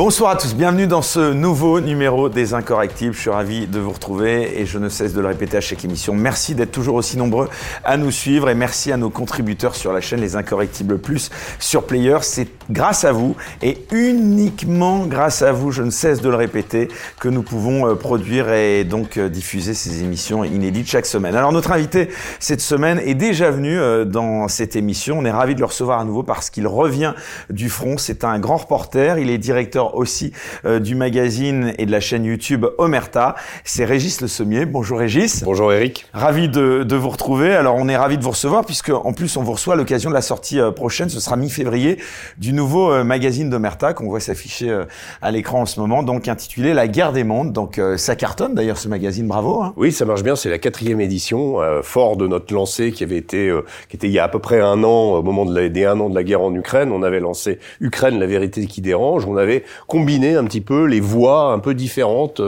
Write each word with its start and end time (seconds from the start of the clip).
Bonsoir 0.00 0.30
à 0.30 0.36
tous, 0.36 0.54
bienvenue 0.54 0.86
dans 0.86 1.02
ce 1.02 1.34
nouveau 1.34 1.78
numéro 1.78 2.30
des 2.30 2.54
Incorrectibles. 2.54 3.12
Je 3.12 3.20
suis 3.20 3.28
ravi 3.28 3.66
de 3.66 3.78
vous 3.80 3.90
retrouver 3.90 4.58
et 4.58 4.64
je 4.64 4.78
ne 4.78 4.88
cesse 4.88 5.12
de 5.12 5.20
le 5.20 5.26
répéter 5.26 5.58
à 5.58 5.60
chaque 5.60 5.84
émission. 5.84 6.14
Merci 6.14 6.54
d'être 6.54 6.72
toujours 6.72 6.94
aussi 6.94 7.18
nombreux 7.18 7.50
à 7.84 7.98
nous 7.98 8.10
suivre 8.10 8.48
et 8.48 8.54
merci 8.54 8.92
à 8.92 8.96
nos 8.96 9.10
contributeurs 9.10 9.76
sur 9.76 9.92
la 9.92 10.00
chaîne 10.00 10.22
Les 10.22 10.36
Incorrectibles 10.36 10.96
Plus 10.96 11.28
sur 11.58 11.84
Player. 11.84 12.16
C'est 12.22 12.48
grâce 12.70 13.04
à 13.04 13.12
vous 13.12 13.36
et 13.60 13.76
uniquement 13.92 15.04
grâce 15.04 15.42
à 15.42 15.52
vous, 15.52 15.70
je 15.70 15.82
ne 15.82 15.90
cesse 15.90 16.22
de 16.22 16.30
le 16.30 16.36
répéter, 16.36 16.88
que 17.18 17.28
nous 17.28 17.42
pouvons 17.42 17.86
euh, 17.86 17.94
produire 17.94 18.50
et 18.50 18.84
donc 18.84 19.18
euh, 19.18 19.28
diffuser 19.28 19.74
ces 19.74 20.02
émissions 20.02 20.44
inédites 20.44 20.88
chaque 20.88 21.04
semaine. 21.04 21.36
Alors 21.36 21.52
notre 21.52 21.72
invité 21.72 22.08
cette 22.38 22.62
semaine 22.62 23.02
est 23.04 23.14
déjà 23.14 23.50
venu 23.50 23.78
euh, 23.78 24.06
dans 24.06 24.48
cette 24.48 24.76
émission. 24.76 25.18
On 25.18 25.26
est 25.26 25.30
ravi 25.30 25.54
de 25.54 25.60
le 25.60 25.66
recevoir 25.66 26.00
à 26.00 26.06
nouveau 26.06 26.22
parce 26.22 26.48
qu'il 26.48 26.66
revient 26.66 27.12
du 27.50 27.68
front. 27.68 27.98
C'est 27.98 28.24
un 28.24 28.38
grand 28.38 28.56
reporter. 28.56 29.18
Il 29.18 29.28
est 29.28 29.36
directeur 29.36 29.89
aussi 29.96 30.32
du 30.64 30.94
magazine 30.94 31.72
et 31.78 31.86
de 31.86 31.92
la 31.92 32.00
chaîne 32.00 32.24
YouTube 32.24 32.66
Omerta. 32.78 33.34
C'est 33.64 33.84
Régis 33.84 34.20
Le 34.20 34.28
Sommier. 34.28 34.66
Bonjour 34.66 34.98
Régis. 34.98 35.42
Bonjour 35.44 35.72
Eric. 35.72 36.06
Ravi 36.12 36.48
de, 36.48 36.82
de, 36.82 36.96
vous 36.96 37.08
retrouver. 37.08 37.54
Alors 37.54 37.76
on 37.76 37.88
est 37.88 37.96
ravi 37.96 38.18
de 38.18 38.22
vous 38.22 38.30
recevoir 38.30 38.64
puisque 38.64 38.90
en 38.90 39.12
plus 39.12 39.36
on 39.36 39.42
vous 39.42 39.52
reçoit 39.52 39.74
à 39.74 39.76
l'occasion 39.76 40.10
de 40.10 40.14
la 40.14 40.22
sortie 40.22 40.58
prochaine. 40.74 41.08
Ce 41.08 41.20
sera 41.20 41.36
mi-février 41.36 41.98
du 42.38 42.52
nouveau 42.52 42.92
euh, 42.92 43.04
magazine 43.04 43.50
d'Omerta 43.50 43.94
qu'on 43.94 44.08
voit 44.08 44.20
s'afficher 44.20 44.70
euh, 44.70 44.84
à 45.22 45.30
l'écran 45.30 45.62
en 45.62 45.66
ce 45.66 45.80
moment, 45.80 46.02
donc 46.02 46.28
intitulé 46.28 46.74
La 46.74 46.88
guerre 46.88 47.12
des 47.12 47.24
mondes. 47.24 47.52
Donc 47.52 47.78
euh, 47.78 47.96
ça 47.96 48.16
cartonne 48.16 48.54
d'ailleurs 48.54 48.78
ce 48.78 48.88
magazine, 48.88 49.26
bravo. 49.26 49.62
Hein. 49.62 49.72
Oui, 49.76 49.92
ça 49.92 50.04
marche 50.04 50.22
bien. 50.22 50.36
C'est 50.36 50.50
la 50.50 50.58
quatrième 50.58 51.00
édition, 51.00 51.58
fort 51.82 52.16
de 52.16 52.26
notre 52.26 52.52
lancée 52.54 52.92
qui 52.92 53.04
avait 53.04 53.16
été, 53.16 53.52
qui 53.88 53.96
était 53.96 54.06
il 54.06 54.12
y 54.12 54.18
a 54.18 54.24
à 54.24 54.28
peu 54.28 54.38
près 54.38 54.60
un 54.60 54.82
an, 54.84 55.14
au 55.14 55.22
moment 55.22 55.44
de 55.44 55.58
la, 55.58 55.68
des 55.68 55.84
un 55.84 55.98
an 56.00 56.08
de 56.08 56.14
la 56.14 56.22
guerre 56.22 56.42
en 56.42 56.54
Ukraine. 56.54 56.92
On 56.92 57.02
avait 57.02 57.20
lancé 57.20 57.58
Ukraine, 57.80 58.18
la 58.18 58.26
vérité 58.26 58.66
qui 58.66 58.80
dérange. 58.80 59.26
On 59.26 59.36
avait 59.36 59.64
combiné 59.90 60.36
un 60.36 60.44
petit 60.44 60.60
peu 60.60 60.84
les 60.84 61.00
voix 61.00 61.52
un 61.52 61.58
peu 61.58 61.74
différentes, 61.74 62.40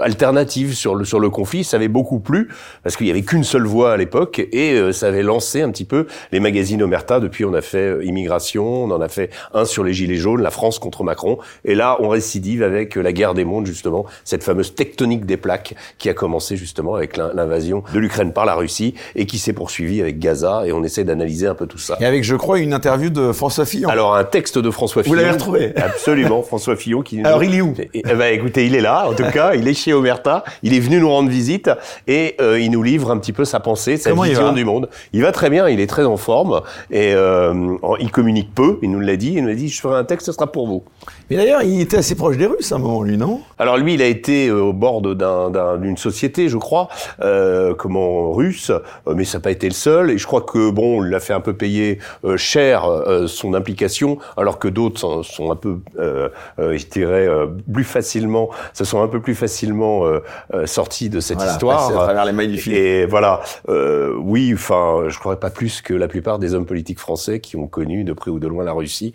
alternatives 0.00 0.74
sur 0.74 0.96
le 0.96 1.04
sur 1.04 1.20
le 1.20 1.30
conflit. 1.30 1.62
Ça 1.62 1.76
avait 1.76 1.88
beaucoup 1.88 2.18
plu 2.18 2.48
parce 2.82 2.96
qu'il 2.96 3.06
y 3.06 3.10
avait 3.10 3.22
qu'une 3.22 3.44
seule 3.44 3.66
voix 3.66 3.92
à 3.92 3.96
l'époque 3.96 4.46
et 4.52 4.92
ça 4.92 5.06
avait 5.06 5.22
lancé 5.22 5.62
un 5.62 5.70
petit 5.70 5.84
peu 5.84 6.06
les 6.32 6.40
magazines 6.40 6.82
Omerta. 6.82 7.20
Depuis, 7.20 7.44
on 7.44 7.54
a 7.54 7.60
fait 7.60 8.04
immigration, 8.04 8.84
on 8.84 8.90
en 8.90 9.00
a 9.00 9.08
fait 9.08 9.30
un 9.54 9.64
sur 9.64 9.84
les 9.84 9.92
gilets 9.92 10.16
jaunes, 10.16 10.42
la 10.42 10.50
France 10.50 10.78
contre 10.78 11.04
Macron. 11.04 11.38
Et 11.64 11.74
là, 11.74 11.96
on 12.00 12.08
récidive 12.08 12.62
avec 12.62 12.96
la 12.96 13.12
guerre 13.12 13.34
des 13.34 13.44
mondes, 13.44 13.66
justement, 13.66 14.06
cette 14.24 14.42
fameuse 14.42 14.74
tectonique 14.74 15.24
des 15.24 15.36
plaques 15.36 15.74
qui 15.98 16.08
a 16.08 16.14
commencé 16.14 16.56
justement 16.56 16.94
avec 16.96 17.16
l'invasion 17.16 17.84
de 17.94 17.98
l'Ukraine 17.98 18.32
par 18.32 18.44
la 18.44 18.54
Russie 18.54 18.94
et 19.14 19.26
qui 19.26 19.38
s'est 19.38 19.52
poursuivie 19.52 20.00
avec 20.00 20.18
Gaza. 20.18 20.62
Et 20.66 20.72
on 20.72 20.82
essaie 20.82 21.04
d'analyser 21.04 21.46
un 21.46 21.54
peu 21.54 21.66
tout 21.66 21.78
ça. 21.78 21.96
Et 22.00 22.04
avec, 22.04 22.24
je 22.24 22.34
crois, 22.34 22.58
une 22.58 22.74
interview 22.74 23.10
de 23.10 23.32
François 23.32 23.64
Fillon. 23.64 23.88
Alors, 23.88 24.16
un 24.16 24.24
texte 24.24 24.58
de 24.58 24.70
François 24.70 25.02
Fillon. 25.02 25.14
Vous 25.14 25.20
l'avez 25.20 25.32
retrouvé 25.32 25.72
Absolument, 25.76 26.42
François 26.42 26.76
Fillon. 26.76 26.87
Qui 27.04 27.22
Alors, 27.22 27.44
il 27.44 27.54
est 27.54 27.60
où 27.60 27.74
eh, 27.78 27.88
eh 27.94 28.14
ben, 28.14 28.32
écoutez, 28.34 28.66
il 28.66 28.74
est 28.74 28.80
là, 28.80 29.08
en 29.08 29.14
tout 29.14 29.24
cas. 29.32 29.54
Il 29.54 29.68
est 29.68 29.74
chez 29.74 29.92
Omerta. 29.92 30.44
Il 30.62 30.74
est 30.74 30.80
venu 30.80 31.00
nous 31.00 31.10
rendre 31.10 31.28
visite 31.28 31.70
et 32.06 32.34
euh, 32.40 32.58
il 32.58 32.70
nous 32.70 32.82
livre 32.82 33.10
un 33.10 33.18
petit 33.18 33.32
peu 33.32 33.44
sa 33.44 33.60
pensée, 33.60 33.96
sa 33.96 34.12
vision 34.12 34.52
du 34.52 34.64
monde. 34.64 34.88
Il 35.12 35.22
va 35.22 35.32
très 35.32 35.50
bien, 35.50 35.68
il 35.68 35.80
est 35.80 35.86
très 35.86 36.04
en 36.04 36.16
forme 36.16 36.62
et 36.90 37.12
euh, 37.14 37.76
il 38.00 38.10
communique 38.10 38.54
peu. 38.54 38.78
Il 38.82 38.90
nous 38.90 39.00
l'a 39.00 39.16
dit. 39.16 39.34
Il 39.36 39.44
nous 39.44 39.50
a 39.50 39.54
dit, 39.54 39.68
je 39.68 39.80
ferai 39.80 39.98
un 39.98 40.04
texte, 40.04 40.26
ce 40.26 40.32
sera 40.32 40.50
pour 40.50 40.66
vous. 40.66 40.82
Mais 41.30 41.36
d'ailleurs, 41.36 41.62
il 41.62 41.80
était 41.80 41.98
assez 41.98 42.14
proche 42.14 42.36
des 42.36 42.46
Russes 42.46 42.72
à 42.72 42.76
un 42.76 42.78
moment, 42.78 43.02
lui, 43.02 43.18
non? 43.18 43.40
Alors 43.58 43.76
lui, 43.76 43.94
il 43.94 44.02
a 44.02 44.06
été 44.06 44.48
euh, 44.48 44.60
au 44.60 44.72
bord 44.72 45.02
d'une 45.02 45.96
société, 45.96 46.48
je 46.48 46.56
crois, 46.56 46.88
euh, 47.20 47.74
comment 47.74 48.32
russe, 48.32 48.72
mais 49.14 49.24
ça 49.24 49.38
n'a 49.38 49.42
pas 49.42 49.50
été 49.50 49.66
le 49.66 49.74
seul. 49.74 50.10
Et 50.10 50.18
je 50.18 50.26
crois 50.26 50.42
que 50.42 50.70
bon, 50.70 51.04
il 51.04 51.14
a 51.14 51.20
fait 51.20 51.32
un 51.32 51.40
peu 51.40 51.52
payer 51.52 51.98
euh, 52.24 52.36
cher 52.36 52.84
son 53.26 53.54
implication, 53.54 54.18
alors 54.36 54.58
que 54.58 54.68
d'autres 54.68 55.22
sont, 55.22 55.50
un 55.50 55.56
peu, 55.56 55.78
je 56.76 56.86
dirais, 56.86 57.28
plus 57.72 57.84
facilement, 57.84 58.50
se 58.72 58.84
sont 58.84 59.02
un 59.02 59.08
peu 59.08 59.20
plus 59.20 59.34
facilement 59.34 60.04
sortis 60.64 61.10
de 61.10 61.20
cette 61.20 61.42
histoire. 61.42 61.88
À 61.88 62.04
travers 62.04 62.24
les 62.24 62.32
mailles 62.32 62.48
du 62.48 62.58
filet. 62.58 62.78
Et 62.78 63.06
voilà, 63.06 63.40
oui, 63.68 64.52
enfin, 64.54 65.04
je 65.08 65.18
crois 65.18 65.38
pas 65.38 65.50
plus 65.50 65.82
que 65.82 65.94
la 65.94 66.08
plupart 66.08 66.38
des 66.38 66.54
hommes 66.54 66.66
politiques 66.66 66.98
français 66.98 67.40
qui 67.40 67.56
ont 67.56 67.66
connu 67.66 68.04
de 68.04 68.12
près 68.12 68.30
ou 68.30 68.38
de 68.38 68.46
loin 68.46 68.64
la 68.64 68.72
Russie. 68.72 69.14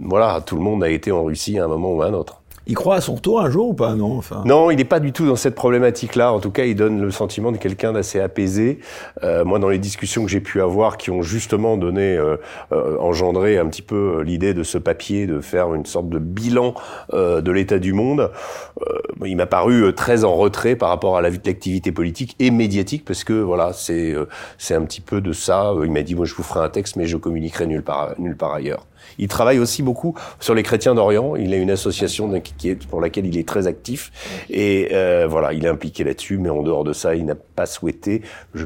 voilà, 0.00 0.40
tout 0.44 0.56
le 0.56 0.62
monde 0.62 0.82
a 0.84 0.88
été 0.88 1.12
en 1.12 1.24
Russie 1.24 1.58
à 1.58 1.64
un 1.64 1.68
moment 1.68 1.92
ou 1.92 2.02
à 2.02 2.06
un 2.06 2.14
autre. 2.14 2.42
Il 2.68 2.74
croit 2.74 2.96
à 2.96 3.00
son 3.00 3.16
tour 3.16 3.40
un 3.40 3.48
jour 3.48 3.70
ou 3.70 3.72
pas 3.72 3.94
Non, 3.94 4.18
enfin... 4.18 4.42
non, 4.44 4.70
il 4.70 4.76
n'est 4.76 4.84
pas 4.84 5.00
du 5.00 5.12
tout 5.12 5.26
dans 5.26 5.36
cette 5.36 5.54
problématique-là. 5.54 6.34
En 6.34 6.38
tout 6.38 6.50
cas, 6.50 6.64
il 6.64 6.74
donne 6.74 7.00
le 7.00 7.10
sentiment 7.10 7.50
de 7.50 7.56
quelqu'un 7.56 7.94
d'assez 7.94 8.20
apaisé. 8.20 8.80
Euh, 9.24 9.42
moi, 9.42 9.58
dans 9.58 9.70
les 9.70 9.78
discussions 9.78 10.22
que 10.22 10.30
j'ai 10.30 10.42
pu 10.42 10.60
avoir, 10.60 10.98
qui 10.98 11.10
ont 11.10 11.22
justement 11.22 11.78
donné, 11.78 12.18
euh, 12.18 12.36
euh, 12.72 12.98
engendré 12.98 13.56
un 13.56 13.66
petit 13.68 13.80
peu 13.80 14.20
l'idée 14.20 14.52
de 14.52 14.62
ce 14.64 14.76
papier, 14.76 15.26
de 15.26 15.40
faire 15.40 15.74
une 15.74 15.86
sorte 15.86 16.10
de 16.10 16.18
bilan 16.18 16.74
de 17.12 17.50
l'état 17.50 17.78
du 17.78 17.94
monde, 17.94 18.30
il 19.24 19.36
m'a 19.36 19.46
paru 19.46 19.94
très 19.94 20.24
en 20.24 20.34
retrait 20.36 20.76
par 20.76 20.90
rapport 20.90 21.16
à 21.16 21.22
l'activité 21.22 21.90
politique 21.90 22.36
et 22.38 22.50
médiatique, 22.50 23.04
parce 23.04 23.24
que 23.24 23.32
voilà, 23.32 23.72
c'est 23.72 24.14
c'est 24.58 24.74
un 24.74 24.82
petit 24.82 25.00
peu 25.00 25.20
de 25.20 25.32
ça. 25.32 25.72
Il 25.82 25.90
m'a 25.90 26.02
dit, 26.02 26.14
moi, 26.14 26.26
je 26.26 26.34
vous 26.34 26.42
ferai 26.42 26.60
un 26.60 26.68
texte, 26.68 26.96
mais 26.96 27.06
je 27.06 27.16
communiquerai 27.16 27.66
nulle 27.66 27.82
part, 27.82 28.14
nulle 28.18 28.36
part 28.36 28.52
ailleurs. 28.52 28.86
Il 29.18 29.28
travaille 29.28 29.58
aussi 29.58 29.82
beaucoup 29.82 30.14
sur 30.40 30.54
les 30.54 30.62
chrétiens 30.62 30.94
d'Orient. 30.94 31.36
Il 31.36 31.52
a 31.54 31.56
une 31.56 31.70
association 31.70 32.40
qui 32.40 32.70
est, 32.70 32.86
pour 32.86 33.00
laquelle 33.00 33.26
il 33.26 33.38
est 33.38 33.46
très 33.46 33.66
actif. 33.66 34.12
Et 34.50 34.90
euh, 34.92 35.26
voilà, 35.28 35.52
il 35.52 35.64
est 35.64 35.68
impliqué 35.68 36.04
là-dessus, 36.04 36.38
mais 36.38 36.50
en 36.50 36.62
dehors 36.62 36.84
de 36.84 36.92
ça, 36.92 37.14
il 37.14 37.24
n'a 37.24 37.34
pas 37.34 37.66
souhaité, 37.66 38.22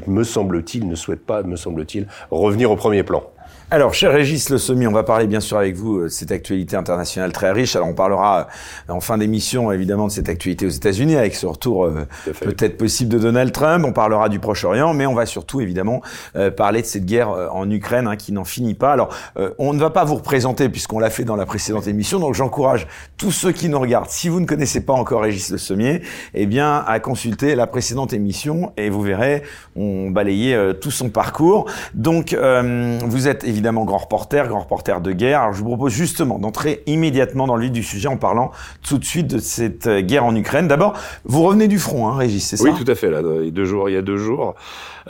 me 0.07 0.23
semble-t-il, 0.23 0.87
ne 0.87 0.95
souhaite 0.95 1.25
pas, 1.25 1.43
me 1.43 1.55
semble-t-il, 1.55 2.07
revenir 2.31 2.71
au 2.71 2.75
premier 2.75 3.03
plan. 3.03 3.23
Alors, 3.71 3.93
cher 3.93 4.11
Régis 4.11 4.49
Le 4.49 4.59
Sommier, 4.59 4.85
on 4.87 4.91
va 4.91 5.03
parler 5.03 5.25
bien 5.25 5.39
sûr 5.39 5.57
avec 5.57 5.75
vous 5.75 6.03
de 6.03 6.07
cette 6.07 6.31
actualité 6.31 6.75
internationale 6.75 7.31
très 7.31 7.51
riche. 7.51 7.75
Alors, 7.75 7.87
on 7.87 7.93
parlera 7.93 8.47
euh, 8.89 8.93
en 8.93 8.99
fin 8.99 9.17
d'émission, 9.17 9.71
évidemment, 9.71 10.07
de 10.07 10.11
cette 10.11 10.29
actualité 10.29 10.67
aux 10.67 10.69
États-Unis, 10.69 11.15
avec 11.15 11.33
ce 11.33 11.47
retour 11.47 11.85
euh, 11.85 12.05
peut-être 12.41 12.77
possible 12.77 13.11
de 13.11 13.17
Donald 13.17 13.51
Trump. 13.51 13.83
On 13.87 13.93
parlera 13.93 14.29
du 14.29 14.37
Proche-Orient, 14.39 14.93
mais 14.93 15.07
on 15.07 15.15
va 15.15 15.25
surtout, 15.25 15.59
évidemment, 15.59 16.01
euh, 16.35 16.51
parler 16.51 16.81
de 16.81 16.85
cette 16.85 17.05
guerre 17.05 17.29
en 17.29 17.69
Ukraine 17.71 18.07
hein, 18.07 18.15
qui 18.15 18.31
n'en 18.31 18.43
finit 18.43 18.75
pas. 18.75 18.93
Alors, 18.93 19.09
on 19.57 19.73
ne 19.73 19.79
va 19.79 19.89
pas 19.89 20.03
vous 20.03 20.15
représenter, 20.15 20.69
puisqu'on 20.69 20.99
l'a 20.99 21.09
fait 21.09 21.23
dans 21.23 21.35
la 21.35 21.45
précédente 21.45 21.87
émission, 21.87 22.19
donc 22.19 22.35
j'encourage 22.35 22.85
tous 23.17 23.31
ceux 23.31 23.51
qui 23.51 23.69
nous 23.69 23.79
regardent, 23.79 24.09
si 24.09 24.29
vous 24.29 24.39
ne 24.39 24.45
connaissez 24.45 24.81
pas 24.81 24.93
encore 24.93 25.21
Régis 25.21 25.49
Le 25.49 25.57
Sommier, 25.57 26.01
eh 26.33 26.45
bien, 26.45 26.83
à 26.85 26.99
consulter 26.99 27.55
la 27.55 27.65
précédente 27.65 28.13
émission, 28.13 28.71
et 28.77 28.89
vous 28.89 29.01
verrez, 29.01 29.43
on 29.75 30.11
balayait 30.11 30.75
tout 30.75 30.91
son 30.91 31.09
parcours. 31.09 31.65
Donc, 31.93 32.35
vous 32.35 33.27
êtes 33.27 33.43
évidemment 33.53 33.85
grand 33.85 33.99
reporter, 33.99 34.47
grand 34.47 34.61
reporter 34.61 34.99
de 34.99 35.11
guerre. 35.11 35.41
Alors 35.41 35.53
je 35.53 35.59
vous 35.59 35.69
propose 35.69 35.93
justement 35.93 36.39
d'entrer 36.39 36.83
immédiatement 36.87 37.47
dans 37.47 37.55
le 37.55 37.63
vif 37.63 37.71
du 37.71 37.83
sujet 37.83 38.07
en 38.07 38.17
parlant 38.17 38.51
tout 38.81 38.97
de 38.97 39.05
suite 39.05 39.27
de 39.27 39.37
cette 39.37 39.87
euh, 39.87 40.01
guerre 40.01 40.25
en 40.25 40.35
Ukraine. 40.35 40.67
D'abord, 40.67 40.93
vous 41.23 41.43
revenez 41.43 41.67
du 41.67 41.79
front, 41.79 42.07
hein, 42.07 42.17
Régis, 42.17 42.45
c'est 42.45 42.57
ça? 42.57 42.63
Oui, 42.63 42.71
tout 42.73 42.91
à 42.91 42.95
fait. 42.95 43.09
Là, 43.09 43.21
il 43.39 43.45
y 43.45 43.47
a 43.47 43.51
deux 43.51 43.65
jours, 43.65 43.89
il 43.89 43.93
y 43.93 43.97
a 43.97 44.01
deux 44.01 44.17
jours. 44.17 44.55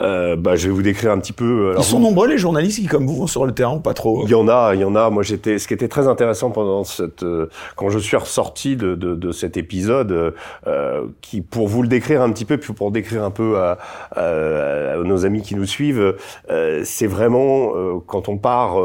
Euh, 0.00 0.36
bah, 0.36 0.56
je 0.56 0.68
vais 0.68 0.74
vous 0.74 0.82
décrire 0.82 1.12
un 1.12 1.18
petit 1.18 1.32
peu. 1.32 1.44
Euh, 1.44 1.70
alors, 1.70 1.82
Ils 1.82 1.86
sont 1.86 2.00
nombreux 2.00 2.28
les 2.28 2.38
journalistes 2.38 2.80
qui, 2.80 2.86
comme 2.86 3.06
vous, 3.06 3.16
vont 3.16 3.26
sur 3.26 3.46
le 3.46 3.52
terrain, 3.52 3.78
pas 3.78 3.94
trop. 3.94 4.22
Il 4.24 4.30
y 4.30 4.34
en 4.34 4.48
a, 4.48 4.74
il 4.74 4.80
y 4.80 4.84
en 4.84 4.94
a. 4.94 5.10
Moi, 5.10 5.22
j'étais. 5.22 5.58
Ce 5.58 5.68
qui 5.68 5.74
était 5.74 5.88
très 5.88 6.08
intéressant 6.08 6.50
pendant 6.50 6.84
cette, 6.84 7.22
euh, 7.22 7.48
quand 7.76 7.90
je 7.90 7.98
suis 7.98 8.16
ressorti 8.16 8.76
de, 8.76 8.94
de, 8.94 9.14
de 9.14 9.32
cet 9.32 9.56
épisode, 9.56 10.34
euh, 10.66 11.06
qui, 11.20 11.40
pour 11.40 11.68
vous 11.68 11.82
le 11.82 11.88
décrire 11.88 12.22
un 12.22 12.30
petit 12.30 12.44
peu, 12.44 12.56
puis 12.56 12.72
pour 12.72 12.90
décrire 12.90 13.24
un 13.24 13.30
peu 13.30 13.58
à, 13.58 13.78
à, 14.12 14.96
nos 15.04 15.24
amis 15.24 15.42
qui 15.42 15.54
nous 15.54 15.66
suivent, 15.66 16.16
c'est 16.84 17.06
vraiment 17.06 17.72
quand 18.06 18.28
on 18.28 18.36
part 18.36 18.76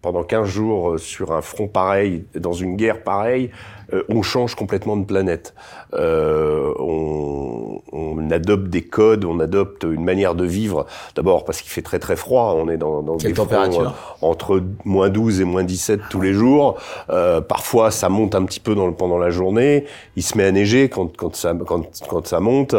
pendant 0.00 0.22
15 0.22 0.46
jours 0.48 0.98
sur 0.98 1.32
un 1.32 1.42
front 1.42 1.68
pareil, 1.68 2.24
dans 2.34 2.52
une 2.52 2.76
guerre 2.76 3.02
pareille. 3.02 3.50
Euh, 3.92 4.02
on 4.08 4.22
change 4.22 4.54
complètement 4.54 4.96
de 4.96 5.04
planète. 5.04 5.54
Euh, 5.94 6.72
on, 6.78 7.80
on, 7.92 8.30
adopte 8.30 8.68
des 8.68 8.82
codes, 8.82 9.24
on 9.24 9.40
adopte 9.40 9.84
une 9.84 10.04
manière 10.04 10.34
de 10.34 10.44
vivre. 10.44 10.86
D'abord 11.14 11.44
parce 11.44 11.60
qu'il 11.60 11.70
fait 11.70 11.82
très 11.82 11.98
très 11.98 12.16
froid. 12.16 12.54
On 12.56 12.68
est 12.68 12.76
dans, 12.76 13.02
dans 13.02 13.16
des 13.16 13.32
températures 13.32 13.88
euh, 13.88 14.26
entre 14.26 14.62
moins 14.84 15.10
12 15.10 15.40
et 15.40 15.44
moins 15.44 15.64
17 15.64 16.00
tous 16.08 16.20
les 16.20 16.32
jours. 16.32 16.78
Euh, 17.10 17.40
parfois, 17.40 17.90
ça 17.90 18.08
monte 18.08 18.34
un 18.34 18.44
petit 18.44 18.60
peu 18.60 18.74
dans, 18.74 18.90
pendant 18.92 19.18
la 19.18 19.30
journée. 19.30 19.84
Il 20.16 20.22
se 20.22 20.36
met 20.38 20.44
à 20.44 20.52
neiger 20.52 20.88
quand, 20.88 21.16
quand, 21.16 21.34
ça, 21.36 21.54
quand, 21.66 21.82
quand 22.08 22.26
ça 22.26 22.40
monte. 22.40 22.74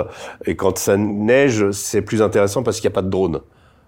Et 0.45 0.55
quand 0.55 0.77
ça 0.77 0.97
neige, 0.97 1.71
c'est 1.71 2.01
plus 2.01 2.21
intéressant 2.21 2.63
parce 2.63 2.79
qu'il 2.79 2.89
n'y 2.89 2.93
a 2.93 2.95
pas 2.95 3.01
de 3.01 3.09
drone 3.09 3.41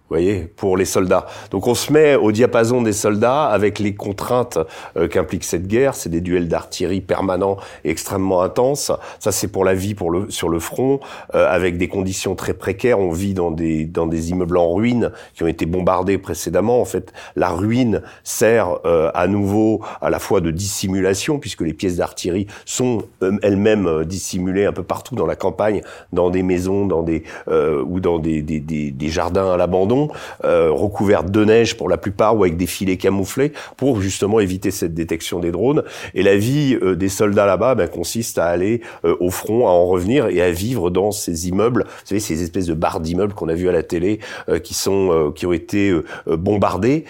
voyez, 0.10 0.42
pour 0.56 0.78
les 0.78 0.86
soldats. 0.86 1.26
Donc 1.50 1.68
on 1.68 1.74
se 1.74 1.92
met 1.92 2.16
au 2.16 2.32
diapason 2.32 2.82
des 2.82 2.94
soldats 2.94 3.46
avec 3.46 3.80
les 3.80 3.96
contraintes 3.96 4.60
euh, 4.98 5.08
qu'implique 5.08 5.44
cette 5.44 5.68
guerre. 5.68 5.96
C'est 5.96 6.10
des 6.10 6.22
duels 6.22 6.48
d'artillerie 6.48 7.02
permanents 7.02 7.58
et 7.84 7.90
extrêmement 7.90 8.42
intenses. 8.44 8.92
Ça 9.20 9.32
c'est 9.32 9.48
pour 9.48 9.66
la 9.66 9.74
vie 9.74 9.96
pour 9.96 10.12
le, 10.12 10.30
sur 10.30 10.50
le 10.50 10.60
front, 10.60 11.00
euh, 11.34 11.48
avec 11.50 11.78
des 11.78 11.88
conditions 11.88 12.36
très 12.36 12.54
précaires. 12.54 13.00
On 13.00 13.12
vit 13.12 13.34
dans 13.34 13.50
des, 13.50 13.86
dans 13.86 14.06
des 14.06 14.30
immeubles 14.30 14.58
en 14.58 14.74
ruine 14.74 15.12
qui 15.34 15.44
ont 15.44 15.48
été 15.48 15.66
bombardés 15.66 16.20
précédemment. 16.20 16.80
En 16.80 16.86
fait, 16.86 17.12
la 17.36 17.50
ruine 17.50 18.02
sert 18.24 18.78
euh, 18.86 19.10
à 19.16 19.28
nouveau 19.28 19.82
à 20.02 20.10
la 20.10 20.20
fois 20.20 20.40
de 20.40 20.52
dissimulation, 20.52 21.40
puisque 21.40 21.62
les 21.62 21.74
pièces 21.74 21.98
d'artillerie 21.98 22.48
sont 22.66 23.04
elles-mêmes 23.42 24.04
dissimulées 24.06 24.66
un 24.66 24.72
peu 24.72 24.84
partout 24.84 25.16
dans 25.16 25.26
la 25.26 25.36
campagne, 25.36 25.82
dans 26.14 26.30
des 26.30 26.44
maisons, 26.44 26.86
dans 26.86 27.02
des 27.02 27.24
ou 27.48 28.00
dans 28.00 28.20
des, 28.20 28.42
des, 28.42 28.60
des 28.60 29.10
jardins 29.10 29.52
à 29.54 29.58
l'abandon 29.58 29.95
cordons 29.96 30.10
recouvertes 30.44 31.32
de 31.32 31.46
neige 31.46 31.78
pour 31.78 31.90
la 31.90 31.98
plupart 31.98 32.38
ou 32.38 32.44
avec 32.44 32.58
des 32.58 32.68
filets 32.68 32.98
camouflés 32.98 33.54
pour 33.78 34.02
justement 34.02 34.40
éviter 34.40 34.72
cette 34.72 34.94
détection 34.94 35.40
des 35.40 35.52
drones. 35.52 35.84
Et 36.14 36.24
la 36.24 36.36
vie 36.36 36.78
des 36.96 37.10
soldats 37.10 37.46
là-bas 37.46 37.76
ben, 37.76 37.88
consiste 37.88 38.38
à 38.38 38.46
aller 38.46 38.82
au 39.04 39.30
front, 39.30 39.68
à 39.68 39.72
en 39.72 39.86
revenir 39.86 40.28
et 40.28 40.42
à 40.42 40.52
vivre 40.52 40.90
dans 40.90 41.12
ces 41.12 41.48
immeubles, 41.48 41.84
vous 41.86 42.06
savez, 42.06 42.20
ces 42.20 42.44
espèces 42.44 42.66
de 42.66 42.74
barres 42.74 43.00
d'immeubles 43.00 43.34
qu'on 43.34 43.50
a 43.50 43.54
vu 43.54 43.70
à 43.70 43.72
la 43.72 43.84
télé, 43.84 44.20
qui 44.64 44.74
sont 44.74 45.32
qui 45.36 45.46
ont 45.46 45.54
été 45.54 45.94
bombardés, 46.28 47.06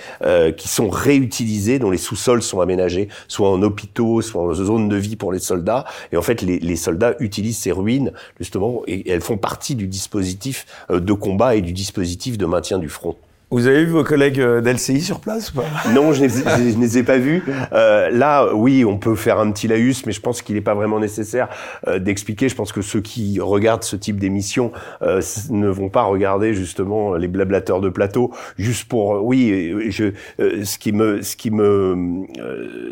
qui 0.57 0.67
sont 0.67 0.89
réutilisés, 0.89 1.79
dont 1.79 1.91
les 1.91 1.97
sous-sols 1.97 2.41
sont 2.41 2.61
aménagés, 2.61 3.09
soit 3.27 3.49
en 3.49 3.61
hôpitaux, 3.61 4.21
soit 4.21 4.41
en 4.41 4.53
zones 4.53 4.89
de 4.89 4.95
vie 4.95 5.15
pour 5.15 5.31
les 5.31 5.39
soldats. 5.39 5.85
Et 6.11 6.17
en 6.17 6.21
fait, 6.21 6.41
les, 6.41 6.59
les 6.59 6.75
soldats 6.75 7.15
utilisent 7.19 7.59
ces 7.59 7.71
ruines 7.71 8.11
justement 8.39 8.83
et 8.87 9.09
elles 9.09 9.21
font 9.21 9.37
partie 9.37 9.75
du 9.75 9.87
dispositif 9.87 10.65
de 10.89 11.13
combat 11.13 11.55
et 11.55 11.61
du 11.61 11.73
dispositif 11.73 12.37
de 12.37 12.45
maintien 12.45 12.74
du 12.77 12.89
front. 12.89 13.15
Vous 13.51 13.67
avez 13.67 13.85
vu 13.85 13.91
vos 13.91 14.03
collègues 14.03 14.39
euh, 14.39 14.59
d'LCI 14.59 15.01
sur 15.01 15.19
place 15.19 15.51
ou 15.51 15.57
pas? 15.57 15.65
Non, 15.93 16.13
je 16.13 16.23
ne 16.23 16.81
les 16.81 16.97
ai 16.97 17.03
pas 17.03 17.17
vus. 17.17 17.43
Euh, 17.73 18.09
là, 18.09 18.53
oui, 18.55 18.83
on 18.83 18.97
peut 18.97 19.15
faire 19.15 19.39
un 19.39 19.51
petit 19.51 19.67
laïus, 19.67 20.05
mais 20.07 20.13
je 20.13 20.19
pense 20.19 20.41
qu'il 20.41 20.55
n'est 20.55 20.61
pas 20.61 20.73
vraiment 20.73 20.99
nécessaire 20.99 21.47
euh, 21.87 21.99
d'expliquer. 21.99 22.49
Je 22.49 22.55
pense 22.55 22.71
que 22.71 22.81
ceux 22.81 23.01
qui 23.01 23.39
regardent 23.39 23.83
ce 23.83 23.95
type 23.95 24.17
d'émission 24.17 24.71
euh, 25.03 25.21
ne 25.51 25.69
vont 25.69 25.89
pas 25.89 26.01
regarder 26.01 26.55
justement 26.55 27.13
les 27.13 27.27
blablateurs 27.27 27.81
de 27.81 27.89
plateau 27.89 28.33
juste 28.57 28.89
pour. 28.89 29.23
oui, 29.23 29.91
je, 29.91 30.11
ce 30.39 30.77
qui 30.79 30.91
me, 30.91 31.21
ce 31.21 31.35
qui 31.35 31.51
me, 31.51 32.25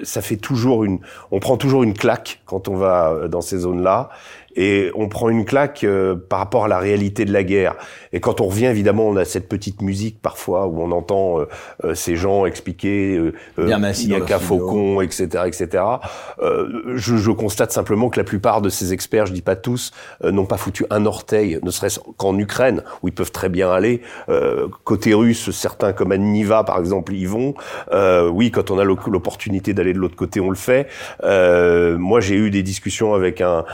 ça 0.03 0.21
fait 0.21 0.37
toujours 0.37 0.83
une. 0.83 0.99
On 1.31 1.39
prend 1.39 1.57
toujours 1.57 1.81
une 1.81 1.95
claque 1.95 2.41
quand 2.45 2.67
on 2.67 2.75
va 2.75 3.27
dans 3.27 3.41
ces 3.41 3.57
zones-là 3.57 4.11
et 4.55 4.91
on 4.95 5.07
prend 5.07 5.29
une 5.29 5.45
claque 5.45 5.83
euh, 5.83 6.15
par 6.15 6.39
rapport 6.39 6.65
à 6.65 6.67
la 6.67 6.79
réalité 6.79 7.25
de 7.25 7.33
la 7.33 7.43
guerre. 7.43 7.75
Et 8.13 8.19
quand 8.19 8.41
on 8.41 8.47
revient, 8.47 8.67
évidemment, 8.67 9.07
on 9.07 9.15
a 9.17 9.25
cette 9.25 9.49
petite 9.49 9.81
musique 9.81 10.21
parfois 10.21 10.67
où 10.67 10.81
on 10.81 10.91
entend 10.91 11.39
euh, 11.39 11.45
euh, 11.83 11.95
ces 11.95 12.15
gens 12.15 12.45
expliquer 12.45 13.17
euh, 13.17 13.33
il 13.57 14.09
y 14.09 14.15
a 14.15 14.21
qu'un 14.21 14.39
faucon, 14.39 15.01
etc., 15.01 15.43
etc. 15.47 15.83
Je, 16.95 17.17
je, 17.17 17.31
constate 17.31 17.71
simplement 17.71 18.09
que 18.09 18.19
la 18.19 18.23
plupart 18.23 18.61
de 18.61 18.69
ces 18.69 18.93
experts, 18.93 19.25
je 19.25 19.33
dis 19.33 19.41
pas 19.41 19.55
tous, 19.55 19.91
n'ont 20.23 20.45
pas 20.45 20.57
foutu 20.57 20.85
un 20.91 21.05
orteil, 21.05 21.59
ne 21.63 21.71
serait-ce 21.71 21.99
qu'en 22.17 22.37
Ukraine 22.37 22.83
où 23.01 23.07
ils 23.07 23.13
peuvent 23.13 23.31
très 23.31 23.49
bien 23.49 23.71
aller. 23.71 24.01
côté 24.83 25.13
russe, 25.13 25.49
certains 25.51 25.93
comme 25.93 26.13
Niva 26.13 26.63
par 26.63 26.79
exemple 26.79 27.13
y 27.13 27.25
vont. 27.25 27.55
oui, 28.31 28.51
quand 28.51 28.69
on 28.69 28.77
a 28.77 28.83
l'opportunité 28.83 29.73
d'aller 29.73 29.93
de 29.93 29.99
l'autre 29.99 30.15
côté, 30.15 30.39
on 30.39 30.49
le 30.49 30.55
fait. 30.55 30.87
moi, 31.23 32.19
j'ai 32.19 32.35
eu 32.35 32.51
des 32.51 32.63
discussions 32.63 33.13
avec 33.13 33.41
un 33.41 33.65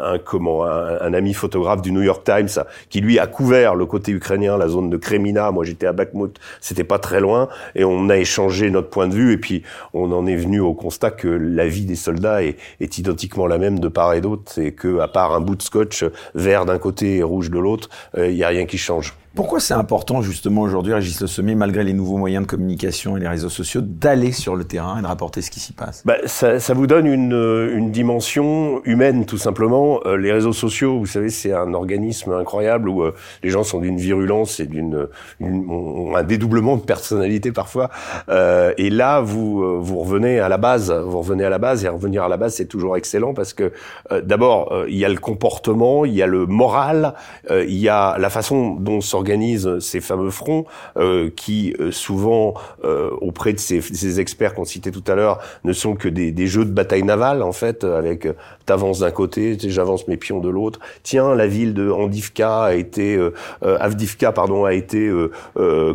un 0.00 0.18
comment 0.18 0.64
un, 0.64 1.12
ami 1.14 1.34
photographe 1.34 1.82
du 1.82 1.92
New 1.92 2.02
York 2.02 2.24
Times 2.24 2.64
qui 2.88 3.00
lui 3.00 3.18
a 3.18 3.26
couvert 3.26 3.74
le 3.74 3.86
côté 3.86 4.12
ukrainien, 4.12 4.56
la 4.56 4.68
zone 4.68 4.90
de 4.90 4.96
Kremina. 4.96 5.50
Moi, 5.50 5.64
j'étais 5.64 5.86
à 5.86 5.92
Bakhmut, 5.92 6.38
c'était 6.60 6.84
pas 6.84 6.98
très 6.98 7.20
loin, 7.20 7.48
et 7.74 7.84
on 7.84 8.08
a 8.08 8.16
échangé 8.16 8.70
notre 8.70 8.90
point 8.90 9.08
de 9.08 9.14
vue. 9.14 9.32
Et 9.32 9.38
puis, 9.38 9.62
on 9.92 10.12
en 10.12 10.26
est 10.26 10.36
venu 10.36 10.60
au 10.60 10.74
constat 10.74 11.10
que 11.10 11.28
la 11.28 11.66
vie 11.66 11.84
des 11.84 11.96
soldats 11.96 12.42
est, 12.42 12.56
est 12.80 12.98
identiquement 12.98 13.46
la 13.46 13.58
même 13.58 13.78
de 13.78 13.88
part 13.88 14.14
et 14.14 14.20
d'autre, 14.20 14.58
et 14.58 14.72
que 14.72 14.98
à 14.98 15.08
part 15.08 15.34
un 15.34 15.40
bout 15.40 15.56
de 15.56 15.62
scotch 15.62 16.04
vert 16.34 16.66
d'un 16.66 16.78
côté 16.78 17.16
et 17.16 17.22
rouge 17.22 17.50
de 17.50 17.58
l'autre, 17.58 17.88
euh, 18.16 18.28
il 18.28 18.36
y 18.36 18.44
a 18.44 18.48
rien 18.48 18.66
qui 18.66 18.78
change. 18.78 19.14
Pourquoi 19.34 19.58
c'est 19.58 19.74
important 19.74 20.22
justement 20.22 20.60
aujourd'hui, 20.60 20.94
Régis 20.94 21.20
Le 21.20 21.26
Sommet, 21.26 21.56
malgré 21.56 21.82
les 21.82 21.92
nouveaux 21.92 22.18
moyens 22.18 22.46
de 22.46 22.48
communication 22.48 23.16
et 23.16 23.20
les 23.20 23.26
réseaux 23.26 23.48
sociaux, 23.48 23.80
d'aller 23.82 24.30
sur 24.30 24.54
le 24.54 24.62
terrain 24.62 25.00
et 25.00 25.02
de 25.02 25.08
rapporter 25.08 25.42
ce 25.42 25.50
qui 25.50 25.58
s'y 25.58 25.72
passe? 25.72 26.02
Bah, 26.04 26.14
ça, 26.26 26.60
ça, 26.60 26.72
vous 26.72 26.86
donne 26.86 27.08
une, 27.08 27.32
une, 27.74 27.90
dimension 27.90 28.80
humaine 28.84 29.26
tout 29.26 29.36
simplement. 29.36 29.98
Euh, 30.06 30.16
les 30.16 30.30
réseaux 30.30 30.52
sociaux, 30.52 31.00
vous 31.00 31.06
savez, 31.06 31.30
c'est 31.30 31.52
un 31.52 31.74
organisme 31.74 32.30
incroyable 32.30 32.88
où 32.88 33.02
euh, 33.02 33.12
les 33.42 33.50
gens 33.50 33.64
sont 33.64 33.80
d'une 33.80 33.96
virulence 33.96 34.60
et 34.60 34.66
d'une 34.66 35.08
un 35.40 36.22
dédoublement 36.22 36.76
de 36.76 36.82
personnalité 36.82 37.50
parfois. 37.50 37.90
Euh, 38.28 38.72
et 38.78 38.88
là, 38.88 39.20
vous 39.20 39.64
euh, 39.64 39.78
vous 39.80 39.98
revenez 39.98 40.38
à 40.38 40.48
la 40.48 40.58
base, 40.58 40.92
vous 40.92 41.18
revenez 41.18 41.44
à 41.44 41.50
la 41.50 41.58
base 41.58 41.84
et 41.84 41.88
revenir 41.88 42.22
à 42.22 42.28
la 42.28 42.36
base, 42.36 42.54
c'est 42.54 42.66
toujours 42.66 42.96
excellent 42.96 43.34
parce 43.34 43.52
que 43.52 43.72
d'abord 44.22 44.84
il 44.88 44.96
y 44.96 45.04
a 45.04 45.08
le 45.08 45.18
comportement, 45.18 46.04
il 46.04 46.14
y 46.14 46.22
a 46.22 46.26
le 46.26 46.46
moral, 46.46 47.14
il 47.50 47.76
y 47.76 47.88
a 47.88 48.16
la 48.18 48.30
façon 48.30 48.76
dont 48.76 49.00
s'organise 49.00 49.23
organise 49.24 49.78
ces 49.78 50.02
fameux 50.02 50.30
fronts 50.30 50.66
euh, 50.98 51.30
qui 51.34 51.74
euh, 51.80 51.90
souvent 51.90 52.52
euh, 52.84 53.08
auprès 53.22 53.54
de 53.54 53.58
ces, 53.58 53.80
ces 53.80 54.20
experts 54.20 54.54
qu'on 54.54 54.66
citait 54.66 54.90
tout 54.90 55.02
à 55.06 55.14
l'heure 55.14 55.38
ne 55.64 55.72
sont 55.72 55.94
que 55.94 56.08
des, 56.08 56.30
des, 56.30 56.46
jeux 56.46 56.66
de 56.66 56.70
bataille 56.70 57.04
navale 57.04 57.42
en 57.42 57.52
fait 57.52 57.84
avec 57.84 58.28
t'avances 58.66 58.98
d'un 58.98 59.10
côté 59.10 59.56
j'avance 59.58 60.08
mes 60.08 60.18
pions 60.18 60.40
de 60.40 60.50
l'autre. 60.50 60.78
Tiens 61.02 61.34
la 61.34 61.46
ville 61.46 61.72
de 61.72 61.90
Andivka 61.90 62.64
a 62.64 62.74
été 62.74 63.18
Avdivka 63.62 64.32
pardon 64.32 64.66
a 64.66 64.74
été 64.74 65.10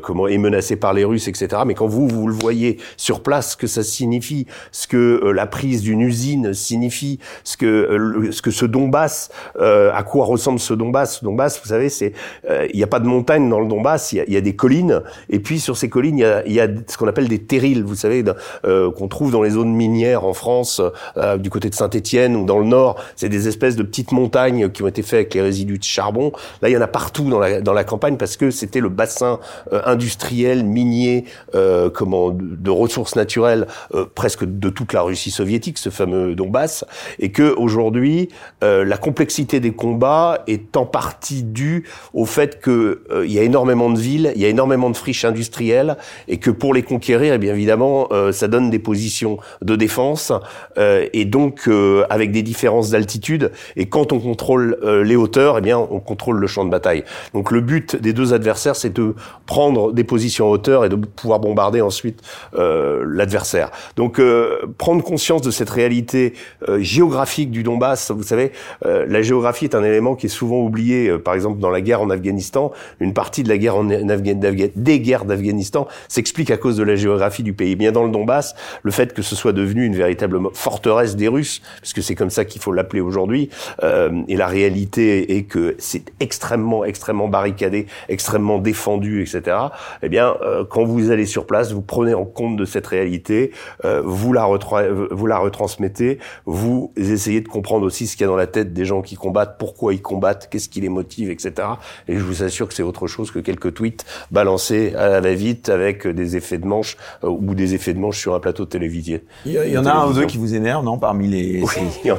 comment 0.02 0.28
est 0.28 0.38
menacée 0.38 0.76
par 0.76 0.94
les 0.94 1.06
Russes 1.06 1.28
etc 1.28 1.62
mais 1.66 1.76
quand 1.76 1.88
vous 1.88 2.08
vous 2.08 2.28
le 2.28 2.34
voyez 2.34 2.78
sur 2.98 3.22
place 3.22 3.52
ce 3.52 3.58
que 3.58 3.68
ça 3.68 3.84
signifie 3.84 4.48
ce 4.72 4.88
que 4.88 5.32
la 5.34 5.46
prise 5.46 5.82
d'une 5.82 6.02
usine 6.02 6.54
signifie 6.54 7.20
ce 7.44 7.58
que 7.58 8.30
ce 8.32 8.42
que 8.42 8.52
ce 8.52 8.66
Donbass 8.66 9.30
à 9.60 10.04
quoi 10.04 10.26
ressemble 10.26 10.60
ce 10.60 10.74
Donbass? 10.74 11.24
Donbass 11.24 11.62
vous 11.62 11.70
savez 11.70 11.90
c'est 11.90 12.14
il 12.50 12.76
n'y 12.76 12.84
a 12.84 12.88
pas 12.88 13.00
de 13.00 13.08
montagne 13.20 13.50
dans 13.50 13.60
le 13.60 13.68
Donbass, 13.68 14.14
il 14.14 14.24
y, 14.28 14.38
a, 14.38 14.42
des 14.42 14.56
collines, 14.56 15.02
et 15.30 15.40
puis 15.40 15.60
sur 15.60 15.78
ces 15.78 15.90
collines, 15.90 16.18
il 16.18 16.22
y 16.22 16.26
a, 16.26 16.46
il 16.46 16.54
y 16.54 16.60
a 16.60 16.68
ce 16.88 16.98
qu'on 16.98 17.08
appelle 17.08 17.28
des 17.28 17.40
terrils, 17.40 17.84
vous 17.84 17.96
savez, 17.96 18.24
euh, 18.66 18.92
qu'on 18.92 19.08
trouve 19.08 19.32
dans 19.32 19.42
les 19.42 19.52
zones 19.52 19.74
minières 19.74 20.26
en 20.26 20.34
France, 20.34 20.82
euh, 21.18 21.38
du 21.38 21.50
côté 21.50 21.70
de 21.70 21.76
Saint-Étienne 21.76 22.36
ou 22.36 22.46
dans 22.46 22.60
le 22.60 22.66
Nord. 22.66 22.96
C'est 23.16 23.30
des 23.30 23.48
espèces 23.48 23.76
de 23.76 23.84
petites 23.84 24.12
montagnes 24.12 24.70
qui 24.70 24.84
ont 24.84 24.88
été 24.88 25.02
faites 25.02 25.20
avec 25.20 25.34
les 25.34 25.42
résidus 25.42 25.78
de 25.78 25.84
charbon. 25.84 26.32
Là, 26.62 26.70
il 26.70 26.72
y 26.72 26.78
en 26.78 26.82
a 26.82 26.88
partout 26.88 27.30
dans 27.30 27.40
la, 27.40 27.62
dans 27.62 27.74
la 27.74 27.84
campagne 27.84 28.18
parce 28.18 28.38
que 28.38 28.52
c'était 28.52 28.80
le 28.80 28.90
bassin 28.90 29.40
euh, 29.74 29.82
industriel, 29.86 30.64
minier, 30.64 31.26
euh, 31.56 31.90
comment, 31.90 32.32
de, 32.32 32.70
ressources 32.70 33.16
naturelles 33.16 33.68
euh, 33.94 34.06
presque 34.14 34.46
de 34.46 34.70
toute 34.70 34.94
la 34.94 35.02
Russie 35.02 35.32
soviétique, 35.32 35.78
ce 35.78 35.90
fameux 35.90 36.36
Donbass, 36.36 36.86
et 37.18 37.32
que 37.32 37.54
aujourd'hui, 37.56 38.30
la 38.62 38.98
complexité 38.98 39.60
des 39.60 39.72
combats 39.72 40.44
est 40.48 40.78
en 40.78 40.86
partie 40.86 41.44
due 41.44 41.88
au 42.14 42.26
fait 42.26 42.60
que 42.60 43.04
euh, 43.12 43.26
il 43.26 43.32
y 43.32 43.40
a 43.40 43.44
énormément 43.44 43.90
de 43.90 44.00
villes, 44.00 44.32
il 44.36 44.42
y 44.42 44.46
a 44.46 44.50
énormément 44.50 44.90
de 44.90 44.98
friches 44.98 45.26
industrielles, 45.26 45.98
et 46.28 46.38
que 46.38 46.52
pour 46.52 46.74
les 46.74 46.84
conquérir, 46.84 47.34
eh 47.34 47.38
bien 47.38 47.54
évidemment, 47.54 48.08
euh, 48.12 48.32
ça 48.32 48.48
donne 48.48 48.70
des 48.70 48.80
positions 48.80 49.38
de 49.62 49.76
défense, 49.76 50.32
euh, 50.78 51.08
et 51.14 51.26
donc 51.26 51.70
avec 52.10 52.32
des 52.32 52.42
différences 52.42 52.90
d'altitude. 52.90 53.52
Et 53.76 53.88
quand 53.88 54.12
on 54.12 54.20
contrôle 54.20 54.78
les 55.04 55.16
hauteurs, 55.16 55.58
eh 55.58 55.62
bien 55.62 55.78
on 55.78 56.00
contrôle 56.00 56.38
le 56.38 56.48
champ 56.48 56.66
de 56.66 56.70
bataille. 56.70 57.04
Donc 57.34 57.52
le 57.52 57.62
but 57.62 57.96
des 57.96 58.14
deux 58.14 58.34
adversaires, 58.34 58.76
c'est 58.76 58.94
de 58.94 59.16
prendre 59.46 59.92
des 59.92 60.04
positions 60.04 60.48
en 60.48 60.52
hauteur 60.52 60.86
et 60.86 60.90
de 60.90 60.96
pouvoir 60.96 61.40
bombarder 61.40 61.82
ensuite 61.82 62.22
l'adversaire. 62.54 63.72
Donc 63.96 64.22
prendre 64.78 65.04
conscience 65.04 65.42
de 65.42 65.52
cette 65.52 65.70
réalité 65.70 66.34
géographique 66.78 67.52
du 67.52 67.64
Donbass, 67.64 68.12
vous 68.12 68.24
savez, 68.24 68.52
la 68.84 69.22
géographie 69.22 69.66
est 69.66 69.76
un 69.76 69.84
élément 69.84 70.16
qui 70.16 70.28
est 70.28 70.30
souvent 70.30 70.60
oublié, 70.60 71.18
par 71.18 71.34
exemple 71.34 71.60
dans 71.60 71.72
la 71.72 71.82
guerre 71.82 72.02
en 72.02 72.10
Afghanistan 72.10 72.72
une 73.00 73.14
partie 73.14 73.44
de 73.44 73.50
la 73.50 73.58
guerre 73.58 73.76
en 73.76 73.84
des 73.84 75.00
guerres 75.00 75.26
d'Afghanistan 75.26 75.88
s'explique 76.08 76.52
à 76.52 76.58
cause 76.58 76.78
de 76.78 76.84
la 76.84 76.96
géographie 76.96 77.44
du 77.44 77.54
pays. 77.54 77.76
Bien 77.76 77.92
dans 77.92 78.04
le 78.04 78.12
Donbass, 78.12 78.56
le 78.84 78.92
fait 78.92 79.14
que 79.14 79.22
ce 79.22 79.36
soit 79.36 79.54
devenu 79.54 79.86
une 79.86 79.96
véritable 79.96 80.40
forteresse 80.54 81.16
des 81.16 81.28
Russes, 81.28 81.62
puisque 81.82 82.04
c'est 82.04 82.16
comme 82.16 82.30
ça 82.30 82.46
qu'il 82.46 82.62
faut 82.62 82.72
l'appeler 82.72 83.02
aujourd'hui, 83.02 83.50
euh, 83.84 84.22
et 84.28 84.36
la 84.36 84.48
réalité 84.48 85.38
est 85.38 85.44
que 85.44 85.76
c'est 85.78 86.12
extrêmement, 86.20 86.86
extrêmement 86.86 87.28
barricadé, 87.28 87.88
extrêmement 88.08 88.60
défendu, 88.60 89.22
etc. 89.22 89.58
Eh 90.04 90.10
bien, 90.10 90.36
euh, 90.42 90.64
quand 90.70 90.84
vous 90.84 91.12
allez 91.12 91.26
sur 91.26 91.46
place, 91.46 91.72
vous 91.72 91.82
prenez 91.82 92.14
en 92.14 92.26
compte 92.26 92.58
de 92.58 92.66
cette 92.66 92.88
réalité, 92.88 93.52
euh, 93.86 94.02
vous 94.04 94.34
la 94.34 94.48
vous 95.12 95.28
la 95.28 95.38
retransmettez, 95.38 96.20
vous 96.46 96.92
essayez 96.98 97.42
de 97.42 97.48
comprendre 97.48 97.86
aussi 97.86 98.08
ce 98.08 98.16
qu'il 98.16 98.22
y 98.22 98.24
a 98.26 98.28
dans 98.28 98.36
la 98.36 98.48
tête 98.48 98.74
des 98.74 98.86
gens 98.86 99.02
qui 99.02 99.16
combattent, 99.16 99.58
pourquoi 99.60 99.94
ils 99.94 100.02
combattent, 100.02 100.50
qu'est-ce 100.50 100.70
qui 100.70 100.82
les 100.82 100.90
motive, 100.90 101.30
etc. 101.30 101.68
Et 102.08 102.18
je 102.18 102.24
vous 102.24 102.44
assure 102.44 102.68
que 102.68 102.74
c'est 102.74 102.84
autre 102.90 103.08
chose 103.08 103.32
que 103.32 103.40
quelques 103.40 103.74
tweets 103.74 104.06
balancés 104.32 104.94
à 104.96 105.22
la 105.22 105.30
va-vite 105.30 105.70
avec 105.70 106.08
des 106.08 106.36
effets 106.36 106.58
de 106.58 106.66
manche 106.66 106.98
euh, 107.24 107.30
ou 107.30 107.54
des 107.56 107.76
effets 107.76 107.94
de 107.94 108.00
manche 108.00 108.20
sur 108.20 108.34
un 108.36 108.40
plateau 108.40 108.66
de 108.66 108.70
télévisé. 108.70 109.24
Il 109.46 109.54
y, 109.54 109.78
en 109.78 109.86
a 109.86 109.92
un 109.92 110.08
ou 110.08 110.14
deux 110.14 110.26
qui 110.26 110.38
vous 110.38 110.56
énervent, 110.56 110.84
non, 110.84 110.98
parmi 110.98 111.28
les, 111.28 111.64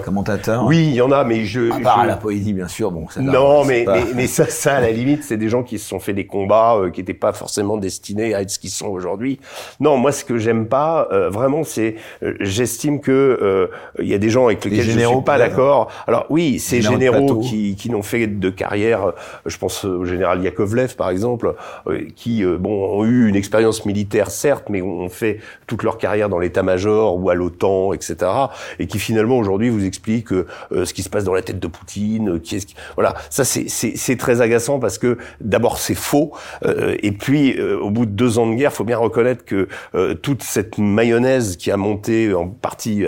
commentateurs 0.04 0.64
Oui, 0.64 0.78
il 0.88 0.94
y 0.94 1.00
en 1.00 1.10
a, 1.10 1.24
mais 1.24 1.44
je... 1.44 1.70
À 1.72 1.80
part 1.80 2.06
la 2.06 2.16
poésie, 2.16 2.52
bien 2.52 2.68
sûr, 2.68 2.90
bon. 2.90 3.08
Ça 3.08 3.20
non, 3.20 3.64
mais, 3.64 3.84
mais, 4.14 4.26
ça, 4.26 4.46
ça, 4.46 4.76
à 4.76 4.80
la 4.80 4.92
limite, 4.92 5.24
c'est 5.24 5.36
des 5.36 5.48
gens 5.48 5.62
qui 5.62 5.78
se 5.78 5.88
sont 5.88 6.00
fait 6.00 6.12
des 6.12 6.26
combats 6.26 6.76
euh, 6.76 6.90
qui 6.90 7.00
n'étaient 7.00 7.14
pas 7.14 7.32
forcément 7.32 7.76
destinés 7.76 8.34
à 8.34 8.42
être 8.42 8.50
ce 8.50 8.58
qu'ils 8.58 8.70
sont 8.70 8.88
aujourd'hui. 8.88 9.40
Non, 9.80 9.96
moi, 9.96 10.12
ce 10.12 10.24
que 10.24 10.38
j'aime 10.38 10.66
pas, 10.66 11.08
euh, 11.12 11.30
vraiment, 11.30 11.64
c'est... 11.64 11.96
J'estime 12.40 13.00
que 13.00 13.70
il 13.98 14.08
y 14.08 14.14
a 14.14 14.18
des 14.18 14.30
gens 14.30 14.46
avec 14.46 14.64
lesquels 14.64 14.82
je 14.82 14.98
ne 14.98 15.04
suis 15.04 15.22
pas 15.24 15.38
d'accord. 15.38 15.90
Alors 16.06 16.26
oui, 16.30 16.58
ces 16.58 16.82
généraux, 16.82 17.40
qui, 17.40 17.74
qui 17.76 17.90
n'ont 17.90 18.02
fait 18.02 18.26
de 18.26 18.50
carrière, 18.50 19.12
je 19.46 19.56
pense 19.56 19.84
au 19.84 20.04
général 20.04 20.40
Yakovlev 20.60 20.96
par 20.96 21.10
exemple, 21.10 21.54
qui 22.16 22.44
bon 22.44 22.98
ont 23.00 23.04
eu 23.04 23.28
une 23.28 23.36
expérience 23.36 23.86
militaire 23.86 24.30
certes, 24.30 24.68
mais 24.68 24.82
ont 24.82 25.08
fait 25.08 25.38
toute 25.66 25.82
leur 25.82 25.98
carrière 25.98 26.28
dans 26.28 26.38
l'état-major 26.38 27.16
ou 27.16 27.30
à 27.30 27.34
l'OTAN, 27.34 27.92
etc. 27.92 28.16
Et 28.78 28.86
qui 28.86 28.98
finalement 28.98 29.38
aujourd'hui 29.38 29.68
vous 29.68 29.84
expliquent 29.84 30.34
ce 30.70 30.92
qui 30.92 31.02
se 31.02 31.08
passe 31.08 31.24
dans 31.24 31.34
la 31.34 31.42
tête 31.42 31.58
de 31.58 31.66
Poutine, 31.66 32.40
qui 32.40 32.56
est 32.56 32.64
qui... 32.64 32.74
voilà, 32.94 33.14
ça 33.30 33.44
c'est 33.44 34.16
très 34.16 34.40
agaçant 34.40 34.78
parce 34.78 34.98
que 34.98 35.18
d'abord 35.40 35.78
c'est 35.78 35.94
faux, 35.94 36.32
et 36.66 37.12
puis 37.12 37.60
au 37.60 37.90
bout 37.90 38.06
de 38.06 38.12
deux 38.12 38.38
ans 38.38 38.50
de 38.50 38.54
guerre, 38.54 38.72
faut 38.72 38.84
bien 38.84 38.98
reconnaître 38.98 39.44
que 39.44 39.68
toute 40.22 40.42
cette 40.42 40.78
mayonnaise 40.78 41.56
qui 41.56 41.70
a 41.70 41.76
monté 41.76 42.34
en 42.34 42.48
partie 42.48 43.04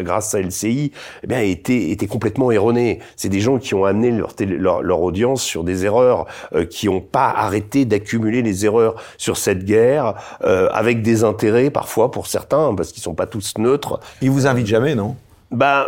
grâce 0.00 0.34
à 0.34 0.40
LCI, 0.40 0.92
eh 1.22 1.26
bien 1.26 1.40
était 1.40 1.90
était 1.90 2.06
complètement 2.06 2.50
erronée. 2.50 3.00
C'est 3.16 3.28
des 3.28 3.40
gens 3.40 3.58
qui 3.58 3.74
ont 3.74 3.84
amené 3.84 4.10
leur, 4.10 4.34
leur, 4.40 4.82
leur 4.82 5.02
audience 5.02 5.42
sur 5.42 5.64
des 5.64 5.84
erreurs, 5.84 6.26
euh, 6.54 6.64
qui 6.64 6.88
n'ont 6.92 7.00
pas 7.00 7.28
arrêté 7.30 7.84
d'accumuler 7.84 8.42
les 8.42 8.64
erreurs 8.64 8.96
sur 9.18 9.36
cette 9.36 9.64
guerre, 9.64 10.14
euh, 10.44 10.68
avec 10.72 11.02
des 11.02 11.24
intérêts 11.24 11.70
parfois 11.70 12.10
pour 12.10 12.26
certains, 12.26 12.74
parce 12.74 12.92
qu'ils 12.92 13.02
sont 13.02 13.14
pas 13.14 13.26
tous 13.26 13.54
neutres. 13.58 14.00
Ils 14.20 14.30
vous 14.30 14.46
invitent 14.46 14.66
jamais, 14.66 14.94
non? 14.94 15.16
Ben, 15.50 15.86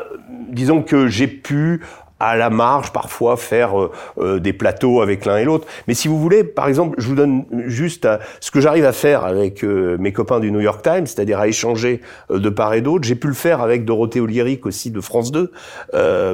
disons 0.51 0.83
que 0.83 1.09
j'ai 1.09 1.27
pu 1.27 1.81
à 2.21 2.37
la 2.37 2.49
marge 2.49 2.93
parfois 2.93 3.37
faire 3.37 3.79
euh, 3.79 3.91
euh, 4.19 4.39
des 4.39 4.53
plateaux 4.53 5.03
avec 5.03 5.25
l'un 5.25 5.39
et 5.39 5.45
l'autre. 5.45 5.67
Mais 5.89 5.95
si 5.95 6.09
vous 6.09 6.19
voulez, 6.19 6.45
par 6.45 6.69
exemple, 6.69 6.95
je 6.99 7.09
vous 7.09 7.15
donne 7.15 7.45
juste 7.67 8.05
euh, 8.05 8.19
ce 8.41 8.51
que 8.51 8.61
j'arrive 8.61 8.85
à 8.85 8.93
faire 8.93 9.25
avec 9.25 9.63
mes 9.65 10.13
copains 10.13 10.41
du 10.41 10.51
New 10.51 10.61
York 10.61 10.83
Times, 10.83 11.07
c'est-à-dire 11.07 11.39
à 11.39 11.49
échanger 11.49 12.01
de 12.31 12.49
part 12.49 12.75
et 12.75 12.81
d'autre. 12.81 13.05
J'ai 13.05 13.15
pu 13.15 13.27
le 13.29 13.35
faire 13.35 13.61
avec 13.61 13.85
Dorothée 13.85 14.21
Oliéric 14.21 14.67
aussi 14.67 14.91
de 14.91 15.01
France 15.01 15.33
2, 15.33 15.51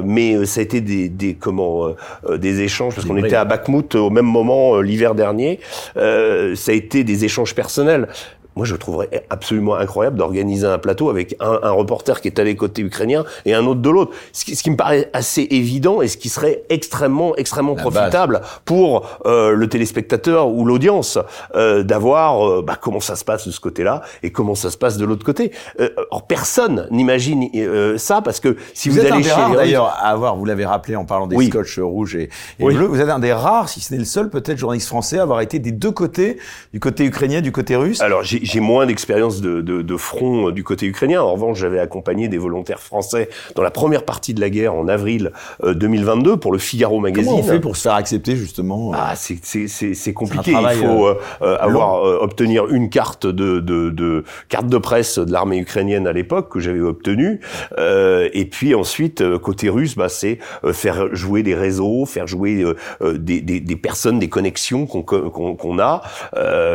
mais 0.03 0.45
ça 0.45 0.59
a 0.59 0.63
été 0.63 0.81
des, 0.81 1.09
des 1.09 1.35
comment 1.35 1.95
des 2.29 2.61
échanges 2.61 2.95
parce 2.95 3.07
qu'on 3.07 3.17
était 3.17 3.35
à 3.35 3.45
Bakhmut 3.45 3.95
au 3.95 4.09
même 4.09 4.25
moment 4.25 4.79
l'hiver 4.81 5.15
dernier. 5.15 5.59
ça 5.95 6.01
a 6.01 6.73
été 6.73 7.03
des 7.03 7.25
échanges 7.25 7.55
personnels 7.55 8.07
moi 8.55 8.65
je 8.65 8.75
trouverais 8.75 9.25
absolument 9.29 9.75
incroyable 9.75 10.17
d'organiser 10.17 10.67
un 10.67 10.77
plateau 10.77 11.09
avec 11.09 11.35
un, 11.39 11.59
un, 11.63 11.71
reporter 11.71 12.21
qui 12.21 12.27
est 12.27 12.39
allé 12.39 12.55
côté 12.55 12.81
ukrainien 12.81 13.23
et 13.45 13.53
un 13.53 13.65
autre 13.65 13.81
de 13.81 13.89
l'autre. 13.89 14.11
Ce, 14.33 14.55
ce, 14.55 14.61
qui 14.61 14.69
me 14.69 14.75
paraît 14.75 15.09
assez 15.13 15.47
évident 15.51 16.01
et 16.01 16.07
ce 16.07 16.17
qui 16.17 16.29
serait 16.29 16.63
extrêmement 16.69 17.35
extrêmement 17.37 17.75
profitable 17.75 18.41
pour 18.65 19.19
euh, 19.25 19.53
le 19.53 19.67
téléspectateur 19.67 20.49
ou 20.49 20.65
l'audience 20.65 21.17
euh, 21.55 21.83
d'avoir 21.83 22.47
euh, 22.47 22.61
bah, 22.61 22.77
comment 22.79 22.99
ça 22.99 23.15
se 23.15 23.23
passe 23.23 23.47
de 23.47 23.51
ce 23.51 23.59
côté-là 23.59 24.01
et 24.23 24.31
comment 24.31 24.55
ça 24.55 24.69
se 24.69 24.77
passe 24.77 24.97
de 24.97 25.05
l'autre 25.05 25.25
côté. 25.25 25.51
Euh, 25.79 25.89
or 26.11 26.27
personne 26.27 26.87
n'imagine 26.91 27.49
euh, 27.55 27.97
ça 27.97 28.21
parce 28.21 28.39
que 28.39 28.57
si 28.73 28.89
vous, 28.89 28.95
vous 28.95 29.05
allez 29.05 29.23
chez 29.23 29.29
d'ailleurs 29.55 29.87
à 29.87 30.09
avoir, 30.09 30.35
vous 30.35 30.45
l'avez 30.45 30.65
rappelé 30.65 30.95
en 30.95 31.05
parlant 31.05 31.27
des 31.27 31.35
oui. 31.35 31.47
scotch 31.47 31.79
rouges 31.79 32.15
et, 32.15 32.29
et 32.59 32.63
bleus, 32.65 32.85
vous 32.85 32.99
êtes 32.99 33.09
un 33.09 33.19
des 33.19 33.33
rares, 33.33 33.69
si 33.69 33.81
ce 33.81 33.93
n'est 33.93 33.99
le 33.99 34.05
seul 34.05 34.29
peut-être 34.29 34.57
journaliste 34.57 34.87
français 34.87 35.19
à 35.19 35.23
avoir 35.23 35.41
été 35.41 35.59
des 35.59 35.71
deux 35.71 35.91
côtés, 35.91 36.37
du 36.73 36.79
côté 36.79 37.05
ukrainien, 37.05 37.41
du 37.41 37.51
côté 37.51 37.75
russe. 37.75 38.01
Alors 38.01 38.23
j'ai 38.23 38.40
j'ai 38.41 38.59
moins 38.59 38.85
d'expérience 38.85 39.41
de, 39.41 39.61
de, 39.61 39.81
de, 39.81 39.97
front 39.97 40.47
euh, 40.47 40.51
du 40.51 40.63
côté 40.63 40.85
ukrainien. 40.85 41.21
En 41.21 41.33
revanche, 41.33 41.59
j'avais 41.59 41.79
accompagné 41.79 42.27
des 42.27 42.37
volontaires 42.37 42.79
français 42.79 43.29
dans 43.55 43.63
la 43.63 43.71
première 43.71 44.03
partie 44.03 44.33
de 44.33 44.41
la 44.41 44.49
guerre 44.49 44.73
en 44.73 44.87
avril 44.87 45.31
2022 45.63 46.31
euh, 46.31 46.37
pour 46.37 46.51
le 46.51 46.57
Figaro 46.57 46.99
magazine. 46.99 47.31
Comment 47.31 47.43
on 47.43 47.47
fait 47.47 47.59
pour 47.59 47.75
se 47.75 47.83
faire 47.83 47.93
accepter 47.93 48.35
justement 48.35 48.93
euh 48.93 48.97
Ah, 48.97 49.13
c'est 49.15 50.13
compliqué. 50.13 50.51
Il 50.51 50.77
faut 50.77 51.07
euh, 51.07 51.57
avoir 51.59 52.03
obtenir 52.21 52.67
une 52.69 52.89
carte 52.89 53.25
de, 53.25 53.59
de, 53.59 53.89
de 53.89 54.23
carte 54.49 54.67
de 54.67 54.77
presse 54.77 55.19
de 55.19 55.31
l'armée 55.31 55.57
ukrainienne 55.57 56.07
à 56.07 56.13
l'époque 56.13 56.51
que 56.51 56.59
j'avais 56.59 56.79
obtenue. 56.79 57.39
et 57.77 58.45
puis 58.45 58.75
ensuite 58.75 59.37
côté 59.39 59.69
russe, 59.69 59.95
bah 59.95 60.09
c'est 60.09 60.39
faire 60.73 61.13
jouer 61.15 61.43
des 61.43 61.55
réseaux, 61.55 62.05
faire 62.05 62.27
jouer 62.27 62.63
des, 63.01 63.41
des, 63.41 63.59
des, 63.59 63.75
personnes, 63.75 64.19
des 64.19 64.29
connexions 64.29 64.85
qu'on 64.85 65.03
qu'on 65.03 65.79
a. 65.79 66.01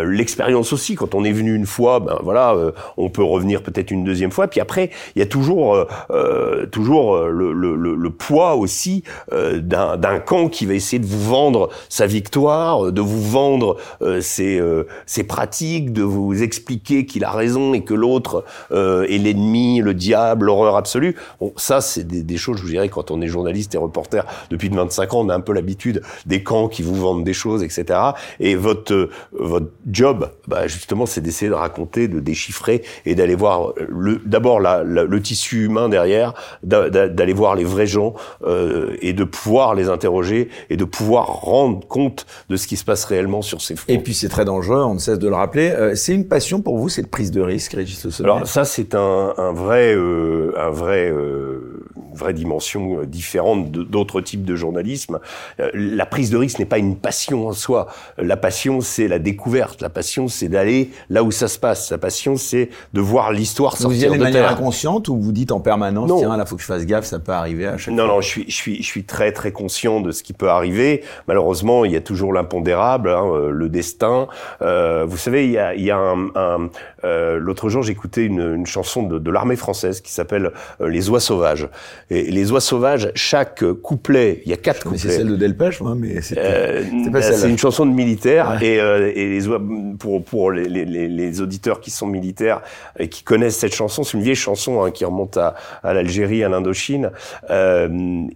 L'expérience 0.05 0.73
aussi 0.73 0.95
quand 0.95 1.15
on 1.15 1.25
est 1.25 1.33
venu 1.33 1.56
une 1.57 1.67
fois, 1.67 2.01
ben 2.01 2.19
voilà, 2.23 2.55
euh, 2.55 2.71
on 2.97 3.11
peut 3.11 3.25
revenir 3.25 3.63
peut-être 3.63 3.91
une 3.91 4.05
deuxième 4.05 4.31
fois. 4.31 4.47
Puis 4.47 4.61
après, 4.61 4.91
il 5.15 5.19
y 5.19 5.23
a 5.23 5.27
toujours, 5.27 5.75
euh, 5.75 5.87
euh 6.11 6.67
toujours 6.67 7.19
le, 7.19 8.11
poids 8.19 8.55
aussi 8.55 9.03
d'un 9.31 10.19
camp 10.25 10.49
qui 10.49 10.65
va 10.65 10.75
essayer 10.75 10.99
de 10.99 11.07
vous 11.07 11.29
vendre 11.29 11.71
sa 11.89 12.07
victoire, 12.07 12.93
de 12.93 13.01
vous 13.01 13.21
vendre 13.21 13.77
ses, 14.21 14.61
ses 15.07 15.25
pratiques, 15.25 15.93
de 15.93 16.03
vous 16.03 16.43
expliquer 16.43 17.05
qu'il 17.05 17.25
a 17.25 17.31
raison 17.31 17.75
et 17.75 17.83
que 17.83 17.95
l'autre 17.95 18.45
est 18.71 19.23
l'ennemi, 19.23 19.81
le 19.81 19.93
diable, 19.93 20.47
l'horreur 20.47 20.77
absolue. 20.77 21.17
Bon, 21.41 21.53
ça, 21.57 21.81
c'est 21.81 22.05
des, 22.05 22.23
des, 22.23 22.37
choses, 22.37 22.59
je 22.59 22.63
vous 22.63 22.69
dirais, 22.69 22.89
quand 22.89 23.11
on 23.11 23.21
est 23.21 23.29
journaliste 23.29 23.75
et 23.75 23.79
reporter 23.79 24.25
depuis 24.51 24.69
25 24.69 25.15
ans, 25.15 25.21
on 25.21 25.29
a 25.29 25.35
un 25.35 25.41
peu 25.41 25.53
l'habitude 25.53 26.03
des 26.27 26.43
camps 26.43 26.69
qui 26.69 26.83
vous 26.83 26.95
vendent 26.95 27.25
des 27.25 27.35
choses, 27.35 27.63
etc. 27.63 27.99
Et 28.41 28.55
votre 28.55 29.09
votre 29.33 29.71
job, 29.87 30.31
bah, 30.47 30.67
justement, 30.67 31.07
c'est 31.07 31.21
d'essayer 31.21 31.46
de 31.49 31.55
raconter, 31.55 32.09
de 32.09 32.21
déchiffrer 32.21 32.83
et 33.05 33.15
d'aller 33.15 33.35
voir 33.35 33.73
le, 33.89 34.21
d'abord 34.25 34.61
la, 34.61 34.85
la, 34.85 35.05
le 35.05 35.23
tissu 35.23 35.65
humain 35.65 35.89
derrière, 35.89 36.35
d'aller 36.63 37.33
voir 37.33 37.55
les 37.55 37.65
vrais 37.65 37.87
gens 37.87 38.15
euh, 38.45 38.97
et 39.01 39.13
de 39.13 39.25
pouvoir 39.25 39.75
les 39.75 39.89
interroger 39.89 40.49
et 40.71 40.77
de 40.77 40.85
pouvoir 40.85 41.27
rendre 41.27 41.87
compte 41.87 42.27
de 42.49 42.57
ce 42.57 42.67
qui 42.67 42.77
se 42.77 42.85
passe 42.85 43.05
réellement 43.05 43.43
sur 43.43 43.61
ces 43.61 43.77
fronts. 43.77 43.93
Et 43.93 43.99
puis 43.99 44.15
c'est 44.15 44.29
très 44.29 44.45
dangereux, 44.45 44.83
on 44.83 44.95
ne 44.95 44.99
cesse 44.99 45.19
de 45.19 45.29
le 45.29 45.35
rappeler. 45.35 45.71
Euh, 45.71 45.95
c'est 45.95 46.15
une 46.15 46.29
passion 46.29 46.61
pour 46.61 46.79
vous, 46.79 46.89
cette 46.89 47.11
prise 47.11 47.31
de 47.31 47.41
risque, 47.41 47.73
Régis 47.73 48.05
Le 48.05 48.25
Alors 48.25 48.47
ça, 48.47 48.65
c'est 48.65 48.95
un, 48.95 49.35
un, 49.37 49.53
vrai, 49.53 49.95
euh, 49.95 50.53
un 50.57 50.71
vrai, 50.71 51.11
euh, 51.11 51.85
vraie 52.17 52.35
dimension 52.35 53.01
euh, 53.01 53.07
différente 53.07 53.71
d'autres 53.71 54.21
types 54.21 54.45
de 54.45 54.57
journalisme. 54.57 55.21
Euh, 55.61 55.71
la 55.75 56.07
prise 56.07 56.31
de 56.31 56.37
risque 56.37 56.59
n'est 56.59 56.65
pas 56.65 56.79
une 56.79 56.97
passion 56.97 57.49
en 57.49 57.53
soi. 57.53 57.89
La 58.19 58.37
passion, 58.37 58.81
c'est 58.81 59.09
la 59.09 59.19
découverte. 59.19 59.83
La 59.83 59.91
passion, 59.91 60.29
c'est 60.29 60.49
d'aller 60.49 60.91
là 61.11 61.23
où 61.23 61.31
ça 61.37 61.49
se 61.49 61.59
passe. 61.59 61.91
La 61.91 61.99
passion, 61.99 62.37
c'est 62.37 62.71
de 62.93 63.01
voir 63.01 63.33
l'histoire 63.33 63.77
sortir 63.77 63.89
vous 63.89 64.05
y 64.05 64.07
allez 64.07 64.19
de 64.19 64.23
manière 64.23 64.51
inconsciente 64.51 65.09
ou 65.09 65.21
vous 65.21 65.33
dites 65.33 65.53
en 65.53 65.61
permanence, 65.61 66.09
non. 66.09 66.19
tiens, 66.19 66.37
là, 66.37 66.47
faut 66.47 66.57
que 66.57 66.63
je 66.63 66.67
fasse 66.67 66.87
gaffe, 66.87 67.05
ça 67.05 67.19
peut 67.19 67.33
arriver 67.33 67.67
à 67.67 67.77
chaque 67.77 67.95
non, 67.95 68.07
fois. 68.07 68.15
Non, 68.15 68.21
je 68.21 68.29
suis, 68.29 68.45
je 68.49 68.55
suis, 68.55 68.77
je 68.83 68.87
suis 68.87 69.05
très, 69.05 69.33
très 69.33 69.53
conscient 69.53 70.01
de 70.01 70.11
ce 70.11 70.23
qui 70.23 70.33
peut 70.33 70.49
arriver. 70.49 71.03
Malheureusement, 71.29 71.85
il 71.85 71.93
y 71.93 71.97
a 71.97 72.01
toujours 72.01 72.33
l'impondérable, 72.33 73.11
hein, 73.11 73.25
euh, 73.27 73.51
le 73.51 73.69
destin. 73.69 74.29
Euh, 74.63 75.05
vous 75.07 75.17
savez, 75.17 75.47
il 75.47 75.53
y 75.53 75.59
a, 75.59 75.75
il 75.75 75.85
y 75.85 75.91
a 75.91 75.99
un, 75.99 76.29
un 76.35 76.71
euh, 77.05 77.39
l'autre 77.39 77.69
jour, 77.69 77.83
j'écoutais 77.83 78.25
une, 78.25 78.41
une, 78.41 78.67
chanson 78.67 79.03
de, 79.03 79.19
de 79.19 79.31
l'armée 79.31 79.57
française 79.57 80.01
qui 80.01 80.13
s'appelle 80.13 80.53
euh, 80.81 80.89
Les 80.89 81.09
oies 81.09 81.21
sauvages. 81.21 81.69
Et 82.11 82.31
les 82.31 82.51
oies 82.51 82.61
sauvages, 82.61 83.13
chaque 83.15 83.65
couplet, 83.83 84.43
il 84.45 84.51
y 84.51 84.55
a 84.55 84.57
quatre 84.57 84.85
couplets. 84.85 84.99
C'est 84.99 85.11
celle 85.11 85.29
de 85.29 85.37
Delpech, 85.37 85.81
moi, 85.81 85.95
mais 85.97 86.21
c'est 86.21 86.37
euh, 86.39 86.83
pas 87.13 87.23
celle. 87.23 87.37
C'est 87.37 87.51
une 87.51 87.59
chanson 87.59 87.87
de 87.87 87.93
militaire 87.93 88.59
ouais. 88.61 88.67
et, 88.67 89.21
et 89.21 89.29
les 89.29 89.49
oies, 89.49 89.61
pour 89.99 90.25
pour 90.25 90.51
les, 90.51 90.69
les, 90.69 90.85
les 90.85 91.26
auditeurs 91.41 91.81
qui 91.81 91.91
sont 91.91 92.07
militaires 92.07 92.63
et 92.99 93.09
qui 93.09 93.23
connaissent 93.23 93.59
cette 93.59 93.75
chanson, 93.75 94.05
c'est 94.05 94.17
une 94.17 94.23
vieille 94.23 94.35
chanson 94.35 94.83
hein, 94.83 94.91
qui 94.91 95.05
remonte 95.05 95.37
à, 95.37 95.55
l'Algérie, 95.83 96.45
à 96.45 96.49
l'Indochine. 96.49 97.11
Euh, 97.51 97.89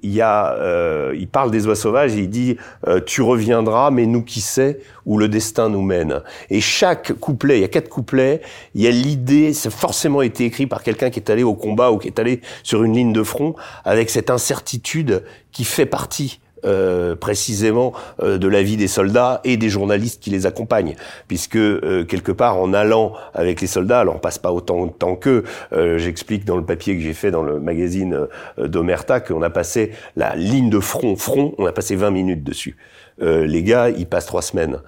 il 0.03 0.11
y 0.11 0.21
a, 0.21 0.55
euh, 0.55 1.15
il 1.19 1.29
parle 1.29 1.51
des 1.51 1.67
oies 1.67 1.77
sauvages 1.77 2.15
et 2.15 2.21
il 2.21 2.31
dit 2.31 2.57
euh, 2.87 3.01
tu 3.05 3.23
reviendras, 3.23 3.91
mais 3.91 4.07
nous 4.07 4.23
qui 4.23 4.41
sait 4.41 4.81
où 5.07 5.19
le 5.19 5.29
destin 5.29 5.69
nous 5.69 5.83
mène. 5.83 6.23
Et 6.51 6.61
chaque 6.61 7.13
couplet, 7.15 7.59
il 7.59 7.61
y 7.63 7.65
a 7.65 7.69
quatre 7.69 7.89
couplets, 7.89 8.43
il 8.75 8.83
y 8.83 8.87
a 8.87 8.91
l'idée, 8.91 9.53
a 9.65 9.71
forcément 9.71 10.23
été 10.23 10.45
écrit 10.45 10.67
par 10.67 10.83
quelqu'un 10.83 11.11
qui 11.11 11.21
est 11.21 11.31
allé 11.31 11.43
au 11.43 11.55
combat 11.55 11.91
ou 11.93 11.99
qui 11.99 12.09
est 12.09 12.19
allé 12.19 12.41
sur 12.63 12.83
une 12.85 12.95
ligne 12.95 13.13
de 13.13 13.23
front 13.23 13.55
avec 13.85 14.11
cette 14.11 14.31
incertitude 14.31 15.25
qui 15.53 15.65
fait 15.65 15.87
partie 15.87 16.41
euh, 16.65 17.17
précisément 17.17 17.93
euh, 18.23 18.39
de 18.39 18.49
la 18.49 18.63
vie 18.63 18.77
des 18.77 18.89
soldats 18.89 19.41
et 19.45 19.57
des 19.57 19.69
journalistes 19.69 20.23
qui 20.23 20.31
les 20.31 20.47
accompagnent, 20.47 20.95
puisque 21.29 21.57
euh, 21.57 22.05
quelque 22.05 22.33
part 22.33 22.59
en 22.59 22.73
allant 22.73 23.13
avec 23.35 23.61
les 23.61 23.67
soldats, 23.67 24.01
alors 24.01 24.17
on 24.17 24.19
passe 24.19 24.39
pas 24.39 24.53
autant 24.53 24.87
de 24.87 24.93
temps 24.93 25.17
qu'eux. 25.17 25.45
Euh, 25.73 25.99
j'explique 25.99 26.45
dans 26.45 26.57
le 26.57 26.65
papier 26.65 26.97
que 26.97 27.03
j'ai 27.03 27.15
fait 27.15 27.31
dans 27.31 27.43
le 27.43 27.61
magazine 27.61 28.27
euh, 28.59 28.69
d'Omerta 28.69 29.21
qu'on 29.21 29.43
a 29.43 29.51
passé 29.51 29.93
la 30.17 30.35
ligne 30.37 30.71
de 30.71 30.81
front 30.81 31.17
front, 31.17 31.55
on 31.59 31.67
a 31.67 31.73
passé 31.73 31.97
20 31.97 32.11
minutes 32.11 32.45
dessus. 32.45 32.77
les 33.21 33.63
gars, 33.63 33.91
ils 33.91 34.07
passent 34.07 34.27
trois 34.27 34.41
semaines, 34.43 34.79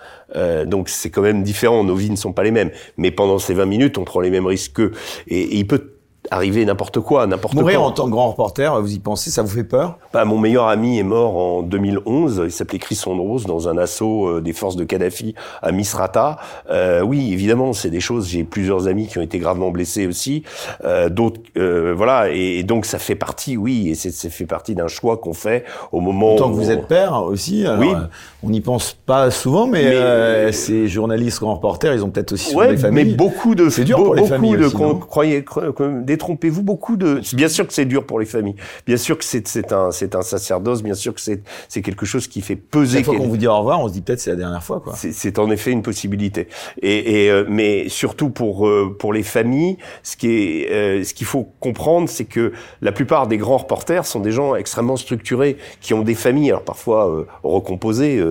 donc 0.66 0.88
c'est 0.88 1.10
quand 1.10 1.20
même 1.20 1.42
différent. 1.42 1.84
Nos 1.84 1.94
vies 1.94 2.10
ne 2.10 2.16
sont 2.16 2.32
pas 2.32 2.42
les 2.42 2.50
mêmes, 2.50 2.70
mais 2.96 3.10
pendant 3.10 3.38
ces 3.38 3.52
20 3.52 3.66
minutes, 3.66 3.98
on 3.98 4.04
prend 4.04 4.20
les 4.20 4.30
mêmes 4.30 4.46
risques 4.46 4.72
qu'eux, 4.74 4.92
et, 5.28 5.40
et 5.40 5.56
il 5.56 5.66
peut 5.66 5.91
arriver 6.32 6.64
n'importe 6.64 7.00
quoi, 7.00 7.26
n'importe 7.26 7.54
quoi. 7.54 7.62
Mourir 7.62 7.82
en 7.82 7.90
tant 7.92 8.06
que 8.06 8.10
grand 8.10 8.30
reporter, 8.30 8.80
vous 8.80 8.94
y 8.94 8.98
pensez, 8.98 9.30
ça 9.30 9.42
vous 9.42 9.48
fait 9.48 9.64
peur? 9.64 9.98
Bah, 10.12 10.24
Mon 10.24 10.38
meilleur 10.38 10.66
ami 10.66 10.98
est 10.98 11.04
mort 11.04 11.36
en 11.36 11.62
2011, 11.62 12.42
il 12.44 12.50
s'appelait 12.50 12.78
Chris 12.78 13.00
Rose 13.04 13.46
dans 13.46 13.68
un 13.68 13.76
assaut 13.76 14.26
euh, 14.26 14.40
des 14.40 14.52
forces 14.52 14.76
de 14.76 14.84
Kadhafi 14.84 15.34
à 15.60 15.72
Misrata. 15.72 16.38
Euh, 16.70 17.02
oui, 17.02 17.32
évidemment, 17.32 17.72
c'est 17.72 17.90
des 17.90 18.00
choses, 18.00 18.28
j'ai 18.28 18.44
plusieurs 18.44 18.88
amis 18.88 19.06
qui 19.06 19.18
ont 19.18 19.22
été 19.22 19.38
gravement 19.38 19.70
blessés 19.70 20.06
aussi, 20.06 20.42
euh, 20.84 21.08
d'autres, 21.08 21.40
euh, 21.56 21.92
voilà, 21.96 22.30
et, 22.30 22.58
et, 22.58 22.62
donc 22.62 22.86
ça 22.86 22.98
fait 22.98 23.14
partie, 23.14 23.56
oui, 23.56 23.90
et 23.90 23.94
ça 23.94 24.30
fait 24.30 24.46
partie 24.46 24.74
d'un 24.74 24.88
choix 24.88 25.18
qu'on 25.18 25.34
fait 25.34 25.64
au 25.92 26.00
moment 26.00 26.36
Tant 26.36 26.50
que 26.50 26.56
vous 26.56 26.70
êtes 26.70 26.86
père 26.86 27.22
aussi, 27.22 27.66
alors, 27.66 27.80
oui. 27.80 27.92
Euh, 27.94 28.06
on 28.42 28.50
n'y 28.50 28.60
pense 28.60 28.96
pas 29.06 29.30
souvent, 29.30 29.66
mais, 29.66 29.84
mais 29.84 29.94
euh, 29.94 30.52
ces 30.52 30.88
journalistes, 30.88 31.40
grands 31.40 31.54
reporters, 31.54 31.94
ils 31.94 32.04
ont 32.04 32.10
peut-être 32.10 32.32
aussi 32.32 32.54
ouais, 32.54 32.70
des 32.70 32.76
familles. 32.76 33.04
mais 33.04 33.14
beaucoup 33.14 33.54
de... 33.54 33.68
C'est 33.68 33.84
dur 33.84 34.02
pour 34.02 34.14
les 34.14 34.24
familles 34.26 34.56
de, 34.56 34.64
aussi, 34.64 36.04
des 36.04 36.18
détrompez-vous 36.22 36.62
beaucoup 36.62 36.96
de. 36.96 37.20
Bien 37.34 37.48
sûr 37.48 37.66
que 37.66 37.72
c'est 37.72 37.84
dur 37.84 38.06
pour 38.06 38.20
les 38.20 38.26
familles. 38.26 38.54
Bien 38.86 38.96
sûr 38.96 39.18
que 39.18 39.24
c'est 39.24 39.72
un 39.72 39.90
c'est 39.90 40.14
un 40.14 40.22
sacerdoce. 40.22 40.82
Bien 40.82 40.94
sûr 40.94 41.14
que 41.14 41.20
c'est 41.20 41.42
c'est 41.68 41.82
quelque 41.82 42.06
chose 42.06 42.28
qui 42.28 42.40
fait 42.40 42.56
peser. 42.56 42.98
Chaque 42.98 43.06
fois 43.06 43.16
qu'on 43.16 43.28
vous 43.28 43.36
dit 43.36 43.48
au 43.48 43.56
revoir, 43.56 43.80
on 43.80 43.88
se 43.88 43.92
dit 43.92 44.02
peut-être 44.02 44.20
c'est 44.20 44.30
la 44.30 44.36
dernière 44.36 44.62
fois. 44.62 44.82
C'est 44.94 45.38
en 45.38 45.50
effet 45.50 45.72
une 45.72 45.82
possibilité. 45.82 46.48
Et, 46.80 47.24
et 47.24 47.30
euh, 47.30 47.44
mais 47.48 47.88
surtout 47.88 48.30
pour 48.30 48.68
euh, 48.68 48.96
pour 48.98 49.12
les 49.12 49.22
familles, 49.22 49.78
ce 50.02 50.16
qui 50.16 50.28
est 50.28 50.70
euh, 50.70 51.04
ce 51.04 51.12
qu'il 51.14 51.26
faut 51.26 51.48
comprendre, 51.60 52.08
c'est 52.08 52.24
que 52.24 52.52
la 52.80 52.92
plupart 52.92 53.26
des 53.26 53.38
grands 53.38 53.58
reporters 53.58 54.06
sont 54.06 54.20
des 54.20 54.32
gens 54.32 54.54
extrêmement 54.54 54.96
structurés 54.96 55.56
qui 55.80 55.94
ont 55.94 56.02
des 56.02 56.14
familles, 56.14 56.50
alors 56.50 56.62
parfois 56.62 57.26
recomposées, 57.42 58.22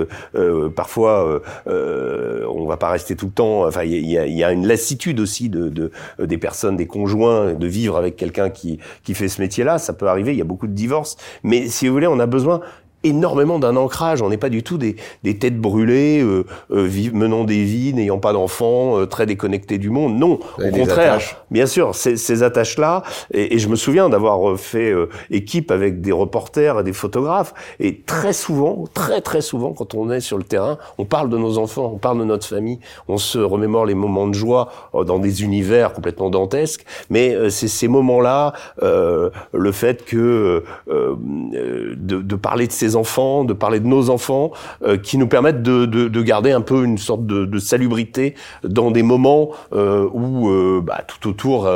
parfois 0.75 1.41
on 1.65 2.65
va 2.65 2.77
pas 2.77 2.89
rester 2.89 3.15
tout 3.15 3.27
le 3.27 3.31
temps. 3.31 3.65
Enfin, 3.65 3.83
il 3.83 4.09
y 4.09 4.17
a, 4.17 4.25
y 4.25 4.43
a, 4.43 4.51
une 4.51 4.67
lassitude 4.67 5.19
aussi 5.19 5.49
de, 5.49 5.69
de 5.69 5.91
des 6.19 6.37
personnes, 6.37 6.75
des 6.75 6.87
conjoints, 6.87 7.53
de 7.53 7.67
avec 7.89 8.15
quelqu'un 8.15 8.49
qui 8.49 8.79
qui 9.03 9.13
fait 9.13 9.27
ce 9.27 9.41
métier-là. 9.41 9.77
Ça 9.77 9.93
peut 9.93 10.07
arriver. 10.07 10.31
Il 10.31 10.37
y 10.37 10.41
a 10.41 10.45
beaucoup 10.45 10.67
de 10.67 10.73
divorces. 10.73 11.17
Mais 11.43 11.67
si 11.67 11.87
vous 11.87 11.93
voulez, 11.93 12.07
on 12.07 12.19
a 12.19 12.25
besoin 12.25 12.61
énormément 13.03 13.59
d'un 13.59 13.75
ancrage. 13.75 14.21
On 14.21 14.29
n'est 14.29 14.37
pas 14.37 14.49
du 14.49 14.63
tout 14.63 14.77
des, 14.77 14.95
des 15.23 15.37
têtes 15.37 15.59
brûlées, 15.59 16.21
euh, 16.21 16.45
euh, 16.71 16.89
menant 17.13 17.43
des 17.43 17.63
vies, 17.63 17.93
n'ayant 17.93 18.19
pas 18.19 18.33
d'enfants, 18.33 18.99
euh, 18.99 19.05
très 19.05 19.25
déconnectés 19.25 19.77
du 19.77 19.89
monde. 19.89 20.17
Non, 20.17 20.39
au 20.57 20.69
contraire. 20.71 21.19
Bien 21.49 21.65
sûr, 21.65 21.95
ces, 21.95 22.17
ces 22.17 22.43
attaches-là. 22.43 23.03
Et, 23.33 23.55
et, 23.55 23.59
je 23.59 23.67
me 23.67 23.75
souviens 23.75 24.09
d'avoir 24.09 24.51
euh, 24.51 24.55
fait 24.55 24.91
euh, 24.91 25.09
équipe 25.29 25.71
avec 25.71 26.01
des 26.01 26.11
reporters 26.11 26.79
et 26.79 26.83
des 26.83 26.93
photographes. 26.93 27.53
Et 27.79 28.01
très 28.01 28.33
souvent, 28.33 28.85
très 28.93 29.21
très 29.21 29.41
souvent, 29.41 29.73
quand 29.73 29.95
on 29.95 30.11
est 30.11 30.19
sur 30.19 30.37
le 30.37 30.43
terrain, 30.43 30.77
on 30.97 31.05
parle 31.05 31.29
de 31.29 31.37
nos 31.37 31.57
enfants, 31.57 31.91
on 31.93 31.97
parle 31.97 32.19
de 32.19 32.25
notre 32.25 32.47
famille, 32.47 32.79
on 33.07 33.17
se 33.17 33.39
remémore 33.39 33.85
les 33.85 33.95
moments 33.95 34.27
de 34.27 34.33
joie 34.33 34.69
dans 34.93 35.19
des 35.19 35.43
univers 35.43 35.93
complètement 35.93 36.29
dantesques. 36.29 36.85
Mais 37.09 37.49
c'est 37.49 37.67
ces 37.67 37.87
moments-là, 37.87 38.53
le 38.81 39.71
fait 39.71 40.05
que 40.05 40.63
de, 40.87 41.95
de 42.21 42.35
parler 42.35 42.67
de 42.67 42.71
ces 42.71 42.90
enfants, 42.95 43.43
de 43.43 43.53
parler 43.53 43.79
de 43.79 43.87
nos 43.87 44.09
enfants, 44.09 44.51
euh, 44.83 44.97
qui 44.97 45.17
nous 45.17 45.27
permettent 45.27 45.63
de, 45.63 45.85
de, 45.85 46.07
de, 46.07 46.21
garder 46.21 46.51
un 46.51 46.61
peu 46.61 46.83
une 46.83 46.97
sorte 46.97 47.25
de, 47.25 47.45
de 47.45 47.59
salubrité 47.59 48.35
dans 48.63 48.91
des 48.91 49.03
moments 49.03 49.51
euh, 49.73 50.07
où 50.13 50.49
euh, 50.49 50.81
bah, 50.83 51.01
tout 51.07 51.29
autour 51.29 51.69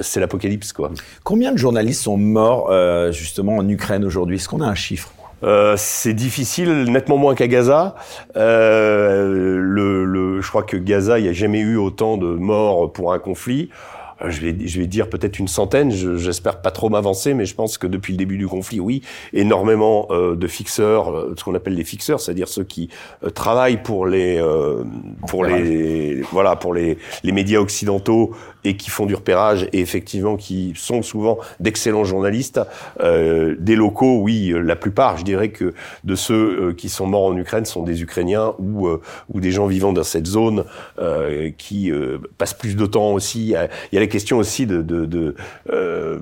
c'est 0.00 0.20
l'apocalypse 0.20 0.72
quoi. 0.72 0.90
Combien 1.24 1.52
de 1.52 1.58
journalistes 1.58 2.02
sont 2.02 2.16
morts 2.16 2.72
justement 3.12 3.56
en 3.56 3.68
Ukraine 3.68 4.04
aujourd'hui? 4.04 4.36
Est-ce 4.36 4.48
qu'on 4.48 4.60
a 4.60 4.66
un 4.66 4.74
chiffre? 4.74 5.10
Euh, 5.44 5.74
c'est 5.76 6.14
difficile, 6.14 6.84
nettement 6.84 7.16
moins 7.16 7.34
qu'à 7.34 7.48
Gaza. 7.48 7.96
Euh, 8.36 9.58
le, 9.58 10.04
le, 10.04 10.40
je 10.40 10.48
crois 10.48 10.62
que 10.62 10.76
Gaza, 10.76 11.18
il 11.18 11.22
n'y 11.24 11.28
a 11.28 11.32
jamais 11.32 11.60
eu 11.60 11.76
autant 11.76 12.16
de 12.16 12.26
morts 12.26 12.92
pour 12.92 13.12
un 13.12 13.18
conflit. 13.18 13.70
Euh, 14.22 14.30
je 14.30 14.40
vais, 14.40 14.56
je 14.66 14.80
vais 14.80 14.86
dire 14.86 15.08
peut-être 15.08 15.38
une 15.38 15.48
centaine, 15.48 15.90
j'espère 15.90 16.60
pas 16.60 16.70
trop 16.70 16.88
m'avancer, 16.88 17.34
mais 17.34 17.46
je 17.46 17.54
pense 17.54 17.78
que 17.78 17.86
depuis 17.86 18.12
le 18.12 18.18
début 18.18 18.38
du 18.38 18.48
conflit, 18.48 18.80
oui, 18.80 19.02
énormément 19.32 20.06
euh, 20.10 20.36
de 20.36 20.46
fixeurs, 20.46 21.10
euh, 21.10 21.34
ce 21.36 21.44
qu'on 21.44 21.54
appelle 21.54 21.74
les 21.74 21.84
fixeurs, 21.84 22.20
c'est-à-dire 22.20 22.48
ceux 22.48 22.64
qui 22.64 22.88
travaillent 23.34 23.82
pour 23.82 24.06
les, 24.06 24.42
pour 25.26 25.44
les, 25.44 26.22
voilà, 26.32 26.56
pour 26.56 26.74
les, 26.74 26.98
les 27.22 27.32
médias 27.32 27.60
occidentaux 27.60 28.34
et 28.64 28.76
qui 28.76 28.90
font 28.90 29.06
du 29.06 29.14
repérage 29.14 29.68
et 29.72 29.80
effectivement 29.80 30.36
qui 30.36 30.72
sont 30.76 31.02
souvent 31.02 31.38
d'excellents 31.60 32.04
journalistes. 32.04 32.60
Euh, 33.00 33.56
des 33.58 33.74
locaux, 33.74 34.20
oui, 34.20 34.52
la 34.54 34.76
plupart, 34.76 35.18
je 35.18 35.24
dirais 35.24 35.50
que 35.50 35.74
de 36.04 36.14
ceux 36.14 36.72
qui 36.74 36.88
sont 36.88 37.06
morts 37.06 37.24
en 37.24 37.36
Ukraine 37.36 37.64
sont 37.64 37.82
des 37.82 38.02
Ukrainiens 38.02 38.54
ou, 38.58 38.88
ou 38.88 39.40
des 39.40 39.50
gens 39.50 39.66
vivant 39.66 39.92
dans 39.92 40.04
cette 40.04 40.26
zone 40.26 40.64
euh, 40.98 41.50
qui 41.56 41.92
passent 42.38 42.54
plus 42.54 42.76
de 42.76 42.86
temps 42.86 43.12
aussi. 43.12 43.40
Il 43.40 43.48
y 43.48 43.56
a, 43.56 43.68
il 43.90 43.94
y 43.94 43.98
a 43.98 44.00
la 44.00 44.06
question 44.12 44.38
aussi 44.38 44.66
de, 44.66 44.82
de, 44.82 45.06
de 45.06 45.34
euh, 45.70 46.18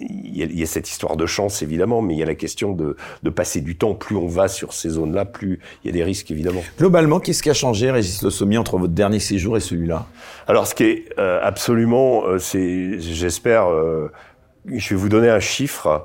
il, 0.00 0.38
y 0.38 0.42
a, 0.42 0.46
il 0.46 0.58
y, 0.58 0.62
a, 0.62 0.66
cette 0.66 0.88
histoire 0.88 1.16
de 1.16 1.26
chance 1.26 1.60
évidemment, 1.60 2.00
mais 2.00 2.14
il 2.14 2.18
y 2.18 2.22
a 2.22 2.26
la 2.26 2.36
question 2.36 2.72
de, 2.72 2.96
de 3.22 3.30
passer 3.30 3.60
du 3.60 3.76
temps. 3.76 3.94
Plus 3.94 4.16
on 4.16 4.28
va 4.28 4.48
sur 4.48 4.72
ces 4.72 4.90
zones-là, 4.90 5.24
plus 5.24 5.60
il 5.82 5.88
y 5.88 5.90
a 5.90 5.92
des 5.92 6.04
risques 6.04 6.30
évidemment. 6.30 6.62
Globalement, 6.78 7.20
qu'est-ce 7.20 7.42
qui 7.42 7.50
a 7.50 7.54
changé, 7.54 7.90
Régis 7.90 8.22
Le 8.22 8.30
Sommier, 8.30 8.58
entre 8.58 8.78
votre 8.78 8.94
dernier 8.94 9.18
séjour 9.18 9.56
et 9.56 9.60
celui-là? 9.60 10.06
Alors, 10.46 10.66
ce 10.66 10.74
qui 10.74 10.84
est 10.84 11.04
euh, 11.18 11.40
absolument, 11.42 12.24
euh, 12.24 12.38
c'est, 12.38 13.00
j'espère, 13.00 13.66
je 14.66 14.88
vais 14.94 14.96
vous 14.96 15.08
donner 15.08 15.28
un 15.28 15.40
chiffre. 15.40 16.04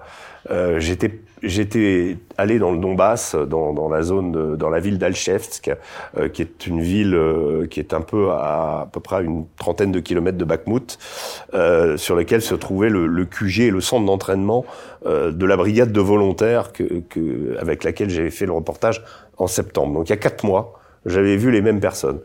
J'étais 0.78 1.12
j'étais 1.44 2.18
allé 2.38 2.60
dans 2.60 2.72
le 2.72 2.80
Donbass, 2.80 3.36
dans, 3.36 3.74
dans 3.74 3.90
la 3.90 4.02
zone, 4.04 4.32
de, 4.32 4.56
dans 4.56 4.70
la 4.70 4.80
ville 4.80 4.98
d'Alchevsk, 4.98 5.72
euh, 6.18 6.30
qui 6.30 6.42
est 6.42 6.68
une 6.68 6.82
ville 6.82 7.16
euh, 7.16 7.68
qui 7.68 7.80
est 7.80 7.94
un 7.94 8.02
peu 8.02 8.32
à, 8.32 8.82
à 8.82 8.90
peu 8.92 9.00
près 9.00 9.18
à 9.18 9.22
une 9.22 9.46
trentaine 9.58 9.92
de 9.92 10.00
kilomètres 10.00 10.38
de 10.38 10.46
Bakhmut, 10.46 10.98
euh, 11.54 11.98
sur 11.98 12.16
laquelle 12.16 12.42
se 12.42 12.56
trouvait 12.56 12.90
le, 12.90 13.08
le 13.08 13.26
QG, 13.26 13.72
le 13.72 13.82
centre 13.82 14.06
d'entraînement 14.06 14.66
euh, 15.06 15.32
de 15.32 15.46
la 15.46 15.58
brigade 15.58 15.92
de 15.92 16.02
volontaires 16.02 16.72
que, 16.72 17.02
que, 17.10 17.58
avec 17.60 17.84
laquelle 17.84 18.10
j'avais 18.10 18.32
fait 18.32 18.46
le 18.46 18.54
reportage 18.54 19.04
en 19.38 19.48
septembre. 19.48 19.94
Donc 19.94 20.10
il 20.10 20.12
y 20.12 20.14
a 20.14 20.18
quatre 20.18 20.44
mois, 20.44 20.80
j'avais 21.06 21.38
vu 21.38 21.52
les 21.52 21.62
mêmes 21.62 21.80
personnes. 21.80 22.20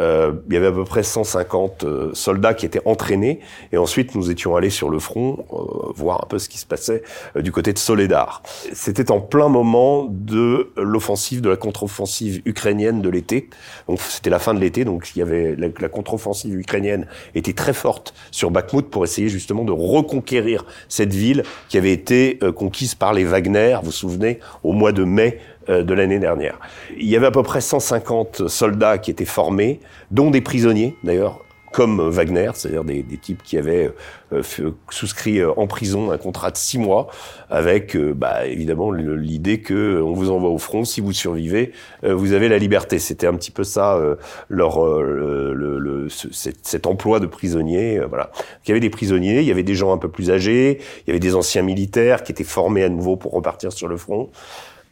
Euh, 0.00 0.32
il 0.48 0.54
y 0.54 0.56
avait 0.56 0.66
à 0.66 0.72
peu 0.72 0.84
près 0.84 1.02
150 1.02 1.84
euh, 1.84 2.10
soldats 2.14 2.54
qui 2.54 2.66
étaient 2.66 2.82
entraînés, 2.84 3.40
et 3.72 3.78
ensuite 3.78 4.14
nous 4.14 4.30
étions 4.30 4.56
allés 4.56 4.70
sur 4.70 4.90
le 4.90 4.98
front 4.98 5.44
euh, 5.52 5.92
voir 5.94 6.22
un 6.24 6.26
peu 6.26 6.38
ce 6.38 6.48
qui 6.48 6.58
se 6.58 6.66
passait 6.66 7.02
euh, 7.36 7.42
du 7.42 7.52
côté 7.52 7.72
de 7.72 7.78
Soledar. 7.78 8.42
C'était 8.72 9.10
en 9.10 9.20
plein 9.20 9.48
moment 9.48 10.06
de 10.10 10.72
l'offensive, 10.76 11.40
de 11.40 11.48
la 11.48 11.56
contre-offensive 11.56 12.42
ukrainienne 12.44 13.02
de 13.02 13.08
l'été. 13.08 13.48
Donc 13.88 14.00
c'était 14.00 14.30
la 14.30 14.38
fin 14.38 14.54
de 14.54 14.60
l'été, 14.60 14.84
donc 14.84 15.10
il 15.14 15.18
y 15.18 15.22
avait 15.22 15.54
la, 15.56 15.68
la 15.78 15.88
contre-offensive 15.88 16.54
ukrainienne 16.54 17.06
était 17.34 17.52
très 17.52 17.72
forte 17.72 18.14
sur 18.30 18.50
Bakhmut 18.50 18.88
pour 18.88 19.04
essayer 19.04 19.28
justement 19.28 19.64
de 19.64 19.72
reconquérir 19.72 20.64
cette 20.88 21.12
ville 21.12 21.42
qui 21.68 21.78
avait 21.78 21.92
été 21.92 22.38
euh, 22.42 22.52
conquise 22.52 22.94
par 22.94 23.12
les 23.12 23.24
Wagner, 23.24 23.76
vous 23.80 23.86
vous 23.86 23.92
souvenez, 23.92 24.40
au 24.62 24.72
mois 24.72 24.92
de 24.92 25.04
mai 25.04 25.40
de 25.68 25.94
l'année 25.94 26.18
dernière. 26.18 26.58
Il 26.96 27.08
y 27.08 27.16
avait 27.16 27.26
à 27.26 27.30
peu 27.30 27.42
près 27.42 27.60
150 27.60 28.48
soldats 28.48 28.98
qui 28.98 29.10
étaient 29.10 29.24
formés, 29.24 29.80
dont 30.10 30.30
des 30.30 30.40
prisonniers 30.40 30.96
d'ailleurs, 31.04 31.44
comme 31.74 32.08
Wagner, 32.08 32.52
c'est-à-dire 32.54 32.84
des, 32.84 33.02
des, 33.02 33.16
types 33.16 33.42
qui 33.42 33.58
avaient 33.58 33.92
euh, 34.32 34.42
souscrit 34.90 35.40
euh, 35.40 35.50
en 35.56 35.66
prison 35.66 36.12
un 36.12 36.18
contrat 36.18 36.52
de 36.52 36.56
six 36.56 36.78
mois, 36.78 37.08
avec 37.50 37.96
euh, 37.96 38.14
bah, 38.14 38.46
évidemment 38.46 38.92
l'idée 38.92 39.60
que 39.60 40.00
on 40.00 40.12
vous 40.12 40.30
envoie 40.30 40.50
au 40.50 40.58
front, 40.58 40.84
si 40.84 41.00
vous 41.00 41.12
survivez, 41.12 41.72
vous 42.04 42.32
avez 42.32 42.48
la 42.48 42.58
liberté. 42.58 43.00
C'était 43.00 43.26
un 43.26 43.34
petit 43.34 43.50
peu 43.50 43.64
ça 43.64 44.00
leur 44.48 44.84
le, 44.84 45.52
le, 45.52 46.08
cet, 46.08 46.64
cet, 46.64 46.86
emploi 46.86 47.18
de 47.18 47.26
prisonnier. 47.26 48.00
voilà. 48.08 48.30
Il 48.64 48.68
y 48.68 48.70
avait 48.70 48.80
des 48.80 48.90
prisonniers, 48.90 49.40
il 49.40 49.46
y 49.46 49.50
avait 49.50 49.64
des 49.64 49.74
gens 49.74 49.92
un 49.92 49.98
peu 49.98 50.08
plus 50.08 50.30
âgés, 50.30 50.78
il 51.00 51.08
y 51.08 51.10
avait 51.10 51.18
des 51.18 51.34
anciens 51.34 51.62
militaires 51.62 52.22
qui 52.22 52.30
étaient 52.30 52.44
formés 52.44 52.84
à 52.84 52.88
nouveau 52.88 53.16
pour 53.16 53.32
repartir 53.32 53.72
sur 53.72 53.88
le 53.88 53.96
front. 53.96 54.30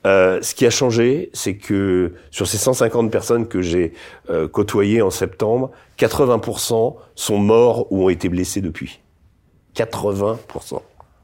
Euh, 0.04 0.42
ce 0.42 0.54
qui 0.54 0.66
a 0.66 0.70
changé, 0.70 1.30
c'est 1.32 1.56
que 1.56 2.14
sur 2.30 2.46
ces 2.46 2.58
150 2.58 3.10
personnes 3.10 3.46
que 3.46 3.62
j'ai 3.62 3.92
euh, 4.30 4.48
côtoyées 4.48 5.00
en 5.00 5.10
septembre, 5.10 5.70
80% 5.98 6.96
sont 7.14 7.38
morts 7.38 7.86
ou 7.92 8.04
ont 8.04 8.08
été 8.08 8.28
blessés 8.28 8.60
depuis. 8.60 9.00
80%. 9.76 10.80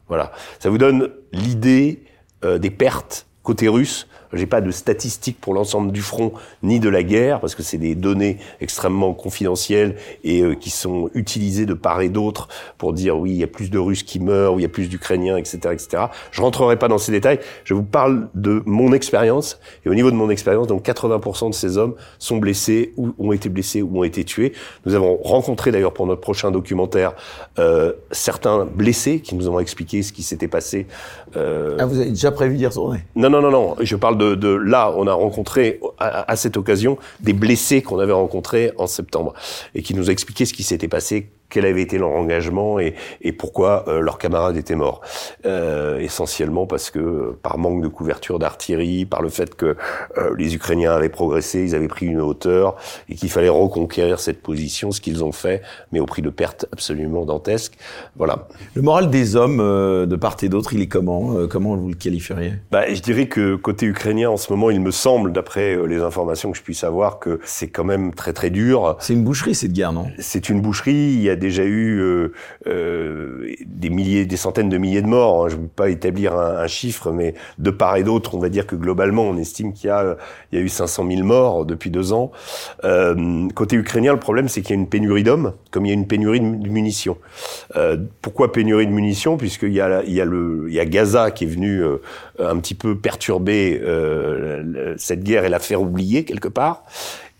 Voilà. 0.06 0.32
Ça 0.60 0.70
vous 0.70 0.78
donne 0.78 1.10
l'idée 1.32 2.04
euh, 2.44 2.58
des 2.58 2.70
pertes 2.70 3.26
côté 3.42 3.68
russe 3.68 4.06
j'ai 4.32 4.46
pas 4.46 4.60
de 4.60 4.70
statistiques 4.70 5.40
pour 5.40 5.54
l'ensemble 5.54 5.92
du 5.92 6.02
front 6.02 6.32
ni 6.62 6.80
de 6.80 6.88
la 6.88 7.02
guerre 7.02 7.40
parce 7.40 7.54
que 7.54 7.62
c'est 7.62 7.78
des 7.78 7.94
données 7.94 8.38
extrêmement 8.60 9.14
confidentielles 9.14 9.96
et 10.24 10.42
euh, 10.42 10.54
qui 10.54 10.70
sont 10.70 11.10
utilisées 11.14 11.66
de 11.66 11.74
part 11.74 12.00
et 12.00 12.08
d'autre 12.08 12.48
pour 12.76 12.92
dire 12.92 13.18
oui 13.18 13.30
il 13.30 13.38
y 13.38 13.44
a 13.44 13.48
plus 13.48 13.70
de 13.70 13.78
Russes 13.78 14.02
qui 14.02 14.20
meurent, 14.20 14.54
ou 14.54 14.58
il 14.58 14.62
y 14.62 14.66
a 14.66 14.68
plus 14.68 14.88
d'Ukrainiens, 14.88 15.36
etc., 15.36 15.58
etc. 15.72 16.04
Je 16.30 16.42
rentrerai 16.42 16.78
pas 16.78 16.88
dans 16.88 16.98
ces 16.98 17.12
détails. 17.12 17.38
Je 17.64 17.74
vous 17.74 17.82
parle 17.82 18.28
de 18.34 18.62
mon 18.66 18.92
expérience 18.92 19.60
et 19.84 19.88
au 19.88 19.94
niveau 19.94 20.10
de 20.10 20.16
mon 20.16 20.30
expérience, 20.30 20.66
donc 20.66 20.84
80% 20.84 21.50
de 21.50 21.54
ces 21.54 21.78
hommes 21.78 21.94
sont 22.18 22.38
blessés 22.38 22.92
ou 22.96 23.14
ont 23.18 23.32
été 23.32 23.48
blessés 23.48 23.82
ou 23.82 23.98
ont 23.98 24.04
été 24.04 24.24
tués. 24.24 24.52
Nous 24.86 24.94
avons 24.94 25.16
rencontré 25.22 25.70
d'ailleurs 25.70 25.92
pour 25.92 26.06
notre 26.06 26.20
prochain 26.20 26.50
documentaire 26.50 27.14
euh, 27.58 27.92
certains 28.10 28.64
blessés 28.64 29.20
qui 29.20 29.34
nous 29.34 29.48
ont 29.48 29.60
expliqué 29.60 30.02
ce 30.02 30.12
qui 30.12 30.22
s'était 30.22 30.48
passé. 30.48 30.86
Euh... 31.36 31.76
Ah, 31.78 31.86
vous 31.86 31.98
avez 31.98 32.10
déjà 32.10 32.32
prévu 32.32 32.56
d'y 32.56 32.66
retourner? 32.66 33.00
Non, 33.16 33.30
non, 33.30 33.40
non, 33.40 33.50
non. 33.50 33.76
Je 33.80 33.96
parle 33.96 34.17
de, 34.18 34.34
de, 34.34 34.48
là, 34.48 34.92
on 34.96 35.06
a 35.06 35.14
rencontré 35.14 35.80
à, 35.98 36.30
à 36.30 36.36
cette 36.36 36.56
occasion 36.56 36.98
des 37.20 37.32
blessés 37.32 37.80
qu'on 37.82 37.98
avait 37.98 38.12
rencontrés 38.12 38.72
en 38.76 38.86
septembre 38.86 39.32
et 39.74 39.82
qui 39.82 39.94
nous 39.94 40.10
a 40.10 40.12
expliqué 40.12 40.44
ce 40.44 40.52
qui 40.52 40.62
s'était 40.62 40.88
passé, 40.88 41.30
quel 41.50 41.64
avait 41.64 41.82
été 41.82 41.98
leur 41.98 42.10
engagement 42.10 42.78
et, 42.78 42.94
et 43.22 43.32
pourquoi 43.32 43.84
euh, 43.88 44.00
leurs 44.00 44.18
camarades 44.18 44.56
étaient 44.56 44.74
morts. 44.74 45.00
Euh, 45.46 45.98
essentiellement 45.98 46.66
parce 46.66 46.90
que 46.90 46.98
euh, 46.98 47.38
par 47.42 47.58
manque 47.58 47.82
de 47.82 47.88
couverture 47.88 48.38
d'artillerie, 48.38 49.04
par 49.06 49.22
le 49.22 49.28
fait 49.28 49.54
que 49.54 49.76
euh, 50.16 50.34
les 50.36 50.54
Ukrainiens 50.54 50.92
avaient 50.92 51.08
progressé, 51.08 51.62
ils 51.62 51.74
avaient 51.74 51.88
pris 51.88 52.06
une 52.06 52.20
hauteur 52.20 52.76
et 53.08 53.14
qu'il 53.14 53.30
fallait 53.30 53.48
reconquérir 53.48 54.20
cette 54.20 54.42
position, 54.42 54.90
ce 54.90 55.00
qu'ils 55.00 55.24
ont 55.24 55.32
fait, 55.32 55.62
mais 55.92 56.00
au 56.00 56.06
prix 56.06 56.22
de 56.22 56.30
pertes 56.30 56.66
absolument 56.72 57.24
dantesques. 57.24 57.74
Voilà. 58.16 58.48
Le 58.74 58.82
moral 58.82 59.10
des 59.10 59.36
hommes 59.36 59.60
euh, 59.60 60.06
de 60.06 60.16
part 60.16 60.36
et 60.42 60.48
d'autre, 60.48 60.72
il 60.74 60.82
est 60.82 60.88
comment 60.88 61.46
Comment 61.48 61.74
vous 61.76 61.88
le 61.88 61.94
qualifieriez? 61.94 62.52
Bah, 62.70 62.92
Je 62.92 63.00
dirais 63.00 63.26
que 63.26 63.56
côté 63.56 63.86
ukrainien, 63.86 64.30
en 64.30 64.36
ce 64.36 64.52
moment, 64.52 64.70
il 64.70 64.80
me 64.80 64.90
semble, 64.90 65.32
d'après 65.32 65.76
les 65.86 66.00
informations 66.00 66.52
que 66.52 66.58
je 66.58 66.62
puisse 66.62 66.84
avoir, 66.84 67.18
que 67.18 67.40
c'est 67.44 67.68
quand 67.68 67.84
même 67.84 68.14
très 68.14 68.32
très 68.32 68.50
dur. 68.50 68.96
C'est 69.00 69.14
une 69.14 69.24
boucherie 69.24 69.54
cette 69.54 69.72
guerre, 69.72 69.92
non? 69.92 70.06
C'est 70.18 70.48
une 70.48 70.60
boucherie. 70.60 70.92
Il 70.92 71.22
y 71.22 71.30
a 71.30 71.36
déjà 71.38 71.64
eu 71.64 72.00
euh, 72.00 72.32
euh, 72.66 73.54
des 73.64 73.90
milliers, 73.90 74.26
des 74.26 74.36
centaines 74.36 74.68
de 74.68 74.78
milliers 74.78 75.02
de 75.02 75.06
morts. 75.06 75.44
Hein. 75.44 75.48
Je 75.48 75.56
ne 75.56 75.62
veux 75.62 75.68
pas 75.68 75.88
établir 75.88 76.36
un, 76.36 76.66
chiffre, 76.66 77.10
mais 77.10 77.34
de 77.58 77.70
part 77.70 77.96
et 77.96 78.04
d'autre, 78.04 78.34
on 78.34 78.38
va 78.38 78.48
dire 78.48 78.66
que 78.66 78.76
globalement, 78.76 79.22
on 79.22 79.36
estime 79.36 79.72
qu'il 79.72 79.88
y 79.88 79.90
a, 79.90 80.16
eu 80.52 80.68
500 80.68 81.06
000 81.10 81.22
morts 81.22 81.64
depuis 81.64 81.90
deux 81.90 82.12
ans. 82.12 82.30
Euh, 82.84 83.48
côté 83.54 83.76
ukrainien, 83.76 84.12
le 84.12 84.18
problème, 84.20 84.48
c'est 84.48 84.60
qu'il 84.60 84.70
y 84.70 84.78
a 84.78 84.80
une 84.80 84.88
pénurie 84.88 85.22
d'hommes, 85.22 85.54
comme 85.70 85.86
il 85.86 85.88
y 85.88 85.92
a 85.92 85.94
une 85.94 86.06
pénurie 86.06 86.40
de 86.40 86.68
munitions. 86.68 87.16
pourquoi 88.20 88.52
pénurie 88.52 88.86
de 88.86 88.92
munitions? 88.92 89.36
Puisqu'il 89.36 89.72
y 89.72 89.80
a, 89.80 90.02
il 90.04 90.12
y 90.12 90.20
a 90.20 90.24
le, 90.24 90.66
il 90.68 90.74
y 90.74 90.80
a 90.80 90.84
Gaza 90.84 91.30
qui 91.30 91.44
est 91.44 91.48
venu 91.48 91.82
un 92.38 92.58
petit 92.58 92.74
peu 92.74 92.96
perturber 92.96 93.80
cette 94.96 95.24
guerre 95.24 95.44
et 95.44 95.48
la 95.48 95.58
faire 95.58 95.80
oublier 95.80 96.24
quelque 96.24 96.48
part 96.48 96.84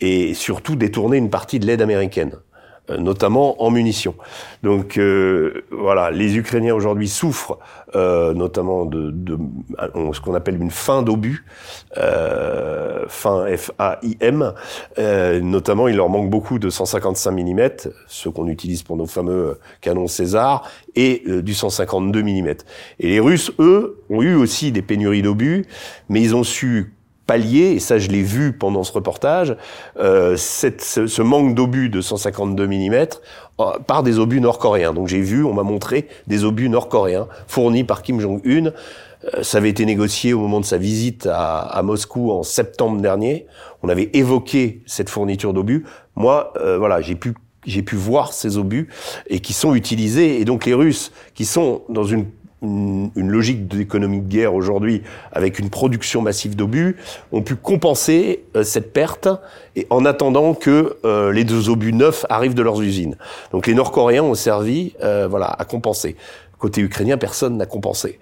et 0.00 0.34
surtout 0.34 0.76
détourner 0.76 1.16
une 1.16 1.30
partie 1.30 1.58
de 1.58 1.66
l'aide 1.66 1.82
américaine 1.82 2.32
euh, 2.32 2.47
notamment 2.96 3.62
en 3.62 3.70
munitions. 3.70 4.14
Donc 4.62 4.96
euh, 4.96 5.64
voilà, 5.70 6.10
les 6.10 6.36
Ukrainiens 6.36 6.74
aujourd'hui 6.74 7.08
souffrent 7.08 7.58
euh, 7.96 8.34
notamment 8.34 8.84
de, 8.84 9.10
de, 9.10 9.38
ce 10.12 10.20
qu'on 10.20 10.34
appelle 10.34 10.60
une 10.60 10.70
fin 10.70 11.02
d'obus, 11.02 11.46
euh, 11.96 13.04
fin 13.08 13.46
F-A-I-M. 13.56 14.52
Euh, 14.98 15.40
notamment, 15.40 15.88
il 15.88 15.96
leur 15.96 16.10
manque 16.10 16.28
beaucoup 16.28 16.58
de 16.58 16.68
155 16.68 17.30
mm, 17.30 17.68
ceux 18.06 18.30
qu'on 18.30 18.46
utilise 18.48 18.82
pour 18.82 18.96
nos 18.98 19.06
fameux 19.06 19.58
canons 19.80 20.06
César, 20.06 20.70
et 20.96 21.22
du 21.26 21.54
152 21.54 22.22
mm. 22.22 22.48
Et 23.00 23.08
les 23.08 23.20
Russes, 23.20 23.52
eux, 23.58 24.02
ont 24.10 24.20
eu 24.20 24.34
aussi 24.34 24.70
des 24.70 24.82
pénuries 24.82 25.22
d'obus, 25.22 25.64
mais 26.10 26.20
ils 26.20 26.36
ont 26.36 26.44
su 26.44 26.92
pallier, 27.28 27.72
et 27.72 27.78
ça 27.78 27.98
je 27.98 28.08
l'ai 28.08 28.22
vu 28.22 28.52
pendant 28.52 28.82
ce 28.82 28.92
reportage, 28.92 29.54
euh, 30.00 30.36
cette, 30.36 30.82
ce, 30.82 31.22
manque 31.22 31.54
d'obus 31.54 31.90
de 31.90 32.00
152 32.00 32.66
mm 32.66 32.94
euh, 33.60 33.78
par 33.86 34.02
des 34.02 34.18
obus 34.18 34.40
nord-coréens. 34.40 34.94
Donc 34.94 35.06
j'ai 35.06 35.20
vu, 35.20 35.44
on 35.44 35.52
m'a 35.52 35.62
montré 35.62 36.08
des 36.26 36.44
obus 36.44 36.68
nord-coréens 36.68 37.28
fournis 37.46 37.84
par 37.84 38.02
Kim 38.02 38.18
Jong-un. 38.18 38.72
Euh, 39.34 39.42
ça 39.42 39.58
avait 39.58 39.68
été 39.68 39.84
négocié 39.84 40.32
au 40.32 40.40
moment 40.40 40.58
de 40.58 40.64
sa 40.64 40.78
visite 40.78 41.26
à, 41.26 41.58
à, 41.60 41.82
Moscou 41.82 42.32
en 42.32 42.42
septembre 42.42 43.00
dernier. 43.00 43.46
On 43.82 43.88
avait 43.88 44.10
évoqué 44.14 44.82
cette 44.86 45.10
fourniture 45.10 45.52
d'obus. 45.52 45.84
Moi, 46.16 46.52
euh, 46.56 46.78
voilà, 46.78 47.00
j'ai 47.00 47.14
pu 47.14 47.34
j'ai 47.66 47.82
pu 47.82 47.96
voir 47.96 48.32
ces 48.32 48.56
obus 48.56 48.88
et 49.26 49.40
qui 49.40 49.52
sont 49.52 49.74
utilisés. 49.74 50.40
Et 50.40 50.44
donc 50.46 50.64
les 50.64 50.72
Russes, 50.72 51.12
qui 51.34 51.44
sont 51.44 51.82
dans 51.90 52.04
une 52.04 52.24
une, 52.62 53.10
logique 53.14 53.68
d'économie 53.68 54.20
de 54.20 54.28
guerre 54.28 54.54
aujourd'hui 54.54 55.02
avec 55.32 55.58
une 55.58 55.70
production 55.70 56.22
massive 56.22 56.56
d'obus 56.56 56.96
ont 57.32 57.42
pu 57.42 57.54
compenser 57.54 58.44
euh, 58.56 58.64
cette 58.64 58.92
perte 58.92 59.28
et 59.76 59.86
en 59.90 60.04
attendant 60.04 60.54
que 60.54 60.96
euh, 61.04 61.32
les 61.32 61.44
deux 61.44 61.68
obus 61.68 61.92
neufs 61.92 62.26
arrivent 62.28 62.54
de 62.54 62.62
leurs 62.62 62.80
usines. 62.82 63.16
Donc 63.52 63.66
les 63.66 63.74
Nord-Coréens 63.74 64.24
ont 64.24 64.34
servi 64.34 64.94
euh, 65.02 65.28
voilà 65.28 65.46
à 65.46 65.64
compenser. 65.64 66.16
Côté 66.58 66.80
ukrainien, 66.80 67.18
personne 67.18 67.56
n'a 67.56 67.66
compensé. 67.66 68.18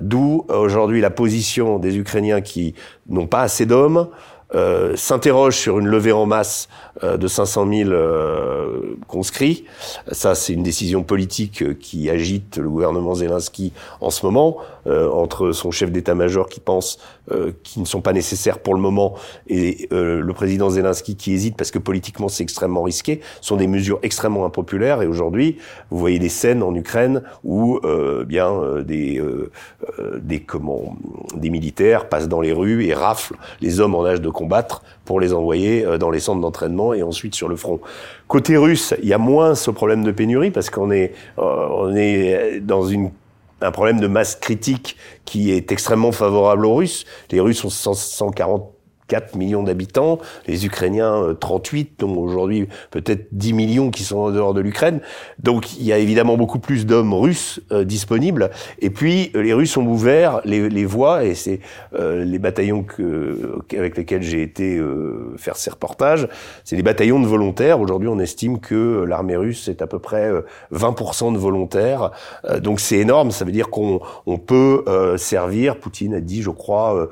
D'où 0.00 0.44
aujourd'hui 0.48 1.00
la 1.00 1.10
position 1.10 1.78
des 1.78 1.96
Ukrainiens 1.96 2.40
qui 2.40 2.74
n'ont 3.08 3.28
pas 3.28 3.42
assez 3.42 3.66
d'hommes, 3.66 4.08
euh, 4.54 4.96
sur 4.96 5.78
une 5.78 5.86
levée 5.86 6.12
en 6.12 6.26
masse 6.26 6.68
euh, 6.91 6.91
de 7.00 7.26
500 7.26 7.66
000 7.68 7.90
euh, 7.90 8.96
conscrits. 9.08 9.64
Ça, 10.10 10.34
c'est 10.34 10.52
une 10.52 10.62
décision 10.62 11.02
politique 11.02 11.78
qui 11.78 12.10
agite 12.10 12.58
le 12.58 12.68
gouvernement 12.68 13.14
Zelensky 13.14 13.72
en 14.00 14.10
ce 14.10 14.26
moment, 14.26 14.58
entre 14.84 15.52
son 15.52 15.70
chef 15.70 15.92
d'état-major 15.92 16.48
qui 16.48 16.58
pense 16.58 16.98
qu'ils 17.62 17.82
ne 17.82 17.86
sont 17.86 18.00
pas 18.00 18.12
nécessaires 18.12 18.58
pour 18.58 18.74
le 18.74 18.80
moment 18.80 19.14
et 19.46 19.88
le 19.90 20.30
président 20.32 20.70
Zelensky 20.70 21.16
qui 21.16 21.32
hésite 21.32 21.56
parce 21.56 21.70
que 21.70 21.78
politiquement 21.78 22.28
c'est 22.28 22.42
extrêmement 22.42 22.82
risqué. 22.82 23.20
Ce 23.40 23.48
sont 23.48 23.56
des 23.56 23.68
mesures 23.68 24.00
extrêmement 24.02 24.44
impopulaires 24.44 25.00
et 25.00 25.06
aujourd'hui, 25.06 25.58
vous 25.90 25.98
voyez 25.98 26.18
des 26.18 26.28
scènes 26.28 26.62
en 26.64 26.74
Ukraine 26.74 27.22
où 27.44 27.80
bien 28.26 28.82
des 28.82 29.22
des 30.20 30.40
comment 30.40 30.96
des 31.36 31.50
militaires 31.50 32.08
passent 32.08 32.28
dans 32.28 32.40
les 32.40 32.52
rues 32.52 32.84
et 32.84 32.94
raflent 32.94 33.36
les 33.60 33.80
hommes 33.80 33.94
en 33.94 34.04
âge 34.04 34.20
de 34.20 34.30
combattre 34.30 34.82
pour 35.04 35.20
les 35.20 35.32
envoyer 35.32 35.84
euh, 35.84 35.98
dans 35.98 36.10
les 36.10 36.20
centres 36.20 36.40
d'entraînement 36.40 36.94
et 36.94 37.02
ensuite 37.02 37.34
sur 37.34 37.48
le 37.48 37.56
front. 37.56 37.80
Côté 38.28 38.56
russe, 38.56 38.94
il 39.02 39.08
y 39.08 39.12
a 39.12 39.18
moins 39.18 39.54
ce 39.54 39.70
problème 39.70 40.04
de 40.04 40.12
pénurie 40.12 40.50
parce 40.50 40.70
qu'on 40.70 40.90
est, 40.90 41.12
euh, 41.38 41.66
on 41.70 41.94
est 41.94 42.60
dans 42.60 42.82
une 42.82 43.10
un 43.62 43.70
problème 43.70 44.00
de 44.00 44.08
masse 44.08 44.34
critique 44.34 44.96
qui 45.24 45.52
est 45.52 45.70
extrêmement 45.70 46.10
favorable 46.10 46.66
aux 46.66 46.74
Russes. 46.74 47.04
Les 47.30 47.38
Russes 47.38 47.64
ont 47.64 47.70
140 47.70 48.68
4 49.12 49.36
millions 49.36 49.62
d'habitants, 49.62 50.20
les 50.46 50.64
Ukrainiens 50.64 51.36
38, 51.38 51.90
euh, 52.00 52.06
donc 52.06 52.16
aujourd'hui 52.16 52.66
peut-être 52.90 53.26
10 53.32 53.52
millions 53.52 53.90
qui 53.90 54.04
sont 54.04 54.16
en 54.16 54.30
dehors 54.30 54.54
de 54.54 54.62
l'Ukraine. 54.62 55.00
Donc 55.38 55.76
il 55.76 55.84
y 55.84 55.92
a 55.92 55.98
évidemment 55.98 56.38
beaucoup 56.38 56.58
plus 56.58 56.86
d'hommes 56.86 57.12
russes 57.12 57.60
euh, 57.72 57.84
disponibles. 57.84 58.48
Et 58.78 58.88
puis 58.88 59.30
euh, 59.34 59.42
les 59.42 59.52
Russes 59.52 59.76
ont 59.76 59.86
ouvert 59.86 60.40
les, 60.46 60.70
les 60.70 60.86
voies, 60.86 61.24
et 61.24 61.34
c'est 61.34 61.60
les 61.92 62.38
bataillons 62.38 62.86
avec 63.76 63.98
lesquels 63.98 64.22
j'ai 64.22 64.42
été 64.42 64.80
faire 65.36 65.56
ces 65.56 65.70
reportages, 65.70 66.26
c'est 66.64 66.76
des 66.76 66.82
bataillons 66.82 67.20
de 67.20 67.26
volontaires. 67.26 67.80
Aujourd'hui 67.80 68.08
on 68.08 68.18
estime 68.18 68.60
que 68.60 69.04
l'armée 69.06 69.36
russe 69.36 69.68
est 69.68 69.82
à 69.82 69.86
peu 69.86 69.98
près 69.98 70.30
20% 70.72 71.34
de 71.34 71.38
volontaires. 71.38 72.10
donc 72.60 72.80
c'est 72.80 72.96
énorme, 72.96 73.30
ça 73.30 73.44
veut 73.44 73.52
dire 73.52 73.68
qu'on 73.68 74.00
on 74.26 74.38
peut 74.38 74.84
servir, 75.16 75.76
Poutine 75.76 76.14
a 76.14 76.20
dit 76.20 76.42
je 76.42 76.50
crois, 76.50 77.08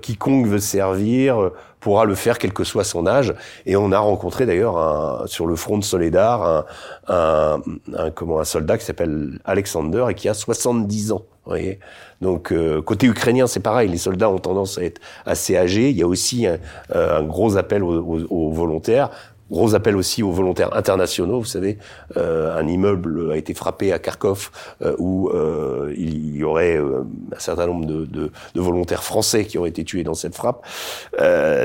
quiconque 0.00 0.46
veut 0.46 0.58
servir, 0.58 1.31
euh, 1.40 1.52
pourra 1.80 2.04
le 2.04 2.14
faire 2.14 2.38
quel 2.38 2.52
que 2.52 2.64
soit 2.64 2.84
son 2.84 3.06
âge. 3.06 3.34
Et 3.66 3.76
on 3.76 3.92
a 3.92 3.98
rencontré 3.98 4.46
d'ailleurs 4.46 5.24
sur 5.26 5.46
le 5.46 5.56
front 5.56 5.78
de 5.78 5.84
Soledar 5.84 6.64
un, 7.08 7.60
un, 7.96 8.10
comment, 8.12 8.38
un 8.38 8.44
soldat 8.44 8.78
qui 8.78 8.84
s'appelle 8.84 9.40
Alexander 9.44 10.06
et 10.08 10.14
qui 10.14 10.28
a 10.28 10.34
70 10.34 11.12
ans. 11.12 11.22
Voyez 11.44 11.80
Donc 12.20 12.52
euh, 12.52 12.80
côté 12.82 13.08
ukrainien, 13.08 13.48
c'est 13.48 13.60
pareil. 13.60 13.88
Les 13.88 13.98
soldats 13.98 14.30
ont 14.30 14.38
tendance 14.38 14.78
à 14.78 14.84
être 14.84 15.00
assez 15.26 15.56
âgés. 15.56 15.90
Il 15.90 15.96
y 15.96 16.02
a 16.02 16.06
aussi 16.06 16.46
un, 16.46 16.58
euh, 16.94 17.22
gros 17.22 17.56
appel 17.56 17.82
aux 17.82 18.50
volontaires. 18.52 19.10
Gros 19.52 19.74
appel 19.74 19.96
aussi 19.96 20.22
aux 20.22 20.32
volontaires 20.32 20.74
internationaux. 20.74 21.38
Vous 21.38 21.44
savez, 21.44 21.76
euh, 22.16 22.58
un 22.58 22.66
immeuble 22.66 23.32
a 23.32 23.36
été 23.36 23.52
frappé 23.52 23.92
à 23.92 23.98
Kharkov 23.98 24.50
euh, 24.80 24.96
où 24.98 25.28
euh, 25.28 25.92
il 25.94 26.34
y 26.34 26.42
aurait 26.42 26.78
un 26.78 27.38
certain 27.38 27.66
nombre 27.66 27.84
de, 27.84 28.06
de, 28.06 28.32
de, 28.54 28.60
volontaires 28.60 29.04
français 29.04 29.44
qui 29.44 29.58
auraient 29.58 29.68
été 29.68 29.84
tués 29.84 30.04
dans 30.04 30.14
cette 30.14 30.34
frappe. 30.34 30.64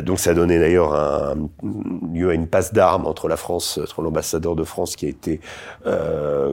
donc 0.04 0.20
ça 0.20 0.32
a 0.32 0.34
donné 0.34 0.60
d'ailleurs 0.60 0.94
un, 0.94 1.36
lieu 2.14 2.30
à 2.30 2.34
une 2.34 2.48
passe 2.48 2.74
d'armes 2.74 3.06
entre 3.06 3.30
la 3.30 3.38
France, 3.38 3.80
entre 3.82 4.02
l'ambassadeur 4.02 4.58
de 4.58 4.66
France 4.66 4.98
qui 4.98 5.06
a 5.06 5.10
été 5.10 5.40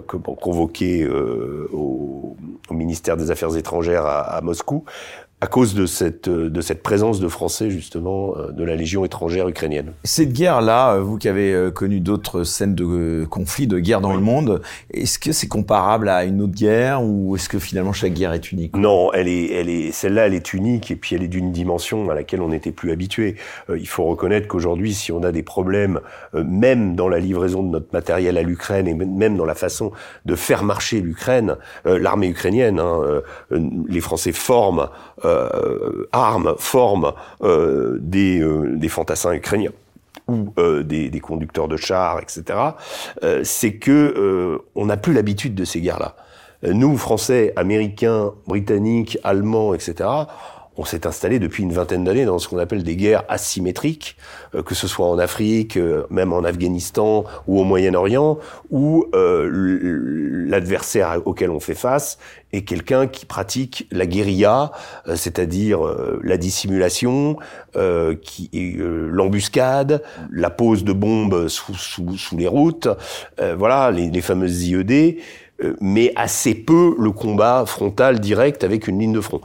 convoqué 0.07 1.09
au, 1.09 2.37
au, 2.71 2.75
ministère 2.75 3.17
des 3.17 3.33
Affaires 3.33 3.57
étrangères 3.57 4.07
à, 4.07 4.21
à 4.21 4.41
Moscou 4.41 4.85
à 5.41 5.47
cause 5.47 5.75
de 5.75 5.85
cette, 5.85 6.29
de 6.29 6.61
cette 6.63 6.83
présence 6.83 7.21
de 7.21 7.29
Français, 7.29 7.69
justement, 7.69 8.35
euh, 8.39 8.51
de 8.51 8.65
la 8.65 8.77
Légion 8.77 9.05
étrangère 9.05 9.47
ukrainienne. 9.47 9.93
Cette 10.03 10.33
guerre-là, 10.33 10.95
euh, 10.95 11.01
vous 11.03 11.19
qui 11.19 11.29
avez 11.29 11.53
euh, 11.53 11.71
connu 11.71 12.01
d'autres 12.01 12.45
scènes 12.45 12.75
de 12.75 13.27
conflits, 13.29 13.67
de 13.67 13.79
guerre 13.79 14.01
dans 14.01 14.15
le 14.15 14.21
monde, 14.21 14.63
est-ce 14.91 15.19
que 15.19 15.33
c'est 15.33 15.49
comparable 15.49 16.09
à 16.09 16.25
une 16.25 16.41
autre 16.41 16.55
guerre 16.55 17.03
ou 17.03 17.37
est-ce 17.37 17.51
que 17.51 17.59
finalement 17.59 17.93
chaque 17.93 18.15
guerre 18.15 18.33
est 18.33 18.53
unique? 18.53 18.75
Non, 18.75 19.13
elle 19.13 19.29
est, 19.29 19.53
elle 19.53 19.69
est, 19.69 19.93
celle-là, 19.93 20.29
elle 20.29 20.35
est 20.35 20.55
unique 20.55 20.91
et 20.91 20.97
puis 20.97 21.15
elle 21.15 21.23
est 21.23 21.29
d'une 21.29 21.53
dimension 21.53 22.09
à 22.09 22.15
laquelle 22.15 22.41
on 22.41 22.49
n'était 22.49 22.73
plus 22.73 22.91
habitué. 22.91 23.37
il 23.69 23.89
faut 23.89 24.05
reconnaître 24.05 24.49
qu'aujourd'hui, 24.49 24.95
si 24.95 25.13
on 25.13 25.23
a 25.25 25.33
des 25.33 25.43
problèmes, 25.43 26.01
même 26.33 26.97
dans 26.97 27.09
la 27.09 27.19
livraison 27.19 27.63
de 27.63 27.69
notre 27.69 27.93
matériel 27.93 28.39
à 28.39 28.43
l'Ukraine 28.43 28.89
et 28.89 28.95
même 28.95 29.37
dans 29.37 29.45
la 29.45 29.55
façon 29.55 29.93
de 30.25 30.35
faire 30.37 30.65
marcher 30.65 31.01
l'Ukraine, 31.01 31.57
l'armée 31.85 32.29
ukrainienne, 32.29 32.79
hein, 32.79 33.21
les 33.51 34.01
Français 34.01 34.33
forment 34.33 34.89
euh, 35.25 36.09
armes, 36.13 36.55
forment 36.59 37.13
euh, 37.43 37.99
des, 38.01 38.41
euh, 38.41 38.77
des 38.77 38.89
fantassins 38.89 39.33
ukrainiens 39.33 39.73
ou 40.27 40.55
des, 40.57 41.11
des, 41.11 41.21
conducteurs 41.21 41.69
de 41.69 41.77
chars, 41.77 42.19
etc., 42.19 42.59
c'est 43.43 43.75
que 43.75 44.59
on 44.75 44.87
n'a 44.87 44.97
plus 44.97 45.13
l'habitude 45.13 45.55
de 45.55 45.67
ces 45.67 45.83
guerres-là. 45.83 46.17
Nous, 46.63 46.97
Français, 46.97 47.53
Américains, 47.57 48.33
Britanniques, 48.47 49.19
Allemands, 49.23 49.75
etc., 49.75 50.09
on 50.77 50.85
s'est 50.85 51.07
installé 51.07 51.39
depuis 51.39 51.63
une 51.63 51.73
vingtaine 51.73 52.05
d'années 52.05 52.25
dans 52.25 52.39
ce 52.39 52.49
qu'on 52.49 52.59
appelle 52.59 52.83
des 52.83 52.97
guerres 52.97 53.25
asymétriques, 53.29 54.17
euh, 54.55 54.63
que 54.63 54.75
ce 54.75 54.89
soit 54.89 55.07
en 55.07 55.19
Afrique, 55.19 55.77
euh, 55.77 56.05
même 56.11 56.33
en 56.33 56.43
Afghanistan 56.43 57.25
ou 57.47 57.61
au 57.61 57.65
Moyen-Orient, 57.65 58.39
où 58.71 59.07
euh, 59.15 60.47
l'adversaire 60.49 61.21
auquel 61.25 61.51
on 61.51 61.61
fait 61.61 61.75
face 61.75 62.19
est 62.53 62.63
quelqu'un 62.63 63.07
qui 63.07 63.27
pratique 63.27 63.87
la 63.91 64.07
guérilla, 64.07 64.73
c'est-à-dire 65.17 65.81
la 66.23 66.37
dissimulation, 66.37 67.37
l'embuscade, 67.75 70.03
la 70.31 70.51
pose 70.51 70.85
de 70.85 70.93
bombes 70.93 71.49
sous, 71.49 71.75
sous, 71.75 72.17
sous 72.17 72.37
les 72.37 72.47
routes, 72.47 72.87
voilà 73.59 73.91
les, 73.91 74.09
les 74.09 74.21
fameuses 74.21 74.69
IED, 74.69 75.17
mais 75.81 76.13
assez 76.15 76.55
peu 76.55 76.95
le 76.97 77.11
combat 77.11 77.65
frontal 77.67 78.21
direct 78.21 78.63
avec 78.63 78.87
une 78.87 79.01
ligne 79.01 79.15
de 79.15 79.21
front. 79.21 79.41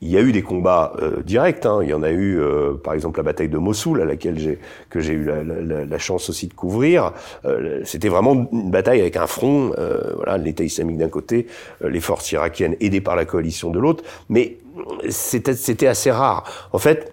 Il 0.00 0.08
y 0.08 0.16
a 0.16 0.20
eu 0.20 0.32
des 0.32 0.42
combats 0.42 0.92
euh, 1.00 1.22
directs. 1.22 1.66
Hein. 1.66 1.80
Il 1.82 1.88
y 1.88 1.94
en 1.94 2.02
a 2.02 2.10
eu, 2.10 2.38
euh, 2.38 2.74
par 2.74 2.94
exemple, 2.94 3.18
la 3.18 3.24
bataille 3.24 3.48
de 3.48 3.58
Mossoul, 3.58 4.00
à 4.00 4.04
laquelle 4.04 4.38
j'ai 4.38 4.58
que 4.90 5.00
j'ai 5.00 5.12
eu 5.12 5.24
la, 5.24 5.42
la, 5.42 5.84
la, 5.84 5.98
chance 5.98 6.30
aussi 6.30 6.46
de 6.46 6.54
couvrir. 6.54 7.12
Euh, 7.44 7.80
C'était 7.84 8.08
vraiment 8.08 8.48
une 8.52 8.70
bataille 8.70 9.00
avec 9.00 9.16
un 9.16 9.26
front, 9.26 9.72
euh, 9.78 10.14
voilà, 10.16 10.38
l'État 10.38 10.62
islamique 10.62 10.98
d'un 10.98 11.08
côté, 11.08 11.46
les 11.80 12.00
forces 12.00 12.30
irakiennes 12.32 12.76
aidées 12.80 13.00
par 13.00 13.16
la 13.16 13.24
coalition 13.24 13.70
de 13.70 13.78
l'autre. 13.78 14.04
Mais 14.28 14.58
c'était 15.08 15.86
assez 15.86 16.10
rare. 16.10 16.44
En 16.72 16.78
fait, 16.78 17.12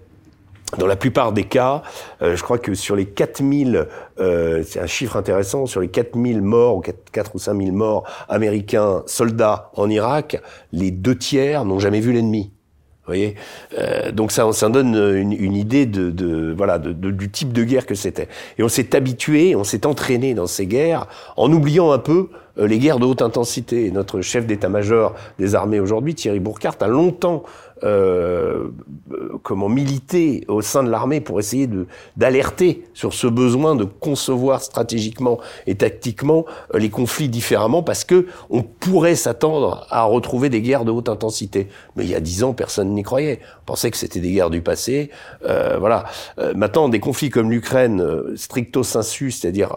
dans 0.78 0.88
la 0.88 0.96
plupart 0.96 1.32
des 1.32 1.46
cas, 1.46 1.84
je 2.22 2.42
crois 2.42 2.58
que 2.58 2.74
sur 2.74 2.96
les 2.96 3.06
4000, 3.06 3.88
euh, 4.20 4.64
c'est 4.66 4.80
un 4.80 4.88
chiffre 4.88 5.16
intéressant, 5.16 5.66
sur 5.66 5.82
les 5.82 5.88
4000 5.88 6.42
morts, 6.42 6.82
4, 6.82 7.12
4 7.12 7.36
ou 7.36 7.40
5000 7.40 7.74
morts 7.74 8.04
américains, 8.30 9.04
soldats 9.06 9.72
en 9.76 9.90
Irak, 9.90 10.42
les 10.72 10.92
deux 10.92 11.18
tiers 11.18 11.66
n'ont 11.66 11.80
jamais 11.80 12.00
vu 12.00 12.14
l'ennemi. 12.14 12.52
Voyez, 13.06 13.36
euh, 13.78 14.12
donc 14.12 14.32
ça, 14.32 14.52
ça 14.52 14.70
donne 14.70 14.96
une, 14.96 15.32
une 15.32 15.56
idée 15.56 15.86
de, 15.86 16.10
de 16.10 16.54
voilà 16.58 16.80
de, 16.80 16.92
de, 16.92 17.12
du 17.12 17.30
type 17.30 17.54
de 17.54 17.64
guerre 17.64 17.86
que 17.86 17.94
c'était. 17.96 18.28
Et 18.58 18.64
on 18.64 18.70
s'est 18.70 18.96
habitué, 18.96 19.56
on 19.56 19.64
s'est 19.64 19.86
entraîné 19.86 20.34
dans 20.34 20.48
ces 20.48 20.66
guerres 20.66 21.08
en 21.38 21.52
oubliant 21.52 21.92
un 21.92 22.00
peu 22.00 22.30
euh, 22.58 22.68
les 22.68 22.80
guerres 22.80 23.00
de 23.00 23.06
haute 23.06 23.22
intensité. 23.22 23.92
notre 23.92 24.22
chef 24.22 24.46
d'état-major 24.48 25.14
des 25.38 25.56
armées 25.56 25.80
aujourd'hui, 25.80 26.16
Thierry 26.16 26.40
Bourcart, 26.40 26.76
a 26.82 26.88
longtemps 26.88 27.44
euh, 27.84 28.70
comment 29.44 29.70
militer 29.70 30.44
au 30.48 30.62
sein 30.62 30.84
de 30.84 30.90
l'armée 30.90 31.22
pour 31.22 31.40
essayer 31.40 31.70
d'alerter 32.18 32.86
sur 32.94 33.14
ce 33.14 33.28
besoin 33.28 33.76
de 33.76 33.84
concevoir 33.84 34.62
stratégiquement 34.62 35.40
et 35.68 35.76
tactiquement 35.76 36.46
euh, 36.74 36.80
les 36.80 36.90
conflits 36.90 37.30
différemment 37.30 37.84
parce 37.84 38.04
que 38.04 38.28
on 38.50 38.64
pourrait 38.64 39.16
s'attendre 39.16 39.86
à 39.90 40.04
retrouver 40.04 40.50
des 40.50 40.62
guerres 40.62 40.86
de 40.86 40.92
haute 40.92 41.10
intensité. 41.10 41.68
Mais 41.96 42.06
il 42.06 42.10
y 42.10 42.16
a 42.16 42.20
dix 42.20 42.44
ans, 42.44 42.54
personne 42.54 42.90
n'y 42.94 43.04
croyait. 43.04 43.40
On 43.62 43.66
pensait 43.66 43.92
que 43.92 43.98
c'était 43.98 44.20
des 44.20 44.32
guerres 44.32 44.50
du 44.50 44.62
passé. 44.62 45.10
Euh, 45.46 45.78
voilà. 45.80 46.06
Euh, 46.40 46.54
maintenant, 46.56 46.90
des 46.90 47.00
conflits 47.00 47.30
comme 47.30 47.52
l'Ukraine, 47.52 48.02
euh, 48.02 48.34
stricto 48.36 48.84
sensu, 48.84 49.32
c'est-à-dire 49.32 49.76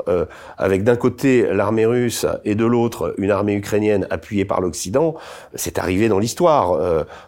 avec 0.57 0.85
d'un 0.85 0.97
côté 0.97 1.47
l'armée 1.53 1.87
russe 1.87 2.27
et 2.45 2.55
de 2.55 2.65
l'autre 2.65 3.15
une 3.19 3.31
armée 3.31 3.55
ukrainienne 3.55 4.07
appuyée 4.11 4.45
par 4.45 4.61
l'Occident, 4.61 5.15
c'est 5.55 5.79
arrivé 5.79 6.09
dans 6.09 6.19
l'histoire. 6.19 6.79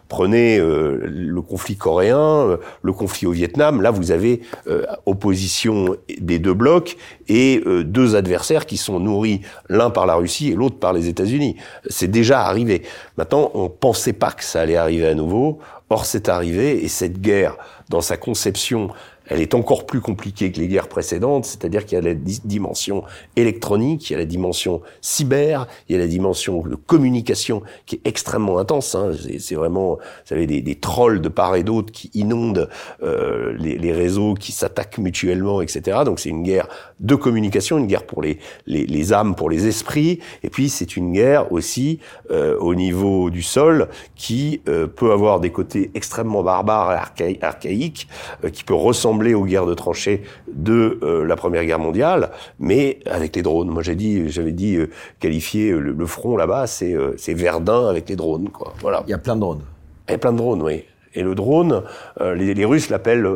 prenez 0.07 0.60
euh, 0.61 0.99
le 1.03 1.41
conflit 1.41 1.75
coréen, 1.75 2.17
euh, 2.17 2.57
le 2.81 2.93
conflit 2.93 3.27
au 3.27 3.31
Vietnam. 3.31 3.81
Là, 3.81 3.91
vous 3.91 4.11
avez 4.11 4.41
euh, 4.67 4.85
opposition 5.05 5.95
des 6.19 6.39
deux 6.39 6.53
blocs 6.53 6.97
et 7.27 7.63
deux 7.85 8.15
adversaires 8.15 8.65
qui 8.65 8.75
sont 8.75 8.99
nourris 8.99 9.41
l'un 9.69 9.89
par 9.89 10.05
la 10.05 10.15
Russie 10.15 10.49
et 10.49 10.55
l'autre 10.55 10.77
par 10.77 10.91
les 10.91 11.07
États-Unis. 11.07 11.55
C'est 11.89 12.09
déjà 12.09 12.41
arrivé. 12.41 12.81
Maintenant, 13.17 13.51
on 13.53 13.69
pensait 13.69 14.13
pas 14.13 14.31
que 14.31 14.43
ça 14.43 14.61
allait 14.61 14.75
arriver 14.75 15.07
à 15.07 15.15
nouveau. 15.15 15.59
Or, 15.89 16.05
c'est 16.05 16.27
arrivé 16.27 16.83
et 16.83 16.87
cette 16.87 17.21
guerre, 17.21 17.57
dans 17.89 18.01
sa 18.01 18.17
conception 18.17 18.89
elle 19.31 19.41
est 19.41 19.53
encore 19.53 19.85
plus 19.85 20.01
compliquée 20.01 20.51
que 20.51 20.59
les 20.59 20.67
guerres 20.67 20.89
précédentes, 20.89 21.45
c'est-à-dire 21.45 21.85
qu'il 21.85 21.95
y 21.95 22.01
a 22.01 22.03
la 22.03 22.13
dimension 22.13 23.03
électronique, 23.37 24.09
il 24.09 24.13
y 24.13 24.15
a 24.17 24.19
la 24.19 24.25
dimension 24.25 24.81
cyber, 24.99 25.67
il 25.87 25.93
y 25.93 25.95
a 25.95 25.99
la 25.99 26.07
dimension 26.07 26.61
de 26.63 26.75
communication 26.75 27.63
qui 27.85 27.95
est 27.95 28.07
extrêmement 28.07 28.57
intense. 28.57 28.93
Hein. 28.93 29.11
C'est 29.39 29.55
vraiment, 29.55 29.93
vous 29.93 29.99
savez, 30.25 30.47
des, 30.47 30.75
trolls 30.75 31.21
de 31.21 31.29
part 31.29 31.55
et 31.55 31.63
d'autre 31.63 31.93
qui 31.93 32.11
inondent 32.13 32.67
euh, 33.03 33.55
les, 33.57 33.93
réseaux, 33.93 34.33
qui 34.33 34.51
s'attaquent 34.51 34.97
mutuellement, 34.97 35.61
etc. 35.61 35.99
Donc 36.03 36.19
c'est 36.19 36.29
une 36.29 36.43
guerre 36.43 36.67
de 36.99 37.15
communication, 37.15 37.77
une 37.77 37.87
guerre 37.87 38.05
pour 38.05 38.21
les, 38.21 38.37
les, 38.67 38.85
les 38.85 39.13
âmes, 39.13 39.35
pour 39.35 39.49
les 39.49 39.67
esprits, 39.67 40.19
et 40.43 40.49
puis 40.49 40.67
c'est 40.67 40.97
une 40.97 41.13
guerre 41.13 41.51
aussi 41.53 41.99
euh, 42.31 42.57
au 42.59 42.75
niveau 42.75 43.29
du 43.29 43.41
sol 43.41 43.87
qui 44.15 44.61
euh, 44.67 44.87
peut 44.87 45.11
avoir 45.11 45.39
des 45.39 45.51
côtés 45.51 45.91
extrêmement 45.93 46.43
barbares 46.43 47.11
et 47.19 47.39
archaïques, 47.41 48.07
euh, 48.43 48.49
qui 48.49 48.63
peut 48.63 48.73
ressembler 48.73 49.20
aux 49.33 49.45
guerres 49.45 49.65
de 49.65 49.73
tranchées 49.73 50.23
de 50.51 50.99
euh, 51.03 51.25
la 51.25 51.35
Première 51.35 51.65
Guerre 51.65 51.79
mondiale, 51.79 52.31
mais 52.59 52.99
avec 53.05 53.35
les 53.35 53.41
drones. 53.41 53.69
Moi, 53.69 53.83
j'ai 53.83 53.95
dit, 53.95 54.29
j'avais 54.29 54.51
dit 54.51 54.75
euh, 54.75 54.89
qualifier 55.19 55.71
le, 55.71 56.05
front 56.05 56.35
là-bas, 56.35 56.67
c'est 56.67 56.93
euh, 56.93 57.13
c'est 57.17 57.33
Verdun 57.33 57.87
avec 57.87 58.09
les 58.09 58.15
drones, 58.15 58.49
quoi. 58.49 58.73
Voilà. 58.81 59.03
Il 59.07 59.11
y 59.11 59.13
a 59.13 59.17
plein 59.17 59.35
de 59.35 59.41
drones. 59.41 59.61
Il 60.09 60.11
y 60.11 60.15
a 60.15 60.17
plein 60.17 60.33
de 60.33 60.37
drones, 60.37 60.61
oui. 60.61 60.83
Et 61.13 61.23
le 61.23 61.35
drone, 61.35 61.83
les, 62.21 62.53
les, 62.53 62.65
Russes 62.65 62.89
l'appellent 62.89 63.27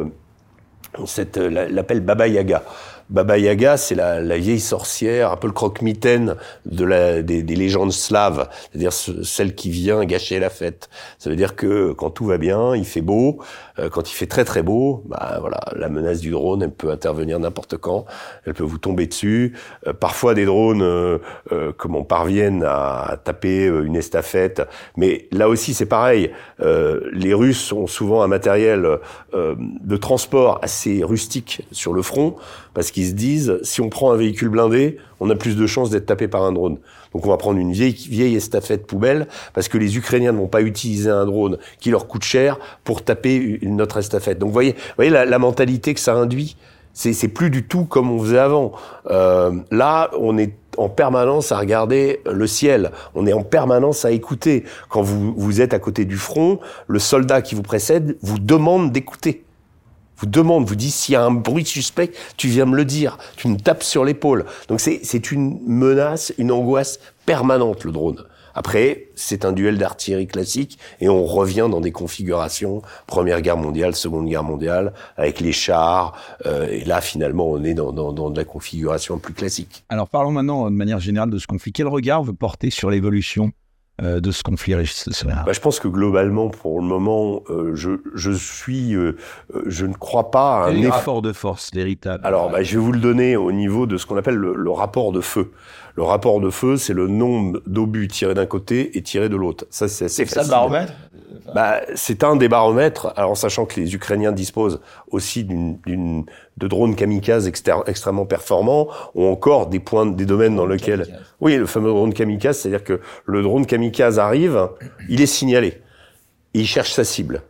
l'appellent 1.36 2.00
Baba 2.00 2.28
Yaga. 2.28 2.64
Baba 3.10 3.38
Yaga, 3.38 3.78
c'est 3.78 3.96
la, 3.96 4.20
la, 4.20 4.38
vieille 4.38 4.60
sorcière, 4.60 5.32
un 5.32 5.38
peu 5.38 5.48
le 5.48 5.54
croque-mitaine 5.54 6.36
de 6.66 6.86
la, 6.86 7.22
des, 7.22 7.44
des 7.44 7.56
légendes 7.56 7.92
slaves, 7.92 8.50
c'est-à-dire 8.72 8.94
celle 8.94 9.56
qui 9.56 9.70
vient 9.70 10.04
gâcher 10.06 10.40
la 10.40 10.50
fête. 10.50 10.90
Ça 11.20 11.30
veut 11.30 11.36
dire 11.36 11.56
que 11.56 11.92
quand 11.94 12.10
tout 12.10 12.26
va 12.26 12.38
bien, 12.38 12.76
il 12.76 12.86
fait 12.86 13.02
beau, 13.02 13.40
euh, 13.80 13.90
quand 13.90 14.10
il 14.10 14.14
fait 14.14 14.26
très 14.26 14.46
très 14.46 14.64
beau, 14.64 15.04
bah 15.06 15.38
voilà, 15.40 15.60
la 15.76 15.90
menace 15.90 16.20
du 16.20 16.32
drone, 16.32 16.64
elle 16.64 16.72
peut 16.72 16.90
intervenir 16.90 17.40
n'importe 17.40 17.78
quand, 17.78 18.06
elle 18.46 18.54
peut 18.54 18.64
vous 18.64 18.78
tomber 18.78 19.08
dessus. 19.08 19.56
Euh, 19.88 19.94
parfois 19.94 20.34
des 20.34 20.46
drones, 20.46 20.82
euh, 20.82 21.20
comme 21.78 21.96
on 21.96 22.04
parviennent 22.04 22.64
à, 22.66 23.18
taper 23.24 23.66
une 23.66 23.96
estafette, 23.96 24.62
mais 24.98 25.28
là 25.32 25.50
aussi 25.50 25.74
c'est 25.74 25.86
pareil. 25.86 26.32
les 26.60 27.34
Russes 27.34 27.72
ont 27.72 27.88
souvent 27.88 28.22
un 28.22 28.28
matériel 28.28 29.00
de 29.34 29.98
transport 29.98 30.60
assez 30.62 31.04
rustique 31.04 31.62
sur 31.72 31.94
le 31.94 32.02
front, 32.02 32.36
parce 32.74 32.92
qu'ils 32.96 33.08
se 33.08 33.12
disent 33.12 33.60
si 33.62 33.82
on 33.82 33.90
prend 33.90 34.14
un 34.14 34.16
véhicule 34.16 34.48
blindé, 34.48 34.96
on 35.20 35.30
a 35.30 35.36
plus 35.36 35.58
de 35.58 35.68
chances 35.68 35.90
d'être 35.90 36.06
tapé 36.06 36.30
par 36.30 36.44
un 36.44 36.54
drone. 36.54 36.78
Donc 37.14 37.26
on 37.26 37.30
va 37.30 37.36
prendre 37.36 37.60
une 37.60 37.74
vieille, 37.74 37.94
vieille 37.94 38.38
estafette 38.38 38.88
poubelle 38.88 39.28
parce 39.54 39.68
que 39.68 39.78
les 39.78 39.98
Ukrainiens 39.98 40.32
ne 40.32 40.38
vont 40.38 40.48
pas 40.48 40.62
utiliser 40.62 41.10
un 41.10 41.26
drone 41.26 41.58
qui 41.82 41.92
leur 41.92 42.08
coûte 42.08 42.24
cher 42.24 42.58
pour 42.86 43.04
taper 43.04 43.36
une 43.36 43.82
autre 43.82 43.98
estafette. 43.98 44.40
Donc 44.40 44.48
vous 44.48 44.54
voyez, 44.54 44.76
voyez 44.96 45.12
la, 45.12 45.26
la 45.26 45.40
mentalité 45.40 45.94
que 45.94 46.00
ça 46.00 46.14
induit. 46.14 46.56
C'est 46.94 47.28
plus 47.28 47.50
du 47.50 47.68
tout 47.68 47.84
comme 47.84 48.10
on 48.10 48.20
faisait 48.24 48.40
avant. 48.40 48.72
Euh, 49.12 49.52
là, 49.72 50.10
on 50.18 50.38
est 50.38 50.54
en 50.78 50.88
permanence 50.88 51.52
à 51.52 51.58
regarder 51.58 52.22
le 52.26 52.48
ciel. 52.48 52.92
On 53.14 53.28
est 53.28 53.34
en 53.34 53.44
permanence 53.44 54.06
à 54.06 54.12
écouter. 54.12 54.64
Quand 54.88 55.02
vous, 55.02 55.34
vous 55.36 55.60
êtes 55.60 55.74
à 55.74 55.80
côté 55.80 56.06
du 56.06 56.16
front, 56.16 56.62
le 56.88 57.00
soldat 57.00 57.42
qui 57.42 57.56
vous 57.56 57.64
précède 57.64 58.16
vous 58.22 58.40
demande 58.40 58.94
d'écouter 58.94 59.45
vous 60.18 60.28
demande, 60.28 60.66
vous 60.66 60.76
dit 60.76 60.92
s'il 60.92 61.14
y 61.14 61.16
a 61.16 61.24
un 61.24 61.32
bruit 61.32 61.66
suspect, 61.66 62.12
tu 62.38 62.48
viens 62.48 62.66
me 62.66 62.76
le 62.76 62.86
dire, 62.86 63.18
tu 63.38 63.48
me 63.48 63.58
tapes 63.58 63.84
sur 63.84 64.06
l'épaule. 64.06 64.46
Donc 64.68 64.80
c'est 64.80 65.32
une 65.32 65.60
menace, 65.66 66.34
une 66.38 66.52
angoisse 66.52 67.00
permanente 67.26 67.84
le 67.84 67.92
drone. 67.92 68.24
Après, 68.58 69.10
c'est 69.16 69.44
un 69.44 69.52
duel 69.52 69.78
d'artillerie 69.78 70.28
classique 70.28 70.80
et 71.02 71.10
on 71.10 71.26
revient 71.26 71.68
dans 71.70 71.82
des 71.82 71.92
configurations 71.92 72.82
Première 73.06 73.42
Guerre 73.42 73.58
mondiale, 73.58 73.96
Seconde 73.96 74.28
Guerre 74.28 74.46
mondiale, 74.46 74.94
avec 75.18 75.42
les 75.42 75.52
chars. 75.52 76.18
Euh, 76.46 76.68
et 76.70 76.86
là, 76.86 77.02
finalement, 77.02 77.50
on 77.50 77.62
est 77.66 77.74
dans, 77.74 77.92
dans, 77.92 78.14
dans, 78.14 78.30
de 78.30 78.38
la 78.38 78.46
configuration 78.46 79.20
plus 79.20 79.34
classique. 79.34 79.84
Alors 79.90 80.08
parlons 80.08 80.32
maintenant 80.32 80.72
de 80.72 80.76
manière 80.76 81.02
générale 81.02 81.30
de 81.30 81.38
ce 81.38 81.48
conflit. 81.48 81.74
Quel 81.74 81.88
regard 81.88 82.24
veut 82.24 82.34
porter 82.34 82.70
sur 82.70 82.90
l'évolution 82.90 83.52
euh, 84.02 84.20
de 84.20 84.32
ce 84.32 84.44
conflit 84.44 84.74
bah, 84.74 84.82
Je 85.54 85.60
pense 85.62 85.80
que 85.80 85.88
globalement, 85.88 86.50
pour 86.50 86.82
le 86.82 86.86
moment, 86.86 87.44
euh, 87.50 87.76
je, 87.76 87.92
je 88.14 88.32
suis, 88.32 88.94
euh, 88.94 89.16
je 89.68 89.86
ne 89.86 89.94
crois 89.94 90.32
pas 90.32 90.66
à 90.66 90.68
un 90.68 90.76
effort 90.76 91.22
de 91.22 91.32
force 91.32 91.72
véritable. 91.74 92.26
Alors, 92.26 92.50
bah, 92.50 92.62
je 92.62 92.78
vais 92.78 92.84
vous 92.84 92.92
le 92.92 93.00
donner 93.00 93.38
au 93.38 93.54
niveau 93.54 93.86
de 93.86 93.96
ce 93.98 94.06
qu'on 94.06 94.18
appelle 94.18 94.36
le, 94.36 94.54
le, 94.54 94.72
rapport 94.72 95.14
de 95.14 95.22
feu. 95.22 95.52
Le 95.96 96.04
rapport 96.04 96.42
de 96.42 96.50
feu, 96.50 96.78
c'est 96.78 96.94
le 96.94 97.08
nombre 97.08 97.62
d'obus 97.66 98.08
tirés 98.08 98.34
d'un 98.34 98.46
côté 98.46 98.98
et 98.98 99.02
tirés 99.02 99.30
de 99.30 99.36
l'autre. 99.36 99.66
Ça, 99.70 99.88
c'est 99.88 100.10
C'est 100.10 100.26
ça 100.26 100.44
le 100.44 100.50
baromètre 100.50 100.94
bah, 101.54 101.82
c'est 101.96 102.24
un 102.24 102.36
des 102.36 102.48
baromètres, 102.48 103.14
alors 103.16 103.32
en 103.32 103.36
sachant 103.36 103.66
que 103.66 103.80
les 103.80 103.94
Ukrainiens 103.94 104.32
disposent 104.32 104.80
aussi 105.12 105.44
d'une 105.44 106.26
de 106.58 106.68
drones 106.68 106.96
kamikazes 106.96 107.48
extrêmement 107.48 108.26
performants, 108.26 108.88
ont 109.14 109.32
encore 109.32 109.68
des 109.68 109.80
points, 109.80 110.06
des 110.06 110.26
domaines 110.26 110.56
dans 110.56 110.66
lesquels... 110.66 111.20
Oui, 111.42 111.56
le 111.58 111.66
fameux 111.66 111.90
drone 111.90 112.14
kamikaze, 112.14 112.60
c'est-à-dire 112.60 112.84
que 112.84 113.02
le 113.26 113.42
drone 113.42 113.66
kamikaze 113.66 114.20
arrive, 114.20 114.70
il 115.10 115.22
est 115.22 115.26
signalé, 115.26 115.82
et 116.54 116.60
il 116.60 116.68
cherche 116.68 116.94
sa 116.94 117.04
cible. 117.04 117.42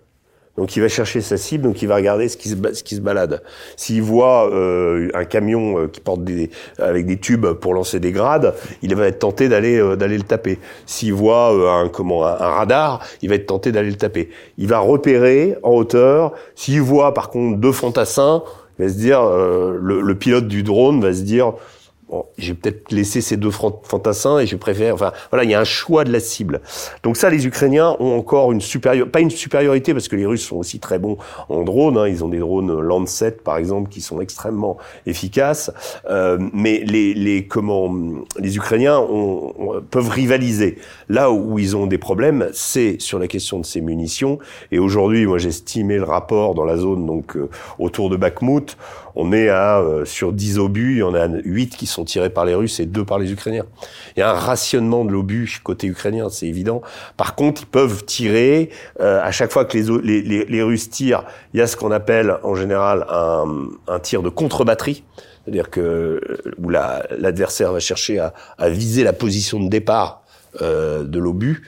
Donc 0.57 0.75
il 0.77 0.81
va 0.81 0.87
chercher 0.87 1.19
sa 1.19 1.35
cible, 1.35 1.65
donc 1.65 1.81
il 1.81 1.87
va 1.87 1.95
regarder 1.95 2.29
ce 2.29 2.37
qui 2.37 2.47
se, 2.47 2.55
ce 2.73 2.81
qui 2.81 2.95
se 2.95 3.01
balade. 3.01 3.43
S'il 3.75 4.01
voit 4.01 4.49
euh, 4.49 5.09
un 5.13 5.25
camion 5.25 5.79
euh, 5.79 5.87
qui 5.87 5.99
porte 5.99 6.23
des, 6.23 6.49
avec 6.77 7.05
des 7.05 7.17
tubes 7.17 7.47
pour 7.47 7.73
lancer 7.73 7.99
des 7.99 8.13
grades, 8.13 8.53
il 8.81 8.95
va 8.95 9.07
être 9.07 9.19
tenté 9.19 9.49
d'aller 9.49 9.77
euh, 9.77 9.97
d'aller 9.97 10.17
le 10.17 10.23
taper. 10.23 10.59
S'il 10.85 11.13
voit 11.13 11.49
un 11.81 11.89
comment 11.89 12.25
un, 12.25 12.35
radar, 12.35 13.01
il 13.21 13.29
va 13.29 13.35
être 13.35 13.47
tenté 13.47 13.73
d'aller 13.73 13.89
le 13.89 13.97
taper. 13.97 14.29
Il 14.57 14.67
va 14.67 14.79
repérer 14.79 15.57
en 15.61 15.71
hauteur. 15.71 16.31
S'il 16.55 16.81
voit 16.81 17.13
par 17.13 17.29
contre 17.29 17.59
deux 17.59 17.73
fantassins, 17.73 18.41
il 18.79 18.85
va 18.85 18.91
se 18.91 18.97
dire 18.97 19.21
le, 19.23 20.01
le, 20.01 20.15
pilote 20.15 20.47
du 20.47 20.63
drone 20.63 21.01
va 21.01 21.13
se 21.13 21.21
dire 21.21 21.53
Bon, 22.15 22.27
j'ai 22.37 22.53
peut-être 22.53 22.93
laissé 22.93 23.19
ces 23.19 23.35
deux 23.35 23.51
fantassins 23.51 24.39
et 24.39 24.47
je 24.47 24.55
préfère. 24.55 24.93
Enfin, 24.93 25.11
voilà, 25.31 25.43
il 25.43 25.49
y 25.49 25.53
a 25.53 25.59
un 25.59 25.65
choix 25.65 26.05
de 26.05 26.13
la 26.13 26.21
cible. 26.21 26.61
Donc 27.03 27.17
ça, 27.17 27.29
les 27.29 27.45
Ukrainiens 27.45 27.97
ont 27.99 28.17
encore 28.17 28.53
une 28.53 28.61
supériorité, 28.61 29.11
pas 29.11 29.19
une 29.19 29.29
supériorité 29.29 29.91
parce 29.91 30.07
que 30.07 30.15
les 30.15 30.25
Russes 30.25 30.45
sont 30.47 30.55
aussi 30.55 30.79
très 30.79 30.97
bons 30.97 31.17
en 31.49 31.63
drones. 31.63 31.97
Hein. 31.97 32.07
Ils 32.07 32.23
ont 32.23 32.29
des 32.29 32.39
drones 32.39 32.79
Lancet, 32.79 33.31
par 33.31 33.57
exemple, 33.57 33.89
qui 33.89 33.99
sont 33.99 34.21
extrêmement 34.21 34.77
efficaces. 35.05 35.71
Euh, 36.09 36.37
mais 36.53 36.83
les, 36.85 37.13
les 37.13 37.47
comment, 37.47 37.93
les 38.39 38.55
Ukrainiens 38.55 38.97
ont, 38.97 39.81
peuvent 39.91 40.07
rivaliser. 40.07 40.77
Là 41.09 41.31
où 41.31 41.59
ils 41.59 41.75
ont 41.75 41.85
des 41.85 41.97
problèmes, 41.97 42.47
c'est 42.53 42.95
sur 43.01 43.19
la 43.19 43.27
question 43.27 43.59
de 43.59 43.65
ces 43.65 43.81
munitions. 43.81 44.39
Et 44.71 44.79
aujourd'hui, 44.79 45.25
moi, 45.25 45.37
j'ai 45.37 45.49
estimé 45.49 45.97
le 45.97 46.03
rapport 46.05 46.55
dans 46.55 46.63
la 46.63 46.77
zone 46.77 47.05
donc 47.05 47.35
euh, 47.35 47.49
autour 47.77 48.09
de 48.09 48.15
Bakhmut 48.15 48.77
on 49.15 49.31
est 49.31 49.49
à 49.49 49.79
euh, 49.79 50.05
sur 50.05 50.33
10 50.33 50.59
obus, 50.59 50.95
il 50.95 50.99
y 50.99 51.03
en 51.03 51.15
a 51.15 51.27
8 51.27 51.75
qui 51.75 51.85
sont 51.85 52.03
tirés 52.03 52.29
par 52.29 52.45
les 52.45 52.53
Russes 52.53 52.79
et 52.79 52.85
2 52.85 53.05
par 53.05 53.17
les 53.17 53.31
Ukrainiens. 53.31 53.65
Il 54.15 54.19
y 54.19 54.23
a 54.23 54.29
un 54.29 54.35
rationnement 54.35 55.05
de 55.05 55.11
l'obus 55.11 55.59
côté 55.63 55.87
ukrainien, 55.87 56.29
c'est 56.29 56.47
évident. 56.47 56.81
Par 57.17 57.35
contre, 57.35 57.63
ils 57.63 57.67
peuvent 57.67 58.03
tirer 58.05 58.69
euh, 58.99 59.21
à 59.23 59.31
chaque 59.31 59.51
fois 59.51 59.65
que 59.65 59.77
les, 59.77 60.21
les, 60.21 60.45
les, 60.45 60.63
Russes 60.63 60.89
tirent, 60.89 61.23
il 61.53 61.59
y 61.59 61.61
a 61.63 61.67
ce 61.67 61.77
qu'on 61.77 61.91
appelle 61.91 62.37
en 62.43 62.55
général 62.55 63.05
un, 63.09 63.69
un 63.87 63.99
tir 63.99 64.21
de 64.21 64.29
contre-batterie. 64.29 65.03
C'est-à-dire 65.43 65.69
que 65.69 65.79
euh, 65.79 66.53
où 66.57 66.69
l'adversaire 66.69 67.71
va 67.71 67.79
chercher 67.79 68.19
à, 68.19 68.33
à 68.57 68.69
viser 68.69 69.03
la 69.03 69.13
position 69.13 69.59
de 69.59 69.69
départ 69.69 70.24
euh, 70.61 71.03
de 71.03 71.19
l'obus. 71.19 71.63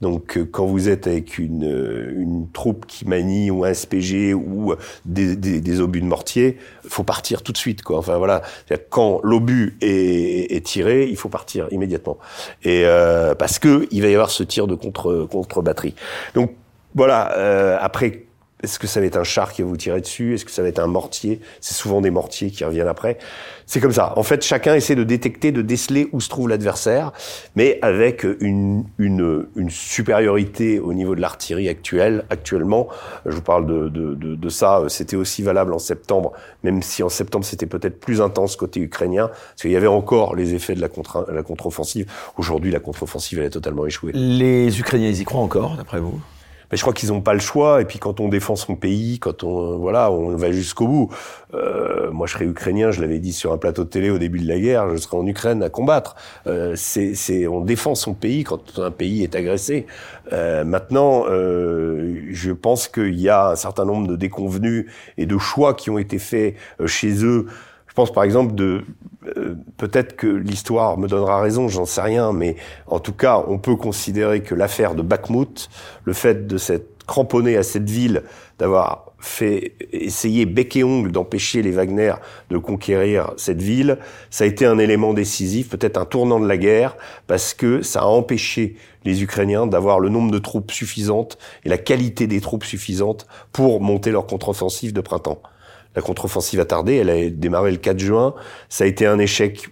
Donc 0.00 0.36
euh, 0.36 0.44
quand 0.44 0.66
vous 0.66 0.88
êtes 0.88 1.06
avec 1.06 1.38
une, 1.38 1.64
euh, 1.64 2.12
une 2.16 2.50
troupe 2.50 2.86
qui 2.86 3.06
manie 3.06 3.50
ou 3.50 3.64
un 3.64 3.72
SPG 3.72 4.34
ou 4.34 4.74
des, 5.04 5.36
des, 5.36 5.60
des 5.60 5.80
obus 5.80 6.00
de 6.00 6.06
mortier, 6.06 6.58
faut 6.88 7.04
partir 7.04 7.42
tout 7.42 7.52
de 7.52 7.56
suite. 7.56 7.82
Quoi. 7.82 7.98
Enfin 7.98 8.18
voilà, 8.18 8.42
quand 8.90 9.20
l'obus 9.22 9.76
est, 9.80 10.54
est, 10.54 10.66
tiré, 10.66 11.08
il 11.08 11.16
faut 11.16 11.28
partir 11.28 11.68
immédiatement. 11.70 12.18
Et 12.64 12.84
parce 13.38 13.58
que 13.58 13.86
il 13.90 14.02
va 14.02 14.08
y 14.08 14.14
avoir 14.14 14.30
ce 14.30 14.42
tir 14.42 14.66
de 14.66 14.74
contre 14.74 15.26
contre 15.30 15.62
batterie. 15.62 15.94
Donc 16.34 16.52
voilà. 16.94 17.78
après 17.80 18.24
est-ce 18.62 18.78
que 18.78 18.86
ça 18.86 19.00
va 19.00 19.06
être 19.06 19.16
un 19.16 19.24
char 19.24 19.52
qui 19.52 19.62
va 19.62 19.68
vous 19.68 19.76
tirer 19.76 20.00
dessus? 20.00 20.34
Est-ce 20.34 20.44
que 20.44 20.50
ça 20.50 20.62
va 20.62 20.68
être 20.68 20.78
un 20.78 20.86
mortier? 20.86 21.40
C'est 21.60 21.74
souvent 21.74 22.00
des 22.00 22.10
mortiers 22.10 22.50
qui 22.50 22.64
reviennent 22.64 22.88
après. 22.88 23.18
C'est 23.66 23.80
comme 23.80 23.92
ça. 23.92 24.12
En 24.16 24.22
fait, 24.22 24.42
chacun 24.42 24.74
essaie 24.74 24.94
de 24.94 25.04
détecter, 25.04 25.50
de 25.52 25.62
déceler 25.62 26.08
où 26.12 26.20
se 26.20 26.28
trouve 26.28 26.48
l'adversaire, 26.48 27.12
mais 27.56 27.78
avec 27.82 28.24
une, 28.40 28.84
une, 28.98 29.46
une, 29.56 29.70
supériorité 29.70 30.78
au 30.78 30.92
niveau 30.92 31.14
de 31.14 31.20
l'artillerie 31.20 31.68
actuelle. 31.68 32.24
Actuellement, 32.30 32.88
je 33.26 33.32
vous 33.32 33.42
parle 33.42 33.66
de, 33.66 33.88
de, 33.88 34.14
de, 34.14 34.34
de 34.34 34.48
ça, 34.48 34.82
c'était 34.88 35.16
aussi 35.16 35.42
valable 35.42 35.72
en 35.72 35.78
septembre, 35.78 36.32
même 36.62 36.82
si 36.82 37.02
en 37.02 37.08
septembre 37.08 37.44
c'était 37.44 37.66
peut-être 37.66 37.98
plus 37.98 38.20
intense 38.20 38.56
côté 38.56 38.80
ukrainien, 38.80 39.28
parce 39.28 39.62
qu'il 39.62 39.70
y 39.70 39.76
avait 39.76 39.86
encore 39.86 40.36
les 40.36 40.54
effets 40.54 40.74
de 40.74 40.80
la 40.80 41.42
contre-offensive. 41.42 42.06
Aujourd'hui, 42.36 42.70
la 42.70 42.80
contre-offensive, 42.80 43.38
elle 43.38 43.46
est 43.46 43.50
totalement 43.50 43.86
échouée. 43.86 44.12
Les 44.14 44.78
Ukrainiens, 44.78 45.08
ils 45.08 45.20
y 45.20 45.24
croient 45.24 45.40
encore, 45.40 45.76
d'après 45.76 46.00
vous? 46.00 46.20
Mais 46.72 46.78
je 46.78 46.82
crois 46.82 46.94
qu'ils 46.94 47.10
n'ont 47.10 47.20
pas 47.20 47.34
le 47.34 47.40
choix. 47.40 47.82
Et 47.82 47.84
puis 47.84 47.98
quand 47.98 48.18
on 48.18 48.28
défend 48.28 48.56
son 48.56 48.74
pays, 48.74 49.18
quand 49.18 49.44
on 49.44 49.76
voilà, 49.78 50.10
on 50.10 50.34
va 50.36 50.50
jusqu'au 50.50 50.88
bout. 50.88 51.10
Euh, 51.54 52.10
moi, 52.10 52.26
je 52.26 52.32
serais 52.32 52.46
ukrainien, 52.46 52.90
je 52.90 53.00
l'avais 53.02 53.18
dit 53.18 53.34
sur 53.34 53.52
un 53.52 53.58
plateau 53.58 53.84
de 53.84 53.88
télé 53.90 54.08
au 54.08 54.18
début 54.18 54.40
de 54.40 54.48
la 54.48 54.58
guerre. 54.58 54.90
Je 54.90 54.96
serais 54.96 55.18
en 55.18 55.26
Ukraine 55.26 55.62
à 55.62 55.68
combattre. 55.68 56.16
Euh, 56.46 56.72
c'est, 56.74 57.14
c'est, 57.14 57.46
on 57.46 57.60
défend 57.60 57.94
son 57.94 58.14
pays 58.14 58.42
quand 58.42 58.78
un 58.78 58.90
pays 58.90 59.22
est 59.22 59.34
agressé. 59.34 59.86
Euh, 60.32 60.64
maintenant, 60.64 61.24
euh, 61.28 62.22
je 62.30 62.52
pense 62.52 62.88
qu'il 62.88 63.20
y 63.20 63.28
a 63.28 63.50
un 63.50 63.56
certain 63.56 63.84
nombre 63.84 64.08
de 64.08 64.16
déconvenus 64.16 64.86
et 65.18 65.26
de 65.26 65.36
choix 65.38 65.74
qui 65.74 65.90
ont 65.90 65.98
été 65.98 66.18
faits 66.18 66.54
euh, 66.80 66.86
chez 66.86 67.24
eux. 67.24 67.46
Je 67.92 67.94
pense 67.94 68.10
par 68.10 68.24
exemple 68.24 68.54
de 68.54 68.86
euh, 69.36 69.54
peut-être 69.76 70.16
que 70.16 70.26
l'histoire 70.26 70.96
me 70.96 71.08
donnera 71.08 71.42
raison, 71.42 71.68
j'en 71.68 71.84
sais 71.84 72.00
rien, 72.00 72.32
mais 72.32 72.56
en 72.86 73.00
tout 73.00 73.12
cas, 73.12 73.44
on 73.48 73.58
peut 73.58 73.76
considérer 73.76 74.40
que 74.40 74.54
l'affaire 74.54 74.94
de 74.94 75.02
Bakhmut, 75.02 75.68
le 76.04 76.14
fait 76.14 76.46
de 76.46 76.56
s'être 76.56 77.04
cramponné 77.06 77.58
à 77.58 77.62
cette 77.62 77.90
ville, 77.90 78.22
d'avoir 78.58 79.12
fait 79.18 79.74
essayer 79.92 80.46
bec 80.46 80.74
et 80.74 80.84
ongle 80.84 81.12
d'empêcher 81.12 81.60
les 81.60 81.70
Wagner 81.70 82.14
de 82.48 82.56
conquérir 82.56 83.34
cette 83.36 83.60
ville, 83.60 83.98
ça 84.30 84.44
a 84.44 84.46
été 84.46 84.64
un 84.64 84.78
élément 84.78 85.12
décisif, 85.12 85.68
peut-être 85.68 85.98
un 85.98 86.06
tournant 86.06 86.40
de 86.40 86.48
la 86.48 86.56
guerre, 86.56 86.96
parce 87.26 87.52
que 87.52 87.82
ça 87.82 88.00
a 88.00 88.06
empêché 88.06 88.76
les 89.04 89.22
Ukrainiens 89.22 89.66
d'avoir 89.66 90.00
le 90.00 90.08
nombre 90.08 90.30
de 90.30 90.38
troupes 90.38 90.70
suffisantes 90.70 91.36
et 91.66 91.68
la 91.68 91.76
qualité 91.76 92.26
des 92.26 92.40
troupes 92.40 92.64
suffisantes 92.64 93.26
pour 93.52 93.82
monter 93.82 94.12
leur 94.12 94.26
contre-offensive 94.26 94.94
de 94.94 95.02
printemps 95.02 95.42
la 95.94 96.02
contre-offensive 96.02 96.60
a 96.60 96.64
tardé, 96.64 96.96
elle 96.96 97.10
a 97.10 97.30
démarré 97.30 97.70
le 97.70 97.76
4 97.76 97.98
juin, 97.98 98.34
ça 98.68 98.84
a 98.84 98.86
été 98.86 99.06
un 99.06 99.18
échec 99.18 99.68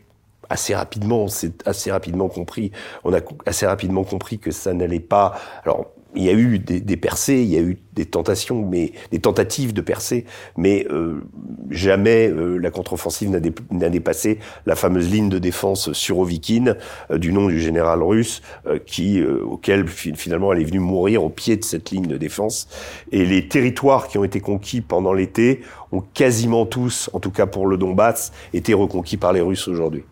assez 0.49 0.75
rapidement, 0.75 1.29
c'est 1.29 1.67
assez 1.67 1.91
rapidement 1.91 2.29
compris, 2.29 2.73
on 3.05 3.15
a 3.15 3.21
assez 3.47 3.67
rapidement 3.67 4.05
compris 4.05 4.39
que 4.39 4.51
ça 4.51 4.75
n'allait 4.75 5.01
pas. 5.01 5.41
Alors, 5.65 5.87
il 6.15 6.25
y 6.25 6.29
a 6.29 6.33
eu 6.33 6.59
des, 6.59 6.81
des, 6.81 6.97
percées, 6.97 7.43
il 7.43 7.49
y 7.49 7.57
a 7.57 7.61
eu 7.61 7.79
des 7.93 8.05
tentations, 8.05 8.67
mais 8.67 8.93
des 9.11 9.21
tentatives 9.21 9.73
de 9.73 9.81
percées, 9.81 10.25
mais 10.57 10.87
euh, 10.91 11.23
jamais 11.71 12.29
euh, 12.29 12.57
la 12.57 12.71
contre-offensive 12.71 13.31
n'a 13.71 13.91
dépassé 13.91 14.39
la 14.67 14.77
fameuse 14.77 15.11
ligne 15.11 15.29
de 15.29 15.39
défense 15.39 15.93
surovikine 15.93 16.77
euh, 17.11 17.19
du 17.19 17.33
nom 17.33 17.49
du 17.49 17.61
général 17.61 18.03
russe, 18.03 18.43
euh, 18.67 18.79
qui 18.85 19.23
auquel 19.23 19.87
finalement 19.89 20.53
elle 20.53 20.61
est 20.61 20.65
venue 20.65 20.81
mourir 20.81 21.23
au 21.23 21.29
pied 21.29 21.57
de 21.57 21.65
cette 21.65 21.91
ligne 21.91 22.07
de 22.07 22.17
défense. 22.17 22.69
Et 23.13 23.25
les 23.25 23.49
territoires 23.49 24.09
qui 24.09 24.19
ont 24.19 24.25
été 24.25 24.41
conquis 24.41 24.81
pendant 24.81 25.13
l'été 25.13 25.61
ont 25.93 26.03
quasiment 26.15 26.67
tous, 26.67 27.11
en 27.13 27.21
tout 27.21 27.31
cas 27.31 27.47
pour 27.47 27.67
le 27.67 27.77
Donbass, 27.77 28.33
été 28.53 28.75
reconquis 28.75 29.17
par 29.17 29.33
les 29.33 29.41
Russes 29.41 29.69
aujourd'hui. 29.69 30.05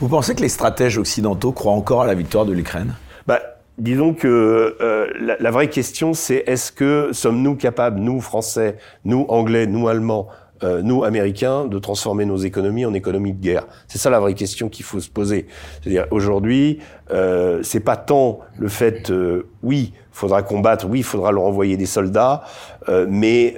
Vous 0.00 0.08
pensez 0.08 0.34
que 0.34 0.42
les 0.42 0.48
stratèges 0.48 0.98
occidentaux 0.98 1.52
croient 1.52 1.72
encore 1.72 2.02
à 2.02 2.06
la 2.06 2.14
victoire 2.14 2.46
de 2.46 2.52
l'Ukraine? 2.52 2.94
Bah, 3.26 3.40
Disons 3.78 4.14
que 4.14 4.76
euh, 4.80 5.36
la, 5.38 5.50
vraie 5.50 5.68
question, 5.68 6.14
c'est 6.14 6.44
est-ce 6.46 6.72
que 6.72 7.10
sommes-nous 7.12 7.56
capables, 7.56 8.00
nous 8.00 8.20
Français, 8.20 8.78
nous 9.04 9.26
Anglais, 9.28 9.66
nous 9.66 9.86
Allemands, 9.86 10.28
euh, 10.62 10.80
nous 10.80 11.04
Américains, 11.04 11.66
de 11.66 11.78
transformer 11.78 12.24
nos 12.24 12.38
économies 12.38 12.86
en 12.86 12.94
économies 12.94 13.34
de 13.34 13.40
guerre? 13.40 13.66
C'est 13.86 13.98
ça 13.98 14.08
la 14.08 14.18
vraie 14.18 14.32
question 14.32 14.70
qu'il 14.70 14.86
faut 14.86 15.00
se 15.00 15.10
poser. 15.10 15.46
C'est-à-dire 15.82 16.06
aujourd'hui, 16.10 16.78
euh, 17.10 17.62
c'est 17.62 17.80
pas 17.80 17.96
tant 17.96 18.40
le 18.58 18.68
fait, 18.68 19.10
euh, 19.10 19.46
oui, 19.62 19.92
faudra 20.10 20.42
combattre, 20.42 20.86
oui, 20.88 21.02
faudra 21.02 21.30
leur 21.30 21.44
envoyer 21.44 21.76
des 21.76 21.84
soldats, 21.86 22.44
euh, 22.88 23.06
mais 23.08 23.56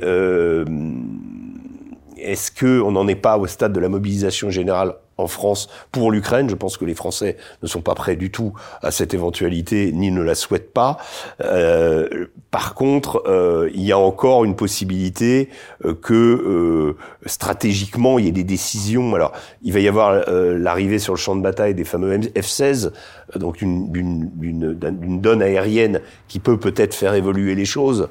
est-ce 2.19 2.51
que 2.51 2.81
on 2.81 2.91
n'en 2.91 3.07
est 3.07 3.15
pas 3.15 3.39
au 3.39 3.47
stade 3.47 3.73
de 3.73 3.81
la 3.81 3.89
mobilisation 3.89 4.51
générale 4.51 4.95
en 5.19 5.27
France 5.27 5.69
pour 5.93 6.11
l'Ukraine. 6.11 6.49
Je 6.49 6.55
pense 6.55 6.77
que 6.77 6.85
les 6.85 6.95
Français 6.95 7.37
ne 7.63 7.69
sont 7.69 7.83
pas 7.83 7.95
prêts 7.95 8.17
du 8.17 8.31
tout 8.31 8.55
à 8.83 8.91
cette 8.91 9.13
éventualité, 9.15 9.93
ni 9.93 10.11
ne 10.11 10.23
la 10.23 10.35
souhaitent 10.35 10.73
pas. 10.73 10.99
Euh, 11.43 12.27
par 12.51 12.75
contre, 12.75 13.25
euh, 13.27 13.69
il 13.75 13.83
y 13.83 13.93
a 13.93 13.99
encore 13.99 14.45
une 14.45 14.57
possibilité 14.57 15.51
euh, 15.85 15.95
que 15.95 16.97
stratégiquement, 17.27 18.19
il 18.19 18.25
y 18.25 18.29
ait 18.29 18.33
des 18.33 18.45
décisions. 18.45 19.15
Alors, 19.15 19.33
il 19.63 19.73
va 19.73 19.81
y 19.81 19.89
avoir 19.89 20.25
l'arrivée 20.31 20.99
sur 20.99 21.13
le 21.13 21.19
champ 21.19 21.37
de 21.37 21.43
bataille 21.43 21.75
des 21.75 21.85
fameux 21.85 22.17
F-16, 22.17 22.93
donc 23.37 23.61
une, 23.61 23.91
une, 23.95 24.31
une, 24.41 24.79
une 25.03 25.21
donne 25.21 25.43
aérienne 25.43 26.01
qui 26.29 26.39
peut 26.39 26.59
peut-être 26.59 26.95
faire 26.95 27.15
évoluer 27.15 27.55
les 27.55 27.65
choses 27.65 28.09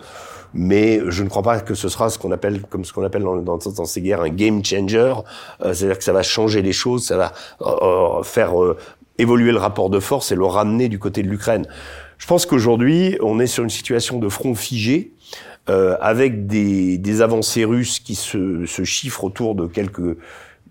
mais 0.53 1.01
je 1.07 1.23
ne 1.23 1.29
crois 1.29 1.43
pas 1.43 1.59
que 1.59 1.73
ce 1.73 1.89
sera 1.89 2.09
ce 2.09 2.17
qu'on 2.17 2.31
appelle, 2.31 2.61
comme 2.61 2.85
ce 2.85 2.93
qu'on 2.93 3.03
appelle 3.03 3.23
dans, 3.23 3.41
dans, 3.41 3.85
ces 3.85 4.01
guerres, 4.01 4.21
un 4.21 4.29
game 4.29 4.63
changer. 4.63 5.13
Euh, 5.61 5.73
c'est-à-dire 5.73 5.97
que 5.97 6.03
ça 6.03 6.13
va 6.13 6.23
changer 6.23 6.61
les 6.61 6.73
choses, 6.73 7.05
ça 7.05 7.17
va 7.17 7.33
euh, 7.61 8.19
euh, 8.19 8.23
faire 8.23 8.53
évoluer 9.17 9.51
le 9.51 9.57
rapport 9.57 9.89
de 9.89 9.99
force 9.99 10.31
et 10.31 10.35
le 10.35 10.45
ramener 10.45 10.89
du 10.89 10.99
côté 10.99 11.23
de 11.23 11.27
l'Ukraine. 11.27 11.67
Je 12.17 12.27
pense 12.27 12.45
qu'aujourd'hui, 12.45 13.17
on 13.21 13.39
est 13.39 13.47
sur 13.47 13.63
une 13.63 13.69
situation 13.69 14.19
de 14.19 14.29
front 14.29 14.55
figé. 14.55 15.13
avec 15.67 16.47
des, 16.47 16.97
des, 16.97 17.21
avancées 17.21 17.65
russes 17.65 17.99
qui 17.99 18.15
se, 18.15 18.65
se 18.65 18.83
chiffrent 18.85 19.25
autour 19.25 19.53
de 19.53 19.67
quelques 19.67 20.17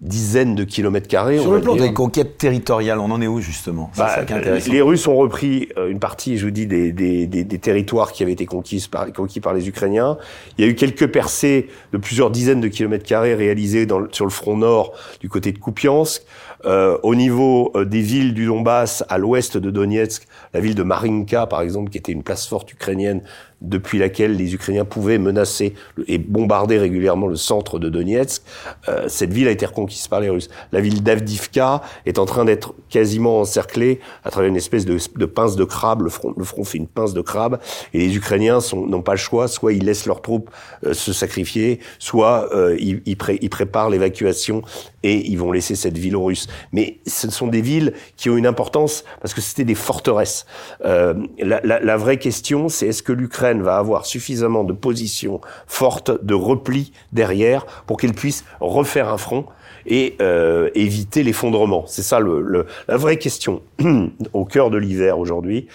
dizaines 0.01 0.55
de 0.55 0.65
kilomètres 0.65 1.09
carrés. 1.09 1.39
Sur 1.39 1.53
le 1.53 1.61
plan 1.61 1.77
des 1.77 1.93
conquêtes 1.93 2.39
territoriales, 2.39 2.99
on 2.99 3.11
en 3.11 3.21
est 3.21 3.27
où 3.27 3.41
justement? 3.41 3.91
Bah, 3.97 4.25
Les 4.67 4.83
Russes 4.83 5.07
ont 5.07 5.17
repris 5.17 5.69
euh, 5.77 5.91
une 5.91 5.99
partie, 5.99 6.37
je 6.39 6.45
vous 6.45 6.51
dis, 6.51 6.67
des, 6.67 6.93
des, 6.93 7.27
des, 7.27 7.45
des 7.45 7.59
territoires 7.59 8.13
qui 8.13 8.23
avaient 8.23 8.33
été 8.33 8.47
conquis 8.47 8.87
par, 8.91 9.13
conquis 9.13 9.41
par 9.41 9.55
les 9.55 9.69
Ukrainiens. 9.69 10.19
Il 10.59 10.65
y 10.65 10.69
a 10.69 10.71
eu 10.71 10.75
quelques 10.75 11.11
percées 11.11 11.69
de 11.93 11.99
plusieurs 11.99 12.31
dizaines 12.31 12.61
de 12.61 12.69
kilomètres 12.69 13.07
carrés 13.07 13.35
réalisées 13.35 13.87
dans, 13.87 14.03
sur 14.13 14.25
le 14.25 14.31
front 14.31 14.57
nord 14.57 14.93
du 15.21 15.29
côté 15.29 15.53
de 15.53 15.59
Kupiansk. 15.59 16.23
Euh, 16.65 16.99
au 17.03 17.15
niveau 17.15 17.71
euh, 17.77 17.85
des 17.85 18.01
villes 18.01 18.35
du 18.35 18.47
Donbass, 18.47 19.05
à 19.09 19.19
l'ouest 19.19 19.57
de 19.57 19.71
Donetsk, 19.71 20.27
la 20.53 20.61
ville 20.61 20.75
de 20.75 20.83
Marinka, 20.83 21.47
par 21.47 21.61
exemple, 21.61 21.91
qui 21.91 21.99
était 21.99 22.13
une 22.13 22.23
place 22.23 22.47
forte 22.47 22.73
ukrainienne, 22.73 23.23
depuis 23.61 23.99
laquelle 23.99 24.37
les 24.37 24.55
Ukrainiens 24.55 24.85
pouvaient 24.85 25.19
menacer 25.19 25.75
et 26.07 26.19
bombarder 26.19 26.79
régulièrement 26.79 27.27
le 27.27 27.37
centre 27.37 27.79
de 27.79 27.89
Donetsk, 27.89 28.43
euh, 28.89 29.07
cette 29.09 29.33
ville 29.33 29.49
a 29.49 29.51
été 29.51 29.65
reconquise 29.65 30.09
par 30.09 30.21
les 30.21 30.29
Russes. 30.29 30.49
La 30.73 30.81
ville 30.81 31.03
d'Avdivka 31.03 31.83
est 32.05 32.19
en 32.19 32.27
train 32.27 32.45
d'être 32.45 32.75
quasiment 32.91 33.41
encerclée 33.41 34.01
à 34.25 34.31
travers 34.31 34.49
une 34.49 34.57
espèce 34.57 34.85
de, 34.85 35.27
pince 35.27 35.57
de 35.57 35.65
crabe. 35.65 36.03
Le 36.03 36.11
front, 36.11 36.35
le 36.37 36.45
front 36.45 36.65
fait 36.65 36.79
une 36.79 36.87
pince 36.87 37.15
de 37.15 37.23
crabe 37.23 37.59
et 37.95 37.99
les 37.99 38.17
Ukrainiens 38.17 38.59
n'ont 38.75 39.03
pas 39.03 39.13
le 39.13 39.19
choix. 39.19 39.49
Soit 39.49 39.73
ils 39.73 39.85
laissent 39.85 40.07
leurs 40.07 40.23
troupes 40.23 40.51
euh, 40.85 40.93
se 40.93 41.13
sacrifier, 41.13 41.81
soit 41.99 42.53
euh, 42.55 42.77
ils, 42.79 43.03
ils, 43.07 43.17
ils 43.41 43.51
préparent 43.51 43.91
l'évacuation 43.91 44.63
et 45.03 45.27
ils 45.27 45.39
vont 45.39 45.53
laisser 45.53 45.77
cette 45.77 45.97
ville 45.97 46.17
aux 46.17 46.25
Russes. 46.25 46.47
Mais 46.73 46.99
ce 47.07 47.31
sont 47.31 47.47
des 47.47 47.63
villes 47.63 47.95
qui 48.17 48.29
ont 48.29 48.37
une 48.37 48.47
importance 48.47 49.05
parce 49.21 49.35
que 49.35 49.41
c'était 49.41 49.65
des 49.65 49.75
forteresses. 49.75 50.47
Euh, 50.85 51.15
la, 51.39 51.61
la, 51.65 51.81
la 51.81 51.97
vraie 51.97 52.19
question, 52.19 52.69
c'est 52.69 52.89
est-ce 52.89 53.03
que 53.03 53.13
l'Ukraine 53.13 53.46
va 53.55 53.77
avoir 53.77 54.07
suffisamment 54.07 54.65
de 54.65 54.73
positions 54.73 55.41
fortes, 55.67 56.25
de 56.25 56.35
repli 56.35 56.93
derrière, 57.13 57.67
pour 57.87 57.97
qu'elle 57.97 58.15
puisse 58.15 58.45
refaire 58.61 59.09
un 59.09 59.19
front 59.19 59.47
et 59.87 60.17
euh, 60.21 60.71
éviter 60.75 61.23
l'effondrement. 61.23 61.85
C'est 61.87 62.03
ça 62.03 62.19
la 62.21 62.97
vraie 62.97 63.19
question 63.19 63.63
au 64.33 64.45
cœur 64.45 64.71
de 64.71 64.79
l'hiver 64.79 65.19
aujourd'hui. 65.19 65.69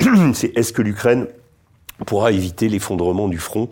c'est 0.34 0.56
est-ce 0.56 0.72
que 0.72 0.82
l'Ukraine 0.82 1.26
pourra 2.06 2.32
éviter 2.32 2.68
l'effondrement 2.68 3.28
du 3.28 3.38
front 3.38 3.68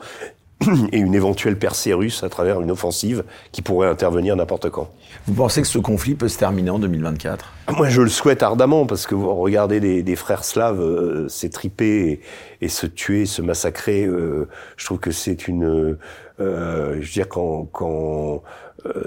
et 0.93 0.99
une 0.99 1.15
éventuelle 1.15 1.59
percée 1.59 1.93
russe 1.93 2.23
à 2.23 2.29
travers 2.29 2.61
une 2.61 2.71
offensive 2.71 3.25
qui 3.53 3.63
pourrait 3.63 3.89
intervenir 3.89 4.37
n'importe 4.37 4.71
quand. 4.71 4.91
Vous 5.27 5.35
pensez 5.35 5.63
que 5.63 5.69
ce 5.69 5.79
conflit 5.79 6.15
peut 6.15 6.29
se 6.29 6.39
terminer 6.39 6.71
en 6.71 6.79
2024 6.79 7.53
Moi, 7.77 7.89
je 7.89 8.03
le 8.03 8.09
souhaite 8.09 8.43
ardemment 8.43 8.87
parce 8.87 9.07
que 9.07 9.15
vous 9.15 9.35
regardez 9.35 10.03
des, 10.03 10.17
frères 10.17 10.45
slaves 10.45 10.81
euh, 10.81 11.29
s'étriper 11.29 12.21
et, 12.61 12.65
et, 12.65 12.69
se 12.69 12.87
tuer, 12.87 13.27
se 13.27 13.43
massacrer. 13.43 14.05
Euh, 14.05 14.49
je 14.77 14.85
trouve 14.85 14.99
que 14.99 15.11
c'est 15.11 15.49
une, 15.49 15.99
euh, 16.41 16.95
je 16.95 17.07
veux 17.07 17.13
dire 17.13 17.29
quand, 17.29 17.69
quand 17.73 18.43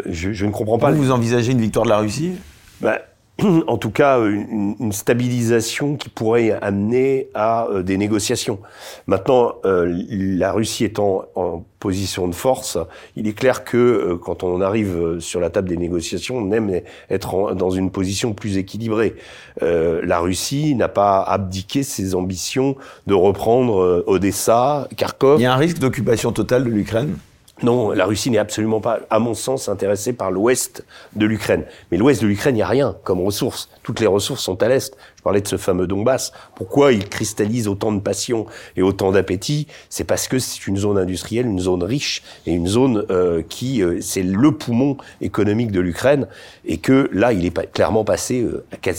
je, 0.05 0.31
je, 0.31 0.45
ne 0.45 0.51
comprends 0.51 0.79
pas. 0.79 0.91
Vous, 0.91 1.03
vous 1.03 1.11
envisagez 1.11 1.51
une 1.51 1.61
victoire 1.61 1.85
de 1.85 1.89
la 1.89 1.97
Russie? 1.97 2.33
Ben, 2.81 2.97
en 3.67 3.77
tout 3.77 3.91
cas 3.91 4.19
une, 4.19 4.75
une, 4.79 4.91
stabilisation 4.93 5.97
qui 5.97 6.09
pourrait 6.09 6.51
amener 6.61 7.27
à 7.33 7.67
euh, 7.67 7.83
des 7.83 7.97
négociations. 7.97 8.59
Maintenant, 9.07 9.55
euh, 9.65 10.03
la 10.09 10.53
Russie 10.53 10.85
étant 10.85 11.25
en 11.35 11.65
position 11.79 12.29
de 12.29 12.35
force, 12.35 12.77
il 13.17 13.27
est 13.27 13.33
clair 13.33 13.65
que 13.65 13.77
euh, 13.77 14.17
quand 14.17 14.43
on 14.43 14.61
arrive 14.61 15.19
sur 15.19 15.41
la 15.41 15.49
table 15.49 15.67
des 15.67 15.77
négociations, 15.77 16.37
on 16.37 16.51
aime 16.53 16.81
être 17.09 17.53
dans 17.55 17.71
une 17.71 17.91
position 17.91 18.33
plus 18.33 18.57
équilibrée. 18.57 19.15
Euh, 19.61 20.01
la 20.05 20.19
Russie 20.19 20.73
n'a 20.75 20.87
pas 20.87 21.21
abdiqué 21.21 21.83
ses 21.83 22.15
ambitions 22.15 22.77
de 23.05 23.13
reprendre 23.13 24.03
Odessa, 24.07 24.87
Kharkov. 24.95 25.39
Il 25.39 25.43
y 25.43 25.45
a 25.45 25.53
un 25.53 25.57
risque 25.57 25.79
d'occupation 25.79 26.31
totale 26.31 26.63
de 26.63 26.69
l'Ukraine? 26.69 27.17
Non, 27.63 27.91
la 27.91 28.05
Russie 28.05 28.29
n'est 28.31 28.37
absolument 28.37 28.81
pas, 28.81 28.99
à 29.09 29.19
mon 29.19 29.33
sens, 29.33 29.69
intéressée 29.69 30.11
par 30.11 30.29
l'ouest 30.29 30.83
de 31.15 31.25
l'Ukraine. 31.25 31.63
Mais 31.89 31.97
l'ouest 31.97 32.21
de 32.21 32.27
l'Ukraine, 32.27 32.55
il 32.55 32.57
n'y 32.57 32.63
a 32.63 32.67
rien 32.67 32.97
comme 33.05 33.21
ressources. 33.21 33.69
Toutes 33.81 34.01
les 34.01 34.07
ressources 34.07 34.43
sont 34.43 34.61
à 34.61 34.67
l'est. 34.67 34.93
Je 35.17 35.23
parlais 35.23 35.39
de 35.39 35.47
ce 35.47 35.55
fameux 35.55 35.87
Donbass. 35.87 36.33
Pourquoi 36.55 36.91
il 36.91 37.07
cristallise 37.07 37.69
autant 37.69 37.93
de 37.93 38.01
passion 38.01 38.45
et 38.75 38.81
autant 38.81 39.13
d'appétit? 39.13 39.67
C'est 39.89 40.03
parce 40.03 40.27
que 40.27 40.37
c'est 40.37 40.67
une 40.67 40.75
zone 40.75 40.97
industrielle, 40.97 41.45
une 41.45 41.59
zone 41.59 41.81
riche 41.83 42.23
et 42.45 42.51
une 42.51 42.67
zone 42.67 43.05
euh, 43.09 43.41
qui, 43.47 43.81
euh, 43.81 43.99
c'est 44.01 44.23
le 44.23 44.51
poumon 44.51 44.97
économique 45.21 45.71
de 45.71 45.79
l'Ukraine 45.79 46.27
et 46.65 46.79
que 46.79 47.09
là, 47.13 47.31
il 47.31 47.45
est 47.45 47.51
pas, 47.51 47.65
clairement 47.65 48.03
passé, 48.03 48.41
euh, 48.41 48.65
à, 48.73 48.91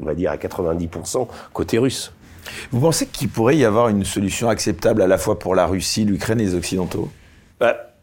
on 0.00 0.04
va 0.04 0.14
dire, 0.14 0.30
à 0.30 0.36
90% 0.36 1.26
côté 1.54 1.78
russe. 1.78 2.12
Vous 2.70 2.80
pensez 2.80 3.06
qu'il 3.06 3.30
pourrait 3.30 3.56
y 3.56 3.64
avoir 3.64 3.88
une 3.88 4.04
solution 4.04 4.50
acceptable 4.50 5.00
à 5.00 5.06
la 5.06 5.16
fois 5.16 5.38
pour 5.38 5.54
la 5.54 5.64
Russie, 5.64 6.04
l'Ukraine 6.04 6.38
et 6.40 6.44
les 6.44 6.54
Occidentaux? 6.54 7.08
Bah, 7.58 7.93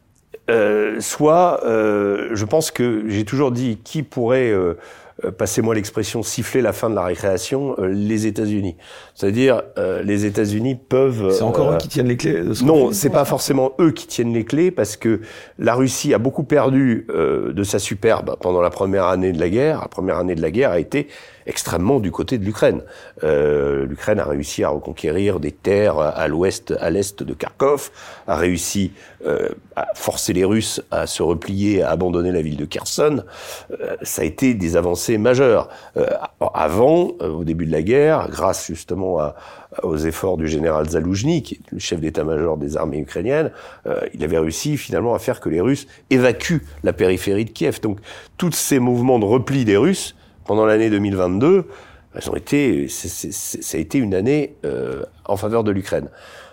euh, 0.52 1.00
soit, 1.00 1.62
euh, 1.66 2.30
je 2.34 2.46
pense 2.46 2.72
que 2.72 3.04
j'ai 3.08 3.24
toujours 3.26 3.52
dit 3.52 3.80
qui 3.84 4.04
pourrait, 4.04 4.52
euh, 4.52 4.78
euh 5.24 5.32
passez-moi 5.32 5.76
l'expression, 5.76 6.24
siffler 6.24 6.62
la 6.62 6.74
fin 6.74 6.90
de 6.90 6.96
la 6.96 7.04
récréation, 7.04 7.76
euh, 7.80 7.88
les 7.88 8.28
États-Unis. 8.28 8.76
C'est-à-dire, 9.16 9.62
euh, 9.78 10.04
les 10.04 10.26
États-Unis 10.26 10.76
peuvent. 10.76 11.32
C'est 11.32 11.44
encore 11.44 11.72
eux 11.72 11.78
qui 11.78 11.88
tiennent 11.88 12.08
les 12.08 12.18
clés. 12.18 12.42
De 12.42 12.54
ce 12.54 12.64
non, 12.66 12.92
c'est 12.92 13.10
pas 13.10 13.26
forcément 13.26 13.72
eux 13.80 13.92
qui 13.92 14.08
tiennent 14.08 14.34
les 14.34 14.46
clés 14.46 14.72
parce 14.72 14.98
que 14.98 15.22
la 15.58 15.74
Russie 15.74 16.14
a 16.14 16.18
beaucoup 16.18 16.44
perdu 16.44 17.08
de 17.10 17.64
sa 17.64 17.80
superbe 17.80 18.36
pendant 18.42 18.62
la 18.62 18.70
première 18.70 19.06
année 19.06 19.32
de 19.32 19.40
la 19.40 19.50
guerre. 19.50 19.80
La 19.82 19.88
première 19.88 20.18
année 20.18 20.36
de 20.36 20.42
la 20.42 20.52
guerre 20.52 20.72
a 20.72 20.80
été 20.80 21.08
extrêmement 21.46 22.00
du 22.00 22.12
côté 22.12 22.38
de 22.38 22.46
l'Ukraine. 22.46 22.82
Euh, 23.24 23.86
L'Ukraine 23.86 24.20
a 24.20 24.26
réussi 24.26 24.64
à 24.64 24.70
reconquérir 24.70 25.40
des 25.40 25.52
terres 25.52 26.00
à 26.00 26.28
l'ouest, 26.28 26.74
à 26.80 26.90
l'est 26.90 27.24
de 27.24 27.34
Kharkov, 27.34 27.92
a 28.28 28.36
réussi 28.36 28.92
euh, 29.26 29.50
à 29.76 29.88
forcer 29.96 30.34
les 30.34 30.46
Russes 30.46 30.82
à 30.92 31.08
se 31.08 31.24
replier, 31.24 31.84
à 31.84 31.92
abandonner 31.92 32.32
la 32.32 32.42
ville 32.42 32.58
de 32.58 32.66
Kherson. 32.66 33.24
Euh, 33.72 33.96
ça 34.02 34.22
a 34.22 34.26
été 34.26 34.54
des 34.54 34.76
avancées 34.76 35.18
majeures. 35.18 35.70
Euh, 35.98 36.08
avant, 36.54 37.12
euh, 37.22 37.30
au 37.30 37.44
début 37.44 37.66
de 37.66 37.72
la 37.72 37.82
guerre, 37.82 38.30
grâce 38.30 38.68
justement 38.68 39.20
à, 39.20 39.36
aux 39.84 39.98
efforts 39.98 40.38
du 40.38 40.48
général 40.48 40.90
Zaloujny, 40.90 41.44
qui 41.44 41.56
est 41.56 41.72
le 41.72 41.80
chef 41.80 42.00
d'état-major 42.00 42.58
des 42.58 42.78
armées 42.78 43.00
ukrainiennes, 43.00 43.52
euh, 43.86 44.02
il 44.14 44.24
avait 44.24 44.38
réussi 44.40 44.78
finalement 44.78 45.14
à 45.14 45.20
faire 45.20 45.40
que 45.40 45.50
les 45.50 45.62
Russes 45.62 45.88
évacuent 46.10 46.64
la 46.84 46.94
périphérie 46.94 47.46
de 47.46 47.52
Kiev. 47.52 47.80
Donc, 47.82 48.00
tous 48.38 48.52
ces 48.52 48.80
mouvements 48.80 49.20
de 49.20 49.26
repli 49.26 49.66
des 49.66 49.78
Russes 49.78 50.16
pendant 50.46 50.66
l'année 50.66 50.90
2022, 50.90 51.66
elles 52.14 52.30
ont 52.30 52.36
été, 52.36 52.88
ça 52.88 53.78
a 53.78 53.80
été 53.80 53.98
une 53.98 54.14
année 54.14 54.56
euh, 54.66 55.04
en 55.26 55.38
faveur 55.38 55.64
de 55.64 55.72
l'Ukraine. 55.72 56.10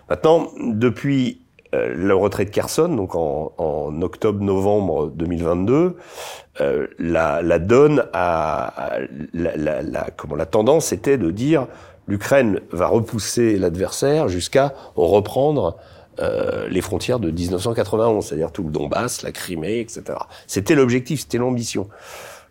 Maintenant, 0.08 0.48
depuis 0.58 1.42
euh, 1.74 1.92
le 1.94 2.14
retrait 2.14 2.44
de 2.44 2.50
Kherson, 2.50 2.88
donc 2.88 3.14
en, 3.14 3.52
en 3.58 4.00
octobre-novembre 4.02 5.08
2022, 5.08 5.96
euh, 6.60 6.86
la, 6.98 7.42
la, 7.42 7.58
donne 7.58 8.04
à, 8.12 9.00
la, 9.34 9.56
la, 9.56 9.82
la, 9.82 10.08
comment 10.16 10.36
la 10.36 10.46
tendance 10.46 10.92
était 10.92 11.18
de 11.18 11.30
dire 11.30 11.66
l'Ukraine 12.06 12.60
va 12.72 12.86
repousser 12.86 13.58
l'adversaire 13.58 14.28
jusqu'à 14.28 14.74
reprendre 14.96 15.76
euh, 16.20 16.68
les 16.68 16.80
frontières 16.80 17.20
de 17.20 17.30
1991, 17.30 18.26
c'est-à-dire 18.26 18.50
tout 18.50 18.64
le 18.64 18.70
Donbass, 18.70 19.22
la 19.22 19.30
Crimée, 19.30 19.78
etc. 19.78 20.18
C'était 20.48 20.74
l'objectif, 20.74 21.20
c'était 21.20 21.38
l'ambition. 21.38 21.88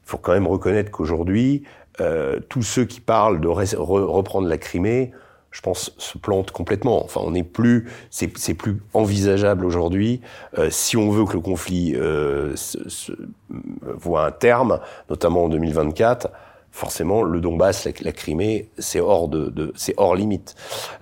Faut 0.07 0.17
quand 0.17 0.31
même 0.31 0.47
reconnaître 0.47 0.89
qu'aujourd'hui, 0.89 1.63
euh, 1.99 2.39
tous 2.47 2.63
ceux 2.63 2.85
qui 2.85 3.01
parlent 3.01 3.41
de 3.41 3.47
re 3.49 3.65
reprendre 3.75 4.47
la 4.47 4.57
Crimée, 4.57 5.11
je 5.51 5.59
pense, 5.59 5.91
se 5.97 6.17
plantent 6.17 6.51
complètement. 6.51 7.03
Enfin, 7.03 7.19
on 7.23 7.31
n'est 7.31 7.43
plus, 7.43 7.91
c'est 8.09 8.53
plus 8.53 8.81
envisageable 8.93 9.65
aujourd'hui. 9.65 10.21
Euh, 10.57 10.69
si 10.69 10.95
on 10.95 11.09
veut 11.09 11.25
que 11.25 11.33
le 11.33 11.41
conflit 11.41 11.93
euh, 11.95 12.55
se, 12.55 12.87
se, 12.87 13.11
voit 13.81 14.25
un 14.25 14.31
terme, 14.31 14.79
notamment 15.09 15.43
en 15.43 15.49
2024, 15.49 16.29
forcément, 16.71 17.21
le 17.21 17.41
Donbass, 17.41 17.83
la, 17.83 17.91
la 18.01 18.11
Crimée, 18.13 18.69
c'est 18.77 19.01
hors 19.01 19.27
de, 19.27 19.49
de 19.49 19.73
c'est 19.75 19.95
hors 19.97 20.15
limite. 20.15 20.55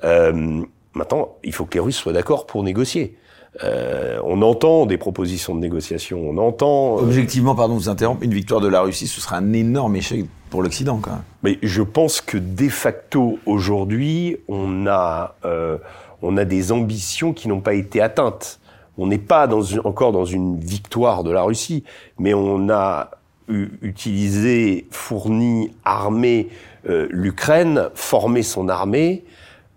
Euh, 0.03 0.63
maintenant, 0.93 1.35
il 1.43 1.53
faut 1.53 1.65
que 1.65 1.75
les 1.75 1.79
Russes 1.79 1.97
soient 1.97 2.13
d'accord 2.13 2.47
pour 2.47 2.63
négocier. 2.63 3.19
Euh, 3.63 4.19
on 4.23 4.41
entend 4.41 4.85
des 4.85 4.97
propositions 4.97 5.55
de 5.55 5.59
négociation, 5.59 6.21
on 6.27 6.37
entend... 6.37 6.97
Euh... 6.97 7.01
Objectivement, 7.03 7.55
pardon, 7.55 7.75
vous 7.75 7.89
interrompre, 7.89 8.23
une 8.23 8.33
victoire 8.33 8.61
de 8.61 8.67
la 8.67 8.81
Russie, 8.81 9.07
ce 9.07 9.21
serait 9.21 9.37
un 9.37 9.53
énorme 9.53 9.95
échec 9.95 10.25
pour 10.49 10.61
l'Occident, 10.61 10.99
quand 11.01 11.11
même. 11.11 11.23
Mais 11.43 11.59
je 11.63 11.81
pense 11.81 12.21
que 12.21 12.37
de 12.37 12.69
facto, 12.69 13.39
aujourd'hui, 13.45 14.37
on 14.47 14.87
a, 14.87 15.35
euh, 15.45 15.77
on 16.21 16.37
a 16.37 16.45
des 16.45 16.71
ambitions 16.71 17.33
qui 17.33 17.47
n'ont 17.47 17.61
pas 17.61 17.73
été 17.73 18.01
atteintes. 18.01 18.59
On 18.97 19.07
n'est 19.07 19.17
pas 19.17 19.47
dans 19.47 19.61
une, 19.61 19.81
encore 19.85 20.11
dans 20.11 20.25
une 20.25 20.59
victoire 20.59 21.23
de 21.23 21.31
la 21.31 21.43
Russie, 21.43 21.83
mais 22.19 22.33
on 22.33 22.69
a 22.69 23.11
utilisé, 23.47 24.87
fourni, 24.89 25.71
armé 25.83 26.49
euh, 26.89 27.07
l'Ukraine, 27.11 27.89
formé 27.93 28.41
son 28.41 28.69
armée, 28.69 29.23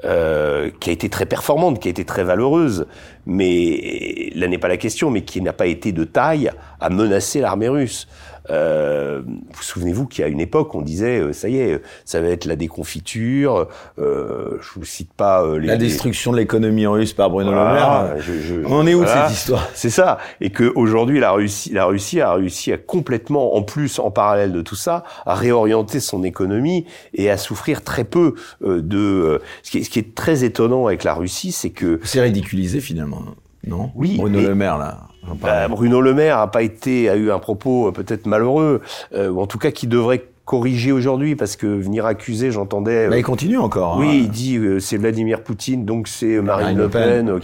euh, 0.05 0.71
qui 0.79 0.91
a 0.91 0.93
été 0.93 1.09
très 1.09 1.27
performante, 1.27 1.81
qui 1.81 1.89
a 1.89 1.91
été 1.91 2.05
très 2.05 2.23
valeureuse, 2.23 2.87
mais 3.27 4.31
là 4.37 4.47
n'est 4.47 4.59
pas 4.59 4.69
la 4.69 4.77
question, 4.77 5.11
mais 5.11 5.23
qui 5.23 5.41
n'a 5.41 5.53
pas 5.53 5.67
été 5.67 5.91
de 5.91 6.05
taille 6.05 6.53
à 6.81 6.89
menacer 6.89 7.41
l'armée 7.41 7.69
russe. 7.69 8.07
Euh, 8.51 9.23
vous 9.27 9.63
souvenez-vous 9.63 10.07
qu'à 10.07 10.29
une 10.29 10.41
époque, 10.41 10.75
on 10.75 10.83
disait, 10.83 11.21
euh, 11.21 11.33
ça 11.33 11.49
y 11.49 11.59
est, 11.59 11.83
ça 12.05 12.21
va 12.21 12.29
être 12.29 12.45
la 12.45 12.57
déconfiture. 12.57 13.69
Euh, 13.99 14.59
je 14.61 14.79
vous 14.79 14.85
cite 14.85 15.13
pas 15.13 15.43
euh, 15.43 15.59
les, 15.59 15.67
la 15.67 15.77
destruction 15.77 16.33
de 16.33 16.39
l'économie 16.39 16.87
russe 16.87 17.13
par 17.13 17.31
Bruno 17.31 17.53
voilà, 17.53 17.65
Le 17.71 18.15
Maire. 18.15 18.23
Je, 18.23 18.33
je, 18.41 18.55
on 18.65 18.73
en 18.73 18.87
est 18.87 18.95
où 18.95 18.99
voilà, 18.99 19.29
cette 19.29 19.37
histoire? 19.37 19.69
C'est 19.75 19.91
ça. 19.91 20.19
Et 20.41 20.51
que 20.51 20.73
aujourd'hui, 20.75 21.21
la 21.21 21.33
Russie, 21.33 21.73
la 21.73 21.85
Russie 21.85 22.21
a 22.21 22.33
réussi 22.35 22.73
à 22.73 22.79
complètement, 22.79 23.57
en 23.57 23.63
plus, 23.63 23.99
en 23.99 24.11
parallèle 24.11 24.53
de 24.53 24.63
tout 24.63 24.77
ça, 24.77 25.05
à 25.27 25.35
réorienter 25.35 26.01
son 26.01 26.25
économie 26.25 26.87
et 27.15 27.31
à 27.31 27.37
souffrir 27.37 27.83
très 27.83 28.05
peu 28.05 28.35
euh, 28.63 28.81
de. 28.81 29.41
Ce 29.63 29.71
qui, 29.71 29.79
est, 29.79 29.83
ce 29.83 29.91
qui 29.91 29.99
est 29.99 30.15
très 30.15 30.45
étonnant 30.45 30.87
avec 30.87 31.05
la 31.05 31.15
Russie, 31.15 31.53
c'est 31.53 31.71
que 31.71 32.01
c'est 32.03 32.21
ridiculisé 32.21 32.81
finalement. 32.81 33.23
Non? 33.67 33.91
Oui. 33.95 34.17
Bruno 34.17 34.41
Le 34.41 34.55
Maire 34.55 34.79
là. 34.79 35.08
Bah, 35.41 35.69
Bruno 35.69 36.01
Le 36.01 36.15
Maire 36.15 36.39
a 36.39 36.51
pas 36.51 36.63
été 36.63 37.09
a 37.09 37.17
eu 37.17 37.31
un 37.31 37.39
propos 37.39 37.93
peut-être 37.93 38.27
malheureux 38.27 38.81
euh, 39.15 39.29
ou 39.29 39.41
en 39.41 39.47
tout 39.47 39.59
cas 39.59 39.71
qui 39.71 39.87
devrait 39.87 40.25
corrigé 40.45 40.93
aujourd'hui 40.93 41.37
parce 41.37 41.57
que 41.57 41.67
venir 41.67 42.07
accuser, 42.07 42.51
j'entendais. 42.51 43.09
Mais 43.09 43.19
il 43.19 43.23
continue 43.23 43.59
encore. 43.59 43.97
Hein. 43.97 44.01
Oui, 44.01 44.21
il 44.23 44.31
dit 44.31 44.59
c'est 44.81 44.97
Vladimir 44.97 45.43
Poutine, 45.43 45.85
donc 45.85 46.09
c'est 46.09 46.41
Marine, 46.41 46.79
Le 46.79 46.89
Pen. 46.89 47.39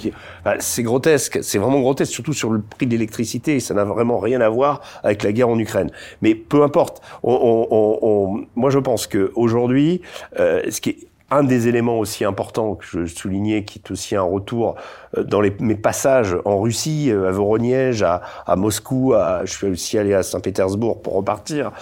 c'est 0.60 0.82
grotesque, 0.82 1.40
c'est 1.42 1.58
vraiment 1.58 1.80
grotesque, 1.80 2.10
surtout 2.10 2.32
sur 2.32 2.48
le 2.48 2.62
prix 2.62 2.86
de 2.86 2.92
l'électricité. 2.92 3.60
Ça 3.60 3.74
n'a 3.74 3.84
vraiment 3.84 4.18
rien 4.18 4.40
à 4.40 4.48
voir 4.48 4.80
avec 5.02 5.22
la 5.22 5.32
guerre 5.32 5.50
en 5.50 5.58
Ukraine. 5.58 5.90
Mais 6.22 6.34
peu 6.34 6.62
importe. 6.62 7.02
On, 7.22 7.66
on, 7.70 7.98
on, 8.00 8.46
moi, 8.56 8.70
je 8.70 8.78
pense 8.78 9.06
que 9.06 9.32
aujourd'hui, 9.34 10.00
ce 10.38 10.80
qui 10.80 10.90
est 10.90 10.98
un 11.34 11.42
des 11.42 11.68
éléments 11.68 11.98
aussi 11.98 12.24
importants 12.24 12.76
que 12.76 12.84
je 12.84 13.06
soulignais, 13.06 13.64
qui 13.64 13.80
est 13.80 13.90
aussi 13.90 14.14
un 14.14 14.22
retour 14.22 14.76
euh, 15.16 15.24
dans 15.24 15.40
mes 15.40 15.74
passages 15.74 16.36
en 16.44 16.60
Russie, 16.60 17.10
euh, 17.10 17.28
à 17.28 17.32
Voroniège, 17.32 18.02
à, 18.02 18.22
Moscou, 18.56 19.14
je 19.44 19.50
suis 19.50 19.66
aussi 19.66 19.98
allé 19.98 20.14
à 20.14 20.22
Saint-Pétersbourg 20.22 21.02
pour 21.02 21.14
repartir. 21.14 21.72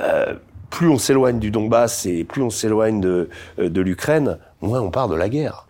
Euh, 0.00 0.34
plus 0.70 0.88
on 0.88 0.96
s'éloigne 0.96 1.38
du 1.38 1.50
Donbass 1.50 2.06
et 2.06 2.24
plus 2.24 2.42
on 2.42 2.48
s'éloigne 2.48 3.00
de, 3.00 3.28
de 3.58 3.80
l'Ukraine, 3.82 4.38
moins 4.62 4.80
on 4.80 4.90
parle 4.90 5.10
de 5.10 5.16
la 5.16 5.28
guerre. 5.28 5.66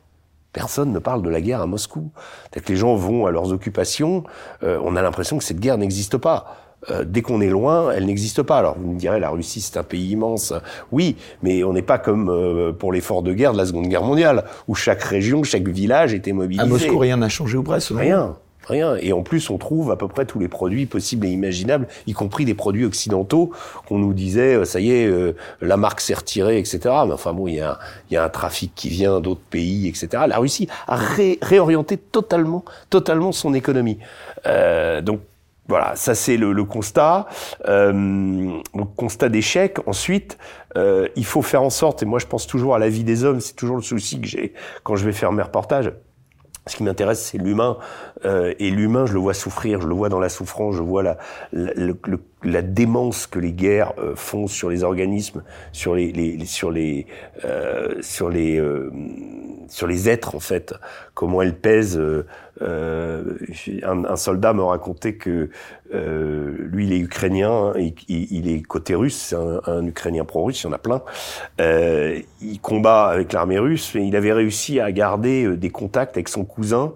Personne 0.53 0.93
ne 0.93 0.99
parle 1.01 1.23
de 1.23 1.31
la 1.31 1.41
guerre 1.41 1.61
à 1.61 1.67
Moscou. 1.67 2.13
que 2.53 2.61
les 2.69 2.77
gens 2.77 2.95
vont 2.95 3.27
à 3.27 3.33
leurs 3.33 3.53
occupations, 3.53 4.23
on 4.63 4.95
a 4.95 5.03
l'impression 5.03 5.39
que 5.39 5.45
cette 5.45 5.59
guerre 5.59 5.79
n'existe 5.79 6.19
pas. 6.19 6.62
Euh, 6.91 7.05
dès 7.07 7.23
qu'on 7.23 7.41
est 7.41 7.49
loin, 7.49 7.93
elle 7.93 8.07
n'existe 8.07 8.43
pas. 8.43 8.59
Alors 8.59 8.77
vous 8.79 8.93
me 8.93 8.99
direz, 8.99 9.21
la 9.21 9.31
Russie 9.31 9.61
c'est 9.61 9.77
un 9.79 9.85
pays 9.85 10.11
immense, 10.11 10.53
oui, 10.91 11.17
mais 11.43 11.63
on 11.65 11.73
n'est 11.73 11.83
pas 11.83 11.99
comme 11.99 12.29
euh, 12.29 12.73
pour 12.73 12.93
l'effort 12.93 13.23
de 13.23 13.33
guerre 13.33 13.53
de 13.53 13.59
la 13.59 13.67
Seconde 13.67 13.87
Guerre 13.87 14.03
mondiale, 14.03 14.45
où 14.67 14.75
chaque 14.75 15.03
région, 15.03 15.45
chaque 15.45 15.69
village 15.69 16.13
était 16.13 16.33
mobilisé. 16.33 16.63
À 16.63 16.67
Moscou, 16.67 16.99
rien 16.99 17.17
n'a 17.19 17.29
changé 17.29 17.57
ou 17.57 17.63
presque 17.63 17.93
Rien. 17.95 18.37
Rien. 18.65 18.95
Et 19.01 19.13
en 19.13 19.23
plus, 19.23 19.51
on 19.51 19.59
trouve 19.59 19.91
à 19.91 19.97
peu 19.97 20.07
près 20.07 20.25
tous 20.25 20.39
les 20.39 20.47
produits 20.47 20.87
possibles 20.87 21.27
et 21.27 21.31
imaginables, 21.31 21.89
y 22.07 22.13
compris 22.13 22.45
des 22.45 22.55
produits 22.55 22.85
occidentaux 22.85 23.51
qu'on 23.89 23.99
nous 23.99 24.15
disait, 24.15 24.55
euh, 24.55 24.65
ça 24.65 24.79
y 24.79 24.93
est, 24.93 25.35
la 25.61 25.77
marque 25.77 26.01
s'est 26.01 26.15
retirée, 26.15 26.59
etc. 26.59 26.79
Mais 27.07 27.13
enfin 27.13 27.33
bon, 27.33 27.49
il 27.49 27.57
y 27.57 27.61
a, 27.61 27.81
y 28.13 28.17
a 28.17 28.25
un 28.25 28.29
trafic 28.29 28.73
qui 28.77 28.89
vient 28.89 29.21
d'autres 29.21 29.41
pays, 29.51 29.89
etc. 29.89 30.25
La 30.29 30.39
Russie 30.39 30.69
a 30.87 30.97
réorienté 31.43 31.97
totalement, 31.97 32.65
totalement 32.89 33.33
son 33.33 33.53
économie. 33.53 33.99
Euh, 34.47 35.01
donc 35.01 35.21
voilà, 35.69 35.95
ça 35.95 36.15
c'est 36.15 36.37
le, 36.37 36.65
constat. 36.65 37.27
Euh, 37.69 38.61
constat 38.97 39.29
d'échec. 39.29 39.79
Ensuite, 39.87 40.39
euh, 40.77 41.09
il 41.17 41.25
faut 41.25 41.43
faire 41.43 41.63
en 41.63 41.71
sorte, 41.71 42.03
et 42.03 42.07
moi 42.07 42.19
je 42.19 42.27
pense 42.27 42.47
toujours 42.47 42.75
à 42.75 42.79
la 42.79 42.89
vie 42.89 43.05
des 43.05 43.25
hommes, 43.25 43.41
c'est 43.41 43.55
toujours 43.55 43.77
le 43.77 43.83
souci 43.83 44.21
que 44.21 44.27
j'ai 44.27 44.55
quand 44.83 44.97
je 44.97 45.05
vais 45.05 45.13
faire 45.13 45.33
mes 45.33 45.43
reportages. 45.43 45.93
Ce 46.69 46.77
qui 46.77 46.85
m'intéresse, 46.85 47.21
c'est 47.21 47.39
l'humain. 47.39 47.77
Euh, 48.25 48.55
et 48.61 48.71
l'humain, 48.71 49.05
je 49.05 49.15
le 49.15 49.19
vois 49.19 49.35
souffrir, 49.35 49.81
je 49.81 49.89
le 49.89 49.95
vois 49.95 50.09
dans 50.09 50.21
la 50.21 50.29
souffrance, 50.29 50.77
je 50.77 50.83
vois 50.83 51.03
la, 51.03 51.19
la, 51.53 51.73
la 52.45 52.63
démence 52.63 53.27
que 53.27 53.41
les 53.41 53.53
guerres 53.53 53.95
euh, 53.99 54.15
font 54.15 54.47
sur 54.47 54.71
les 54.71 54.85
organismes, 54.85 55.43
sur 55.73 55.97
les, 55.97 56.13
les, 56.13 56.45
sur 56.45 56.71
les, 56.71 57.07
euh, 57.45 57.97
sur 58.01 58.29
les, 58.29 58.61
euh, 58.61 58.93
sur 59.67 59.89
les 59.89 60.09
êtres 60.09 60.37
en 60.37 60.41
fait. 60.41 60.73
Comment 61.15 61.43
elles 61.43 61.59
pèsent. 61.59 62.01
Un, 62.63 64.05
un, 64.05 64.17
soldat 64.17 64.53
me 64.53 64.63
racontait 64.63 65.15
que 65.15 65.51
lui, 65.93 66.87
il 66.87 66.93
est 66.93 66.99
ukrainien, 66.99 67.73
hein, 67.75 67.91
il, 68.09 68.49
est 68.49 68.63
côté 68.63 68.95
russe, 68.95 69.17
c'est 69.17 69.37
un, 69.37 69.87
Ukrainien 69.87 70.25
pro-russe, 70.25 70.63
il 70.63 70.67
y 70.67 70.71
en 70.71 70.73
a 70.73 70.79
plein. 70.79 71.03
il 71.59 72.61
combat 72.61 73.07
avec 73.07 73.33
l'armée 73.33 73.59
russe, 73.59 73.95
et 73.97 74.01
il 74.01 74.17
avait 74.17 74.33
réussi 74.33 74.81
à 74.81 74.93
garder 74.93 75.57
des 75.57 75.71
contacts 75.71 76.17
avec 76.17 76.29
son 76.29 76.45
cousin. 76.45 76.93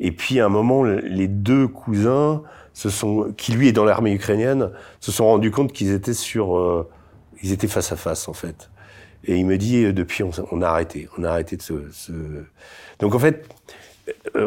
Et 0.00 0.12
puis 0.12 0.40
à 0.40 0.46
un 0.46 0.50
moment, 0.50 0.84
les 0.84 1.28
deux 1.28 1.68
cousins 1.68 2.42
se 2.76 2.90
sont, 2.90 3.32
qui 3.38 3.52
lui 3.52 3.68
est 3.68 3.72
dans 3.72 3.86
l'armée 3.86 4.12
ukrainienne, 4.12 4.70
se 5.00 5.10
sont 5.10 5.24
rendus 5.24 5.50
compte 5.50 5.72
qu'ils 5.72 5.92
étaient 5.92 6.12
sur, 6.12 6.58
euh, 6.58 6.86
ils 7.42 7.52
étaient 7.52 7.68
face 7.68 7.90
à 7.90 7.96
face 7.96 8.28
en 8.28 8.34
fait. 8.34 8.70
Et 9.24 9.36
il 9.36 9.46
me 9.46 9.56
dit 9.56 9.84
euh, 9.84 9.94
depuis 9.94 10.22
on, 10.22 10.60
a 10.60 10.68
arrêté, 10.68 11.08
on 11.16 11.24
a 11.24 11.30
arrêté 11.30 11.56
de 11.56 11.62
se, 11.62 11.90
se... 11.90 12.12
Donc 12.98 13.14
en 13.14 13.18
fait, 13.18 13.48
euh, 13.48 13.85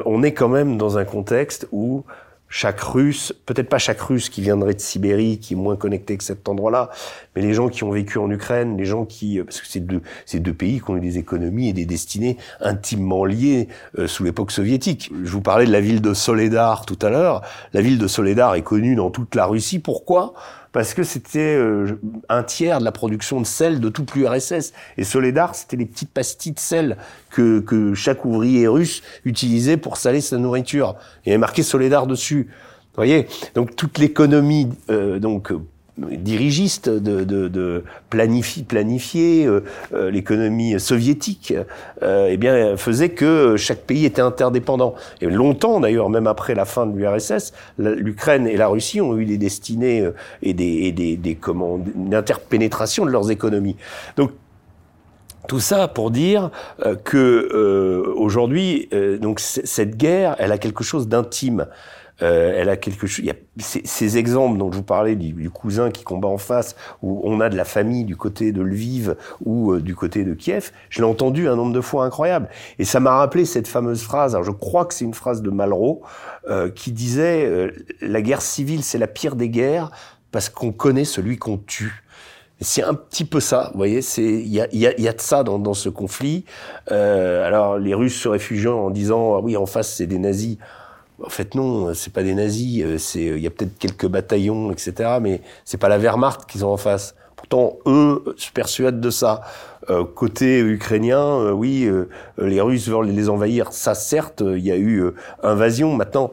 on 0.05 0.23
est 0.23 0.33
quand 0.33 0.49
même 0.49 0.77
dans 0.77 0.97
un 0.97 1.05
contexte 1.05 1.67
où 1.71 2.03
chaque 2.49 2.81
Russe, 2.81 3.31
peut-être 3.45 3.69
pas 3.69 3.77
chaque 3.77 4.01
Russe 4.01 4.29
qui 4.29 4.41
viendrait 4.41 4.73
de 4.73 4.79
Sibérie, 4.79 5.37
qui 5.37 5.53
est 5.53 5.55
moins 5.55 5.75
connecté 5.75 6.17
que 6.17 6.23
cet 6.23 6.49
endroit-là, 6.49 6.89
mais 7.35 7.43
les 7.43 7.53
gens 7.53 7.69
qui 7.69 7.83
ont 7.83 7.91
vécu 7.91 8.17
en 8.17 8.29
Ukraine, 8.29 8.75
les 8.75 8.85
gens 8.85 9.05
qui, 9.05 9.39
euh, 9.39 9.43
parce 9.43 9.61
que 9.61 9.67
c'est 9.67 9.79
deux, 9.79 10.01
c'est 10.25 10.39
deux 10.39 10.53
pays 10.53 10.81
qui 10.81 10.89
ont 10.89 10.97
eu 10.97 10.99
des 10.99 11.19
économies 11.19 11.69
et 11.69 11.73
des 11.73 11.85
destinées 11.85 12.37
intimement 12.59 13.23
liées 13.23 13.67
euh, 13.99 14.07
sous 14.07 14.23
l'époque 14.23 14.51
soviétique. 14.51 15.11
Je 15.23 15.31
vous 15.31 15.41
parlais 15.41 15.65
de 15.65 15.71
la 15.71 15.81
ville 15.81 16.01
de 16.01 16.13
Soledar 16.15 16.87
tout 16.87 16.97
à 17.03 17.09
l'heure. 17.09 17.43
La 17.73 17.81
ville 17.81 17.99
de 17.99 18.07
Soledar 18.07 18.55
est 18.55 18.63
connue 18.63 18.95
dans 18.95 19.11
toute 19.11 19.35
la 19.35 19.45
Russie. 19.45 19.77
Pourquoi? 19.77 20.33
Parce 20.71 20.93
que 20.93 21.03
c'était 21.03 21.55
euh, 21.55 21.99
un 22.29 22.43
tiers 22.43 22.79
de 22.79 22.85
la 22.85 22.91
production 22.91 23.41
de 23.41 23.45
sel 23.45 23.79
de 23.79 23.89
toute 23.89 24.13
l'URSS. 24.15 24.73
Et 24.97 25.03
Soledar, 25.03 25.55
c'était 25.55 25.77
les 25.77 25.85
petites 25.85 26.11
pastilles 26.11 26.53
de 26.53 26.59
sel 26.59 26.97
que, 27.31 27.59
que 27.59 27.93
chaque 27.93 28.25
ouvrier 28.25 28.67
russe 28.67 29.01
utilisait 29.25 29.77
pour 29.77 29.97
saler 29.97 30.21
sa 30.21 30.37
nourriture. 30.37 30.95
Il 31.25 31.29
y 31.29 31.31
avait 31.31 31.39
marqué 31.39 31.63
Soledar 31.63 32.07
dessus. 32.07 32.47
Vous 32.49 32.95
voyez? 32.95 33.27
Donc 33.55 33.75
toute 33.75 33.97
l'économie 33.97 34.69
euh, 34.89 35.19
donc 35.19 35.51
dirigiste 36.11 36.89
de, 36.89 37.23
de, 37.23 37.47
de 37.47 37.83
planifier, 38.09 38.63
planifier 38.63 39.45
euh, 39.45 39.63
euh, 39.93 40.11
l'économie 40.11 40.79
soviétique, 40.79 41.53
euh, 42.03 42.29
eh 42.29 42.37
bien 42.37 42.77
faisait 42.77 43.09
que 43.09 43.55
chaque 43.57 43.81
pays 43.81 44.05
était 44.05 44.21
interdépendant. 44.21 44.95
Et 45.21 45.27
longtemps 45.27 45.79
d'ailleurs, 45.79 46.09
même 46.09 46.27
après 46.27 46.55
la 46.55 46.65
fin 46.65 46.85
de 46.85 46.97
l'URSS, 46.97 47.53
l'Ukraine 47.77 48.47
et 48.47 48.57
la 48.57 48.67
Russie 48.67 49.01
ont 49.01 49.17
eu 49.17 49.25
des 49.25 49.37
destinées 49.37 50.01
euh, 50.01 50.11
et 50.41 50.53
des, 50.53 50.83
et 50.83 50.91
des, 50.91 51.17
des 51.17 51.37
une 51.95 52.13
interpénétration 52.13 53.05
de 53.05 53.11
leurs 53.11 53.31
économies. 53.31 53.75
Donc 54.17 54.31
tout 55.47 55.59
ça 55.59 55.87
pour 55.87 56.11
dire 56.11 56.51
que 57.05 58.05
aujourd'hui, 58.15 58.87
donc 59.19 59.39
cette 59.39 59.97
guerre, 59.97 60.35
elle 60.37 60.51
a 60.51 60.59
quelque 60.59 60.83
chose 60.83 61.07
d'intime. 61.07 61.65
Euh, 62.21 62.53
elle 62.55 62.69
a 62.69 62.77
quelque 62.77 63.07
chose. 63.07 63.19
Il 63.19 63.25
y 63.25 63.31
a 63.31 63.35
ces, 63.59 64.17
exemples 64.17 64.57
dont 64.57 64.71
je 64.71 64.77
vous 64.77 64.83
parlais 64.83 65.15
du, 65.15 65.49
cousin 65.49 65.91
qui 65.91 66.03
combat 66.03 66.27
en 66.27 66.37
face, 66.37 66.75
où 67.01 67.21
on 67.23 67.39
a 67.39 67.49
de 67.49 67.55
la 67.55 67.65
famille 67.65 68.05
du 68.05 68.15
côté 68.15 68.51
de 68.51 68.61
Lviv 68.61 69.15
ou 69.43 69.73
euh, 69.73 69.81
du 69.81 69.95
côté 69.95 70.23
de 70.23 70.33
Kiev. 70.33 70.71
Je 70.89 70.99
l'ai 70.99 71.07
entendu 71.07 71.47
un 71.47 71.55
nombre 71.55 71.73
de 71.73 71.81
fois 71.81 72.05
incroyable, 72.05 72.49
et 72.77 72.85
ça 72.85 72.99
m'a 72.99 73.17
rappelé 73.17 73.45
cette 73.45 73.67
fameuse 73.67 74.01
phrase. 74.03 74.35
Alors 74.35 74.45
je 74.45 74.51
crois 74.51 74.85
que 74.85 74.93
c'est 74.93 75.05
une 75.05 75.13
phrase 75.13 75.41
de 75.41 75.49
Malraux 75.49 76.01
euh, 76.49 76.69
qui 76.69 76.91
disait 76.91 77.45
euh, 77.45 77.71
la 78.01 78.21
guerre 78.21 78.41
civile 78.41 78.83
c'est 78.83 78.97
la 78.97 79.07
pire 79.07 79.35
des 79.35 79.49
guerres 79.49 79.91
parce 80.31 80.49
qu'on 80.49 80.71
connaît 80.71 81.05
celui 81.05 81.37
qu'on 81.37 81.57
tue. 81.57 82.03
C'est 82.61 82.83
un 82.83 82.93
petit 82.93 83.23
peu 83.23 83.39
ça, 83.39 83.69
vous 83.71 83.77
voyez. 83.77 84.01
C'est 84.01 84.23
il 84.23 84.47
y 84.47 84.59
a, 84.59 84.67
y, 84.73 84.85
a, 84.85 84.99
y 84.99 85.07
a 85.07 85.13
de 85.13 85.21
ça 85.21 85.43
dans, 85.43 85.59
dans 85.59 85.73
ce 85.73 85.89
conflit. 85.89 86.43
Euh, 86.91 87.45
alors 87.45 87.77
les 87.77 87.93
Russes 87.93 88.19
se 88.19 88.27
réfugient 88.27 88.67
en 88.67 88.89
disant 88.89 89.35
ah 89.35 89.39
oui 89.41 89.57
en 89.57 89.65
face 89.65 89.93
c'est 89.93 90.07
des 90.07 90.19
nazis. 90.19 90.57
En 91.23 91.29
fait, 91.29 91.55
non, 91.55 91.93
c'est 91.93 92.13
pas 92.13 92.23
des 92.23 92.33
nazis. 92.33 92.83
Euh, 92.83 92.97
c'est, 92.97 93.23
il 93.23 93.39
y 93.39 93.47
a 93.47 93.49
peut-être 93.49 93.77
quelques 93.77 94.07
bataillons, 94.07 94.71
etc. 94.71 95.17
Mais 95.21 95.41
c'est 95.65 95.77
pas 95.77 95.89
la 95.89 95.97
Wehrmacht 95.97 96.45
qu'ils 96.45 96.65
ont 96.65 96.71
en 96.71 96.77
face. 96.77 97.15
Pourtant, 97.39 97.77
eux 97.85 98.23
se 98.35 98.51
persuadent 98.51 98.99
de 98.99 99.09
ça. 99.09 99.41
Euh, 99.89 100.03
côté 100.03 100.59
ukrainien, 100.59 101.21
euh, 101.21 101.51
oui, 101.51 101.85
euh, 101.85 102.09
les 102.37 102.59
Russes 102.59 102.89
veulent 102.89 103.07
les 103.07 103.29
envahir. 103.29 103.71
Ça, 103.71 103.95
certes, 103.95 104.43
il 104.45 104.59
y 104.59 104.73
a 104.73 104.77
eu 104.77 105.05
invasion. 105.41 105.95
Maintenant, 105.95 106.31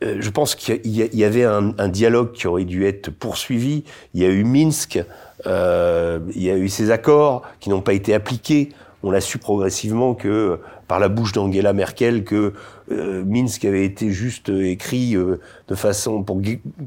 je 0.00 0.30
pense 0.30 0.54
qu'il 0.54 0.80
y, 0.86 1.24
avait 1.24 1.44
un, 1.44 1.74
un, 1.76 1.88
dialogue 1.88 2.32
qui 2.32 2.46
aurait 2.46 2.64
dû 2.64 2.86
être 2.86 3.10
poursuivi. 3.10 3.84
Il 4.14 4.22
y 4.22 4.24
a 4.24 4.30
eu 4.30 4.44
Minsk. 4.44 5.04
il 5.44 6.42
y 6.42 6.50
a 6.50 6.56
eu 6.56 6.68
ces 6.70 6.90
accords 6.90 7.42
qui 7.60 7.68
n'ont 7.68 7.82
pas 7.82 7.92
été 7.92 8.14
appliqués. 8.14 8.70
On 9.02 9.12
a 9.12 9.20
su 9.20 9.36
progressivement 9.36 10.14
que 10.14 10.58
par 10.88 11.00
la 11.00 11.08
bouche 11.08 11.32
d'Angela 11.32 11.74
Merkel 11.74 12.24
que 12.24 12.54
euh, 12.90 13.24
Minsk 13.24 13.64
avait 13.64 13.84
été 13.84 14.10
juste 14.10 14.50
euh, 14.50 14.64
écrit 14.64 15.14
euh, 15.14 15.40
de 15.68 15.74
façon 15.74 16.22
pour 16.22 16.40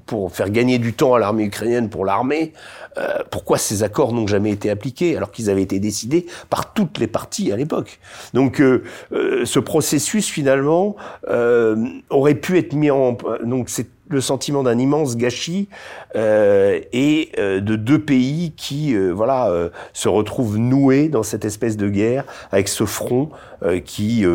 pour 0.06 0.32
faire 0.32 0.50
gagner 0.50 0.78
du 0.78 0.94
temps 0.94 1.14
à 1.14 1.20
l'armée 1.20 1.44
ukrainienne 1.44 1.90
pour 1.90 2.06
l'armée. 2.06 2.54
pourquoi 3.32 3.58
ces 3.58 3.84
accords 3.84 4.14
n'ont 4.14 4.28
jamais 4.28 4.52
été 4.52 4.70
appliqués 4.70 5.16
alors 5.18 5.32
qu'ils 5.32 5.50
avaient 5.50 5.62
été 5.62 5.80
décidés 5.80 6.26
par 6.50 6.74
toutes 6.74 6.98
les 7.00 7.08
parties 7.08 7.52
à 7.52 7.56
l'époque? 7.56 8.00
Donc 8.34 8.62
ce 9.12 9.60
processus 9.60 10.28
finalement 10.28 10.96
aurait 12.10 12.36
pu 12.36 12.58
être 12.58 12.74
mis 12.74 12.92
en 12.92 13.18
donc 13.44 13.70
c'est 13.70 13.88
le 14.14 14.22
sentiment 14.22 14.64
d'un 14.64 14.80
immense 14.80 15.18
gâchis 15.18 15.68
euh, 16.16 16.80
et 16.94 17.32
euh, 17.38 17.60
de 17.60 17.76
deux 17.76 18.00
pays 18.00 18.54
qui 18.56 18.96
euh, 18.96 19.12
voilà 19.12 19.50
euh, 19.50 19.70
se 19.94 20.08
retrouvent 20.08 20.58
noués 20.58 21.10
dans 21.10 21.24
cette 21.24 21.46
espèce 21.46 21.76
de 21.76 21.90
guerre 21.90 22.24
avec 22.52 22.68
ce 22.68 22.86
front 22.86 23.30
qui 23.86 24.26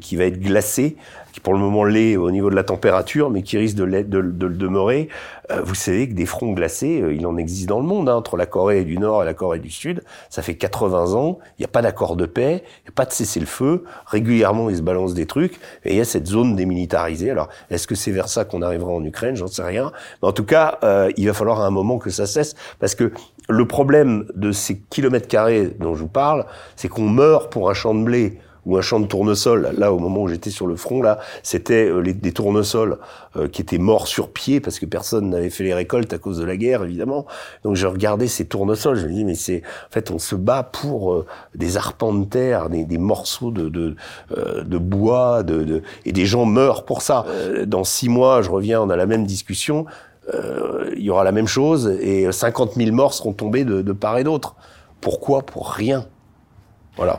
qui 0.00 0.16
va 0.16 0.24
être 0.24 0.40
glacé 0.40 0.96
qui 1.32 1.40
pour 1.40 1.54
le 1.54 1.58
moment 1.58 1.84
l'est 1.84 2.16
au 2.16 2.30
niveau 2.30 2.50
de 2.50 2.54
la 2.54 2.62
température, 2.62 3.30
mais 3.30 3.42
qui 3.42 3.58
risque 3.58 3.76
de, 3.76 3.84
de, 3.84 4.02
de 4.02 4.46
le 4.46 4.54
demeurer. 4.54 5.08
Euh, 5.50 5.62
vous 5.62 5.74
savez 5.74 6.08
que 6.08 6.14
des 6.14 6.26
fronts 6.26 6.52
glacés, 6.52 7.00
euh, 7.00 7.14
il 7.14 7.26
en 7.26 7.36
existe 7.36 7.68
dans 7.68 7.80
le 7.80 7.86
monde, 7.86 8.08
hein, 8.08 8.14
entre 8.14 8.36
la 8.36 8.46
Corée 8.46 8.84
du 8.84 8.98
Nord 8.98 9.22
et 9.22 9.26
la 9.26 9.34
Corée 9.34 9.58
du 9.58 9.70
Sud. 9.70 10.02
Ça 10.30 10.42
fait 10.42 10.54
80 10.54 11.14
ans, 11.14 11.38
il 11.58 11.62
n'y 11.62 11.64
a 11.64 11.68
pas 11.68 11.82
d'accord 11.82 12.16
de 12.16 12.26
paix, 12.26 12.62
il 12.62 12.84
n'y 12.84 12.88
a 12.88 12.94
pas 12.94 13.06
de 13.06 13.12
cessez-le-feu. 13.12 13.84
Régulièrement, 14.06 14.70
ils 14.70 14.76
se 14.76 14.82
balancent 14.82 15.14
des 15.14 15.26
trucs, 15.26 15.58
et 15.84 15.92
il 15.92 15.96
y 15.96 16.00
a 16.00 16.04
cette 16.04 16.26
zone 16.26 16.54
démilitarisée. 16.54 17.30
Alors, 17.30 17.48
est-ce 17.70 17.86
que 17.86 17.94
c'est 17.94 18.12
vers 18.12 18.28
ça 18.28 18.44
qu'on 18.44 18.62
arrivera 18.62 18.92
en 18.92 19.04
Ukraine? 19.04 19.34
J'en 19.34 19.46
sais 19.46 19.62
rien. 19.62 19.90
Mais 20.22 20.28
en 20.28 20.32
tout 20.32 20.44
cas, 20.44 20.78
euh, 20.84 21.10
il 21.16 21.26
va 21.26 21.32
falloir 21.32 21.60
à 21.60 21.66
un 21.66 21.70
moment 21.70 21.98
que 21.98 22.10
ça 22.10 22.26
cesse, 22.26 22.54
parce 22.78 22.94
que 22.94 23.12
le 23.48 23.66
problème 23.66 24.26
de 24.34 24.52
ces 24.52 24.78
kilomètres 24.90 25.28
carrés 25.28 25.74
dont 25.80 25.94
je 25.94 26.02
vous 26.02 26.08
parle, 26.08 26.46
c'est 26.76 26.88
qu'on 26.88 27.08
meurt 27.08 27.50
pour 27.50 27.70
un 27.70 27.74
champ 27.74 27.94
de 27.94 28.04
blé 28.04 28.38
ou 28.66 28.76
un 28.76 28.80
champ 28.80 29.00
de 29.00 29.06
tournesol. 29.06 29.70
Là, 29.76 29.92
au 29.92 29.98
moment 29.98 30.22
où 30.22 30.28
j'étais 30.28 30.50
sur 30.50 30.66
le 30.66 30.76
front, 30.76 31.02
là, 31.02 31.18
c'était 31.42 31.88
euh, 31.88 32.02
des 32.02 32.32
tournesols 32.32 32.98
euh, 33.36 33.48
qui 33.48 33.62
étaient 33.62 33.78
morts 33.78 34.06
sur 34.06 34.30
pied 34.30 34.60
parce 34.60 34.78
que 34.78 34.86
personne 34.86 35.30
n'avait 35.30 35.50
fait 35.50 35.64
les 35.64 35.74
récoltes 35.74 36.12
à 36.12 36.18
cause 36.18 36.38
de 36.38 36.44
la 36.44 36.56
guerre, 36.56 36.84
évidemment. 36.84 37.26
Donc, 37.64 37.76
je 37.76 37.86
regardais 37.86 38.28
ces 38.28 38.46
tournesols. 38.46 38.98
Je 38.98 39.06
me 39.06 39.12
dis, 39.12 39.24
mais 39.24 39.34
c'est, 39.34 39.62
en 39.88 39.92
fait, 39.92 40.10
on 40.10 40.18
se 40.18 40.34
bat 40.34 40.62
pour 40.62 41.12
euh, 41.12 41.26
des 41.54 41.76
arpents 41.76 42.14
de 42.14 42.24
terre, 42.24 42.68
des, 42.70 42.98
morceaux 42.98 43.50
de 43.50 44.78
bois, 44.78 45.42
de, 45.42 45.82
et 46.04 46.12
des 46.12 46.26
gens 46.26 46.44
meurent 46.44 46.84
pour 46.84 47.02
ça. 47.02 47.26
dans 47.66 47.84
six 47.84 48.08
mois, 48.08 48.42
je 48.42 48.50
reviens, 48.50 48.80
on 48.80 48.90
a 48.90 48.96
la 48.96 49.06
même 49.06 49.26
discussion. 49.26 49.86
il 50.32 51.02
y 51.02 51.10
aura 51.10 51.24
la 51.24 51.32
même 51.32 51.48
chose 51.48 51.88
et 52.00 52.30
50 52.30 52.74
000 52.74 52.94
morts 52.94 53.14
seront 53.14 53.32
tombés 53.32 53.64
de 53.64 53.92
part 53.92 54.18
et 54.18 54.24
d'autre. 54.24 54.54
Pourquoi? 55.00 55.42
Pour 55.42 55.70
rien. 55.70 56.06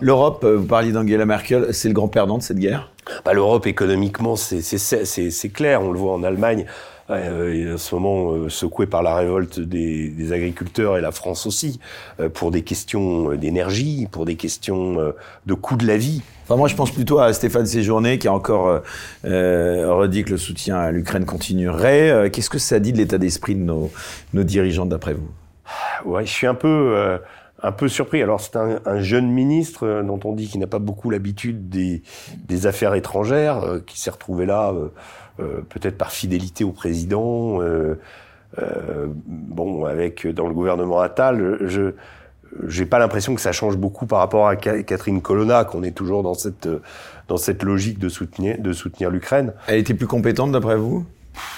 L'Europe, 0.02 0.44
euh, 0.44 0.58
vous 0.58 0.66
parliez 0.66 0.92
d'Angela 0.92 1.26
Merkel, 1.26 1.68
c'est 1.72 1.88
le 1.88 1.94
grand 1.94 2.08
perdant 2.08 2.38
de 2.38 2.44
cette 2.44 2.60
guerre? 2.60 2.92
Bah, 3.26 3.34
L'Europe, 3.34 3.66
économiquement, 3.66 4.36
c'est 4.36 5.50
clair. 5.54 5.82
On 5.82 5.92
le 5.92 6.00
voit 6.00 6.14
en 6.14 6.24
Allemagne. 6.24 6.66
Euh, 7.10 7.74
en 7.74 7.78
ce 7.78 7.96
moment 7.96 8.32
euh, 8.32 8.50
secouée 8.50 8.86
par 8.86 9.04
la 9.04 9.16
révolte 9.16 9.60
des, 9.60 10.08
des, 10.08 10.32
agriculteurs 10.32 10.98
et 10.98 11.02
la 11.02 11.12
France 11.12 11.46
aussi, 11.46 11.82
euh, 12.22 12.30
pour 12.30 12.50
des 12.50 12.62
questions 12.62 13.34
d'énergie, 13.34 14.08
pour 14.10 14.24
des 14.24 14.36
questions 14.36 15.14
de 15.46 15.54
coût 15.54 15.76
de 15.76 15.86
la 15.86 15.98
vie. 15.98 16.22
Enfin, 16.44 16.56
moi, 16.56 16.70
je 16.70 16.76
pense 16.76 16.92
plutôt 16.92 17.20
à 17.20 17.34
Stéphane 17.34 17.66
Séjourné 17.66 18.20
qui 18.20 18.28
a 18.28 18.34
encore 18.34 18.82
redit 19.24 20.24
que 20.24 20.32
le 20.32 20.38
soutien 20.38 20.78
à 20.78 20.92
l'Ukraine 20.92 21.26
continuerait. 21.26 22.30
Qu'est-ce 22.32 22.50
que 22.50 22.60
ça 22.60 22.80
dit 22.80 22.94
de 22.94 22.98
l'état 22.98 23.18
d'esprit 23.18 23.56
de 23.56 23.62
nos, 23.62 23.92
nos 24.34 24.44
dirigeants, 24.44 24.86
d'après 24.86 25.14
vous? 25.14 25.30
Ouais, 26.06 26.26
je 26.26 26.32
suis 26.32 26.48
un 26.48 26.56
peu 26.56 27.20
un 27.64 27.72
peu 27.72 27.88
surpris. 27.88 28.22
Alors 28.22 28.42
c'est 28.42 28.58
un, 28.58 28.80
un, 28.86 29.00
jeune 29.00 29.30
ministre 29.30 29.88
euh, 29.88 30.04
dont 30.04 30.20
on 30.26 30.34
dit 30.34 30.48
qu'il 30.48 30.60
n'a 30.60 30.68
pas 30.68 30.80
beaucoup 30.80 31.10
l'habitude 31.10 31.70
des, 31.70 32.04
des, 32.38 32.68
affaires 32.68 32.94
étrangères, 32.94 33.64
euh, 33.64 33.80
qui 33.80 34.00
s'est 34.00 34.12
retrouvé 34.12 34.46
là 34.46 34.74
euh, 35.40 35.62
peut-être 35.70 35.98
par 35.98 36.12
fidélité 36.12 36.64
au 36.64 36.72
président. 36.72 37.60
bon, 39.26 39.86
avec 39.86 40.28
dans 40.28 40.48
le 40.48 40.54
gouvernement 40.54 41.00
Attal, 41.00 41.58
je 41.62 41.94
j'ai 42.68 42.86
pas 42.86 43.00
l'impression 43.00 43.34
que 43.34 43.42
ça 43.42 43.52
change 43.52 43.78
beaucoup 43.78 44.06
par 44.06 44.20
rapport 44.20 44.48
à 44.48 44.56
Catherine 44.56 45.24
Colonna, 45.24 45.66
qu'on 45.66 45.82
est 45.82 45.96
toujours 45.96 46.22
dans 46.22 46.36
cette 46.36 46.70
dans 47.28 47.38
cette 47.38 47.64
logique 47.64 47.98
de 47.98 48.10
soutenir 48.10 48.58
de 48.60 48.74
soutenir 48.74 49.10
l'Ukraine. 49.10 49.54
Elle 49.66 49.80
était 49.80 49.96
plus 49.96 50.06
compétente 50.06 50.52
d'après 50.52 50.78
vous? 50.78 51.04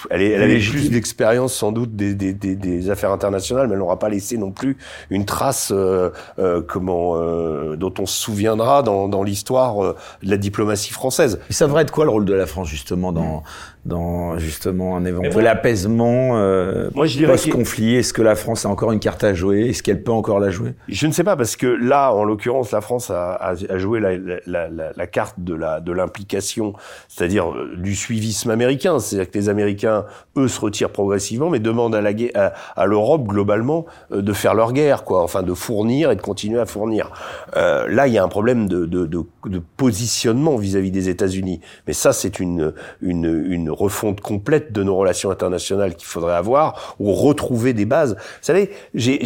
Elle, 0.10 0.22
est, 0.22 0.30
elle 0.32 0.44
avait 0.44 0.60
plus 0.60 0.90
d'expérience 0.90 1.54
sans 1.54 1.72
doute 1.72 1.96
des, 1.96 2.16
des, 2.16 2.34
des, 2.34 2.56
des, 2.56 2.90
affaires 2.90 3.12
internationales, 3.12 3.68
mais 3.68 3.74
elle 3.74 3.80
n'aura 3.80 4.00
pas 4.00 4.10
laissé 4.10 4.38
non 4.38 4.52
plus 4.52 4.78
une 5.10 5.26
trace 5.26 5.72
euh, 5.74 6.10
euh, 6.40 6.62
comment 6.66 7.16
euh, 7.16 7.76
dont 7.76 7.94
on 8.00 8.06
se 8.06 8.18
souviendra 8.18 8.84
dans, 8.84 9.08
dans 9.08 9.24
l'histoire 9.24 9.84
euh, 9.84 9.96
de 10.24 10.30
la 10.30 10.38
diplomatie 10.38 10.92
française. 10.92 11.40
Et 11.50 11.54
ça 11.54 11.66
devrait 11.66 11.84
être 11.84 11.92
quoi 11.92 12.06
le 12.06 12.12
rôle 12.12 12.26
de 12.26 12.34
la 12.34 12.46
France 12.46 12.68
justement 12.68 13.12
dans 13.12 13.44
dans 13.86 14.38
justement 14.40 14.98
un 14.98 15.06
éventuel 15.06 15.48
apaisement 15.48 16.38
euh, 16.38 16.90
post-conflit 16.92 17.96
Est-ce 17.96 18.14
que 18.14 18.24
la 18.24 18.36
France 18.36 18.66
a 18.66 18.70
encore 18.70 18.92
une 18.92 19.00
carte 19.00 19.24
à 19.24 19.34
jouer? 19.34 19.70
Est-ce 19.70 19.84
qu'elle 19.84 20.02
peut 20.02 20.12
encore 20.12 20.40
la 20.40 20.50
jouer? 20.50 20.74
Je 20.88 21.06
ne 21.06 21.12
sais 21.12 21.24
pas 21.24 21.36
parce 21.36 21.56
que 21.56 21.68
là, 21.68 22.12
en 22.12 22.24
l'occurrence, 22.24 22.72
la 22.72 22.82
France 22.82 23.12
a, 23.12 23.34
a, 23.34 23.52
a 23.52 23.78
joué 23.78 24.00
la, 24.00 24.18
la, 24.18 24.70
la, 24.70 24.92
la, 24.96 25.08
carte 25.08 25.36
de 25.38 25.54
la 25.54 25.82
de 25.82 25.92
l'implication, 25.92 26.74
c'est-à-dire 27.08 27.52
euh, 27.52 27.76
du 27.78 27.96
suivisme 27.96 28.50
américain. 28.50 28.98
C'est-à-dire 29.00 29.30
que 29.30 29.38
les 29.38 29.50
Américains, 29.50 30.06
eux, 30.36 30.48
se 30.48 30.60
retirent 30.60 30.92
progressivement, 30.92 31.52
mais 31.52 31.60
demandent 31.60 31.96
à 31.96 32.02
la 32.02 32.12
à, 32.34 32.54
à 32.76 32.86
l'Europe 32.86 33.28
globalement 33.28 33.86
euh, 34.12 34.22
de 34.24 34.34
faire 34.34 34.56
leur 34.56 34.74
guerre, 34.74 35.04
quoi, 35.04 35.22
enfin 35.22 35.44
de 35.44 35.54
fournir 35.54 36.10
et 36.10 36.16
de 36.16 36.22
continuer 36.22 36.60
à 36.60 36.66
fournir. 36.66 37.12
Euh, 37.56 37.88
là, 37.88 38.08
il 38.08 38.14
y 38.14 38.18
a 38.18 38.24
un 38.24 38.30
problème 38.30 38.68
de, 38.68 38.86
de, 38.86 39.06
de, 39.06 39.24
de 39.46 39.62
positionnement 39.78 40.56
vis-à-vis 40.56 40.90
-vis 40.90 40.92
des 40.92 41.10
États-Unis, 41.10 41.62
mais 41.86 41.94
ça, 41.94 42.14
c'est 42.14 42.40
une 42.40 42.74
une 43.02 43.46
une 43.48 43.75
refonte 43.76 44.22
complète 44.22 44.72
de 44.72 44.84
nos 44.84 44.96
relations 44.96 45.32
internationales 45.32 45.96
qu'il 45.96 46.08
faudrait 46.08 46.36
avoir, 46.36 46.96
ou 47.00 47.14
retrouver 47.14 47.74
des 47.74 47.86
bases. 47.86 48.16
Vous 48.16 48.22
savez, 48.42 48.72
j'ai 48.94 49.20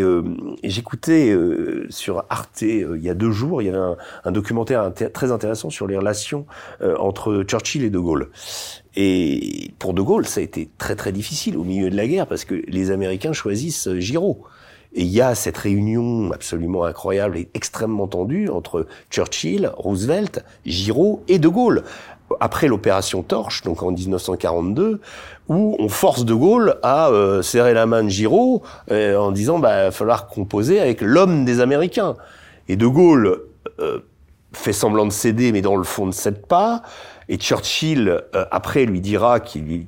euh, 0.00 0.22
j'écoutais 0.62 1.30
euh, 1.30 1.86
sur 1.90 2.24
Arte 2.30 2.62
euh, 2.62 2.96
il 2.96 3.04
y 3.04 3.10
a 3.10 3.14
deux 3.14 3.30
jours, 3.30 3.62
il 3.62 3.66
y 3.66 3.68
avait 3.68 3.78
un, 3.78 3.96
un 4.24 4.32
documentaire 4.32 4.92
très 5.12 5.32
intéressant 5.32 5.70
sur 5.70 5.86
les 5.86 5.96
relations 5.96 6.46
entre 6.98 7.42
Churchill 7.42 7.84
et 7.84 7.90
De 7.90 7.98
Gaulle. 7.98 8.30
Et 8.96 9.72
pour 9.78 9.94
De 9.94 10.02
Gaulle, 10.02 10.26
ça 10.26 10.40
a 10.40 10.42
été 10.42 10.68
très 10.78 10.96
très 10.96 11.12
difficile 11.12 11.56
au 11.56 11.64
milieu 11.64 11.90
de 11.90 11.96
la 11.96 12.06
guerre 12.06 12.26
parce 12.26 12.44
que 12.44 12.54
les 12.68 12.90
Américains 12.90 13.32
choisissent 13.32 13.92
Giraud. 13.98 14.44
Et 14.94 15.02
il 15.02 15.08
y 15.08 15.20
a 15.20 15.34
cette 15.34 15.58
réunion 15.58 16.30
absolument 16.32 16.84
incroyable 16.84 17.36
et 17.36 17.48
extrêmement 17.54 18.06
tendue 18.06 18.48
entre 18.48 18.86
Churchill, 19.10 19.72
Roosevelt, 19.76 20.44
Giraud 20.64 21.24
et 21.26 21.40
De 21.40 21.48
Gaulle 21.48 21.82
après 22.40 22.68
l'opération 22.68 23.22
Torche, 23.22 23.62
donc 23.62 23.82
en 23.82 23.90
1942, 23.90 25.00
où 25.48 25.76
on 25.78 25.88
force 25.88 26.24
De 26.24 26.34
Gaulle 26.34 26.76
à 26.82 27.08
euh, 27.08 27.42
serrer 27.42 27.74
la 27.74 27.86
main 27.86 28.04
de 28.04 28.08
Giraud 28.08 28.62
euh, 28.90 29.16
en 29.16 29.32
disant 29.32 29.58
bah 29.58 29.82
il 29.82 29.84
va 29.86 29.90
falloir 29.90 30.26
composer 30.26 30.80
avec 30.80 31.00
l'homme 31.00 31.44
des 31.44 31.60
Américains. 31.60 32.16
Et 32.68 32.76
De 32.76 32.86
Gaulle 32.86 33.42
euh, 33.80 34.00
fait 34.52 34.72
semblant 34.72 35.04
de 35.04 35.12
céder, 35.12 35.52
mais 35.52 35.60
dans 35.60 35.76
le 35.76 35.84
fond 35.84 36.06
ne 36.06 36.12
cède 36.12 36.46
pas. 36.46 36.82
Et 37.28 37.38
Churchill, 37.38 38.20
après, 38.50 38.84
lui 38.84 39.00
dira 39.00 39.40
qu'il 39.40 39.86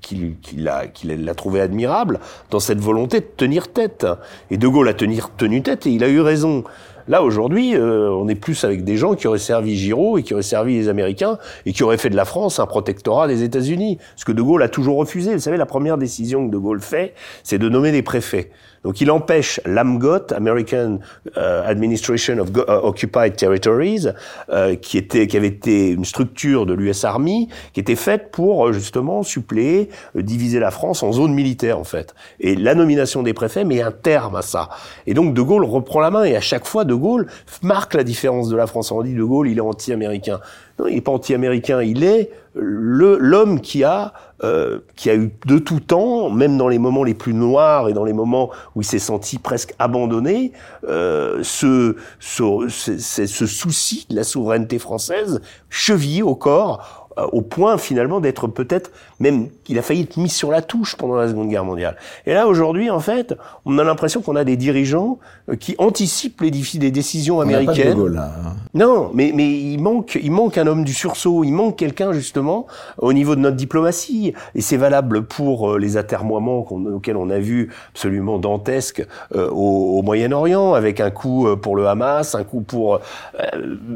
l'a 0.57 1.34
trouvé 1.34 1.61
admirable 1.61 2.18
dans 2.51 2.61
cette 2.61 2.80
volonté 2.80 3.20
de 3.20 3.26
tenir 3.36 3.68
tête. 3.68 4.07
Et 4.51 4.57
De 4.57 4.66
Gaulle 4.66 4.88
a 4.88 4.94
tenu 4.94 5.62
tête 5.62 5.86
et 5.86 5.90
il 5.90 6.03
a 6.03 6.09
eu 6.09 6.20
raison. 6.20 6.64
Là, 7.09 7.23
aujourd'hui, 7.23 7.77
euh, 7.77 8.11
on 8.11 8.27
est 8.29 8.35
plus 8.35 8.65
avec 8.65 8.83
des 8.83 8.97
gens 8.97 9.15
qui 9.15 9.29
auraient 9.29 9.39
servi 9.39 9.77
Giraud 9.77 10.19
et 10.19 10.25
qui 10.25 10.35
auraient 10.35 10.43
servi 10.43 10.75
les 10.75 10.89
Américains 10.89 11.39
et 11.65 11.73
qui 11.73 11.85
auraient 11.85 11.99
fait 11.99 12.11
de 12.11 12.17
la 12.17 12.25
France 12.25 12.59
un 12.59 12.67
protectorat 12.67 13.29
des 13.29 13.45
États-Unis. 13.45 13.99
Ce 14.17 14.25
que 14.25 14.33
De 14.33 14.43
Gaulle 14.43 14.63
a 14.63 14.69
toujours 14.69 14.97
refusé. 14.97 15.33
Vous 15.33 15.41
savez, 15.41 15.57
la 15.57 15.67
première 15.67 15.99
décision 15.99 16.47
que 16.47 16.53
De 16.53 16.59
Gaulle 16.59 16.81
fait, 16.81 17.15
c'est 17.45 17.59
de 17.59 17.69
nommer 17.69 17.93
des 17.93 18.03
préfets. 18.03 18.51
Donc 18.85 19.01
il 19.01 19.11
empêche 19.11 19.61
l'AMGOT, 19.64 20.33
American 20.35 20.99
euh, 21.37 21.66
Administration 21.66 22.39
of 22.39 22.51
euh, 22.57 22.81
Occupied 22.83 23.35
Territories, 23.35 24.09
euh, 24.51 24.77
qui 24.77 24.99
était, 24.99 25.27
qui 25.27 25.37
avait 25.37 25.49
été 25.49 25.91
une 25.91 26.05
structure 26.05 26.66
de 26.66 26.74
l'US 26.74 27.05
Army, 27.05 27.49
qui 27.72 27.81
était 27.81 27.97
faite 27.97 28.31
pour 28.31 28.72
justement 28.72 29.22
suppléer, 29.22 29.89
diviser 30.14 30.61
la 30.61 30.70
France 30.70 31.03
en 31.03 31.12
zones 31.12 31.35
militaires 31.35 31.79
en 31.79 31.85
fait. 31.85 32.14
Et 32.41 32.57
la 32.57 32.74
nomination 32.74 33.22
des 33.22 33.35
préfets 33.35 33.64
met 33.64 33.83
un 33.83 33.93
terme 33.93 34.37
à 34.37 34.43
ça. 34.43 34.68
Et 35.07 35.14
donc 35.14 35.35
De 35.35 35.43
Gaulle 35.43 35.64
reprend 35.64 36.01
la 36.01 36.11
main 36.11 36.24
et 36.24 36.37
à 36.37 36.41
chaque 36.41 36.66
fois 36.66 36.85
De 36.85 36.95
Gaulle 36.95 37.27
marque 37.62 37.95
la 37.95 38.05
différence 38.05 38.49
de 38.49 38.57
la 38.57 38.66
France. 38.66 38.91
On 38.93 39.03
dit 39.03 39.14
De 39.14 39.24
Gaulle, 39.24 39.49
il 39.49 39.59
est 39.59 39.62
anti-américain. 39.62 40.41
Non, 40.79 40.87
il 40.89 40.97
n'est 40.97 41.01
pas 41.01 41.12
anti-américain, 41.12 41.83
il 41.83 42.05
est 42.05 42.31
l'homme 42.57 43.61
qui 43.61 43.85
a 43.85 44.13
euh, 44.45 44.81
qui 44.97 45.09
a 45.09 45.15
eu 45.15 45.33
de 45.47 45.59
tout 45.59 45.81
temps, 45.81 46.29
même 46.29 46.59
dans 46.59 46.69
les 46.69 46.79
moments 46.79 47.05
les 47.05 47.15
plus 47.15 47.33
noirs 47.33 47.89
et 47.89 47.95
dans 47.95 48.05
les 48.05 48.13
moments 48.13 48.51
où 48.75 48.83
il 48.83 48.85
s'est 48.85 48.99
senti 48.99 49.39
presque 49.39 49.75
abandonné, 49.79 50.53
euh, 50.87 51.43
ce, 51.43 51.97
souci 52.21 54.07
de 54.11 54.17
la 54.17 54.25
souveraineté 54.25 54.79
française 54.79 55.41
chevillé 55.71 56.23
au 56.23 56.35
corps 56.35 57.09
euh, 57.19 57.25
au 57.33 57.41
point 57.41 57.79
finalement 57.79 58.21
d'être 58.21 58.47
peut-être 58.47 58.91
même 59.21 59.49
qu'il 59.64 59.79
a 59.79 59.83
failli 59.83 60.03
être 60.03 60.17
mis 60.17 60.29
sur 60.29 60.51
la 60.51 60.62
touche 60.62 60.97
pendant 60.97 61.17
la 61.17 61.29
Seconde 61.29 61.49
Guerre 61.49 61.64
mondiale. 61.64 61.97
Et 62.27 62.33
là 62.33 62.47
aujourd'hui 62.47 62.91
en 62.91 63.01
fait, 63.01 63.35
on 63.64 63.79
a 63.79 63.85
l'impression 63.85 64.23
qu'on 64.23 64.37
a 64.37 64.45
des 64.45 64.57
dirigeants 64.57 65.19
euh, 65.49 65.57
qui 65.57 65.75
anticipent 65.79 66.41
les, 66.41 66.51
les 66.51 66.91
décisions 66.91 67.41
américaines. 67.41 67.97
de 67.97 68.05
là, 68.05 68.33
hein. 68.45 68.53
Non, 68.75 69.11
mais 69.14 69.33
mais 69.35 69.49
il 69.49 69.79
manque 69.79 70.19
il 70.21 70.33
manque 70.33 70.59
un 70.59 70.67
homme 70.67 70.85
du 70.85 70.93
sursaut, 70.93 71.45
il 71.45 71.53
manque 71.53 71.77
quelqu'un 71.77 72.12
justement 72.12 72.67
au 72.99 73.12
niveau 73.12 73.37
de 73.37 73.41
notre 73.41 73.57
diplomatie 73.57 74.33
et 74.55 74.61
c'est 74.61 74.77
valable 74.77 75.25
pour 75.25 75.73
euh, 75.73 75.79
les 75.79 75.97
atermoiements 75.97 76.67
auxquels 76.71 77.17
on 77.17 77.31
a 77.31 77.39
vu 77.39 77.71
absolument 77.91 78.39
dantesques 78.39 79.07
au, 79.35 80.03
Moyen-Orient 80.03 80.75
avec 80.75 81.01
un 81.01 81.11
coup 81.11 81.49
pour 81.61 81.75
le 81.75 81.89
Hamas, 81.89 82.35
un 82.35 82.45
coup 82.45 82.61
pour 82.61 83.01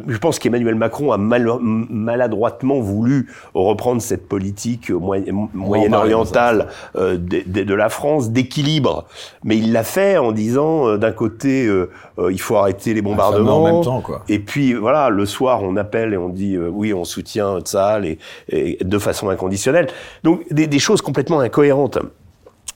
je 0.08 0.18
pense 0.18 0.38
qu'Emmanuel 0.38 0.74
Macron 0.74 1.12
a 1.12 1.18
mal, 1.18 1.48
maladroitement 1.60 2.80
voulu 2.80 2.90
voulu 3.00 3.26
reprendre 3.54 4.02
cette 4.02 4.28
politique 4.28 4.90
moyen-orientale 5.54 6.68
de, 6.96 7.18
de, 7.18 7.74
la 7.74 7.88
France 7.88 8.30
d'équilibre, 8.30 9.06
mais 9.44 9.56
il 9.56 9.72
l'a 9.72 9.84
fait 9.84 10.18
en 10.18 10.32
disant 10.32 10.96
d'un 10.96 11.12
côté 11.12 11.68
il 12.30 12.40
faut 12.40 12.56
arrêter 12.56 12.94
les 12.94 13.02
bombardements, 13.02 13.62
en 13.62 13.64
même 13.64 13.84
temps, 13.84 14.00
quoi. 14.00 14.22
et 14.28 14.38
puis 14.38 14.74
voilà 14.74 15.08
le 15.10 15.26
soir 15.26 15.62
on 15.62 15.76
appelle 15.76 16.12
et 16.12 16.16
on 16.16 16.28
dit 16.28 16.58
oui 16.58 16.92
on 16.92 17.04
soutient 17.04 17.60
Tzal 17.60 18.06
et, 18.06 18.18
et, 18.48 18.78
de 18.82 18.98
façon 18.98 19.28
inconditionnelle. 19.28 19.88
Donc 20.24 20.42
des, 20.50 20.66
des 20.66 20.78
choses 20.78 21.02
complètement 21.02 21.40
incohérentes. 21.40 21.98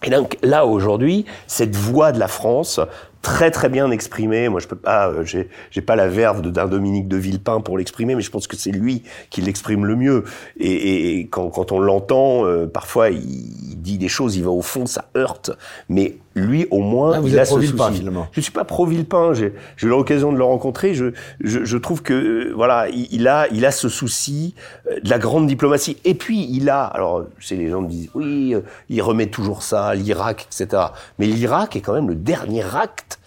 Et 0.04 0.10
donc 0.10 0.36
là 0.42 0.66
aujourd'hui, 0.66 1.24
cette 1.46 1.74
voix 1.74 2.12
de 2.12 2.18
la 2.18 2.28
France 2.28 2.80
très 3.24 3.50
très 3.50 3.68
bien 3.68 3.90
exprimée, 3.90 4.48
moi 4.48 4.60
je 4.60 4.68
peux 4.68 4.76
pas, 4.76 5.08
euh, 5.08 5.24
j'ai 5.24 5.48
j'ai 5.70 5.80
pas 5.80 5.96
la 5.96 6.06
verve 6.06 6.42
d'un 6.42 6.68
Dominique 6.68 7.08
de 7.08 7.16
Villepin 7.16 7.60
pour 7.60 7.78
l'exprimer, 7.78 8.14
mais 8.14 8.22
je 8.22 8.30
pense 8.30 8.46
que 8.46 8.54
c'est 8.54 8.70
lui 8.70 9.02
qui 9.30 9.40
l'exprime 9.40 9.86
le 9.86 9.96
mieux. 9.96 10.24
Et, 10.60 11.18
et, 11.18 11.26
quand, 11.26 11.48
quand 11.48 11.72
on 11.72 11.80
l'entend, 11.80 12.46
euh, 12.46 12.66
parfois 12.66 13.10
il 13.10 13.82
dit 13.82 13.98
des 13.98 14.08
choses, 14.08 14.36
il 14.36 14.44
va 14.44 14.50
au 14.50 14.62
fond, 14.62 14.86
ça 14.86 15.06
heurte, 15.16 15.50
mais 15.88 16.18
lui 16.34 16.66
au 16.70 16.80
moins 16.80 17.12
ah, 17.14 17.20
vous 17.20 17.28
il 17.28 17.34
êtes 17.34 17.40
a 17.40 17.44
ce 17.44 17.60
souci. 17.60 17.94
finalement. 17.94 18.28
Je 18.32 18.40
suis 18.40 18.52
pas 18.52 18.64
pro 18.64 18.86
Villepin, 18.86 19.32
j'ai 19.34 19.52
eu 19.82 19.86
l'occasion 19.86 20.32
de 20.32 20.38
le 20.38 20.44
rencontrer, 20.44 20.94
je, 20.94 21.12
je 21.40 21.64
je 21.64 21.76
trouve 21.78 22.02
que 22.02 22.12
euh, 22.14 22.52
voilà, 22.54 22.88
il, 22.88 23.08
il 23.12 23.28
a 23.28 23.46
il 23.52 23.64
a 23.64 23.70
ce 23.70 23.88
souci 23.88 24.54
de 25.02 25.08
la 25.08 25.18
grande 25.18 25.46
diplomatie. 25.46 25.96
Et 26.04 26.14
puis 26.14 26.46
il 26.50 26.68
a, 26.70 26.84
alors 26.84 27.24
c'est 27.40 27.56
les 27.56 27.70
gens 27.70 27.82
me 27.82 27.88
disent 27.88 28.10
oui, 28.14 28.54
il 28.88 29.02
remet 29.02 29.26
toujours 29.26 29.62
ça, 29.62 29.94
l'Irak, 29.94 30.48
etc. 30.50 30.82
Mais 31.18 31.26
l'Irak 31.26 31.76
est 31.76 31.80
quand 31.80 31.94
même 31.94 32.08
le 32.08 32.14
dernier 32.16 32.64
acte 32.74 33.18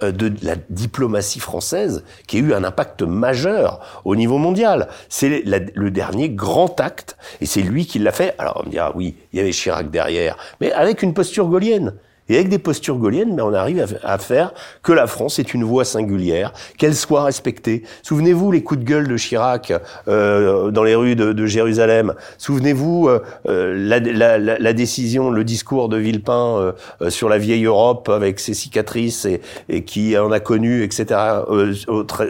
de 0.00 0.32
la 0.42 0.56
diplomatie 0.68 1.38
française 1.38 2.02
qui 2.26 2.38
a 2.38 2.40
eu 2.40 2.54
un 2.54 2.64
impact 2.64 3.02
majeur 3.02 4.02
au 4.04 4.16
niveau 4.16 4.36
mondial. 4.36 4.88
C'est 5.08 5.42
le 5.44 5.90
dernier 5.90 6.28
grand 6.28 6.80
acte 6.80 7.16
et 7.40 7.46
c'est 7.46 7.62
lui 7.62 7.86
qui 7.86 8.00
l'a 8.00 8.10
fait. 8.10 8.34
Alors 8.38 8.62
on 8.62 8.66
me 8.66 8.70
dira 8.70 8.90
oui, 8.96 9.14
il 9.32 9.38
y 9.38 9.40
avait 9.40 9.52
Chirac 9.52 9.90
derrière, 9.90 10.36
mais 10.60 10.72
avec 10.72 11.02
une 11.02 11.14
posture 11.14 11.46
gaulienne. 11.46 11.94
Et 12.28 12.36
avec 12.36 12.48
des 12.48 12.58
postures 12.58 12.96
gauliennes, 12.98 13.34
mais 13.34 13.42
on 13.42 13.52
arrive 13.52 13.98
à 14.04 14.18
faire 14.18 14.52
que 14.82 14.92
la 14.92 15.06
France 15.06 15.38
est 15.38 15.54
une 15.54 15.64
voie 15.64 15.84
singulière, 15.84 16.52
qu'elle 16.78 16.94
soit 16.94 17.24
respectée. 17.24 17.82
Souvenez-vous 18.02 18.52
les 18.52 18.62
coups 18.62 18.80
de 18.80 18.84
gueule 18.84 19.08
de 19.08 19.16
Chirac 19.16 19.72
euh, 20.06 20.70
dans 20.70 20.84
les 20.84 20.94
rues 20.94 21.16
de, 21.16 21.32
de 21.32 21.46
Jérusalem. 21.46 22.14
Souvenez-vous 22.38 23.08
euh, 23.08 23.20
euh 23.48 23.72
la, 23.74 23.98
la, 23.98 24.38
la, 24.38 24.72
décision, 24.72 25.30
le 25.30 25.42
discours 25.42 25.88
de 25.88 25.96
Villepin 25.96 26.74
euh, 27.00 27.10
sur 27.10 27.28
la 27.28 27.38
vieille 27.38 27.64
Europe 27.64 28.08
avec 28.08 28.38
ses 28.38 28.54
cicatrices 28.54 29.24
et, 29.24 29.40
et 29.68 29.82
qui 29.82 30.16
en 30.16 30.30
a 30.30 30.38
connu, 30.38 30.84
etc. 30.84 31.06
Euh, 31.50 31.74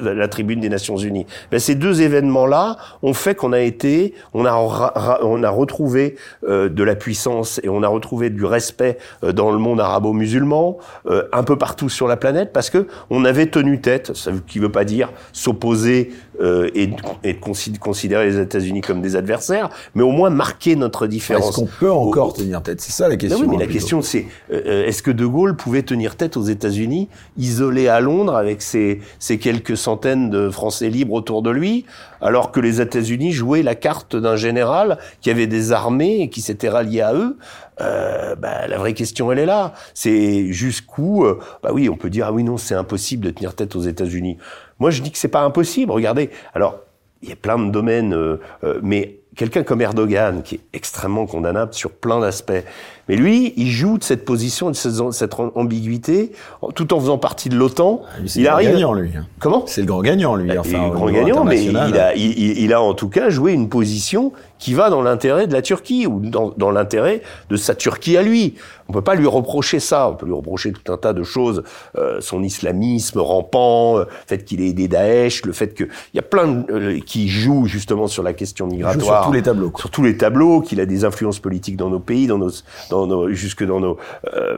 la 0.01 0.28
tribune 0.28 0.61
des 0.61 0.70
Nations 0.70 0.97
Unies. 0.97 1.26
Ben, 1.51 1.61
ces 1.61 1.74
deux 1.74 2.01
événements-là 2.01 2.78
ont 3.03 3.14
fait 3.14 3.34
qu'on 3.34 3.53
a 3.53 3.61
été, 3.61 4.14
on 4.32 4.47
a, 4.47 5.20
on 5.22 5.43
a 5.43 5.51
retrouvé 5.51 6.16
de 6.43 6.82
la 6.82 6.95
puissance 6.95 7.61
et 7.62 7.68
on 7.68 7.82
a 7.82 7.88
retrouvé 7.88 8.30
du 8.30 8.45
respect 8.45 8.99
dans 9.22 9.51
le 9.51 9.59
monde 9.59 9.80
arabo-musulmans, 9.83 10.78
euh, 11.07 11.24
un 11.33 11.43
peu 11.43 11.59
partout 11.59 11.89
sur 11.89 12.09
la 12.09 12.16
planète, 12.16 12.53
parce 12.53 12.70
que 12.70 12.87
on 13.11 13.24
avait 13.24 13.47
tenu 13.47 13.80
tête, 13.80 14.12
ce 14.14 14.30
qui 14.30 14.59
ne 14.59 14.64
veut 14.64 14.72
pas 14.72 14.85
dire 14.85 15.12
s'opposer 15.33 16.12
euh, 16.41 16.70
et, 16.74 16.91
et 17.24 17.37
considérer 17.37 18.26
les 18.26 18.39
États-Unis 18.39 18.80
comme 18.80 19.01
des 19.03 19.16
adversaires, 19.16 19.68
mais 19.95 20.03
au 20.03 20.11
moins 20.11 20.30
marquer 20.30 20.76
notre 20.76 21.07
différence. 21.07 21.51
Est-ce 21.51 21.57
qu'on 21.57 21.68
peut 21.80 21.93
encore 21.93 22.33
tenir 22.33 22.62
tête? 22.62 22.80
C'est 22.80 22.93
ça 22.93 23.09
la 23.09 23.16
question. 23.16 23.41
oui, 23.41 23.47
mais 23.49 23.57
hein, 23.57 23.59
la 23.61 23.64
plutôt. 23.66 23.78
question 23.78 24.03
c'est 24.03 24.26
euh, 24.53 24.87
est-ce 24.87 25.03
que 25.03 25.11
De 25.11 25.26
Gaulle 25.26 25.57
pouvait 25.57 25.83
tenir 25.83 26.16
tête 26.16 26.37
aux 26.37 26.43
États-Unis, 26.45 27.09
isolé 27.37 27.89
à 27.89 28.01
Londres 28.01 28.35
avec 28.37 28.62
ses, 28.62 29.01
ses 29.18 29.39
quelques 29.39 29.76
centaines 29.76 30.30
de 30.30 30.51
Français 30.51 30.89
libres 30.89 31.14
autour 31.14 31.43
de 31.43 31.51
lui, 31.51 31.85
alors 32.20 32.53
que 32.53 32.61
les 32.61 32.80
États-Unis 32.80 33.33
jouaient 33.33 33.62
la 33.62 33.74
carte 33.74 34.16
d'un 34.16 34.37
général 34.37 34.99
qui 35.20 35.30
avait 35.30 35.47
des 35.47 35.72
armées 35.72 36.22
et 36.22 36.28
qui 36.30 36.41
s'était 36.41 36.68
rallié 36.68 37.01
à 37.01 37.14
eux? 37.14 37.37
Euh, 37.83 38.35
bah, 38.37 38.66
la 38.68 38.78
vraie 38.78 38.95
question, 38.95 39.30
elle 39.33 39.39
est 39.39 39.47
là. 39.47 39.74
C'est 39.95 40.53
jusqu'où, 40.53 41.24
euh, 41.24 41.39
bah 41.62 41.70
oui, 41.72 41.89
on 41.89 41.97
peut 41.97 42.11
dire 42.11 42.26
ah 42.28 42.33
oui 42.33 42.45
non, 42.45 42.57
c'est 42.57 42.74
impossible 42.74 43.24
de 43.24 43.30
tenir 43.30 43.55
tête 43.55 43.76
aux 43.76 43.80
États-Unis. 43.80 44.39
Moi, 44.78 44.91
je 44.91 45.03
dis 45.03 45.11
que 45.11 45.18
c'est 45.18 45.28
pas 45.28 45.43
impossible. 45.43 45.93
Regardez, 45.93 46.30
alors 46.55 46.80
il 47.22 47.28
y 47.28 47.33
a 47.33 47.37
plein 47.37 47.59
de 47.59 47.70
domaines, 47.70 48.14
euh, 48.14 48.39
mais 48.83 49.20
quelqu'un 49.37 49.62
comme 49.62 49.80
Erdogan, 49.80 50.43
qui 50.43 50.57
est 50.57 50.61
extrêmement 50.72 51.26
condamnable 51.26 51.72
sur 51.72 51.93
plein 51.93 52.20
d'aspects, 52.20 52.64
mais 53.12 53.18
lui, 53.18 53.52
il 53.58 53.70
joue 53.70 53.98
de 53.98 54.04
cette 54.04 54.24
position, 54.24 54.70
de 54.70 54.74
cette, 54.74 55.34
ambiguïté, 55.54 56.32
tout 56.74 56.94
en 56.94 57.00
faisant 57.00 57.18
partie 57.18 57.50
de 57.50 57.56
l'OTAN. 57.56 58.00
Ah, 58.06 58.20
C'est 58.26 58.38
Il 58.40 58.44
le 58.44 58.48
grand 58.48 58.54
arrive. 58.56 58.70
gagnant, 58.72 58.94
lui. 58.94 59.10
Comment? 59.38 59.64
C'est 59.66 59.82
le 59.82 59.86
grand 59.86 60.00
gagnant, 60.00 60.34
lui. 60.34 60.48
il 60.50 60.58
Enfin, 60.58 60.70
est 60.82 60.84
le 60.86 60.90
grand 60.94 61.10
gagnant, 61.10 61.44
mais 61.44 61.62
il 61.62 61.76
a, 61.76 62.14
il, 62.16 62.72
a 62.72 62.80
en 62.80 62.94
tout 62.94 63.10
cas 63.10 63.28
joué 63.28 63.52
une 63.52 63.68
position 63.68 64.32
qui 64.58 64.72
va 64.72 64.88
dans 64.88 65.02
l'intérêt 65.02 65.46
de 65.46 65.52
la 65.52 65.60
Turquie 65.60 66.06
ou 66.06 66.20
dans, 66.20 66.54
dans 66.56 66.70
l'intérêt 66.70 67.20
de 67.50 67.56
sa 67.56 67.74
Turquie 67.74 68.16
à 68.16 68.22
lui. 68.22 68.54
On 68.88 68.92
peut 68.92 69.02
pas 69.02 69.14
lui 69.16 69.26
reprocher 69.26 69.80
ça. 69.80 70.08
On 70.08 70.14
peut 70.14 70.26
lui 70.26 70.34
reprocher 70.34 70.72
tout 70.72 70.92
un 70.92 70.96
tas 70.96 71.12
de 71.12 71.22
choses, 71.24 71.64
euh, 71.98 72.20
son 72.20 72.42
islamisme 72.42 73.18
rampant, 73.18 73.98
euh, 73.98 74.04
le 74.04 74.06
fait 74.26 74.44
qu'il 74.44 74.60
ait 74.60 74.68
aidé 74.68 74.86
Daesh, 74.86 75.44
le 75.44 75.52
fait 75.52 75.74
que 75.74 75.84
il 75.84 76.16
y 76.16 76.18
a 76.18 76.22
plein 76.22 76.46
de, 76.46 76.72
euh, 76.72 77.00
qui 77.04 77.28
jouent 77.28 77.66
justement 77.66 78.06
sur 78.06 78.22
la 78.22 78.32
question 78.34 78.66
Il 78.68 78.70
joue 78.72 78.76
migratoire 78.76 79.22
sur 79.22 79.30
tous 79.30 79.32
les 79.34 79.42
tableaux. 79.42 79.70
quoi. 79.70 79.80
sur 79.80 79.90
tous 79.90 80.02
les 80.04 80.16
tableaux, 80.16 80.60
qu'il 80.60 80.80
a 80.80 80.86
des 80.86 81.04
influences 81.04 81.40
politiques 81.40 81.76
dans 81.76 81.90
nos 81.90 81.98
pays, 82.00 82.26
dans 82.28 82.38
nos, 82.38 82.50
dans 82.90 83.01
nos, 83.07 83.32
jusque 83.32 83.64
dans 83.64 83.80
nos, 83.80 83.96
euh, 84.34 84.57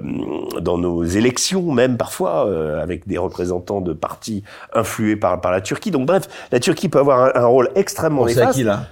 dans 0.61 0.79
nos 0.79 1.05
élections 1.05 1.73
même 1.73 1.97
parfois, 1.97 2.47
euh, 2.47 2.83
avec 2.83 3.07
des 3.07 3.19
représentants 3.19 3.81
de 3.81 3.93
partis 3.93 4.43
influés 4.75 5.17
par 5.17 5.41
par 5.41 5.53
la 5.53 5.61
Turquie. 5.61 5.91
Donc 5.91 6.07
bref, 6.07 6.29
la 6.53 6.61
Turquie 6.61 6.89
peut 6.89 6.99
avoir 6.99 7.21
un, 7.37 7.43
un 7.43 7.47
rôle 7.47 7.71
extrêmement 7.75 8.23
Pensez 8.23 8.39
à 8.39 8.41
néfaste. 8.41 8.59
qui, 8.59 8.65
là? 8.65 8.87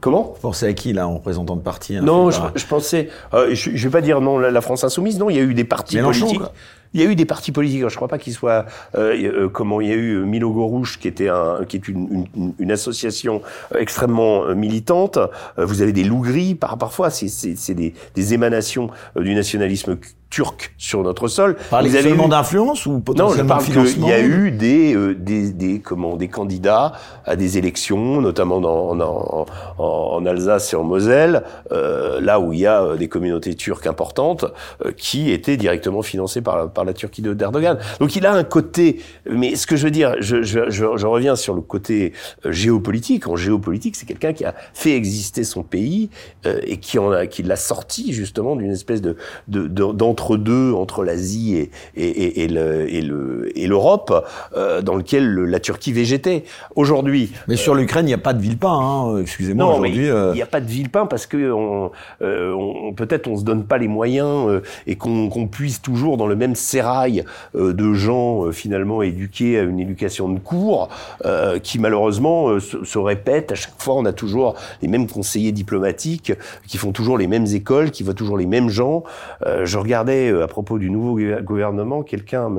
Comment? 0.00 0.34
Pensez 0.42 0.66
à 0.66 0.72
qui, 0.74 0.92
là, 0.92 1.08
en 1.08 1.14
représentant 1.14 1.56
de 1.56 1.62
parti 1.62 1.96
hein, 1.96 2.02
non, 2.02 2.30
je, 2.30 2.66
pensais, 2.66 3.08
euh, 3.32 3.54
je, 3.54 3.70
je 3.74 3.88
vais 3.88 3.90
pas 3.92 4.02
dire 4.02 4.20
non 4.20 4.38
la, 4.38 4.50
la 4.50 4.60
France 4.60 4.84
insoumise. 4.84 5.18
Non, 5.18 5.30
il 5.30 5.36
y 5.36 5.38
a 5.38 5.42
eu 5.42 5.54
des 5.54 5.64
partis 5.64 5.96
Mélenchon, 5.96 6.26
politiques. 6.26 6.40
quoi. 6.40 6.52
Il 6.94 7.00
y 7.00 7.04
a 7.04 7.06
eu 7.10 7.14
des 7.14 7.24
partis 7.24 7.52
politiques. 7.52 7.88
Je 7.88 7.96
crois 7.96 8.08
pas 8.08 8.18
qu'ils 8.18 8.32
soient. 8.32 8.66
Euh, 8.94 9.44
euh, 9.44 9.48
comment 9.48 9.80
il 9.80 9.88
y 9.88 9.92
a 9.92 9.96
eu 9.96 10.18
Milo 10.24 10.52
Gorouche, 10.52 10.98
qui 10.98 11.08
était 11.08 11.28
un, 11.28 11.64
qui 11.68 11.76
est 11.76 11.88
une, 11.88 12.26
une, 12.34 12.54
une 12.58 12.72
association 12.72 13.42
euh, 13.74 13.78
extrêmement 13.78 14.44
euh, 14.44 14.54
militante. 14.54 15.18
Euh, 15.18 15.64
vous 15.64 15.82
avez 15.82 15.92
des 15.92 16.04
loups 16.04 16.22
gris 16.22 16.54
par 16.54 16.78
parfois. 16.78 17.10
C'est 17.10 17.74
des, 17.74 17.94
des 18.14 18.34
émanations 18.34 18.90
euh, 19.16 19.22
du 19.22 19.34
nationalisme 19.34 19.98
turc 20.30 20.74
sur 20.76 21.02
notre 21.02 21.26
sol. 21.28 21.56
Parlez 21.70 21.94
avez 21.96 22.08
seulement 22.10 22.26
eu- 22.26 22.30
d'influence 22.30 22.84
ou 22.86 22.90
non, 22.92 22.98
je 22.98 23.02
potentiellement 23.02 23.48
parle 23.48 23.64
qu'il 23.64 24.04
y 24.06 24.12
a 24.12 24.20
eu 24.20 24.50
des, 24.50 24.94
euh, 24.94 25.14
des, 25.14 25.52
des, 25.52 25.80
comment, 25.80 26.16
des 26.16 26.28
candidats 26.28 26.92
à 27.24 27.34
des 27.36 27.56
élections, 27.58 28.20
notamment 28.20 28.60
dans, 28.60 28.90
en, 28.90 29.00
en, 29.00 29.46
en 29.78 30.26
Alsace 30.26 30.72
et 30.72 30.76
en 30.76 30.84
Moselle, 30.84 31.44
euh, 31.72 32.20
là 32.20 32.40
où 32.40 32.52
il 32.52 32.60
y 32.60 32.66
a 32.66 32.82
euh, 32.82 32.96
des 32.96 33.08
communautés 33.08 33.54
turques 33.54 33.86
importantes, 33.86 34.44
euh, 34.84 34.92
qui 34.92 35.30
étaient 35.30 35.56
directement 35.56 36.02
financées 36.02 36.42
par, 36.42 36.70
par 36.70 36.84
la 36.84 36.92
Turquie 36.92 37.22
de- 37.22 37.32
d'Erdogan. 37.34 37.78
Donc 38.00 38.14
il 38.16 38.26
a 38.26 38.32
un 38.32 38.44
côté, 38.44 39.00
mais 39.30 39.56
ce 39.56 39.66
que 39.66 39.76
je 39.76 39.84
veux 39.84 39.90
dire, 39.90 40.14
je, 40.20 40.42
je, 40.42 40.68
je, 40.68 40.84
je 40.96 41.06
reviens 41.06 41.36
sur 41.36 41.54
le 41.54 41.62
côté 41.62 42.12
euh, 42.44 42.52
géopolitique. 42.52 43.26
En 43.28 43.36
géopolitique, 43.36 43.96
c'est 43.96 44.06
quelqu'un 44.06 44.32
qui 44.34 44.44
a 44.44 44.54
fait 44.74 44.94
exister 44.94 45.42
son 45.44 45.62
pays 45.62 46.10
euh, 46.46 46.60
et 46.64 46.76
qui 46.76 46.98
en 46.98 47.10
a, 47.12 47.26
qui 47.26 47.42
l'a 47.42 47.56
sorti 47.56 48.12
justement 48.12 48.56
d'une 48.56 48.72
espèce 48.72 49.00
de 49.00 49.16
de- 49.48 49.66
de- 49.66 49.92
d'entre-deux 50.18 50.72
entre 50.72 51.04
l'Asie 51.04 51.56
et, 51.56 51.70
et, 51.96 52.06
et, 52.08 52.44
et 52.44 52.48
le- 52.48 52.92
et 52.92 53.00
le- 53.00 53.52
et 53.56 53.66
l'Europe, 53.66 54.26
euh, 54.56 54.82
dans 54.82 54.96
lequel 54.96 55.26
le- 55.28 55.46
la 55.46 55.60
Turquie 55.60 55.92
végétait. 55.92 56.44
Aujourd'hui, 56.74 57.32
Mais 57.46 57.56
sur 57.56 57.74
l'Ukraine, 57.74 58.04
il 58.06 58.08
n'y 58.08 58.14
a 58.14 58.18
pas 58.18 58.32
de 58.32 58.40
Villepin, 58.42 58.68
hein, 58.72 59.18
excusez-moi, 59.20 59.64
non, 59.64 59.70
mais 59.78 59.88
aujourd'hui. 59.90 60.06
il 60.06 60.10
euh, 60.10 60.34
n'y 60.34 60.42
a 60.42 60.46
pas 60.46 60.60
de 60.60 60.66
Villepin 60.66 61.06
parce 61.06 61.26
que 61.26 61.52
on, 61.52 61.90
euh, 62.22 62.52
on- 62.52 62.92
peut-être 62.94 63.28
on 63.28 63.36
se 63.36 63.44
donne 63.44 63.64
pas 63.64 63.78
les 63.78 63.86
moyens 63.88 64.48
euh, 64.48 64.60
et 64.86 64.96
qu'on 64.96 65.28
qu'on 65.28 65.46
puise 65.46 65.80
toujours 65.80 66.16
dans 66.16 66.26
le 66.26 66.36
même 66.36 66.54
sérail 66.56 67.24
euh, 67.54 67.72
de 67.72 67.92
gens 67.94 68.46
euh, 68.46 68.52
finalement 68.52 69.02
éduqués 69.02 69.58
à 69.58 69.62
une 69.62 69.78
éducation 69.78 70.28
de 70.28 70.38
cours 70.40 70.88
euh, 71.24 71.58
qui 71.60 71.78
malheureusement 71.78 72.48
euh, 72.48 72.60
se, 72.60 72.84
se 72.84 72.98
répètent. 72.98 73.52
À 73.52 73.54
chaque 73.54 73.78
fois, 73.80 73.94
on 73.94 74.04
a 74.04 74.12
toujours 74.12 74.54
les 74.82 74.88
mêmes 74.88 75.06
conseillers 75.06 75.52
diplomatiques 75.52 76.32
qui 76.66 76.76
font 76.76 76.92
toujours 76.92 77.18
les 77.18 77.26
mêmes 77.28 77.46
écoles, 77.46 77.90
qui 77.90 78.02
voient 78.02 78.14
toujours 78.14 78.36
les 78.38 78.46
mêmes 78.46 78.68
gens. 78.68 79.04
Euh, 79.46 79.64
je 79.64 79.78
regardais 80.08 80.30
euh, 80.32 80.44
à 80.44 80.48
propos 80.48 80.78
du 80.78 80.90
nouveau 80.90 81.16
gouver- 81.18 81.42
gouvernement, 81.42 82.02
quelqu'un 82.02 82.50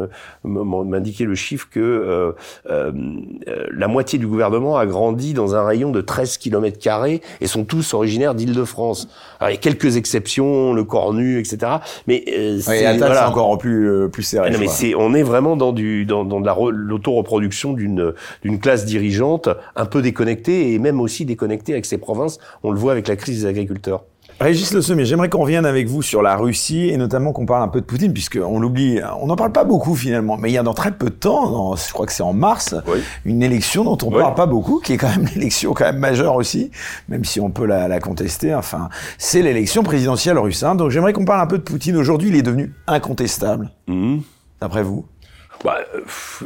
m'indiquait 0.43 1.26
le 1.26 1.36
chiffre 1.36 1.68
que 1.72 1.80
euh, 1.80 2.32
euh, 2.70 2.91
la 3.72 3.88
moitié 3.88 4.20
du 4.20 4.28
gouvernement 4.28 4.78
a 4.78 4.86
grandi 4.86 5.34
dans 5.34 5.56
un 5.56 5.64
rayon 5.64 5.91
de 5.91 6.02
13 6.02 6.38
km 6.38 6.78
carrés 6.80 7.22
et 7.41 7.47
sont 7.47 7.64
tous 7.66 7.93
originaires 7.93 8.36
d'Île-de-France. 8.36 9.10
Alors, 9.39 9.50
il 9.52 9.54
y 9.54 9.58
a 9.58 9.62
quelques 9.62 9.97
exceptions, 9.97 10.74
le 10.74 10.84
Cornu, 10.84 11.39
etc. 11.39 11.58
Mais 12.08 12.24
euh, 12.38 12.60
c'est 12.62 12.97
voilà. 12.97 13.30
encore 13.30 13.58
plus, 13.58 13.89
euh, 13.89 14.08
plus 14.08 14.24
serré. 14.24 14.47
Ah 14.50 14.54
non, 14.54 14.60
mais 14.60 14.68
c'est, 14.68 14.95
on 14.95 15.14
est 15.14 15.24
vraiment 15.24 15.56
dans 15.56 15.72
du, 15.72 16.06
dans, 16.06 16.26
dans 16.26 16.39
de 16.39 16.45
la 16.45 16.54
re- 16.54 16.70
l'autoreproduction 16.72 17.74
d'une, 17.74 18.14
d'une 18.43 18.60
classe 18.60 18.86
dirigeante 18.86 19.50
un 19.76 19.86
peu 19.86 20.02
déconnectée 20.02 20.74
et 20.74 20.80
même 20.80 21.00
aussi 21.02 21.26
déconnectée 21.26 21.74
avec 21.74 21.86
ses 21.86 21.97
provinces. 21.97 22.39
On 22.64 22.72
le 22.72 22.78
voit 22.80 22.91
avec 22.91 23.08
la 23.08 23.16
crise 23.16 23.41
des 23.41 23.45
agriculteurs. 23.47 24.04
Régis 24.40 24.74
Le 24.74 24.82
Sommier, 24.82 25.04
j'aimerais 25.04 25.28
qu'on 25.28 25.42
revienne 25.42 25.66
avec 25.66 25.88
vous 25.88 26.02
sur 26.02 26.22
la 26.22 26.38
Russie 26.38 26.88
et 26.88 26.96
notamment 26.96 27.34
qu'on 27.34 27.46
parle 27.46 27.62
un 27.62 27.68
peu 27.68 27.82
de 27.82 27.86
Poutine, 27.86 28.14
puisqu'on 28.14 28.60
l'oublie, 28.62 29.02
on 29.22 29.28
n'en 29.28 29.36
parle 29.36 29.52
pas 29.52 29.66
beaucoup 29.66 29.96
finalement, 29.96 30.38
mais 30.38 30.50
il 30.50 30.54
y 30.54 30.58
a 30.58 30.64
dans 30.64 30.74
très 30.74 30.92
peu 30.92 31.08
de 31.08 31.16
temps, 31.16 31.76
je 31.76 31.92
crois 31.92 32.06
que 32.06 32.14
c'est 32.14 32.24
en 32.24 32.32
mars, 32.32 32.74
une 33.26 33.44
élection 33.44 33.84
dont 33.84 33.98
on 34.02 34.12
ne 34.12 34.18
parle 34.18 34.36
pas 34.36 34.46
beaucoup, 34.46 34.80
qui 34.80 34.94
est 34.94 34.98
quand 34.98 35.10
même 35.10 35.26
l'élection 35.36 35.74
quand 35.74 35.84
même 35.84 35.98
majeure 36.00 36.36
aussi, 36.36 36.72
même 37.10 37.26
si 37.26 37.42
on 37.42 37.52
peut 37.52 37.66
la, 37.66 38.00
contester. 38.00 38.56
Enfin, 38.56 38.88
c'est 39.18 39.42
l'élection 39.42 39.84
présidentielle 39.84 40.38
russe. 40.38 40.64
Hein. 40.64 40.76
Donc 40.76 40.90
j'aimerais 40.90 41.12
qu'on 41.12 41.26
parle 41.26 41.42
un 41.42 41.48
peu 41.48 41.58
de 41.58 41.64
Poutine. 41.64 41.98
Aujourd'hui, 41.98 42.30
il 42.30 42.36
est 42.38 42.42
devenu 42.42 42.74
incontestable. 42.88 43.70
Mmh. 43.88 44.20
D'après 44.62 44.84
vous? 44.84 45.06
Bah, 45.64 45.80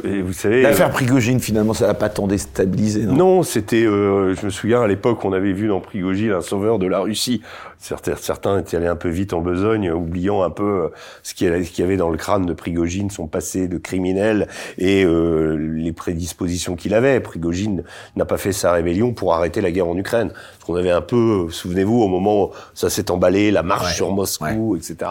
vous 0.02 0.32
savez, 0.32 0.62
l'affaire 0.62 0.88
euh, 0.88 0.92
Prigogine 0.92 1.38
finalement, 1.38 1.72
ça 1.72 1.86
l'a 1.86 1.94
pas 1.94 2.08
tant 2.08 2.26
déstabilisé, 2.26 3.04
non? 3.04 3.14
Non, 3.14 3.42
c'était. 3.44 3.84
Euh, 3.84 4.34
je 4.34 4.44
me 4.44 4.50
souviens 4.50 4.82
à 4.82 4.88
l'époque, 4.88 5.24
on 5.24 5.32
avait 5.32 5.52
vu 5.52 5.68
dans 5.68 5.80
Prigogine 5.80 6.32
un 6.32 6.40
sauveur 6.40 6.80
de 6.80 6.86
la 6.88 6.98
Russie. 6.98 7.40
Certains, 7.78 8.16
certains 8.16 8.58
étaient 8.58 8.76
allés 8.76 8.86
un 8.86 8.96
peu 8.96 9.08
vite 9.08 9.32
en 9.32 9.40
besogne, 9.40 9.90
oubliant 9.90 10.42
un 10.42 10.50
peu 10.50 10.64
euh, 10.64 10.88
ce 11.22 11.34
qu'il 11.34 11.48
y 11.48 11.82
avait 11.82 11.96
dans 11.96 12.10
le 12.10 12.16
crâne 12.16 12.46
de 12.46 12.52
Prigogine, 12.52 13.10
son 13.10 13.26
passé 13.26 13.68
de 13.68 13.78
criminel 13.78 14.48
et 14.78 15.04
euh, 15.04 15.56
les 15.56 15.92
prédispositions 15.92 16.76
qu'il 16.76 16.94
avait. 16.94 17.20
Prigogine 17.20 17.84
n'a 18.16 18.24
pas 18.24 18.38
fait 18.38 18.52
sa 18.52 18.72
rébellion 18.72 19.12
pour 19.12 19.34
arrêter 19.34 19.60
la 19.60 19.70
guerre 19.70 19.88
en 19.88 19.96
Ukraine. 19.96 20.30
Parce 20.30 20.64
qu'on 20.66 20.76
avait 20.76 20.90
un 20.90 21.02
peu, 21.02 21.48
souvenez-vous, 21.50 22.02
au 22.02 22.08
moment 22.08 22.44
où 22.44 22.50
ça 22.74 22.90
s'est 22.90 23.10
emballé, 23.10 23.50
la 23.50 23.62
marche 23.62 23.96
sur 23.96 24.12
Moscou, 24.12 24.76
etc. 24.76 25.10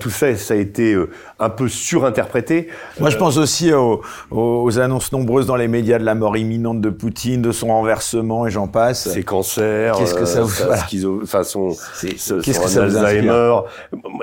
tout 0.00 0.10
ça, 0.10 0.34
ça 0.36 0.54
a 0.54 0.56
été 0.56 0.96
un 1.38 1.50
peu 1.50 1.68
surinterprété. 1.68 2.68
Moi, 3.00 3.10
je 3.10 3.16
pense 3.16 3.36
aussi 3.36 3.72
aux, 3.72 4.02
aux, 4.30 4.78
annonces 4.78 5.12
nombreuses 5.12 5.46
dans 5.46 5.56
les 5.56 5.68
médias 5.68 5.98
de 5.98 6.04
la 6.04 6.14
mort 6.14 6.36
imminente 6.36 6.80
de 6.80 6.90
Poutine, 6.90 7.42
de 7.42 7.52
son 7.52 7.68
renversement 7.68 8.46
et 8.46 8.50
j'en 8.50 8.68
passe. 8.68 9.08
Ses 9.08 9.22
cancers, 9.22 9.96
Qu'est-ce 9.96 10.14
que 10.14 10.24
ça 10.24 10.42
vous 10.42 10.62
euh, 10.62 10.76
schizo, 10.88 11.20
enfin 11.22 11.44
son, 11.44 11.70
Qu'est-ce 12.14 12.60
que 12.60 12.68
ça 12.68 12.84
Alzheimer. 12.84 13.60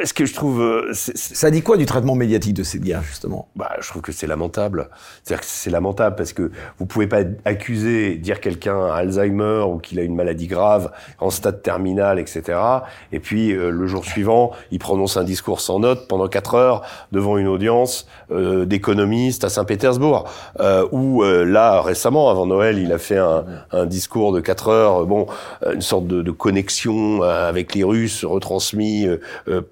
Est-ce 0.01 0.13
que 0.13 0.25
je 0.25 0.33
trouve 0.33 0.61
euh, 0.61 0.91
Ça 0.93 1.51
dit 1.51 1.61
quoi 1.61 1.77
du 1.77 1.86
traitement 1.86 2.15
médiatique 2.15 2.53
de 2.53 2.63
ces 2.63 2.79
gars 2.79 3.01
justement? 3.01 3.47
Bah, 3.55 3.71
je 3.79 3.89
trouve 3.89 4.01
que 4.01 4.11
c'est 4.11 4.27
lamentable. 4.27 4.89
C'est-à-dire 5.23 5.41
que 5.41 5.47
c'est 5.47 5.69
lamentable 5.69 6.15
parce 6.15 6.33
que 6.33 6.51
vous 6.79 6.86
pouvez 6.86 7.07
pas 7.07 7.21
accuser, 7.45 8.15
dire 8.15 8.39
quelqu'un 8.39 8.86
a 8.86 8.95
Alzheimer 8.95 9.63
ou 9.67 9.77
qu'il 9.77 9.99
a 9.99 10.03
une 10.03 10.15
maladie 10.15 10.47
grave 10.47 10.91
en 11.19 11.29
stade 11.29 11.61
terminal, 11.61 12.19
etc. 12.19 12.59
Et 13.11 13.19
puis 13.19 13.51
euh, 13.51 13.69
le 13.69 13.88
jour 13.88 14.05
suivant, 14.05 14.51
il 14.71 14.79
prononce 14.79 15.17
un 15.17 15.23
discours 15.23 15.61
sans 15.61 15.79
note 15.79 16.07
pendant 16.07 16.27
quatre 16.27 16.55
heures 16.55 16.81
devant 17.11 17.38
une 17.38 17.47
audience 17.47 18.07
euh, 18.31 18.65
d'économie 18.65 19.38
à 19.41 19.49
Saint-Pétersbourg, 19.49 20.29
euh, 20.59 20.88
où 20.91 21.23
là 21.23 21.81
récemment, 21.81 22.29
avant 22.29 22.45
Noël, 22.45 22.77
il 22.77 22.91
a 22.91 22.97
fait 22.97 23.17
un, 23.17 23.45
un 23.71 23.86
discours 23.86 24.33
de 24.33 24.39
4 24.39 24.67
heures, 24.69 25.05
bon, 25.05 25.27
une 25.73 25.81
sorte 25.81 26.07
de, 26.07 26.21
de 26.21 26.31
connexion 26.31 27.23
euh, 27.23 27.49
avec 27.66 27.76
les 27.76 27.84
Russes, 27.84 28.24
retransmis 28.24 29.07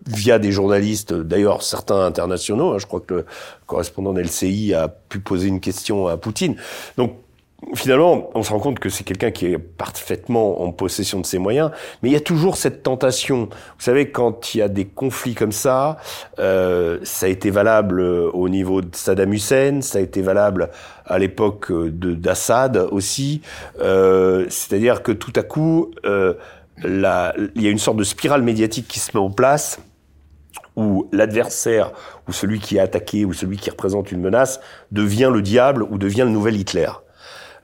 via 0.08 0.39
des 0.39 0.52
journalistes, 0.52 1.14
d'ailleurs 1.14 1.62
certains 1.64 2.06
internationaux. 2.06 2.74
Hein, 2.74 2.78
je 2.80 2.86
crois 2.86 3.00
que 3.00 3.14
le 3.14 3.26
correspondant 3.68 4.14
de 4.14 4.22
LCI 4.22 4.74
a 4.74 4.88
pu 4.88 5.20
poser 5.20 5.48
une 5.48 5.60
question 5.60 6.08
à 6.08 6.18
Poutine. 6.18 6.56
Donc 6.98 7.14
finalement, 7.76 8.30
on 8.36 8.44
se 8.44 8.52
rend 8.52 8.60
compte 8.60 8.80
que 8.80 8.89
c'est 8.89 9.04
quelqu'un 9.04 9.32
qui 9.32 9.48
est 9.48 9.58
parfaitement 9.58 10.62
en 10.62 10.72
possession 10.72 11.20
de 11.20 11.26
ses 11.26 11.38
moyens, 11.38 11.72
mais 12.02 12.10
il 12.10 12.14
y 12.14 12.18
a 12.18 12.22
toujours 12.22 12.58
cette 12.58 12.84
tentation. 12.84 13.46
Vous 13.46 13.84
savez, 13.84 14.10
quand 14.10 14.54
il 14.54 14.60
y 14.60 14.62
a 14.62 14.68
des 14.68 14.86
conflits 14.86 15.36
comme 15.36 15.52
ça, 15.52 15.98
euh, 16.39 17.00
ça 17.04 17.26
a 17.26 17.30
été 17.30 17.50
valable 17.50 18.02
au 18.02 18.50
niveau 18.50 18.82
de 18.82 18.96
Saddam 18.96 19.34
Hussein, 19.34 19.82
ça 19.82 20.00
a 20.00 20.02
été 20.02 20.22
valable 20.22 20.70
à 21.06 21.20
l'époque 21.20 21.72
d'Assad 21.72 22.78
aussi. 22.91 23.41
Euh, 23.82 24.46
C'est-à-dire 24.50 25.04
que 25.04 25.12
tout 25.12 25.34
à 25.36 25.44
coup, 25.44 25.91
euh, 26.06 26.34
la, 26.82 27.34
il 27.56 27.62
y 27.62 27.68
a 27.68 27.70
une 27.70 27.80
sorte 27.80 27.98
de 27.98 28.04
spirale 28.04 28.42
médiatique 28.42 28.88
qui 28.88 29.00
se 29.00 29.12
met 29.16 29.24
en 29.24 29.30
place 29.30 29.80
où 30.76 31.08
l'adversaire 31.12 31.92
ou 32.28 32.34
celui 32.34 32.60
qui 32.60 32.78
est 32.78 32.80
attaqué 32.80 33.26
ou 33.26 33.34
celui 33.34 33.58
qui 33.58 33.70
représente 33.70 34.12
une 34.12 34.22
menace 34.22 34.60
devient 34.92 35.30
le 35.32 35.42
diable 35.42 35.84
ou 35.84 35.98
devient 35.98 36.24
le 36.24 36.30
nouvel 36.30 36.56
Hitler. 36.56 36.90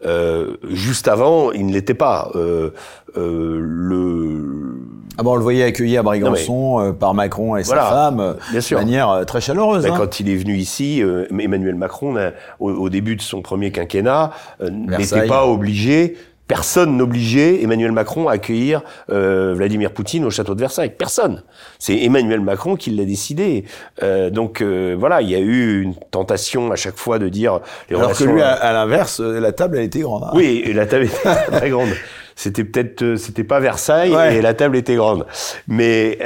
Euh, 0.06 0.56
juste 0.70 1.08
avant, 1.08 1.52
il 1.52 1.66
ne 1.66 1.74
l'était 1.74 1.94
pas. 1.94 2.32
Euh, 2.36 2.72
euh, 3.18 3.60
le 3.62 4.78
ah 5.18 5.24
bon, 5.24 5.34
on 5.34 5.36
le 5.36 5.42
voyait 5.42 5.64
accueillir 5.64 6.00
à 6.00 6.04
Brégançon 6.04 6.80
euh, 6.80 6.92
par 6.94 7.14
Macron 7.14 7.58
et 7.58 7.66
sa 7.66 7.76
femme 7.82 8.38
bien 8.52 8.62
sûr. 8.62 8.80
de 8.80 8.86
manière 8.86 9.26
très 9.28 9.42
chaleureuse. 9.42 9.84
Ben, 9.84 9.94
hein. 9.94 9.98
Quand 9.98 10.22
il 10.22 10.30
est 10.30 10.38
venu 10.38 10.56
ici, 10.56 11.04
Emmanuel 11.30 11.76
Macron, 11.76 12.16
au, 12.60 12.72
au, 12.72 12.90
début 12.90 13.18
de 13.18 13.22
son 13.22 13.42
premier 13.42 13.72
quinquennat, 13.72 14.32
n'était 14.62 15.28
pas 15.28 15.46
obligé 15.46 16.16
Personne 16.50 16.98
n'obligeait 16.98 17.62
Emmanuel 17.62 17.92
Macron 17.92 18.28
à 18.28 18.32
accueillir 18.32 18.82
euh, 19.12 19.54
Vladimir 19.56 19.92
Poutine 19.92 20.26
au 20.26 20.32
château 20.32 20.56
de 20.56 20.60
Versailles. 20.60 20.90
Personne. 20.90 21.44
C'est 21.78 21.96
Emmanuel 22.02 22.42
Macron 22.42 22.76
qui 22.76 22.90
l'a 22.90 23.06
décidé. 23.06 23.66
Euh, 24.02 24.32
donc 24.32 24.62
euh, 24.62 24.96
voilà, 24.98 25.22
il 25.22 25.30
y 25.30 25.36
a 25.36 25.40
eu 25.40 25.80
une 25.84 25.94
tentation 26.10 26.72
à 26.72 26.76
chaque 26.76 26.98
fois 26.98 27.20
de 27.20 27.30
dire. 27.30 27.60
Les 27.92 27.96
Alors 27.96 28.18
que 28.18 28.24
lui, 28.24 28.42
à, 28.42 28.74
l'inverse, 28.74 29.20
la 29.20 29.52
table 29.52 29.78
elle 29.78 29.84
était 29.84 30.00
grande. 30.00 30.24
Hein. 30.24 30.32
Oui, 30.34 30.64
la 30.74 30.88
table 30.88 31.04
était 31.04 31.36
très 31.52 31.70
grande. 31.70 31.90
C'était 32.36 32.64
peut-être, 32.64 33.16
c'était 33.18 33.44
pas 33.44 33.60
Versailles 33.60 34.16
et 34.36 34.42
la 34.42 34.56
table 34.56 34.76
était 34.76 34.96
grande. 34.96 35.28
Mais 35.68 36.18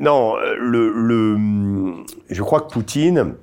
non, 0.00 0.34
le, 0.58 0.90
le, 0.94 1.36
je 2.30 2.42
crois 2.42 2.62
que 2.62 2.72
Poutine 2.72 3.34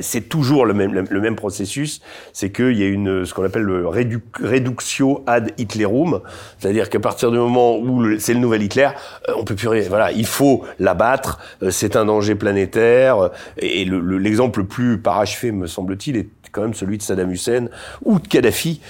c'est 0.00 0.28
toujours 0.28 0.66
le 0.66 0.74
même, 0.74 0.92
le 0.92 1.20
même 1.20 1.36
processus, 1.36 2.00
c'est 2.32 2.50
qu'il 2.50 2.76
y 2.78 2.82
a 2.82 2.86
une 2.86 3.24
ce 3.24 3.34
qu'on 3.34 3.44
appelle 3.44 3.62
le 3.62 3.86
reductio 3.86 5.22
ad 5.26 5.52
Hitlerum, 5.58 6.20
c'est-à-dire 6.58 6.90
qu'à 6.90 7.00
partir 7.00 7.30
du 7.30 7.38
moment 7.38 7.78
où 7.78 8.18
c'est 8.18 8.34
le 8.34 8.40
nouvel 8.40 8.62
Hitler, 8.62 8.88
euh, 9.28 9.32
on 9.36 9.44
peut 9.44 9.54
plus 9.54 9.68
rien. 9.68 9.84
Voilà, 9.88 10.12
il 10.12 10.26
faut 10.26 10.64
l'abattre. 10.78 11.38
Euh, 11.62 11.70
c'est 11.70 11.96
un 11.96 12.06
danger 12.06 12.34
planétaire. 12.34 13.30
Et 13.58 13.84
l'exemple 13.84 14.60
le, 14.60 14.66
plus 14.66 14.98
parachevé, 14.98 15.52
me 15.52 15.66
semble-t-il, 15.66 16.16
est 16.16 16.28
quand 16.54 16.62
même 16.62 16.74
celui 16.74 16.98
de 16.98 17.02
Saddam 17.02 17.30
Hussein 17.30 17.66
ou 18.04 18.18
de 18.18 18.28
Kadhafi 18.28 18.80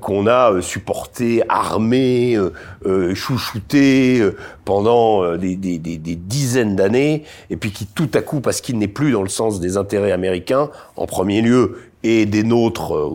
qu'on 0.00 0.26
a 0.26 0.60
supporté, 0.60 1.42
armé, 1.48 2.38
chouchouté 3.14 4.28
pendant 4.64 5.36
des, 5.36 5.56
des, 5.56 5.78
des, 5.78 5.98
des 5.98 6.16
dizaines 6.16 6.76
d'années, 6.76 7.24
et 7.50 7.56
puis 7.56 7.70
qui 7.70 7.86
tout 7.86 8.10
à 8.14 8.22
coup, 8.22 8.40
parce 8.40 8.60
qu'il 8.60 8.78
n'est 8.78 8.88
plus 8.88 9.12
dans 9.12 9.22
le 9.22 9.28
sens 9.28 9.60
des 9.60 9.76
intérêts 9.76 10.12
américains 10.12 10.70
en 10.96 11.06
premier 11.06 11.40
lieu, 11.40 11.76
et 12.04 12.26
des 12.26 12.44
nôtres, 12.44 12.94
euh, 12.94 13.08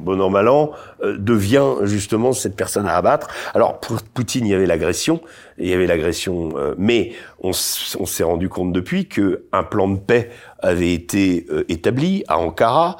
bon 0.00 0.20
an, 0.20 0.28
mal 0.28 0.48
an, 0.48 0.72
euh, 1.02 1.16
devient 1.16 1.76
justement 1.84 2.32
cette 2.32 2.56
personne 2.56 2.86
à 2.86 2.96
abattre. 2.96 3.28
Alors, 3.54 3.78
pour 3.78 4.02
Poutine, 4.02 4.44
il 4.44 4.50
y 4.50 4.54
avait 4.54 4.66
l'agression, 4.66 5.20
il 5.56 5.68
y 5.68 5.72
avait 5.72 5.86
l'agression, 5.86 6.50
euh, 6.56 6.74
mais 6.76 7.12
on, 7.40 7.52
s'est 7.52 8.24
rendu 8.24 8.48
compte 8.48 8.72
depuis 8.72 9.06
que 9.06 9.44
un 9.52 9.62
plan 9.62 9.88
de 9.88 9.98
paix 9.98 10.30
avait 10.60 10.92
été 10.92 11.46
établi 11.68 12.24
à 12.26 12.38
Ankara, 12.40 12.96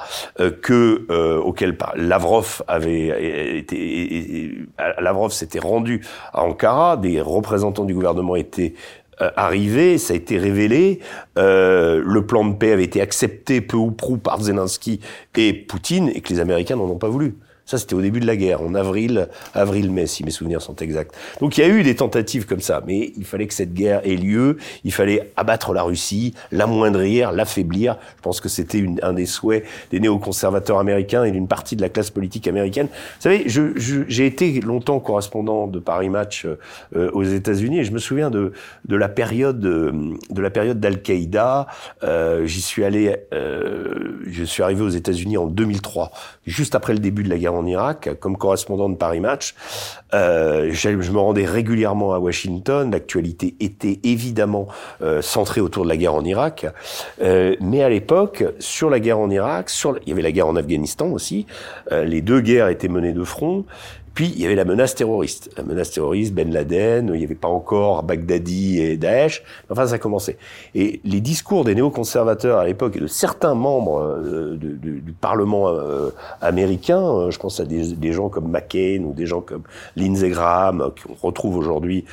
que 0.61 1.05
auquel 1.39 1.77
Lavrov 1.97 2.63
avait 2.69 3.59
été, 3.59 4.55
Lavrov 4.97 5.33
s'était 5.33 5.59
rendu 5.59 6.05
à 6.31 6.43
Ankara, 6.43 6.95
des 6.95 7.19
représentants 7.19 7.83
du 7.83 7.93
gouvernement 7.93 8.37
étaient 8.37 8.75
euh, 9.21 9.31
arrivé, 9.35 9.97
ça 9.97 10.13
a 10.13 10.15
été 10.15 10.37
révélé, 10.37 10.99
euh, 11.37 12.01
le 12.05 12.25
plan 12.25 12.45
de 12.45 12.55
paix 12.55 12.71
avait 12.71 12.85
été 12.85 13.01
accepté 13.01 13.61
peu 13.61 13.77
ou 13.77 13.91
prou 13.91 14.17
par 14.17 14.41
Zelensky 14.41 15.01
et 15.35 15.53
Poutine, 15.53 16.09
et 16.13 16.21
que 16.21 16.33
les 16.33 16.39
Américains 16.39 16.75
n'en 16.75 16.85
ont 16.85 16.97
pas 16.97 17.09
voulu. 17.09 17.35
Ça, 17.69 17.77
c'était 17.77 17.93
au 17.93 18.01
début 18.01 18.19
de 18.19 18.25
la 18.25 18.35
guerre, 18.35 18.63
en 18.63 18.73
avril, 18.73 19.27
avril-mai, 19.53 20.07
si 20.07 20.23
mes 20.23 20.31
souvenirs 20.31 20.59
sont 20.59 20.75
exacts. 20.77 21.13
Donc 21.39 21.55
il 21.55 21.61
y 21.61 21.63
a 21.63 21.67
eu 21.67 21.83
des 21.83 21.95
tentatives 21.95 22.47
comme 22.47 22.61
ça, 22.61 22.81
mais 22.87 23.13
il 23.15 23.25
fallait 23.25 23.45
que 23.45 23.53
cette 23.53 23.75
guerre 23.75 24.01
ait 24.07 24.15
lieu, 24.15 24.57
il 24.83 24.91
fallait 24.91 25.31
abattre 25.37 25.71
la 25.71 25.83
Russie, 25.83 26.33
l'amoindrir, 26.51 27.31
l'affaiblir. 27.31 27.99
Je 28.17 28.23
pense 28.23 28.41
que 28.41 28.49
c'était 28.49 28.83
un 29.03 29.13
des 29.13 29.27
souhaits 29.27 29.65
des 29.91 29.99
néoconservateurs 29.99 30.79
américains 30.79 31.25
et 31.25 31.31
d'une 31.31 31.47
partie 31.47 31.75
de 31.75 31.83
la 31.83 31.89
classe 31.89 32.09
politique 32.09 32.47
américaine. 32.47 32.87
Vous 32.87 33.21
savez, 33.21 33.45
j'ai 33.45 34.25
été 34.25 34.61
longtemps 34.61 34.99
correspondant 34.99 35.67
de 35.67 35.77
Paris 35.77 36.09
Match 36.09 36.47
euh, 36.95 37.11
aux 37.11 37.23
États-Unis 37.23 37.81
et 37.81 37.83
je 37.83 37.91
me 37.91 37.99
souviens 37.99 38.31
de, 38.31 38.51
de 38.87 38.95
la 38.95 39.09
période 39.09 39.59
de 39.59 40.41
la 40.41 40.49
période 40.49 40.79
d'Al-Qaïda. 40.79 41.67
Euh, 42.01 42.47
J'y 42.47 42.61
suis 42.61 42.83
allé, 42.83 43.15
euh, 43.31 44.17
je 44.25 44.43
suis 44.43 44.63
arrivé 44.63 44.81
aux 44.81 44.89
États-Unis 44.89 45.37
en 45.37 45.45
2003, 45.45 46.11
juste 46.47 46.73
après 46.73 46.93
le 46.93 46.99
début 46.99 47.21
de 47.21 47.29
la 47.29 47.37
guerre 47.37 47.58
en 47.59 47.65
Irak 47.65 48.09
comme 48.19 48.37
correspondant 48.37 48.89
de 48.89 48.95
Paris 48.95 49.19
Match. 49.19 49.55
Euh, 50.13 50.69
je, 50.71 50.89
me 50.89 51.19
rendais 51.19 51.45
régulièrement 51.45 52.13
à 52.13 52.19
Washington. 52.19 52.89
L'actualité 52.91 53.55
était 53.59 53.99
évidemment 54.03 54.67
euh, 55.01 55.21
centrée 55.21 55.61
autour 55.61 55.83
de 55.83 55.89
la 55.89 55.97
guerre 55.97 56.15
en 56.15 56.23
Irak. 56.23 56.65
Euh, 57.21 57.55
mais 57.61 57.83
à 57.83 57.89
l'époque, 57.89 58.43
sur 58.59 58.89
la 58.89 58.99
guerre 58.99 59.19
en 59.19 59.29
Irak, 59.29 59.69
sur 59.69 59.99
il 60.05 60.09
y 60.09 60.11
avait 60.11 60.21
la 60.21 60.31
guerre 60.31 60.47
en 60.47 60.55
Afghanistan 60.55 61.07
aussi. 61.07 61.45
Euh, 61.91 62.03
les 62.05 62.21
deux 62.21 62.41
guerres 62.41 62.69
étaient 62.69 62.87
menées 62.87 63.13
de 63.13 63.23
front. 63.23 63.65
Puis 64.13 64.31
il 64.35 64.41
y 64.41 64.45
avait 64.45 64.55
la 64.55 64.65
menace 64.65 64.95
terroriste. 64.95 65.49
La 65.57 65.63
menace 65.63 65.91
terroriste, 65.91 66.33
Ben 66.33 66.51
Laden, 66.51 67.11
il 67.13 67.19
n'y 67.19 67.23
avait 67.23 67.35
pas 67.35 67.47
encore 67.47 68.03
Baghdadi 68.03 68.79
et 68.79 68.97
Daesh. 68.97 69.43
Enfin, 69.69 69.87
ça 69.87 69.95
a 69.95 69.97
commencé. 69.97 70.37
Et 70.75 70.99
les 71.03 71.21
discours 71.21 71.63
des 71.63 71.75
néoconservateurs 71.75 72.59
à 72.59 72.65
l'époque 72.65 72.95
et 72.97 72.99
de 72.99 73.07
certains 73.07 73.55
membres 73.55 74.01
euh, 74.01 74.57
du 74.57 75.13
Parlement 75.19 75.69
euh, 75.69 76.09
américain, 76.41 77.01
euh, 77.01 77.31
je 77.31 77.39
pense 77.39 77.59
à 77.59 77.65
des, 77.65 78.13
gens 78.13 78.29
comme 78.29 78.49
McCain 78.49 79.03
ou 79.05 79.13
des 79.13 79.25
gens 79.25 79.41
comme 79.41 79.63
Lindsey 79.95 80.29
Graham, 80.29 80.91
qu'on 81.03 81.27
retrouve 81.27 81.57
aujourd'hui 81.57 82.05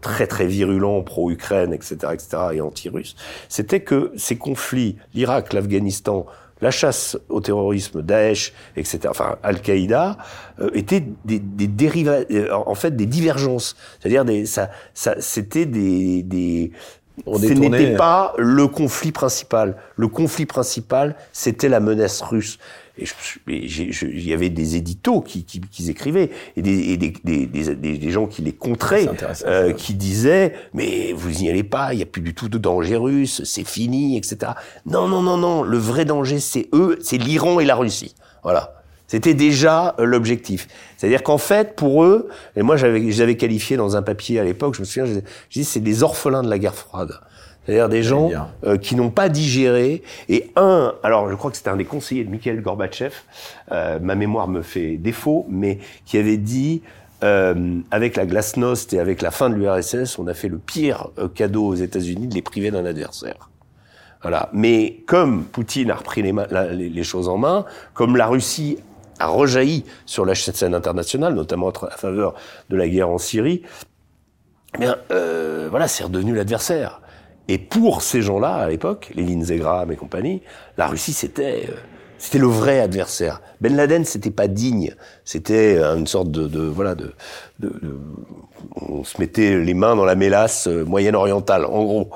très 0.00 0.26
très 0.26 0.46
virulents 0.46 1.02
pro-Ukraine, 1.02 1.72
etc., 1.72 1.96
etc., 2.12 2.28
et 2.52 2.60
anti-russe, 2.60 3.16
c'était 3.48 3.80
que 3.80 4.12
ces 4.16 4.36
conflits, 4.36 4.96
l'Irak, 5.14 5.52
l'Afghanistan, 5.52 6.26
la 6.60 6.70
chasse 6.70 7.16
au 7.28 7.40
terrorisme, 7.40 8.02
Daesh, 8.02 8.52
etc., 8.76 9.00
enfin 9.08 9.36
Al-Qaïda, 9.42 10.16
euh, 10.60 10.70
étaient 10.74 11.04
des, 11.24 11.38
des 11.38 12.06
euh, 12.08 12.52
en 12.52 12.74
fait 12.74 12.96
des 12.96 13.06
divergences. 13.06 13.76
C'est-à-dire 14.00 14.24
des, 14.24 14.46
ça, 14.46 14.70
ça, 14.94 15.14
c'était 15.20 15.66
des, 15.66 16.22
des 16.22 16.72
ce 17.26 17.52
n'était 17.52 17.96
pas 17.96 18.34
le 18.38 18.66
conflit 18.68 19.12
principal. 19.12 19.76
Le 19.96 20.08
conflit 20.08 20.46
principal, 20.46 21.16
c'était 21.32 21.68
la 21.68 21.80
menace 21.80 22.20
russe. 22.22 22.58
Et 22.98 23.04
il 23.48 24.28
y 24.28 24.32
avait 24.32 24.50
des 24.50 24.76
éditos 24.76 25.20
qui, 25.20 25.44
qui, 25.44 25.60
qui 25.60 25.90
écrivaient 25.90 26.30
et, 26.56 26.62
des, 26.62 26.92
et 26.92 26.96
des, 26.96 27.12
des, 27.46 27.46
des, 27.46 28.10
gens 28.10 28.26
qui 28.26 28.42
les 28.42 28.52
contraient, 28.52 29.08
euh, 29.46 29.72
qui 29.72 29.94
disaient 29.94 30.54
mais 30.74 31.12
vous 31.12 31.30
n'y 31.30 31.48
allez 31.48 31.62
pas, 31.62 31.92
il 31.92 31.98
n'y 31.98 32.02
a 32.02 32.06
plus 32.06 32.22
du 32.22 32.34
tout 32.34 32.48
de 32.48 32.58
danger 32.58 32.96
russe, 32.96 33.42
c'est 33.44 33.66
fini, 33.66 34.16
etc. 34.16 34.52
Non, 34.86 35.08
non, 35.08 35.22
non, 35.22 35.36
non. 35.36 35.62
Le 35.62 35.78
vrai 35.78 36.04
danger, 36.04 36.38
c'est 36.40 36.68
eux, 36.72 36.98
c'est 37.00 37.18
l'Iran 37.18 37.60
et 37.60 37.64
la 37.64 37.76
Russie. 37.76 38.14
Voilà. 38.42 38.74
C'était 39.06 39.34
déjà 39.34 39.94
l'objectif. 39.98 40.68
C'est-à-dire 40.96 41.22
qu'en 41.22 41.38
fait, 41.38 41.76
pour 41.76 42.04
eux, 42.04 42.28
et 42.56 42.62
moi 42.62 42.76
j'avais, 42.76 43.10
j'avais 43.10 43.36
qualifié 43.36 43.78
dans 43.78 43.96
un 43.96 44.02
papier 44.02 44.38
à 44.38 44.44
l'époque, 44.44 44.74
je 44.74 44.80
me 44.80 44.84
souviens, 44.84 45.06
je, 45.06 45.20
je 45.48 45.60
dis 45.60 45.64
c'est 45.64 45.80
des 45.80 46.02
orphelins 46.02 46.42
de 46.42 46.50
la 46.50 46.58
guerre 46.58 46.74
froide. 46.74 47.18
C'est-à-dire 47.68 47.90
des 47.90 48.02
gens 48.02 48.30
euh, 48.64 48.78
qui 48.78 48.96
n'ont 48.96 49.10
pas 49.10 49.28
digéré. 49.28 50.02
Et 50.30 50.50
un, 50.56 50.94
alors 51.02 51.28
je 51.28 51.34
crois 51.34 51.50
que 51.50 51.56
c'était 51.58 51.68
un 51.68 51.76
des 51.76 51.84
conseillers 51.84 52.24
de 52.24 52.30
Mikhail 52.30 52.58
Gorbatchev, 52.62 53.12
euh, 53.72 53.98
ma 54.00 54.14
mémoire 54.14 54.48
me 54.48 54.62
fait 54.62 54.96
défaut, 54.96 55.44
mais 55.50 55.78
qui 56.06 56.16
avait 56.16 56.38
dit 56.38 56.80
euh, 57.22 57.80
avec 57.90 58.16
la 58.16 58.24
glasnost 58.24 58.94
et 58.94 59.00
avec 59.00 59.20
la 59.20 59.30
fin 59.30 59.50
de 59.50 59.54
l'URSS, 59.54 60.18
on 60.18 60.26
a 60.28 60.32
fait 60.32 60.48
le 60.48 60.56
pire 60.56 61.08
euh, 61.18 61.28
cadeau 61.28 61.66
aux 61.66 61.74
États-Unis 61.74 62.28
de 62.28 62.34
les 62.34 62.40
priver 62.40 62.70
d'un 62.70 62.86
adversaire. 62.86 63.50
Voilà. 64.22 64.48
Mais 64.54 65.02
comme 65.06 65.44
Poutine 65.44 65.90
a 65.90 65.96
repris 65.96 66.22
les, 66.22 66.32
les, 66.72 66.88
les, 66.88 67.04
choses 67.04 67.28
en 67.28 67.36
main, 67.36 67.66
comme 67.92 68.16
la 68.16 68.28
Russie 68.28 68.78
a 69.18 69.26
rejailli 69.26 69.84
sur 70.06 70.24
la 70.24 70.34
scène 70.34 70.74
internationale, 70.74 71.34
notamment 71.34 71.68
à 71.68 71.98
faveur 71.98 72.32
de 72.70 72.76
la 72.76 72.88
guerre 72.88 73.10
en 73.10 73.18
Syrie, 73.18 73.62
eh 74.74 74.78
bien, 74.78 74.96
euh, 75.10 75.68
voilà, 75.70 75.86
c'est 75.86 76.04
redevenu 76.04 76.34
l'adversaire. 76.34 77.02
Et 77.48 77.58
pour 77.58 78.02
ces 78.02 78.20
gens-là, 78.22 78.54
à 78.54 78.68
l'époque, 78.68 79.10
les 79.14 79.24
Lindsey 79.24 79.56
Graham 79.56 79.90
et 79.90 79.96
compagnie, 79.96 80.42
la 80.76 80.86
Russie, 80.86 81.14
c'était 81.14 81.64
euh, 81.68 81.74
c'était 82.18 82.38
le 82.38 82.48
vrai 82.48 82.80
adversaire. 82.80 83.40
Ben 83.60 83.74
Laden, 83.74 84.04
c'était 84.04 84.30
pas 84.30 84.48
digne. 84.48 84.94
C'était 85.24 85.76
euh, 85.78 85.96
une 85.96 86.06
sorte 86.06 86.30
de, 86.30 86.46
de 86.48 86.60
voilà 86.60 86.94
de, 86.94 87.12
de, 87.60 87.68
de, 87.68 87.98
on 88.74 89.04
se 89.04 89.20
mettait 89.20 89.58
les 89.58 89.74
mains 89.74 89.96
dans 89.96 90.04
la 90.04 90.16
mélasse 90.16 90.66
euh, 90.66 90.84
moyenne-orientale. 90.84 91.64
En 91.64 91.84
gros, 91.84 92.10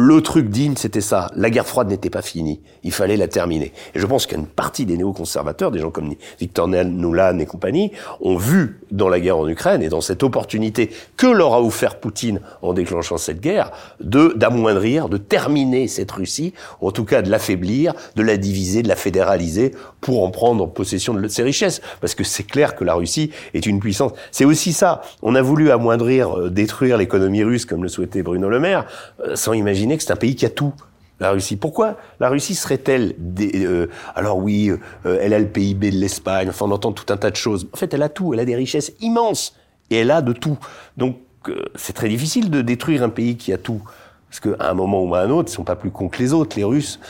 le 0.00 0.22
truc 0.22 0.48
digne, 0.48 0.76
c'était 0.76 1.00
ça. 1.00 1.28
La 1.34 1.50
guerre 1.50 1.66
froide 1.66 1.88
n'était 1.88 2.08
pas 2.08 2.22
finie. 2.22 2.60
Il 2.84 2.92
fallait 2.92 3.16
la 3.16 3.26
terminer. 3.26 3.72
Et 3.96 3.98
je 3.98 4.06
pense 4.06 4.26
qu'une 4.26 4.46
partie 4.46 4.86
des 4.86 4.96
néoconservateurs, 4.96 5.72
des 5.72 5.80
gens 5.80 5.90
comme 5.90 6.14
Victor 6.38 6.68
Nuland 6.68 7.36
et 7.40 7.46
compagnie, 7.46 7.90
ont 8.20 8.36
vu 8.36 8.78
dans 8.92 9.08
la 9.08 9.18
guerre 9.18 9.38
en 9.38 9.48
Ukraine 9.48 9.82
et 9.82 9.88
dans 9.88 10.00
cette 10.00 10.22
opportunité 10.22 10.90
que 11.16 11.26
leur 11.26 11.52
a 11.52 11.60
offert 11.60 11.98
Poutine 11.98 12.40
en 12.62 12.74
déclenchant 12.74 13.16
cette 13.16 13.40
guerre, 13.40 13.72
de 13.98 14.34
d'amoindrir, 14.36 15.08
de 15.08 15.16
terminer 15.16 15.88
cette 15.88 16.12
Russie, 16.12 16.54
ou 16.80 16.86
en 16.86 16.92
tout 16.92 17.04
cas 17.04 17.20
de 17.20 17.28
l'affaiblir, 17.28 17.92
de 18.14 18.22
la 18.22 18.36
diviser, 18.36 18.84
de 18.84 18.88
la 18.88 18.94
fédéraliser 18.94 19.72
pour 20.00 20.22
en 20.22 20.30
prendre 20.30 20.68
possession 20.68 21.12
de 21.12 21.26
ses 21.26 21.42
richesses. 21.42 21.80
Parce 22.00 22.14
que 22.14 22.22
c'est 22.22 22.44
clair 22.44 22.76
que 22.76 22.84
la 22.84 22.94
Russie 22.94 23.32
est 23.52 23.66
une 23.66 23.80
puissance. 23.80 24.12
C'est 24.30 24.44
aussi 24.44 24.72
ça. 24.72 25.02
On 25.22 25.34
a 25.34 25.42
voulu 25.42 25.72
amoindrir, 25.72 26.38
euh, 26.38 26.50
détruire 26.50 26.98
l'économie 26.98 27.42
russe 27.42 27.64
comme 27.64 27.82
le 27.82 27.88
souhaitait 27.88 28.22
Bruno 28.22 28.48
Le 28.48 28.60
Maire, 28.60 28.86
euh, 29.26 29.34
sans 29.34 29.54
imaginer 29.54 29.87
c'est 29.98 30.12
un 30.12 30.16
pays 30.16 30.36
qui 30.36 30.46
a 30.46 30.50
tout. 30.50 30.72
La 31.20 31.32
Russie. 31.32 31.56
Pourquoi 31.56 31.96
la 32.20 32.28
Russie 32.28 32.54
serait-elle 32.54 33.16
euh, 33.40 33.88
alors 34.14 34.38
oui, 34.38 34.70
euh, 35.04 35.18
elle 35.20 35.34
a 35.34 35.40
le 35.40 35.48
PIB 35.48 35.90
de 35.90 35.96
l'Espagne. 35.96 36.48
Enfin, 36.48 36.66
on 36.66 36.70
entend 36.70 36.92
tout 36.92 37.12
un 37.12 37.16
tas 37.16 37.30
de 37.30 37.36
choses. 37.36 37.68
En 37.72 37.76
fait, 37.76 37.92
elle 37.92 38.02
a 38.02 38.08
tout. 38.08 38.34
Elle 38.34 38.40
a 38.40 38.44
des 38.44 38.54
richesses 38.54 38.92
immenses 39.00 39.56
et 39.90 39.96
elle 39.96 40.12
a 40.12 40.22
de 40.22 40.32
tout. 40.32 40.58
Donc, 40.96 41.16
euh, 41.48 41.64
c'est 41.74 41.92
très 41.92 42.08
difficile 42.08 42.50
de 42.50 42.62
détruire 42.62 43.02
un 43.02 43.08
pays 43.08 43.36
qui 43.36 43.52
a 43.52 43.58
tout. 43.58 43.82
Parce 44.30 44.38
qu'à 44.40 44.70
un 44.70 44.74
moment 44.74 45.02
ou 45.02 45.14
à 45.14 45.20
un 45.20 45.30
autre, 45.30 45.50
ils 45.50 45.54
sont 45.54 45.64
pas 45.64 45.74
plus 45.74 45.90
cons 45.90 46.08
que 46.08 46.18
les 46.18 46.32
autres. 46.34 46.56
Les 46.56 46.64
Russes, 46.64 47.00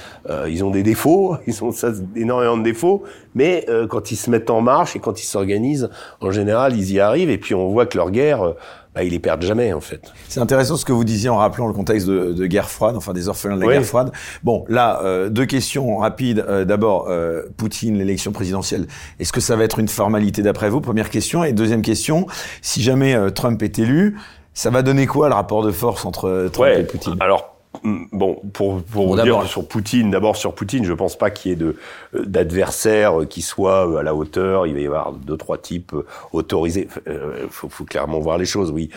ils 0.46 0.64
ont 0.64 0.70
des 0.70 0.84
défauts, 0.84 1.36
ils 1.48 1.64
ont 1.64 1.72
ça, 1.72 1.90
énormément 2.14 2.56
de 2.56 2.62
défauts, 2.62 3.02
mais 3.34 3.66
quand 3.90 4.12
ils 4.12 4.16
se 4.16 4.30
mettent 4.30 4.50
en 4.50 4.60
marche 4.60 4.94
et 4.94 5.00
quand 5.00 5.20
ils 5.20 5.26
s'organisent, 5.26 5.90
en 6.20 6.30
général, 6.30 6.76
ils 6.76 6.92
y 6.92 7.00
arrivent. 7.00 7.30
Et 7.30 7.38
puis 7.38 7.56
on 7.56 7.70
voit 7.70 7.86
que 7.86 7.98
leur 7.98 8.12
guerre, 8.12 8.54
bah, 8.98 9.04
ils 9.04 9.10
les 9.10 9.20
perdent 9.20 9.42
jamais 9.42 9.72
en 9.72 9.80
fait. 9.80 10.12
C'est 10.28 10.40
intéressant 10.40 10.76
ce 10.76 10.84
que 10.84 10.92
vous 10.92 11.04
disiez 11.04 11.28
en 11.28 11.36
rappelant 11.36 11.68
le 11.68 11.72
contexte 11.72 12.08
de, 12.08 12.32
de 12.32 12.46
guerre 12.46 12.68
froide, 12.68 12.96
enfin 12.96 13.12
des 13.12 13.28
orphelins 13.28 13.56
de 13.56 13.60
la 13.60 13.68
guerre 13.68 13.84
froide. 13.84 14.10
Bon, 14.42 14.64
là, 14.68 15.00
euh, 15.04 15.28
deux 15.28 15.46
questions 15.46 15.98
rapides. 15.98 16.44
Euh, 16.48 16.64
D'abord, 16.64 17.06
euh, 17.08 17.42
Poutine, 17.56 17.96
l'élection 17.96 18.32
présidentielle, 18.32 18.88
est-ce 19.20 19.32
que 19.32 19.40
ça 19.40 19.54
va 19.54 19.62
être 19.62 19.78
une 19.78 19.86
formalité 19.86 20.42
d'après 20.42 20.68
vous? 20.68 20.80
Première 20.80 21.10
question. 21.10 21.44
Et 21.44 21.52
deuxième 21.52 21.82
question, 21.82 22.26
si 22.60 22.82
jamais 22.82 23.14
euh, 23.14 23.30
Trump 23.30 23.62
est 23.62 23.78
élu, 23.78 24.18
ça 24.52 24.70
va 24.70 24.82
donner 24.82 25.06
quoi 25.06 25.28
le 25.28 25.34
rapport 25.34 25.62
de 25.62 25.70
force 25.70 26.04
entre 26.04 26.48
Trump 26.52 26.72
et 26.76 26.82
Poutine? 26.82 27.14
Alors 27.20 27.54
bon, 27.84 28.40
pour, 28.52 28.82
pour 28.82 29.16
dire 29.16 29.46
sur 29.46 29.66
Poutine, 29.66 30.10
d'abord 30.10 30.36
sur 30.36 30.54
Poutine, 30.54 30.84
je 30.84 30.92
pense 30.92 31.16
pas 31.16 31.30
qu'il 31.30 31.50
y 31.50 31.54
ait 31.54 31.56
de 31.56 31.76
euh, 32.14 32.24
d'adversaires 32.24 33.14
qui 33.28 33.42
soient 33.42 33.88
euh, 33.88 33.98
à 33.98 34.02
la 34.02 34.14
hauteur. 34.14 34.66
Il 34.66 34.74
va 34.74 34.80
y 34.80 34.86
avoir 34.86 35.12
deux 35.12 35.36
trois 35.36 35.58
types 35.58 35.92
euh, 35.92 36.06
autorisés. 36.32 36.88
Il 37.06 37.48
faut, 37.50 37.68
faut, 37.68 37.84
clairement 37.84 38.20
voir 38.20 38.38
les 38.38 38.44
choses. 38.44 38.70
Oui, 38.70 38.90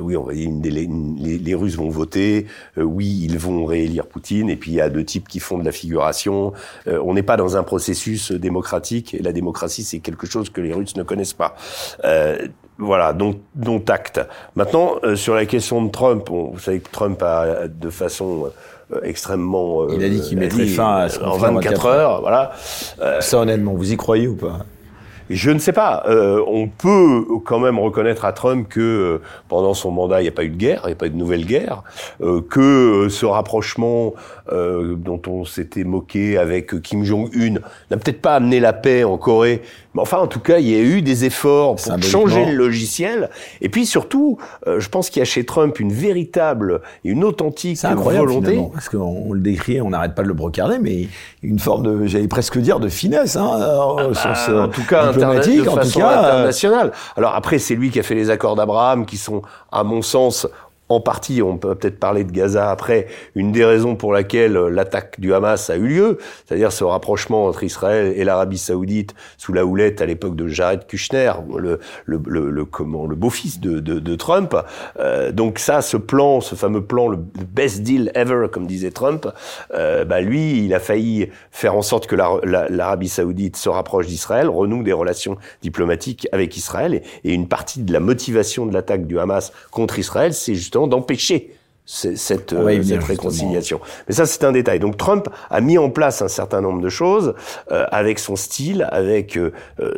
oui, 0.00 0.16
on 0.16 0.24
va 0.24 0.34
dire 0.34 0.50
les, 0.62 1.38
les, 1.38 1.54
Russes 1.54 1.76
vont 1.76 1.90
voter. 1.90 2.46
oui, 2.76 3.20
ils 3.22 3.38
vont 3.38 3.64
réélire 3.64 4.06
Poutine. 4.06 4.48
Et 4.48 4.56
puis 4.56 4.72
il 4.72 4.74
y 4.74 4.80
a 4.80 4.88
deux 4.88 5.04
types 5.04 5.28
qui 5.28 5.40
font 5.40 5.58
de 5.58 5.64
la 5.64 5.72
figuration. 5.72 6.52
on 6.86 7.14
n'est 7.14 7.22
pas 7.22 7.36
dans 7.36 7.56
un 7.56 7.62
processus 7.62 8.32
démocratique. 8.32 9.14
Et 9.14 9.22
la 9.22 9.32
démocratie, 9.32 9.84
c'est 9.84 10.00
quelque 10.00 10.26
chose 10.26 10.50
que 10.50 10.60
les 10.60 10.72
Russes 10.72 10.96
ne 10.96 11.02
connaissent 11.02 11.34
pas. 11.34 11.56
Voilà, 12.82 13.12
donc 13.12 13.36
dont 13.54 13.82
acte. 13.88 14.20
Maintenant, 14.56 14.96
euh, 15.04 15.14
sur 15.14 15.34
la 15.34 15.46
question 15.46 15.82
de 15.82 15.90
Trump, 15.90 16.28
vous 16.28 16.58
savez 16.58 16.80
que 16.80 16.90
Trump 16.90 17.22
a, 17.22 17.68
de 17.68 17.90
façon 17.90 18.50
euh, 18.92 19.00
extrêmement... 19.04 19.82
Euh, 19.82 19.94
il 19.94 20.04
a 20.04 20.08
dit 20.08 20.20
qu'il 20.20 20.38
mettrait 20.38 20.66
fin 20.66 21.06
à 21.06 21.24
en 21.24 21.36
24 21.38 21.86
heures, 21.86 22.20
voilà. 22.20 22.52
Ça, 23.20 23.38
honnêtement, 23.38 23.74
vous 23.74 23.92
y 23.92 23.96
croyez 23.96 24.26
ou 24.26 24.34
pas? 24.34 24.66
Je 25.32 25.50
ne 25.50 25.58
sais 25.58 25.72
pas. 25.72 26.02
Euh, 26.08 26.44
on 26.46 26.68
peut 26.68 27.24
quand 27.44 27.58
même 27.58 27.78
reconnaître 27.78 28.24
à 28.24 28.32
Trump 28.32 28.68
que 28.68 28.80
euh, 28.80 29.22
pendant 29.48 29.72
son 29.72 29.90
mandat, 29.90 30.20
il 30.20 30.24
n'y 30.24 30.28
a 30.28 30.32
pas 30.32 30.44
eu 30.44 30.50
de 30.50 30.56
guerre, 30.56 30.82
il 30.84 30.88
n'y 30.88 30.92
a 30.92 30.96
pas 30.96 31.06
eu 31.06 31.10
de 31.10 31.16
nouvelle 31.16 31.46
guerre, 31.46 31.82
euh, 32.20 32.42
que 32.42 33.08
ce 33.08 33.26
rapprochement 33.26 34.14
dont 34.50 35.22
on 35.28 35.44
s'était 35.44 35.84
moqué 35.84 36.36
avec 36.36 36.82
Kim 36.82 37.04
Jong-un 37.04 37.54
n'a 37.90 37.96
peut-être 37.96 38.20
pas 38.20 38.34
amené 38.34 38.60
la 38.60 38.74
paix 38.74 39.04
en 39.04 39.16
Corée, 39.16 39.62
mais 39.94 40.00
enfin, 40.00 40.18
en 40.18 40.26
tout 40.26 40.40
cas, 40.40 40.58
il 40.58 40.68
y 40.68 40.74
a 40.74 40.80
eu 40.80 41.02
des 41.02 41.24
efforts 41.24 41.76
pour 41.76 42.02
changer 42.02 42.46
le 42.46 42.54
logiciel. 42.54 43.30
Et 43.60 43.68
puis 43.68 43.86
surtout, 43.86 44.38
je 44.66 44.88
pense 44.88 45.10
qu'il 45.10 45.20
y 45.20 45.22
a 45.22 45.26
chez 45.26 45.44
Trump 45.44 45.80
une 45.80 45.92
véritable, 45.92 46.80
une 47.04 47.24
authentique 47.24 47.78
volonté. 47.84 48.60
Parce 48.72 48.88
qu'on 48.88 49.32
le 49.32 49.40
décrit, 49.40 49.80
on 49.80 49.90
n'arrête 49.90 50.14
pas 50.14 50.22
de 50.22 50.28
le 50.28 50.34
brocarder, 50.34 50.78
mais 50.78 51.08
une 51.42 51.58
forme 51.58 51.82
de, 51.82 52.06
j'allais 52.06 52.28
presque 52.28 52.58
dire, 52.58 52.80
de 52.80 52.88
finesse. 52.88 53.36
Hein, 53.36 53.42
en 53.44 54.68
tout 54.68 54.84
cas, 54.84 55.12
diplomatique, 55.12 55.68
en 55.68 55.76
tout 55.76 55.98
cas, 55.98 56.10
euh, 56.10 56.28
internationale. 56.28 56.92
Alors 57.16 57.34
après, 57.34 57.58
c'est 57.58 57.74
lui 57.74 57.90
qui 57.90 58.00
a 58.00 58.02
fait 58.02 58.14
les 58.14 58.30
accords 58.30 58.56
d'Abraham, 58.56 59.06
qui 59.06 59.16
sont, 59.16 59.42
à 59.70 59.84
mon 59.84 60.02
sens, 60.02 60.46
en 60.94 61.00
partie, 61.00 61.42
on 61.42 61.56
peut 61.58 61.74
peut-être 61.74 61.98
parler 61.98 62.24
de 62.24 62.32
Gaza 62.32 62.70
après, 62.70 63.06
une 63.34 63.52
des 63.52 63.64
raisons 63.64 63.96
pour 63.96 64.12
laquelle 64.12 64.56
euh, 64.56 64.70
l'attaque 64.70 65.20
du 65.20 65.34
Hamas 65.34 65.70
a 65.70 65.76
eu 65.76 65.86
lieu, 65.86 66.18
c'est-à-dire 66.46 66.72
ce 66.72 66.84
rapprochement 66.84 67.46
entre 67.46 67.62
Israël 67.64 68.12
et 68.16 68.24
l'Arabie 68.24 68.58
Saoudite 68.58 69.14
sous 69.38 69.52
la 69.52 69.64
houlette 69.64 70.00
à 70.00 70.06
l'époque 70.06 70.36
de 70.36 70.48
Jared 70.48 70.86
Kushner, 70.86 71.32
le, 71.56 71.80
le, 72.04 72.20
le, 72.26 72.64
comment, 72.64 73.06
le 73.06 73.16
beau-fils 73.16 73.60
de, 73.60 73.80
de, 73.80 73.98
de, 73.98 74.14
Trump. 74.16 74.56
Euh, 74.98 75.32
donc 75.32 75.58
ça, 75.58 75.82
ce 75.82 75.96
plan, 75.96 76.40
ce 76.40 76.54
fameux 76.54 76.84
plan, 76.84 77.08
le 77.08 77.16
best 77.16 77.82
deal 77.82 78.10
ever, 78.14 78.46
comme 78.52 78.66
disait 78.66 78.90
Trump, 78.90 79.28
euh, 79.74 80.04
bah 80.04 80.20
lui, 80.20 80.64
il 80.64 80.74
a 80.74 80.80
failli 80.80 81.28
faire 81.50 81.74
en 81.74 81.82
sorte 81.82 82.06
que 82.06 82.16
l'Arabie 82.16 83.08
Saoudite 83.08 83.56
se 83.56 83.68
rapproche 83.68 84.06
d'Israël, 84.06 84.48
renoue 84.48 84.82
des 84.82 84.92
relations 84.92 85.36
diplomatiques 85.62 86.28
avec 86.32 86.56
Israël, 86.56 86.94
et, 86.94 87.02
et 87.24 87.32
une 87.32 87.48
partie 87.48 87.82
de 87.82 87.92
la 87.92 88.00
motivation 88.00 88.66
de 88.66 88.72
l'attaque 88.72 89.06
du 89.06 89.18
Hamas 89.18 89.52
contre 89.70 89.98
Israël, 89.98 90.34
c'est 90.34 90.54
justement 90.54 90.81
d'empêcher 90.86 91.54
cette, 91.84 92.52
euh, 92.52 92.82
cette 92.82 93.02
réconciliation. 93.02 93.80
Mais 94.06 94.14
ça, 94.14 94.24
c'est 94.26 94.44
un 94.44 94.52
détail. 94.52 94.78
Donc 94.78 94.96
Trump 94.96 95.28
a 95.50 95.60
mis 95.60 95.78
en 95.78 95.90
place 95.90 96.22
un 96.22 96.28
certain 96.28 96.60
nombre 96.60 96.80
de 96.80 96.88
choses 96.88 97.34
euh, 97.70 97.86
avec 97.90 98.18
son 98.18 98.36
style, 98.36 98.86
avec 98.92 99.36
euh, 99.36 99.52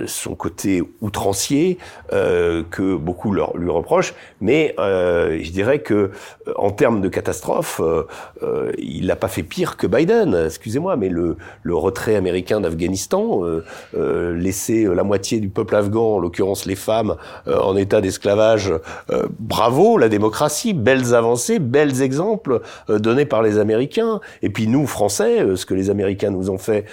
son 0.06 0.34
côté 0.34 0.82
outrancier 1.00 1.78
que 2.10 2.94
beaucoup 2.94 3.32
leur, 3.32 3.56
lui 3.56 3.70
reprochent. 3.70 4.14
Mais 4.40 4.74
je 4.78 5.50
dirais 5.50 5.80
que 5.80 6.10
en 6.56 6.70
termes 6.70 7.00
de 7.00 7.08
catastrophe, 7.08 7.80
il 8.78 9.06
n'a 9.06 9.16
pas 9.16 9.28
fait 9.28 9.42
pire 9.42 9.76
que 9.76 9.86
Biden. 9.86 10.44
Excusez-moi, 10.46 10.96
mais 10.96 11.08
le, 11.08 11.36
le 11.62 11.74
retrait 11.74 12.14
américain 12.14 12.60
d'Afghanistan, 12.60 13.42
laisser 13.92 14.84
la 14.84 15.02
moitié 15.02 15.40
du 15.40 15.48
peuple 15.48 15.74
afghan, 15.74 16.14
en 16.14 16.18
l'occurrence 16.18 16.66
les 16.66 16.76
femmes, 16.76 17.16
en 17.46 17.76
état 17.76 18.00
d'esclavage, 18.00 18.72
bravo, 19.40 19.98
la 19.98 20.08
démocratie, 20.08 20.72
belles 20.72 21.14
avancées, 21.14 21.58
belles 21.74 22.02
exemples 22.02 22.60
euh, 22.88 23.00
donnés 23.00 23.26
par 23.26 23.42
les 23.42 23.58
Américains. 23.58 24.20
Et 24.42 24.48
puis 24.48 24.68
nous, 24.68 24.86
Français, 24.86 25.40
euh, 25.40 25.56
ce 25.56 25.66
que 25.66 25.74
les 25.74 25.90
Américains 25.90 26.30
nous 26.30 26.48
ont 26.50 26.58
fait 26.58 26.84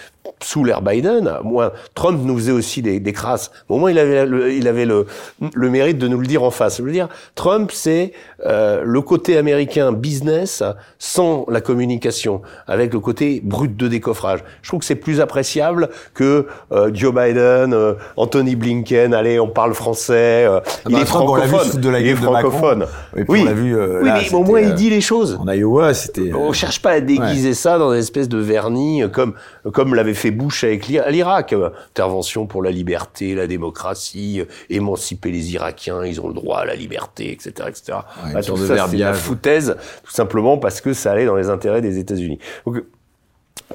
sous 0.43 0.63
l'ère 0.63 0.81
Biden, 0.81 1.33
moi, 1.43 1.73
Trump 1.95 2.19
nous 2.23 2.35
faisait 2.37 2.51
aussi 2.51 2.81
des, 2.81 2.99
des 2.99 3.13
crasses. 3.13 3.51
Au 3.69 3.77
moins, 3.77 3.91
il 3.91 3.99
avait, 3.99 4.25
le, 4.25 4.53
il 4.53 4.67
avait 4.67 4.85
le, 4.85 5.05
le 5.53 5.69
mérite 5.69 5.97
de 5.97 6.07
nous 6.07 6.19
le 6.19 6.27
dire 6.27 6.43
en 6.43 6.51
face. 6.51 6.77
Je 6.77 6.83
veux 6.83 6.91
dire, 6.91 7.09
Trump, 7.35 7.71
c'est 7.73 8.13
euh, 8.45 8.81
le 8.83 9.01
côté 9.01 9.37
américain 9.37 9.91
business 9.91 10.63
sans 10.99 11.45
la 11.49 11.61
communication, 11.61 12.41
avec 12.67 12.93
le 12.93 12.99
côté 12.99 13.41
brut 13.43 13.75
de 13.75 13.87
décoffrage. 13.87 14.43
Je 14.61 14.69
trouve 14.69 14.79
que 14.79 14.85
c'est 14.85 14.95
plus 14.95 15.21
appréciable 15.21 15.89
que 16.13 16.47
euh, 16.71 16.91
Joe 16.93 17.13
Biden, 17.13 17.73
euh, 17.73 17.93
Anthony 18.17 18.55
Blinken, 18.55 19.13
allez, 19.13 19.39
on 19.39 19.47
parle 19.47 19.73
français, 19.73 20.45
ah 20.45 20.61
il, 20.87 20.93
bah, 20.93 21.01
est 21.01 21.05
francophone, 21.05 21.81
de 21.81 21.89
la 21.89 21.99
il 21.99 22.07
est 22.07 22.15
francophone. 22.15 22.85
oui, 23.27 23.41
on 23.41 23.45
l'a 23.45 23.53
vu, 23.53 23.75
oui 23.75 24.09
mais 24.11 24.33
au 24.33 24.43
moins 24.43 24.59
il 24.59 24.73
dit 24.73 24.89
les 24.89 25.01
choses. 25.01 25.39
En 25.41 25.51
Iowa, 25.51 25.93
c'était... 25.93 26.31
On 26.33 26.53
cherche 26.53 26.81
pas 26.81 26.91
à 26.91 26.99
déguiser 26.99 27.53
ça 27.53 27.77
dans 27.77 27.91
une 27.91 27.99
espèce 27.99 28.29
de 28.29 28.37
vernis, 28.37 29.03
comme, 29.11 29.33
comme 29.73 29.95
l'avait 29.95 30.13
fait 30.13 30.31
Bush 30.31 30.63
avec 30.63 30.87
l'Irak. 30.87 31.53
Intervention 31.53 32.47
pour 32.47 32.63
la 32.63 32.71
liberté, 32.71 33.35
la 33.35 33.47
démocratie, 33.47 34.43
émanciper 34.69 35.31
les 35.31 35.53
Irakiens, 35.53 36.05
ils 36.05 36.19
ont 36.21 36.27
le 36.27 36.33
droit 36.33 36.59
à 36.59 36.65
la 36.65 36.75
liberté, 36.75 37.31
etc., 37.31 37.51
etc. 37.67 37.97
Ouais, 38.25 38.33
bah, 38.33 38.43
tout 38.43 38.57
ça, 38.57 38.87
c'est 38.87 38.97
la 38.97 39.13
foutaise, 39.13 39.75
tout 40.03 40.11
simplement 40.11 40.57
parce 40.57 40.81
que 40.81 40.93
ça 40.93 41.11
allait 41.11 41.25
dans 41.25 41.35
les 41.35 41.49
intérêts 41.49 41.81
des 41.81 41.99
États-Unis. 41.99 42.39
Donc, 42.65 42.83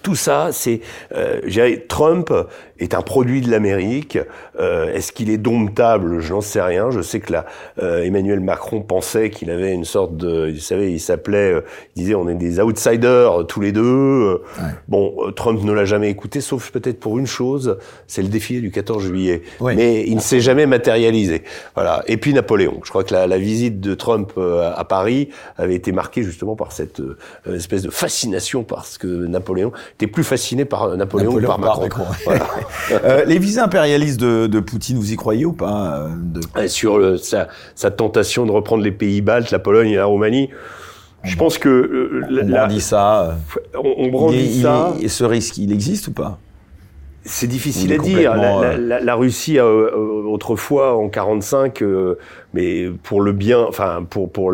tout 0.03 0.17
ça, 0.17 0.51
c'est, 0.53 0.81
euh, 1.15 1.41
Trump 1.89 2.33
est 2.79 2.95
un 2.95 3.03
produit 3.03 3.41
de 3.41 3.51
l'Amérique. 3.51 4.19
Euh, 4.61 4.93
Est-ce 4.93 5.13
qu'il 5.13 5.31
est 5.31 5.39
domptable? 5.39 6.21
Je 6.21 6.33
n'en 6.33 6.41
sais 6.41 6.61
rien. 6.61 6.91
Je 6.91 7.01
sais 7.01 7.21
que 7.21 7.33
là, 7.33 7.47
euh, 7.83 8.03
Emmanuel 8.03 8.41
Macron 8.41 8.83
pensait 8.83 9.31
qu'il 9.31 9.51
avait 9.51 9.73
une 9.73 9.85
sorte 9.85 10.17
de, 10.17 10.53
vous 10.53 10.61
savez, 10.61 10.93
il 10.93 11.01
s'appelait, 11.01 11.55
euh, 11.55 11.61
il 11.95 12.03
disait, 12.03 12.15
on 12.15 12.29
est 12.29 12.35
des 12.35 12.61
outsiders 12.61 13.47
tous 13.47 13.61
les 13.61 13.73
deux. 13.73 14.43
Bon, 14.89 15.33
Trump 15.35 15.63
ne 15.63 15.73
l'a 15.73 15.85
jamais 15.85 16.11
écouté, 16.11 16.41
sauf 16.41 16.71
peut-être 16.71 17.01
pour 17.01 17.19
une 17.19 17.27
chose, 17.27 17.79
c'est 18.07 18.23
le 18.23 18.29
défilé 18.29 18.61
du 18.61 18.71
14 18.71 19.03
juillet. 19.05 19.43
Mais 19.61 20.05
il 20.07 20.17
ne 20.17 20.21
s'est 20.21 20.41
jamais 20.41 20.67
matérialisé. 20.67 21.43
Voilà. 21.75 22.03
Et 22.07 22.17
puis 22.17 22.33
Napoléon. 22.33 22.81
Je 22.85 22.91
crois 22.91 23.05
que 23.05 23.15
la, 23.15 23.27
la 23.27 23.39
visite 23.39 23.81
de 23.81 23.95
Trump 23.95 24.33
à 24.39 24.85
Paris 24.85 25.31
avait 25.57 25.75
été 25.75 25.93
marquée 25.93 26.23
justement 26.23 26.57
par 26.57 26.73
cette 26.73 27.03
espèce 27.51 27.83
de 27.83 27.91
fascination 27.91 28.65
parce 28.65 28.99
que 28.99 29.07
Napoléon 29.07 29.73
était 29.95 30.07
plus 30.07 30.25
fasciné 30.25 30.65
par 30.65 30.97
Napoléon, 30.97 31.35
que 31.35 31.47
par 31.47 31.59
Macron. 31.59 32.05
Voilà. 32.25 32.47
Euh, 32.91 33.25
les 33.25 33.39
visées 33.39 33.61
impérialistes 33.61 34.21
de, 34.21 34.47
de, 34.47 34.61
Poutine, 34.61 34.97
vous 34.97 35.13
y 35.13 35.17
croyez 35.17 35.45
ou 35.45 35.53
pas 35.53 36.09
euh, 36.09 36.09
de... 36.17 36.67
Sur 36.69 36.99
le, 36.99 37.17
sa, 37.17 37.49
sa, 37.75 37.91
tentation 37.91 38.47
de 38.47 38.53
reprendre 38.53 38.83
les 38.83 38.93
pays 38.93 39.21
baltes, 39.21 39.51
la 39.51 39.59
Pologne 39.59 39.91
et 39.91 39.97
la 39.97 40.07
Roumanie, 40.07 40.51
je 41.25 41.37
pense 41.37 41.59
que 41.59 41.69
euh, 41.69 42.23
on 42.43 42.47
brandit 42.47 42.81
ça. 42.81 43.37
On, 43.75 43.95
on 43.99 44.09
brandit 44.09 44.63
ça. 44.63 44.95
et 45.01 45.09
ce 45.09 45.25
risque, 45.25 45.59
il 45.59 45.73
existe 45.73 46.09
ou 46.09 46.13
pas? 46.13 46.39
C'est 47.27 47.49
difficile 47.49 47.93
à 47.93 47.99
dire. 47.99 48.37
La, 48.37 48.77
la, 48.77 49.01
la, 49.01 49.15
Russie, 49.17 49.59
euh, 49.59 49.91
autrefois, 50.27 50.97
en 50.97 51.09
45, 51.09 51.83
euh, 51.83 52.19
mais 52.57 52.87
pour 53.03 53.21
le 53.21 53.33
bien, 53.33 53.61
enfin 53.61 54.05
pour 54.09 54.33
pour 54.33 54.53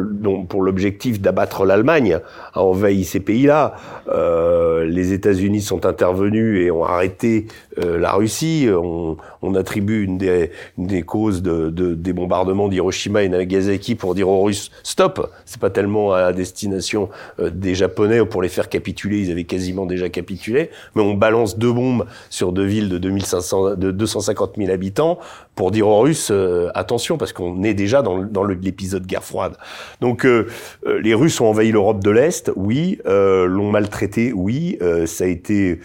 pour 0.48 0.62
l'objectif 0.62 1.20
d'abattre 1.20 1.64
l'Allemagne, 1.64 2.18
a 2.52 2.60
envahi 2.60 3.04
ces 3.04 3.20
pays-là. 3.20 3.76
Euh, 4.08 4.84
les 4.84 5.12
États-Unis 5.12 5.60
sont 5.60 5.86
intervenus 5.86 6.58
et 6.58 6.72
ont 6.72 6.84
arrêté 6.84 7.46
euh, 7.78 7.98
la 7.98 8.12
Russie. 8.12 8.68
On, 8.68 9.16
on, 9.42 9.54
attribue 9.54 10.04
une 10.04 10.18
des, 10.18 10.50
une 10.78 10.88
des 10.88 11.02
causes 11.02 11.42
de, 11.42 11.70
de 11.70 11.94
des 11.94 12.12
bombardements 12.12 12.68
d'Hiroshima 12.68 13.22
et 13.22 13.28
Nagasaki 13.28 13.94
pour 13.94 14.16
dire 14.16 14.28
aux 14.28 14.42
Russes 14.42 14.72
stop. 14.82 15.30
C'est 15.44 15.60
pas 15.60 15.70
tellement 15.70 16.12
à 16.12 16.32
destination 16.32 17.08
euh, 17.38 17.50
des 17.50 17.76
Japonais 17.76 18.24
pour 18.24 18.42
les 18.42 18.48
faire 18.48 18.68
capituler. 18.68 19.20
Ils 19.20 19.30
avaient 19.30 19.44
quasiment 19.44 19.86
déjà 19.86 20.08
capitulé, 20.08 20.70
mais 20.96 21.02
on 21.02 21.14
balance 21.14 21.56
deux 21.56 21.72
bombes 21.72 22.06
sur 22.30 22.52
deux 22.52 22.64
villes 22.64 22.88
de 22.88 22.98
2500, 22.98 23.76
de 23.76 23.92
250 23.92 24.54
000 24.56 24.72
habitants 24.72 25.20
pour 25.54 25.70
dire 25.70 25.86
aux 25.86 26.00
Russes 26.00 26.30
euh, 26.30 26.70
attention 26.74 27.18
parce 27.18 27.32
qu'on 27.32 27.62
est 27.62 27.74
déjà 27.74 28.02
dans, 28.02 28.22
dans 28.22 28.44
l'épisode 28.44 29.06
guerre 29.06 29.24
froide. 29.24 29.56
Donc 30.00 30.24
euh, 30.24 30.46
euh, 30.86 31.00
les 31.00 31.14
Russes 31.14 31.40
ont 31.40 31.46
envahi 31.46 31.72
l'Europe 31.72 32.02
de 32.02 32.10
l'Est, 32.10 32.50
oui, 32.56 32.98
l'ont 33.04 33.70
maltraité, 33.70 34.32
oui, 34.32 34.78
ça 35.06 35.24
a 35.24 35.26
été 35.26 35.80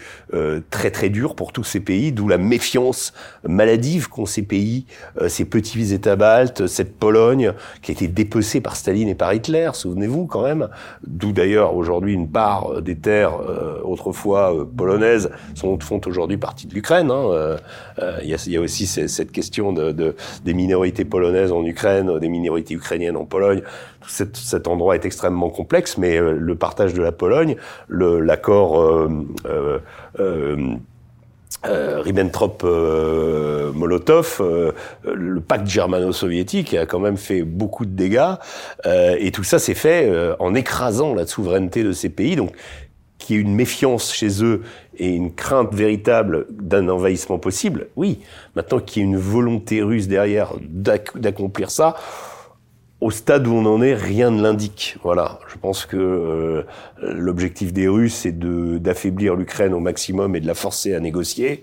très 0.70 0.90
très 0.90 1.08
dur 1.08 1.34
pour 1.34 1.52
tous 1.52 1.64
ces 1.64 1.80
pays, 1.80 2.12
d'où 2.12 2.28
la 2.28 2.38
méfiance 2.38 3.12
maladive 3.46 4.08
qu'ont 4.08 4.26
ces 4.26 4.42
pays, 4.42 4.86
ces 5.28 5.44
petits 5.44 5.92
États 5.92 6.16
baltes, 6.16 6.66
cette 6.66 6.96
Pologne 6.96 7.52
qui 7.82 7.90
a 7.90 7.94
été 7.94 8.08
dépecée 8.08 8.60
par 8.60 8.76
Staline 8.76 9.08
et 9.08 9.14
par 9.14 9.32
Hitler, 9.32 9.70
souvenez-vous 9.72 10.26
quand 10.26 10.42
même, 10.42 10.68
d'où 11.06 11.32
d'ailleurs 11.32 11.74
aujourd'hui 11.74 12.14
une 12.14 12.28
part 12.28 12.82
des 12.82 12.96
terres 12.96 13.38
autrefois 13.84 14.66
polonaises 14.76 15.30
sont, 15.54 15.78
font 15.80 16.00
aujourd'hui 16.06 16.36
partie 16.36 16.66
de 16.66 16.74
l'Ukraine. 16.74 17.10
Hein. 17.10 17.56
Il 18.22 18.28
y, 18.28 18.34
a, 18.34 18.46
y, 18.46 18.56
a, 18.56 18.60
aussi 18.60 18.86
cette 18.86 19.32
question 19.32 19.57
de, 19.72 20.14
des 20.44 20.54
minorités 20.54 21.04
polonaises 21.04 21.52
en 21.52 21.64
Ukraine, 21.64 22.18
des 22.18 22.28
minorités 22.28 22.74
ukrainiennes 22.74 23.16
en 23.16 23.24
Pologne. 23.24 23.62
Cet, 24.06 24.36
cet 24.36 24.68
endroit 24.68 24.94
est 24.94 25.04
extrêmement 25.04 25.50
complexe, 25.50 25.98
mais 25.98 26.18
euh, 26.18 26.36
le 26.38 26.54
partage 26.54 26.94
de 26.94 27.02
la 27.02 27.10
Pologne, 27.12 27.56
l'accord 27.88 28.80
euh, 28.80 29.08
euh, 30.20 30.76
Ribbentrop-Molotov, 31.64 34.40
le 35.04 35.40
pacte 35.40 35.66
germano-soviétique 35.66 36.74
a 36.74 36.86
quand 36.86 37.00
même 37.00 37.16
fait 37.16 37.42
beaucoup 37.42 37.84
de 37.84 37.90
dégâts, 37.90 38.34
et 38.84 39.32
tout 39.32 39.42
ça 39.42 39.58
s'est 39.58 39.74
fait 39.74 40.08
en 40.38 40.54
écrasant 40.54 41.14
la 41.14 41.26
souveraineté 41.26 41.82
de 41.82 41.90
ces 41.92 42.10
pays. 42.10 42.36
Donc 42.36 42.52
qu'il 43.28 43.36
y 43.36 43.38
ait 43.38 43.42
une 43.42 43.54
méfiance 43.54 44.12
chez 44.14 44.42
eux 44.42 44.62
et 44.96 45.10
une 45.14 45.34
crainte 45.34 45.74
véritable 45.74 46.46
d'un 46.50 46.88
envahissement 46.88 47.38
possible, 47.38 47.88
oui. 47.94 48.20
Maintenant 48.56 48.78
qu'il 48.78 49.02
y 49.02 49.04
ait 49.04 49.08
une 49.08 49.18
volonté 49.18 49.82
russe 49.82 50.08
derrière 50.08 50.54
d'accomplir 51.14 51.70
ça, 51.70 51.94
au 53.00 53.12
stade 53.12 53.46
où 53.46 53.52
on 53.52 53.64
en 53.66 53.80
est, 53.80 53.94
rien 53.94 54.30
ne 54.30 54.42
l'indique. 54.42 54.96
Voilà, 55.04 55.38
je 55.48 55.56
pense 55.56 55.86
que 55.86 55.96
euh, 55.96 56.62
l'objectif 57.00 57.72
des 57.72 57.86
Russes, 57.86 58.14
c'est 58.14 58.36
de 58.36 58.78
d'affaiblir 58.78 59.36
l'Ukraine 59.36 59.72
au 59.72 59.78
maximum 59.78 60.34
et 60.34 60.40
de 60.40 60.46
la 60.46 60.54
forcer 60.54 60.94
à 60.94 61.00
négocier. 61.00 61.62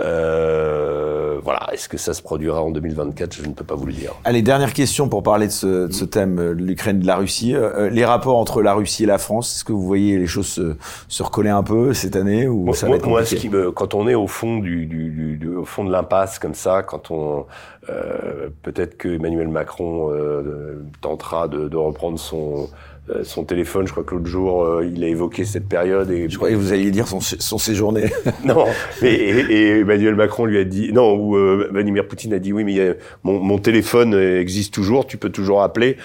Euh, 0.00 1.38
voilà, 1.42 1.68
est-ce 1.72 1.88
que 1.88 1.96
ça 1.96 2.14
se 2.14 2.22
produira 2.22 2.62
en 2.62 2.70
2024 2.70 3.34
Je 3.34 3.46
ne 3.46 3.52
peux 3.54 3.64
pas 3.64 3.74
vous 3.74 3.86
le 3.86 3.92
dire. 3.92 4.14
Allez, 4.24 4.42
dernière 4.42 4.72
question 4.72 5.08
pour 5.08 5.22
parler 5.22 5.46
de 5.46 5.52
ce, 5.52 5.86
de 5.86 5.92
ce 5.92 6.04
thème, 6.04 6.38
euh, 6.38 6.52
l'Ukraine 6.52 7.00
de 7.00 7.06
la 7.06 7.16
Russie. 7.16 7.54
Euh, 7.54 7.90
les 7.90 8.04
rapports 8.04 8.36
entre 8.36 8.62
la 8.62 8.74
Russie 8.74 9.04
et 9.04 9.06
la 9.06 9.18
France, 9.18 9.54
est-ce 9.54 9.64
que 9.64 9.72
vous 9.72 9.84
voyez 9.86 10.18
les 10.18 10.26
choses 10.26 10.48
se, 10.48 10.76
se 11.08 11.22
recoller 11.22 11.50
un 11.50 11.62
peu 11.62 11.94
cette 11.94 12.16
année 12.16 12.48
ou 12.48 12.64
moi, 12.64 12.74
ça 12.74 12.88
va 12.88 12.96
être 12.96 13.08
moi, 13.08 13.24
ce 13.24 13.36
qui 13.36 13.48
me, 13.48 13.70
quand 13.70 13.94
on 13.94 14.08
est 14.08 14.14
au 14.14 14.26
fond 14.26 14.58
du, 14.58 14.86
du, 14.86 15.36
du, 15.36 15.54
au 15.54 15.64
fond 15.64 15.84
de 15.84 15.92
l'impasse 15.92 16.38
comme 16.38 16.54
ça, 16.54 16.82
quand 16.82 17.10
on 17.10 17.46
euh, 17.90 18.48
peut-être 18.62 18.96
que 18.96 19.08
Emmanuel 19.08 19.48
Macron 19.48 20.10
euh, 20.12 20.82
tentera 21.00 21.48
de, 21.48 21.68
de, 21.68 21.76
reprendre 21.76 22.18
son 22.18 22.68
euh, 23.10 23.22
son 23.22 23.44
téléphone. 23.44 23.86
Je 23.86 23.92
crois 23.92 24.02
que 24.02 24.14
l'autre 24.14 24.26
jour, 24.26 24.64
euh, 24.64 24.86
il 24.86 25.04
a 25.04 25.08
évoqué 25.08 25.44
cette 25.44 25.68
période. 25.68 26.10
Et 26.10 26.30
je 26.30 26.36
croyais 26.36 26.54
que 26.54 26.60
vous 26.60 26.72
alliez 26.72 26.90
dire 26.90 27.06
son, 27.06 27.20
son 27.20 27.58
séjourné. 27.58 28.04
non, 28.44 28.64
et, 29.02 29.06
et, 29.06 29.80
Emmanuel 29.80 30.14
Macron 30.14 30.46
lui 30.46 30.56
a 30.56 30.64
dit 30.64 30.92
non, 30.92 31.14
ou 31.14 31.36
Vladimir 31.70 32.08
Poutine 32.08 32.32
a 32.32 32.38
dit 32.38 32.52
oui, 32.52 32.64
mais 32.64 32.96
mon, 33.22 33.38
mon 33.40 33.58
téléphone 33.58 34.14
existe 34.14 34.72
toujours, 34.72 35.06
tu 35.06 35.18
peux 35.18 35.30
toujours 35.30 35.62
appeler 35.62 35.98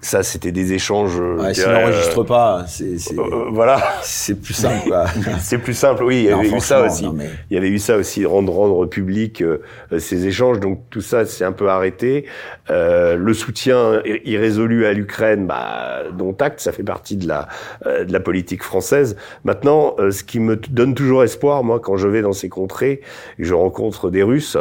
ça 0.00 0.22
c'était 0.22 0.52
des 0.52 0.72
échanges 0.72 1.18
euh, 1.20 1.36
ouais, 1.36 1.54
si 1.54 1.62
on 1.66 1.72
n'enregistre 1.72 2.22
pas 2.22 2.64
c'est 2.66 2.96
euh, 3.18 3.46
voilà. 3.50 3.80
c'est 4.02 4.40
plus 4.40 4.54
simple 4.54 4.92
c'est 5.40 5.58
plus 5.58 5.74
simple 5.74 6.04
oui 6.04 6.18
il 6.18 6.24
y 6.24 6.32
avait 6.32 6.50
eu 6.50 6.60
ça 6.60 6.82
aussi. 6.82 7.06
il 7.50 7.54
y 7.54 7.56
avait 7.56 7.68
eu 7.68 7.78
ça 7.78 7.96
aussi 7.96 8.24
rendre 8.24 8.52
rendre 8.52 8.86
public 8.86 9.42
euh, 9.42 9.58
ces 9.98 10.26
échanges. 10.26 10.60
Donc 10.60 10.82
tout 10.90 11.00
ça 11.00 11.26
c'est 11.26 11.44
un 11.44 11.52
peu 11.52 11.68
arrêté. 11.68 12.26
Euh, 12.70 13.16
le 13.16 13.34
soutien 13.34 14.02
irrésolu 14.24 14.86
à 14.86 14.92
l'Ukraine 14.92 15.46
bah 15.46 16.02
dont 16.16 16.36
acte 16.38 16.60
ça 16.60 16.72
fait 16.72 16.82
partie 16.82 17.16
de 17.16 17.28
la 17.28 17.48
de 17.84 18.12
la 18.12 18.20
politique 18.20 18.62
française. 18.62 19.16
Maintenant 19.44 19.96
ce 20.10 20.22
qui 20.22 20.40
me 20.40 20.56
donne 20.56 20.94
toujours 20.94 21.22
espoir 21.24 21.64
moi 21.64 21.80
quand 21.80 21.96
je 21.96 22.08
vais 22.08 22.22
dans 22.22 22.32
ces 22.32 22.48
contrées 22.48 23.00
je 23.38 23.54
rencontre 23.54 24.10
des 24.10 24.22
Russes 24.22 24.56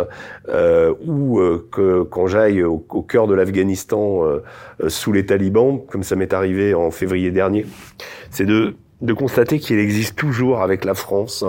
ou 1.06 1.42
que 1.72 2.04
quand 2.04 2.28
j'aille 2.28 2.64
au, 2.64 2.86
au, 2.90 3.02
cœur 3.02 3.28
de 3.28 3.34
l'Afghanistan 3.36 4.24
sous 4.98 5.12
les 5.12 5.26
talibans, 5.26 5.86
comme 5.88 6.04
ça 6.04 6.16
m'est 6.16 6.34
arrivé 6.34 6.74
en 6.74 6.92
février 6.92 7.32
dernier, 7.32 7.66
c'est 8.30 8.46
de, 8.46 8.76
constater 9.16 9.60
qu'il 9.60 9.80
existe 9.80 10.18
toujours 10.18 10.62
avec 10.62 10.84
la 10.84 10.94
France 10.94 11.46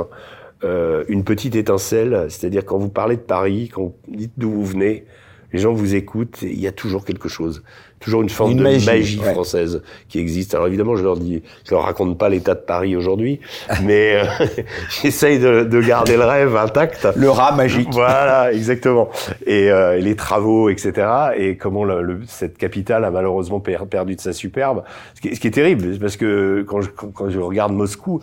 euh, 0.64 1.04
une 1.08 1.24
petite 1.24 1.56
étincelle, 1.56 2.26
c'est-à-dire 2.28 2.64
quand 2.64 2.78
vous 2.78 2.88
parlez 2.88 3.16
de 3.16 3.22
Paris, 3.22 3.70
quand 3.72 3.82
vous 3.82 3.94
dites 4.08 4.32
d'où 4.36 4.50
vous 4.50 4.64
venez, 4.64 5.04
les 5.52 5.58
gens 5.58 5.72
vous 5.72 5.94
écoutent, 5.94 6.42
il 6.42 6.60
y 6.60 6.66
a 6.66 6.72
toujours 6.72 7.04
quelque 7.04 7.28
chose, 7.28 7.62
toujours 8.00 8.22
une 8.22 8.28
forme 8.28 8.56
de 8.56 8.62
magie, 8.62 9.18
française 9.18 9.82
qui 10.08 10.18
existe. 10.18 10.54
Alors 10.54 10.66
évidemment, 10.66 10.96
je 10.96 11.02
leur 11.02 11.16
dis, 11.16 11.42
je 11.64 11.72
leur 11.72 11.84
raconte 11.84 12.18
pas 12.18 12.28
l'état 12.28 12.54
de 12.54 12.60
Paris 12.60 12.96
aujourd'hui, 12.96 13.40
mais 13.82 14.16
euh, 14.16 14.46
j'essaye 15.02 15.38
de, 15.38 15.64
de, 15.64 15.80
garder 15.80 16.16
le 16.16 16.24
rêve 16.24 16.56
intact. 16.56 17.08
Le 17.16 17.30
rat 17.30 17.52
magique. 17.52 17.88
Voilà, 17.92 18.52
exactement. 18.52 19.08
Et 19.46 19.70
euh, 19.70 19.96
les 19.96 20.16
travaux, 20.16 20.68
etc. 20.68 21.06
Et 21.36 21.56
comment 21.56 21.84
le, 21.84 22.20
cette 22.26 22.58
capitale 22.58 23.04
a 23.04 23.10
malheureusement 23.10 23.60
perdu 23.60 24.16
de 24.16 24.20
sa 24.20 24.32
superbe. 24.32 24.82
Ce 25.14 25.20
qui, 25.20 25.34
ce 25.34 25.40
qui 25.40 25.46
est 25.46 25.52
terrible, 25.52 25.98
parce 25.98 26.16
que 26.16 26.64
quand 26.66 26.80
je, 26.80 26.90
quand 26.90 27.30
je 27.30 27.40
regarde 27.40 27.72
Moscou, 27.72 28.20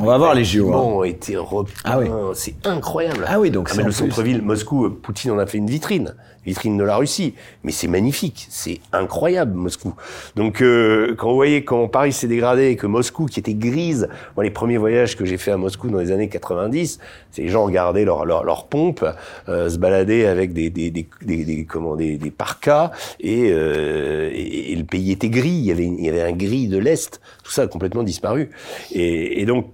on 0.00 0.04
va 0.04 0.18
voir 0.18 0.34
les 0.34 0.44
JO. 0.44 0.72
Hein. 0.72 0.78
ont 0.78 1.04
été 1.04 1.36
repeint. 1.36 1.72
Ah 1.84 1.98
oui. 1.98 2.06
C'est 2.34 2.66
incroyable. 2.66 3.24
Ah 3.28 3.38
oui, 3.38 3.50
donc 3.50 3.68
ah, 3.70 3.74
c'est 3.74 3.82
le 3.82 3.92
centre-ville 3.92 4.42
Moscou. 4.42 4.90
Poutine 4.90 5.32
en 5.32 5.38
a 5.38 5.46
fait 5.46 5.58
une 5.58 5.68
vitrine 5.68 6.14
vitrine 6.44 6.76
de 6.76 6.84
la 6.84 6.96
Russie. 6.96 7.34
Mais 7.64 7.72
c'est 7.72 7.88
magnifique, 7.88 8.46
c'est 8.50 8.80
incroyable 8.92 9.54
Moscou. 9.54 9.94
Donc 10.36 10.62
euh, 10.62 11.14
quand 11.16 11.30
vous 11.30 11.36
voyez 11.36 11.64
quand 11.64 11.88
Paris 11.88 12.12
s'est 12.12 12.28
dégradé 12.28 12.68
et 12.68 12.76
que 12.76 12.86
Moscou, 12.86 13.26
qui 13.26 13.40
était 13.40 13.54
grise, 13.54 14.08
moi 14.36 14.44
les 14.44 14.50
premiers 14.50 14.78
voyages 14.78 15.16
que 15.16 15.24
j'ai 15.24 15.38
fait 15.38 15.50
à 15.50 15.56
Moscou 15.56 15.88
dans 15.88 15.98
les 15.98 16.10
années 16.10 16.28
90, 16.28 16.98
c'est 17.30 17.42
les 17.42 17.48
gens 17.48 17.64
regardaient 17.64 18.04
leur 18.04 18.24
leur, 18.24 18.66
pompe, 18.66 19.04
euh, 19.48 19.68
se 19.68 19.78
baladaient 19.78 20.26
avec 20.26 20.52
des 20.52 20.70
des 20.70 20.90
des, 20.90 21.08
des, 21.22 21.44
des 21.44 21.64
comment 21.64 21.96
des, 21.96 22.16
des 22.16 22.30
parkas 22.30 22.90
et, 23.20 23.50
euh, 23.50 24.30
et, 24.32 24.74
le 24.74 24.84
pays 24.84 25.12
était 25.12 25.30
gris. 25.30 25.48
Il 25.48 25.64
y 25.64 25.72
avait 25.72 25.86
il 25.86 26.04
y 26.04 26.08
avait 26.08 26.22
un 26.22 26.32
gris 26.32 26.68
de 26.68 26.78
l'est. 26.78 27.20
Tout 27.44 27.50
ça 27.50 27.62
a 27.62 27.66
complètement 27.66 28.02
disparu. 28.02 28.50
Et, 28.92 29.40
et 29.40 29.46
donc 29.46 29.70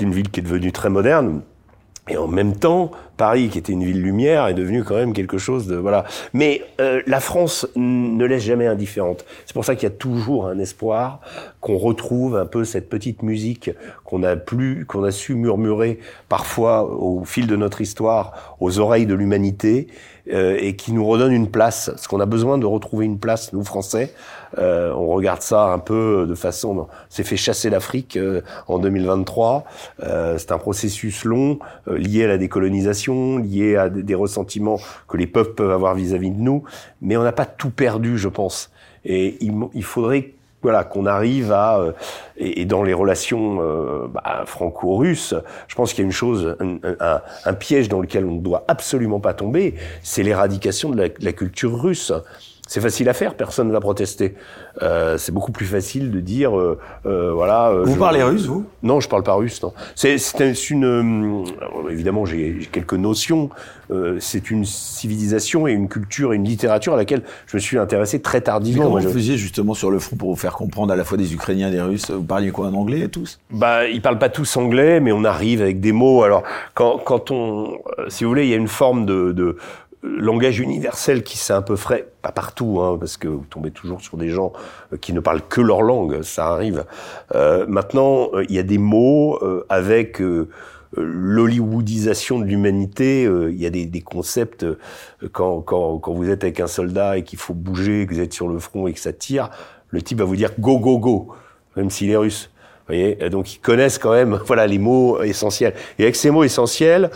une 0.00 0.12
ville 0.12 0.28
qui 0.28 0.40
est 0.40 0.42
devenue 0.42 0.72
très 0.72 0.90
moderne 0.90 1.42
et 2.08 2.16
en 2.16 2.28
même 2.28 2.54
temps, 2.54 2.92
Paris, 3.16 3.48
qui 3.48 3.58
était 3.58 3.72
une 3.72 3.82
ville 3.82 4.00
lumière, 4.00 4.46
est 4.46 4.54
devenu 4.54 4.84
quand 4.84 4.94
même 4.94 5.12
quelque 5.12 5.38
chose 5.38 5.66
de 5.66 5.74
voilà. 5.74 6.04
Mais 6.32 6.62
euh, 6.80 7.02
la 7.06 7.18
France 7.18 7.66
ne 7.74 8.24
laisse 8.24 8.44
jamais 8.44 8.66
indifférente. 8.66 9.24
C'est 9.44 9.54
pour 9.54 9.64
ça 9.64 9.74
qu'il 9.74 9.84
y 9.84 9.92
a 9.92 9.96
toujours 9.96 10.46
un 10.46 10.58
espoir 10.60 11.20
qu'on 11.60 11.78
retrouve 11.78 12.36
un 12.36 12.46
peu 12.46 12.64
cette 12.64 12.88
petite 12.88 13.22
musique 13.22 13.70
qu'on 14.04 14.22
a 14.22 14.36
plus, 14.36 14.86
qu'on 14.86 15.02
a 15.02 15.10
su 15.10 15.34
murmurer 15.34 15.98
parfois 16.28 16.84
au 16.84 17.24
fil 17.24 17.48
de 17.48 17.56
notre 17.56 17.80
histoire 17.80 18.56
aux 18.60 18.78
oreilles 18.78 19.06
de 19.06 19.14
l'humanité 19.14 19.88
euh, 20.32 20.56
et 20.60 20.76
qui 20.76 20.92
nous 20.92 21.06
redonne 21.06 21.32
une 21.32 21.50
place. 21.50 21.90
Parce 21.90 22.06
qu'on 22.06 22.20
a 22.20 22.26
besoin 22.26 22.58
de 22.58 22.66
retrouver 22.66 23.04
une 23.04 23.18
place, 23.18 23.52
nous 23.52 23.64
Français. 23.64 24.12
Euh, 24.58 24.92
on 24.94 25.08
regarde 25.08 25.42
ça 25.42 25.72
un 25.72 25.78
peu 25.78 26.26
de 26.28 26.34
façon. 26.34 26.76
On 26.78 26.88
s'est 27.08 27.24
fait 27.24 27.36
chasser 27.36 27.70
l'Afrique 27.70 28.16
euh, 28.16 28.42
en 28.68 28.78
2023. 28.78 29.64
Euh, 30.02 30.38
c'est 30.38 30.52
un 30.52 30.58
processus 30.58 31.24
long 31.24 31.58
lié 31.86 32.24
à 32.24 32.28
la 32.28 32.38
décolonisation, 32.38 33.38
lié 33.38 33.76
à 33.76 33.88
des 33.88 34.14
ressentiments 34.14 34.78
que 35.08 35.16
les 35.16 35.26
peuples 35.26 35.54
peuvent 35.54 35.72
avoir 35.72 35.94
vis-à-vis 35.94 36.30
de 36.30 36.40
nous. 36.40 36.64
Mais 37.02 37.16
on 37.16 37.22
n'a 37.22 37.32
pas 37.32 37.46
tout 37.46 37.70
perdu, 37.70 38.18
je 38.18 38.28
pense. 38.28 38.70
Et 39.04 39.36
il, 39.40 39.52
il 39.74 39.84
faudrait 39.84 40.32
voilà, 40.66 40.82
qu'on 40.82 41.06
arrive 41.06 41.52
à 41.52 41.80
et, 42.36 42.64
dans 42.64 42.82
les 42.82 42.92
relations 42.92 43.56
bah, 44.08 44.42
franco-russes, 44.46 45.32
je 45.68 45.74
pense 45.76 45.92
qu'il 45.92 46.00
y 46.00 46.02
a 46.02 46.06
une 46.06 46.12
chose, 46.12 46.56
un, 46.60 47.20
un, 47.44 47.54
piège 47.54 47.88
dans 47.88 48.00
lequel 48.00 48.24
on 48.24 48.32
ne 48.32 48.40
doit 48.40 48.64
absolument 48.66 49.20
pas 49.20 49.32
tomber, 49.32 49.76
c'est 50.02 50.24
l'éradication 50.24 50.90
de 50.90 51.12
la, 51.20 51.32
culture 51.32 51.80
russe. 51.80 52.12
C'est 52.68 52.80
facile 52.80 53.08
à 53.08 53.14
faire, 53.14 53.36
personne 53.36 53.68
ne 53.68 53.72
va 53.72 53.78
protester. 53.78 54.34
Euh, 54.82 55.18
c'est 55.18 55.30
beaucoup 55.30 55.52
plus 55.52 55.66
facile 55.66 56.10
de 56.10 56.18
dire, 56.18 56.58
euh, 56.58 56.78
euh, 57.06 57.32
voilà. 57.32 57.72
vous 57.84 57.94
parlez 57.94 58.24
russe, 58.24 58.46
vous? 58.46 58.64
Non, 58.82 58.98
je 58.98 59.08
parle 59.08 59.22
pas 59.22 59.34
russe. 59.34 59.62
Non. 59.62 59.72
C'est 59.94 60.16
une. 60.70 61.44
évidemment, 61.88 62.26
j'ai 62.26 62.68
quelques 62.72 62.94
notions. 62.94 63.50
c'est 64.18 64.50
une 64.50 64.64
civilisation 64.64 65.68
et 65.68 65.72
une 65.72 65.88
culture 65.88 66.32
et 66.32 66.36
une 66.36 66.44
littérature 66.44 66.94
à 66.94 66.96
laquelle 66.96 67.22
je 67.46 67.56
me 67.56 67.60
suis 67.60 67.78
intéressé 67.78 68.20
très 68.20 68.40
tardivement. 68.40 68.86
comment 68.86 68.98
vous 68.98 69.12
faisiez 69.12 69.36
justement 69.36 69.74
sur 69.74 69.92
le 69.92 70.00
front 70.00 70.16
pour 70.16 70.30
vous 70.30 70.36
faire 70.36 70.54
comprendre 70.54 70.92
à 70.92 70.96
la 70.96 71.04
fois 71.04 71.16
des 71.16 71.32
Ukrainiens 71.34 71.68
et 71.68 71.72
des 71.72 71.80
Russes? 71.80 72.10
Vous 72.10 72.24
parliez 72.24 72.50
quoi 72.50 72.66
en 72.66 72.74
anglais 72.74 73.06
tous? 73.06 73.38
Bah, 73.52 73.86
ils 73.86 74.02
parlent 74.02 74.18
pas 74.18 74.28
tous 74.28 74.56
anglais, 74.56 74.98
mais 74.98 75.12
on 75.12 75.22
arrive 75.22 75.62
avec 75.62 75.78
des 75.78 75.92
mots. 75.92 76.24
Alors, 76.24 76.42
quand, 76.74 76.98
quand 76.98 77.30
on, 77.30 77.78
si 78.08 78.24
vous 78.24 78.30
voulez, 78.30 78.44
il 78.44 78.50
y 78.50 78.54
a 78.54 78.56
une 78.56 78.66
forme 78.66 79.06
de, 79.06 79.30
de 79.30 79.56
langage 80.06 80.60
universel 80.60 81.22
qui 81.22 81.38
s'est 81.38 81.52
un 81.52 81.62
peu 81.62 81.76
frais, 81.76 82.08
pas 82.22 82.32
partout, 82.32 82.80
hein, 82.80 82.96
parce 82.98 83.16
que 83.16 83.28
vous 83.28 83.44
tombez 83.48 83.70
toujours 83.70 84.00
sur 84.00 84.16
des 84.16 84.30
gens 84.30 84.52
euh, 84.92 84.96
qui 84.96 85.12
ne 85.12 85.20
parlent 85.20 85.42
que 85.42 85.60
leur 85.60 85.82
langue, 85.82 86.22
ça 86.22 86.48
arrive. 86.48 86.84
Euh, 87.34 87.66
maintenant, 87.68 88.30
euh, 88.34 88.44
il 88.48 88.54
y 88.54 88.58
a 88.58 88.62
des 88.62 88.78
mots 88.78 89.38
avec 89.68 90.22
l'hollywoodisation 90.96 92.38
de 92.38 92.44
l'humanité, 92.44 93.24
il 93.24 93.60
y 93.60 93.66
a 93.66 93.70
des, 93.70 93.86
des 93.86 94.00
concepts, 94.00 94.64
quand, 95.32 95.60
quand, 95.60 95.98
quand, 95.98 96.12
vous 96.12 96.30
êtes 96.30 96.44
avec 96.44 96.60
un 96.60 96.66
soldat 96.66 97.18
et 97.18 97.22
qu'il 97.22 97.38
faut 97.38 97.54
bouger, 97.54 98.06
que 98.06 98.14
vous 98.14 98.20
êtes 98.20 98.32
sur 98.32 98.48
le 98.48 98.58
front 98.58 98.86
et 98.86 98.92
que 98.92 99.00
ça 99.00 99.12
tire, 99.12 99.50
le 99.90 100.00
type 100.02 100.18
va 100.18 100.24
vous 100.24 100.36
dire 100.36 100.50
go, 100.58 100.78
go, 100.78 100.98
go, 100.98 101.28
même 101.76 101.90
s'il 101.90 102.10
est 102.10 102.16
russe. 102.16 102.50
Vous 102.88 102.94
voyez 102.94 103.16
Donc 103.30 103.54
ils 103.54 103.58
connaissent 103.58 103.98
quand 103.98 104.12
même 104.12 104.38
voilà 104.46 104.66
les 104.66 104.78
mots 104.78 105.20
essentiels. 105.22 105.74
Et 105.98 106.04
avec 106.04 106.16
ces 106.16 106.30
mots 106.30 106.44
essentiels, 106.44 107.10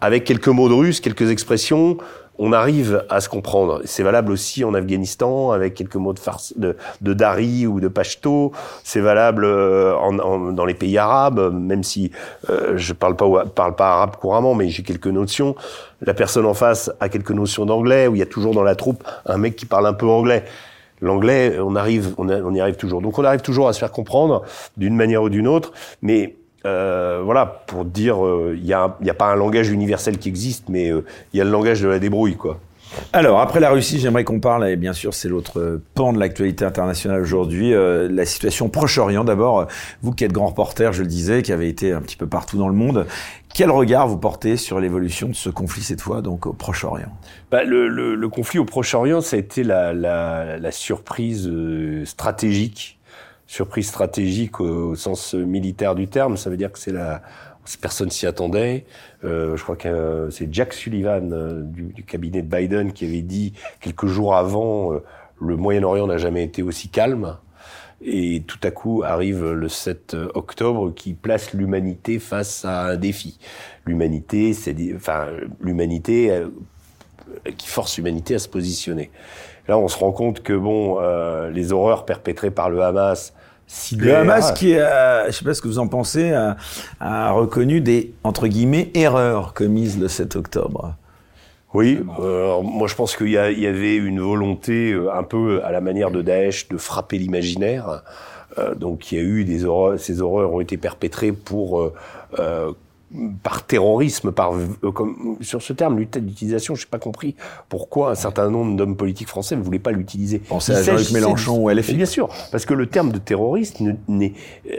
avec 0.00 0.24
quelques 0.24 0.48
mots 0.48 0.68
de 0.68 0.74
russe, 0.74 1.00
quelques 1.00 1.30
expressions, 1.30 1.98
on 2.42 2.52
arrive 2.52 3.04
à 3.10 3.20
se 3.20 3.28
comprendre. 3.28 3.82
C'est 3.84 4.02
valable 4.02 4.32
aussi 4.32 4.64
en 4.64 4.72
Afghanistan 4.72 5.52
avec 5.52 5.74
quelques 5.74 5.96
mots 5.96 6.14
de, 6.14 6.18
farce, 6.18 6.54
de, 6.56 6.74
de 7.02 7.12
Dari 7.12 7.66
ou 7.66 7.80
de 7.80 7.88
Pashto. 7.88 8.52
C'est 8.82 9.00
valable 9.00 9.44
euh, 9.44 9.94
en, 9.94 10.50
dans 10.50 10.64
les 10.64 10.72
pays 10.72 10.96
arabes, 10.96 11.52
même 11.52 11.84
si 11.84 12.10
euh, 12.48 12.72
je 12.76 12.94
parle 12.94 13.14
pas 13.14 13.26
parle 13.54 13.76
pas 13.76 13.92
arabe 13.92 14.16
couramment, 14.16 14.54
mais 14.54 14.70
j'ai 14.70 14.82
quelques 14.82 15.06
notions. 15.06 15.54
La 16.00 16.14
personne 16.14 16.46
en 16.46 16.54
face 16.54 16.90
a 16.98 17.10
quelques 17.10 17.30
notions 17.30 17.66
d'anglais, 17.66 18.06
où 18.06 18.16
il 18.16 18.20
y 18.20 18.22
a 18.22 18.26
toujours 18.26 18.54
dans 18.54 18.62
la 18.62 18.74
troupe 18.74 19.04
un 19.26 19.36
mec 19.36 19.54
qui 19.54 19.66
parle 19.66 19.86
un 19.86 19.92
peu 19.92 20.06
anglais. 20.06 20.44
L'anglais, 21.02 21.58
on 21.58 21.76
arrive, 21.76 22.14
on 22.16 22.54
y 22.54 22.60
arrive 22.60 22.76
toujours. 22.76 23.02
Donc 23.02 23.18
on 23.18 23.24
arrive 23.24 23.40
toujours 23.42 23.68
à 23.68 23.74
se 23.74 23.78
faire 23.78 23.92
comprendre 23.92 24.42
d'une 24.78 24.96
manière 24.96 25.22
ou 25.22 25.28
d'une 25.28 25.48
autre, 25.48 25.72
mais 26.00 26.36
euh, 26.66 27.22
voilà, 27.24 27.46
pour 27.46 27.84
dire, 27.84 28.16
il 28.18 28.24
euh, 28.24 28.56
n'y 28.56 28.72
a, 28.72 28.96
y 29.02 29.10
a, 29.10 29.14
pas 29.14 29.32
un 29.32 29.36
langage 29.36 29.70
universel 29.70 30.18
qui 30.18 30.28
existe, 30.28 30.68
mais 30.68 30.86
il 30.86 30.92
euh, 30.92 31.04
y 31.32 31.40
a 31.40 31.44
le 31.44 31.50
langage 31.50 31.80
de 31.80 31.88
la 31.88 31.98
débrouille, 31.98 32.36
quoi. 32.36 32.58
Alors, 33.12 33.40
après 33.40 33.60
la 33.60 33.70
Russie, 33.70 34.00
j'aimerais 34.00 34.24
qu'on 34.24 34.40
parle, 34.40 34.68
et 34.68 34.74
bien 34.74 34.92
sûr, 34.92 35.14
c'est 35.14 35.28
l'autre 35.28 35.80
pan 35.94 36.12
de 36.12 36.18
l'actualité 36.18 36.64
internationale 36.64 37.20
aujourd'hui, 37.20 37.72
la 37.72 38.26
situation 38.26 38.68
Proche-Orient. 38.68 39.22
D'abord, 39.22 39.68
vous 40.02 40.10
qui 40.10 40.24
êtes 40.24 40.32
grand 40.32 40.48
reporter, 40.48 40.92
je 40.92 41.02
le 41.02 41.06
disais, 41.06 41.42
qui 41.42 41.52
avez 41.52 41.68
été 41.68 41.92
un 41.92 42.00
petit 42.00 42.16
peu 42.16 42.26
partout 42.26 42.58
dans 42.58 42.66
le 42.66 42.74
monde, 42.74 43.06
quel 43.54 43.70
regard 43.70 44.08
vous 44.08 44.18
portez 44.18 44.56
sur 44.56 44.80
l'évolution 44.80 45.28
de 45.28 45.34
ce 45.34 45.50
conflit 45.50 45.82
cette 45.82 46.00
fois, 46.00 46.20
donc 46.20 46.46
au 46.46 46.52
Proche-Orient? 46.52 47.12
Bah, 47.52 47.62
le, 47.62 47.86
le, 47.86 48.16
le, 48.16 48.28
conflit 48.28 48.58
au 48.58 48.64
Proche-Orient, 48.64 49.20
ça 49.20 49.36
a 49.36 49.38
été 49.38 49.62
la, 49.62 49.92
la, 49.92 50.58
la 50.58 50.72
surprise 50.72 51.48
stratégique 52.04 52.98
surprise 53.50 53.88
stratégique 53.88 54.60
au, 54.60 54.94
sens 54.94 55.34
militaire 55.34 55.96
du 55.96 56.06
terme. 56.06 56.36
Ça 56.36 56.50
veut 56.50 56.56
dire 56.56 56.70
que 56.70 56.78
c'est 56.78 56.92
la 56.92 57.20
personne 57.80 58.08
s'y 58.08 58.26
attendait. 58.26 58.84
Euh, 59.24 59.56
je 59.56 59.62
crois 59.62 59.74
que 59.74 59.88
euh, 59.88 60.30
c'est 60.30 60.52
Jack 60.54 60.72
Sullivan 60.72 61.32
euh, 61.32 61.62
du, 61.62 61.92
du, 61.92 62.04
cabinet 62.04 62.42
de 62.42 62.56
Biden 62.56 62.92
qui 62.92 63.06
avait 63.06 63.22
dit 63.22 63.52
quelques 63.80 64.06
jours 64.06 64.36
avant 64.36 64.92
euh, 64.92 65.02
le 65.40 65.56
Moyen-Orient 65.56 66.06
n'a 66.06 66.16
jamais 66.16 66.44
été 66.44 66.62
aussi 66.62 66.88
calme. 66.88 67.38
Et 68.02 68.44
tout 68.46 68.58
à 68.62 68.70
coup 68.70 69.02
arrive 69.04 69.50
le 69.50 69.68
7 69.68 70.16
octobre 70.34 70.94
qui 70.94 71.12
place 71.12 71.52
l'humanité 71.52 72.20
face 72.20 72.64
à 72.64 72.86
un 72.86 72.96
défi. 72.96 73.38
L'humanité, 73.84 74.54
c'est 74.54 74.74
enfin 74.94 75.26
l'humanité 75.60 76.44
qui 77.58 77.68
force 77.68 77.98
l'humanité 77.98 78.36
à 78.36 78.38
se 78.38 78.48
positionner. 78.48 79.10
Là, 79.68 79.76
on 79.76 79.86
se 79.86 79.98
rend 79.98 80.12
compte 80.12 80.42
que 80.42 80.54
bon, 80.54 80.98
les 81.50 81.74
horreurs 81.74 82.06
perpétrées 82.06 82.50
par 82.50 82.70
le 82.70 82.80
Hamas 82.80 83.34
le 83.96 84.14
Hamas, 84.14 84.52
qui, 84.52 84.76
a, 84.76 85.26
je 85.26 85.32
sais 85.32 85.44
pas 85.44 85.54
ce 85.54 85.62
que 85.62 85.68
vous 85.68 85.78
en 85.78 85.88
pensez, 85.88 86.32
a, 86.32 87.30
reconnu 87.32 87.80
des 87.80 88.12
entre 88.24 88.46
guillemets 88.46 88.90
erreurs 88.94 89.54
commises 89.54 89.98
le 89.98 90.08
7 90.08 90.36
octobre. 90.36 90.94
Oui, 91.72 92.00
euh, 92.18 92.60
moi 92.62 92.88
je 92.88 92.96
pense 92.96 93.16
qu'il 93.16 93.28
y, 93.28 93.32
y, 93.32 93.66
avait 93.66 93.94
une 93.94 94.20
volonté 94.20 94.90
euh, 94.90 95.14
un 95.14 95.22
peu 95.22 95.62
à 95.62 95.70
la 95.70 95.80
manière 95.80 96.10
de 96.10 96.20
Daesh 96.20 96.68
de 96.68 96.76
frapper 96.76 97.16
l'imaginaire. 97.16 98.02
Euh, 98.58 98.74
donc 98.74 99.12
il 99.12 99.18
y 99.18 99.20
a 99.20 99.24
eu 99.24 99.44
des 99.44 99.64
horreurs, 99.64 99.98
ces 99.98 100.20
horreurs 100.20 100.52
ont 100.52 100.60
été 100.60 100.76
perpétrées 100.76 101.32
pour 101.32 101.92
euh, 102.38 102.72
par 103.42 103.66
terrorisme, 103.66 104.30
par 104.30 104.54
euh, 104.54 104.92
comme, 104.92 105.36
sur 105.40 105.62
ce 105.62 105.72
terme, 105.72 105.98
l'utilisation, 105.98 106.76
je 106.76 106.84
n'ai 106.84 106.90
pas 106.90 106.98
compris 106.98 107.34
pourquoi 107.68 108.12
un 108.12 108.14
certain 108.14 108.48
nombre 108.50 108.76
d'hommes 108.76 108.96
politiques 108.96 109.28
français 109.28 109.56
ne 109.56 109.62
voulaient 109.62 109.80
pas 109.80 109.90
l'utiliser. 109.90 110.38
Pensez 110.38 110.72
à 110.72 110.82
Jean-Luc 110.82 111.10
Mélenchon 111.10 111.58
ou 111.58 111.70
LFI. 111.70 111.94
Bien 111.94 112.06
sûr, 112.06 112.28
parce 112.52 112.64
que 112.64 112.74
le 112.74 112.86
terme 112.86 113.10
de 113.10 113.18
terroriste 113.18 113.82
n'est, 114.08 114.32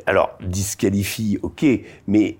alors 0.05 0.37
disqualifie, 0.41 1.39
ok, 1.41 1.65
mais 2.07 2.37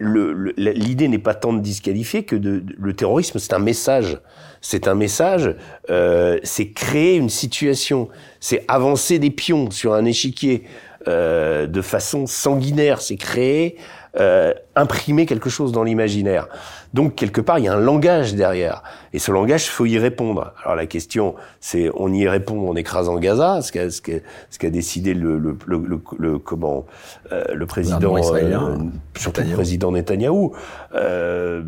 l'idée 0.57 1.09
n'est 1.09 1.19
pas 1.19 1.33
tant 1.33 1.51
de 1.51 1.59
disqualifier 1.59 2.23
que 2.23 2.37
de, 2.37 2.63
le 2.77 2.93
terrorisme, 2.93 3.39
c'est 3.39 3.53
un 3.53 3.59
message. 3.59 4.19
C'est 4.63 4.87
un 4.87 4.93
message, 4.93 5.55
euh, 5.89 6.37
c'est 6.43 6.69
créer 6.69 7.17
une 7.17 7.29
situation, 7.29 8.09
c'est 8.39 8.63
avancer 8.67 9.17
des 9.17 9.31
pions 9.31 9.71
sur 9.71 9.93
un 9.93 10.05
échiquier 10.05 10.65
euh, 11.07 11.65
de 11.65 11.81
façon 11.81 12.27
sanguinaire, 12.27 13.01
c'est 13.01 13.15
créer 13.15 13.77
euh, 14.19 14.53
imprimer 14.75 15.25
quelque 15.25 15.49
chose 15.49 15.71
dans 15.71 15.83
l'imaginaire. 15.83 16.47
Donc 16.93 17.15
quelque 17.15 17.39
part, 17.39 17.59
il 17.59 17.65
y 17.65 17.67
a 17.69 17.73
un 17.73 17.79
langage 17.79 18.35
derrière, 18.35 18.83
et 19.13 19.19
ce 19.19 19.31
langage, 19.31 19.69
faut 19.69 19.85
y 19.85 19.97
répondre. 19.97 20.53
Alors 20.63 20.75
la 20.75 20.85
question, 20.85 21.35
c'est 21.61 21.89
on 21.95 22.11
y 22.11 22.27
répond 22.27 22.69
en 22.69 22.75
écrasant 22.75 23.17
Gaza, 23.17 23.61
ce 23.61 23.71
qu'a 23.71 23.89
ce 23.89 24.01
qu'a 24.01 24.17
ce 24.49 24.59
qu'a 24.59 24.69
décidé 24.69 25.13
le 25.13 25.39
le, 25.39 25.57
le, 25.65 26.01
le, 26.19 26.39
comment 26.39 26.85
euh, 27.31 27.43
le 27.53 27.65
président, 27.65 28.17
euh, 28.17 28.77
surtout 29.15 29.41
le 29.41 29.53
président 29.53 29.93
Netanyahou. 29.93 30.51
Euh, 30.93 31.63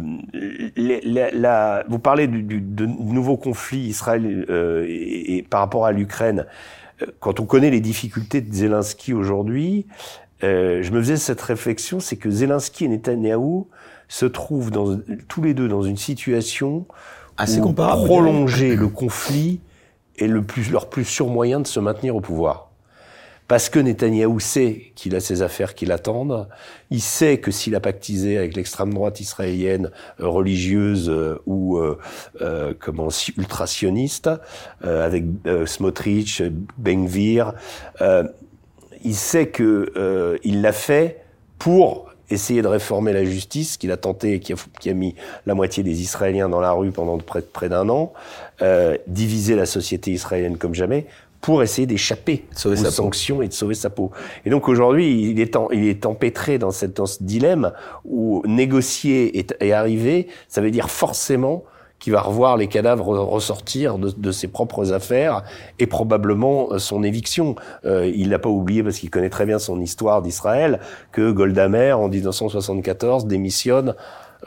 la, 0.76 1.32
la, 1.32 1.84
vous 1.88 2.00
parlez 2.00 2.28
du, 2.28 2.44
du 2.44 2.60
de 2.60 2.86
nouveaux 2.86 3.38
conflits 3.38 3.80
Israël 3.80 4.46
euh, 4.50 4.86
et, 4.88 5.38
et, 5.38 5.44
par 5.44 5.62
rapport 5.62 5.86
à 5.86 5.94
l'Ukraine. 5.94 6.46
Quand 7.20 7.40
on 7.40 7.46
connaît 7.46 7.72
les 7.72 7.82
difficultés 7.82 8.40
de 8.40 8.54
Zelensky 8.54 9.14
aujourd'hui, 9.14 9.88
euh, 10.44 10.84
je 10.84 10.92
me 10.92 11.00
faisais 11.00 11.18
cette 11.18 11.42
réflexion, 11.42 12.00
c'est 12.00 12.18
que 12.18 12.30
Zelensky 12.30 12.86
et 12.86 12.88
Netanyahou 12.88 13.68
se 14.08 14.26
trouvent 14.26 14.72
dans, 14.72 15.00
tous 15.28 15.42
les 15.42 15.54
deux 15.54 15.68
dans 15.68 15.84
une 15.84 15.98
situation 15.98 16.86
assez 17.38 17.60
où 17.60 17.64
comparable. 17.64 18.06
Prolonger 18.06 18.76
le 18.76 18.88
conflit 18.88 19.62
est 20.18 20.28
le 20.28 20.44
plus, 20.44 20.70
leur 20.72 20.90
plus 20.90 21.06
sûr 21.06 21.28
moyen 21.28 21.60
de 21.60 21.68
se 21.68 21.80
maintenir 21.80 22.16
au 22.16 22.22
pouvoir. 22.22 22.70
Parce 23.48 23.70
que 23.70 23.78
Netanyahou 23.78 24.40
sait 24.40 24.94
qu'il 24.96 25.16
a 25.16 25.20
ses 25.20 25.42
affaires 25.42 25.76
qui 25.76 25.86
l'attendent. 25.86 26.48
Il 26.92 27.02
sait 27.02 27.40
que 27.40 27.52
s'il 27.52 27.76
a 27.76 27.82
pactisé 27.82 28.38
avec 28.38 28.56
l'extrême 28.56 28.94
droite 28.94 29.20
israélienne 29.20 29.92
euh, 30.22 30.28
religieuse 30.28 31.10
euh, 31.10 31.42
ou 31.46 31.78
euh, 31.78 32.00
euh, 32.42 32.74
comment 32.80 33.10
ultra-sioniste, 33.38 34.30
avec 34.82 35.26
Smotrich, 35.66 36.42
Ben-Gvir, 36.78 37.54
il 39.04 39.16
sait 39.16 39.48
que 39.48 39.92
euh, 39.96 40.38
il 40.44 40.62
l'a 40.62 40.72
fait 40.72 41.22
pour 41.60 42.10
essayer 42.30 42.62
de 42.62 42.68
réformer 42.68 43.14
la 43.14 43.24
justice, 43.26 43.78
qu'il 43.78 43.92
a 43.92 43.98
tenté 43.98 44.34
et 44.34 44.40
qui 44.40 44.54
a, 44.54 44.56
qui 44.80 44.90
a, 44.90 44.94
mis 44.94 45.16
la 45.46 45.54
moitié 45.54 45.84
des 45.84 46.02
Israéliens 46.02 46.50
dans 46.50 46.62
la 46.62 46.72
rue 46.72 46.92
pendant 46.92 47.18
près, 47.18 47.42
près 47.42 47.70
d'un 47.70 47.90
an, 47.90 48.14
euh, 48.62 48.98
diviser 49.08 49.56
la 49.56 49.66
société 49.66 50.12
israélienne 50.12 50.58
comme 50.58 50.74
jamais, 50.74 51.06
pour 51.42 51.62
essayer 51.62 51.86
d'échapper 51.86 52.46
aux 52.64 52.76
sanctions 52.76 53.42
et 53.42 53.50
de 53.50 53.54
sauver 53.54 53.76
sa 53.76 53.90
peau. 53.90 54.12
Et 54.46 54.50
donc 54.50 54.70
aujourd'hui, 54.70 55.30
il 55.30 55.42
est, 55.42 55.58
en, 55.58 55.70
il 55.72 55.88
est 55.88 56.06
empêtré 56.06 56.58
dans, 56.58 56.72
cette, 56.72 56.96
dans 56.96 57.06
ce 57.06 57.22
dilemme 57.22 57.74
où 58.06 58.42
négocier 58.46 59.40
et, 59.40 59.46
et 59.60 59.74
arriver, 59.74 60.28
ça 60.48 60.62
veut 60.62 60.72
dire 60.72 60.90
forcément 60.90 61.66
qui 62.04 62.12
va 62.12 62.20
revoir 62.20 62.58
les 62.58 62.68
cadavres 62.68 63.18
ressortir 63.18 63.98
de, 63.98 64.12
de, 64.16 64.32
ses 64.34 64.50
propres 64.50 64.92
affaires 64.92 65.44
et 65.80 65.88
probablement 65.88 66.74
euh, 66.74 66.78
son 66.78 67.02
éviction. 67.02 67.56
Euh, 67.86 68.12
il 68.14 68.28
n'a 68.28 68.40
pas 68.40 68.50
oublié, 68.50 68.84
parce 68.84 68.98
qu'il 68.98 69.10
connaît 69.10 69.30
très 69.30 69.46
bien 69.46 69.58
son 69.58 69.80
histoire 69.80 70.22
d'Israël, 70.22 70.82
que 71.14 71.32
Golda 71.32 71.70
Meir, 71.70 72.02
en 72.02 72.10
1974, 72.10 73.26
démissionne 73.26 73.96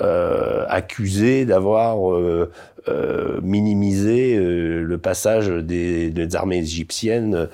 euh, 0.02 0.66
accusé 0.68 1.46
d'avoir 1.46 2.12
euh, 2.12 2.52
euh, 2.88 3.40
minimisé 3.42 4.36
euh, 4.36 4.82
le 4.82 4.98
passage 4.98 5.48
des, 5.48 6.10
des 6.10 6.36
armées 6.36 6.58
égyptiennes 6.58 7.48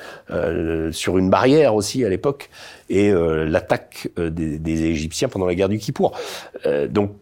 sur 0.91 1.19
une 1.19 1.31
barrière 1.31 1.77
aussi 1.77 2.05
à 2.05 2.09
l'époque 2.09 2.51
et 2.91 3.13
l'attaque 3.13 4.09
des, 4.19 4.59
des, 4.59 4.83
Égyptiens 4.87 5.29
pendant 5.29 5.47
la 5.47 5.55
guerre 5.55 5.69
du 5.69 5.79
Kippour. 5.79 6.19
donc 6.91 7.13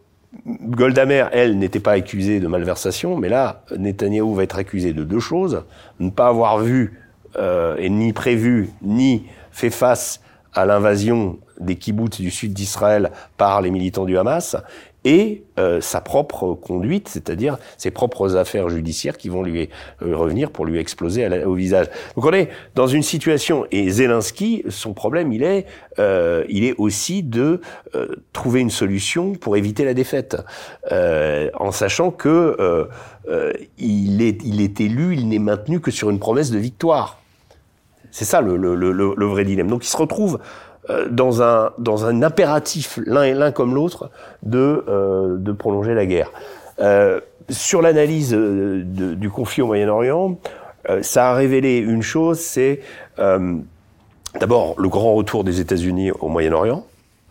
Goldamer, 0.45 1.25
elle, 1.33 1.57
n'était 1.57 1.79
pas 1.79 1.91
accusée 1.91 2.39
de 2.39 2.47
malversation, 2.47 3.17
mais 3.17 3.27
là, 3.27 3.63
Netanyahou 3.77 4.33
va 4.33 4.43
être 4.43 4.57
accusé 4.57 4.93
de 4.93 5.03
deux 5.03 5.19
choses. 5.19 5.63
Ne 5.99 6.09
pas 6.09 6.27
avoir 6.27 6.59
vu 6.59 6.99
euh, 7.37 7.75
et 7.77 7.89
ni 7.89 8.13
prévu 8.13 8.69
ni 8.81 9.25
fait 9.51 9.69
face 9.69 10.21
à 10.53 10.65
l'invasion 10.65 11.37
des 11.59 11.75
kibbutz 11.75 12.19
du 12.19 12.31
sud 12.31 12.53
d'Israël 12.53 13.11
par 13.37 13.61
les 13.61 13.71
militants 13.71 14.05
du 14.05 14.17
Hamas, 14.17 14.55
et 15.03 15.43
euh, 15.57 15.81
sa 15.81 15.99
propre 15.99 16.53
conduite, 16.53 17.07
c'est-à-dire 17.07 17.57
ses 17.77 17.91
propres 17.91 18.35
affaires 18.35 18.69
judiciaires 18.69 19.17
qui 19.17 19.29
vont 19.29 19.41
lui 19.43 19.69
euh, 20.01 20.15
revenir 20.15 20.51
pour 20.51 20.65
lui 20.65 20.77
exploser 20.79 21.27
au 21.43 21.53
visage. 21.55 21.87
Donc 22.15 22.25
on 22.25 22.33
est 22.33 22.49
dans 22.75 22.87
une 22.87 23.01
situation 23.01 23.65
et 23.71 23.89
Zelensky, 23.89 24.63
son 24.69 24.93
problème, 24.93 25.33
il 25.33 25.43
est, 25.43 25.65
euh, 25.99 26.45
il 26.49 26.63
est 26.63 26.75
aussi 26.77 27.23
de 27.23 27.61
euh, 27.95 28.07
trouver 28.31 28.59
une 28.59 28.69
solution 28.69 29.33
pour 29.33 29.57
éviter 29.57 29.85
la 29.85 29.93
défaite, 29.93 30.37
euh, 30.91 31.49
en 31.55 31.71
sachant 31.71 32.11
que 32.11 32.87
il 33.77 34.21
est, 34.21 34.41
il 34.43 34.61
est 34.61 34.81
élu, 34.81 35.15
il 35.15 35.29
n'est 35.29 35.39
maintenu 35.39 35.79
que 35.79 35.91
sur 35.91 36.09
une 36.09 36.19
promesse 36.19 36.51
de 36.51 36.57
victoire. 36.57 37.19
C'est 38.11 38.25
ça 38.25 38.41
le, 38.41 38.57
le, 38.57 38.75
le, 38.75 38.91
le 38.91 39.25
vrai 39.25 39.45
dilemme. 39.45 39.67
Donc 39.67 39.85
il 39.85 39.87
se 39.89 39.95
retrouve 39.95 40.33
euh, 40.35 40.70
dans 41.09 41.41
un, 41.41 41.71
dans 41.77 42.05
un 42.05 42.23
impératif, 42.23 42.99
l'un 43.05 43.23
et 43.23 43.33
l'un 43.33 43.51
comme 43.51 43.75
l'autre, 43.75 44.09
de, 44.43 44.83
euh, 44.87 45.37
de 45.37 45.51
prolonger 45.51 45.93
la 45.93 46.05
guerre. 46.05 46.31
Euh, 46.79 47.19
sur 47.49 47.81
l'analyse 47.81 48.33
euh, 48.33 48.83
du 48.83 49.29
conflit 49.29 49.61
au 49.61 49.67
Moyen-Orient, 49.67 50.37
ça 51.03 51.29
a 51.29 51.33
révélé 51.35 51.77
une 51.77 52.01
chose, 52.01 52.39
c'est 52.39 52.79
d'abord 54.39 54.73
le 54.79 54.89
grand 54.89 55.13
retour 55.13 55.43
des 55.43 55.59
États-Unis 55.59 56.09
au 56.09 56.27
Moyen-Orient, 56.27 56.87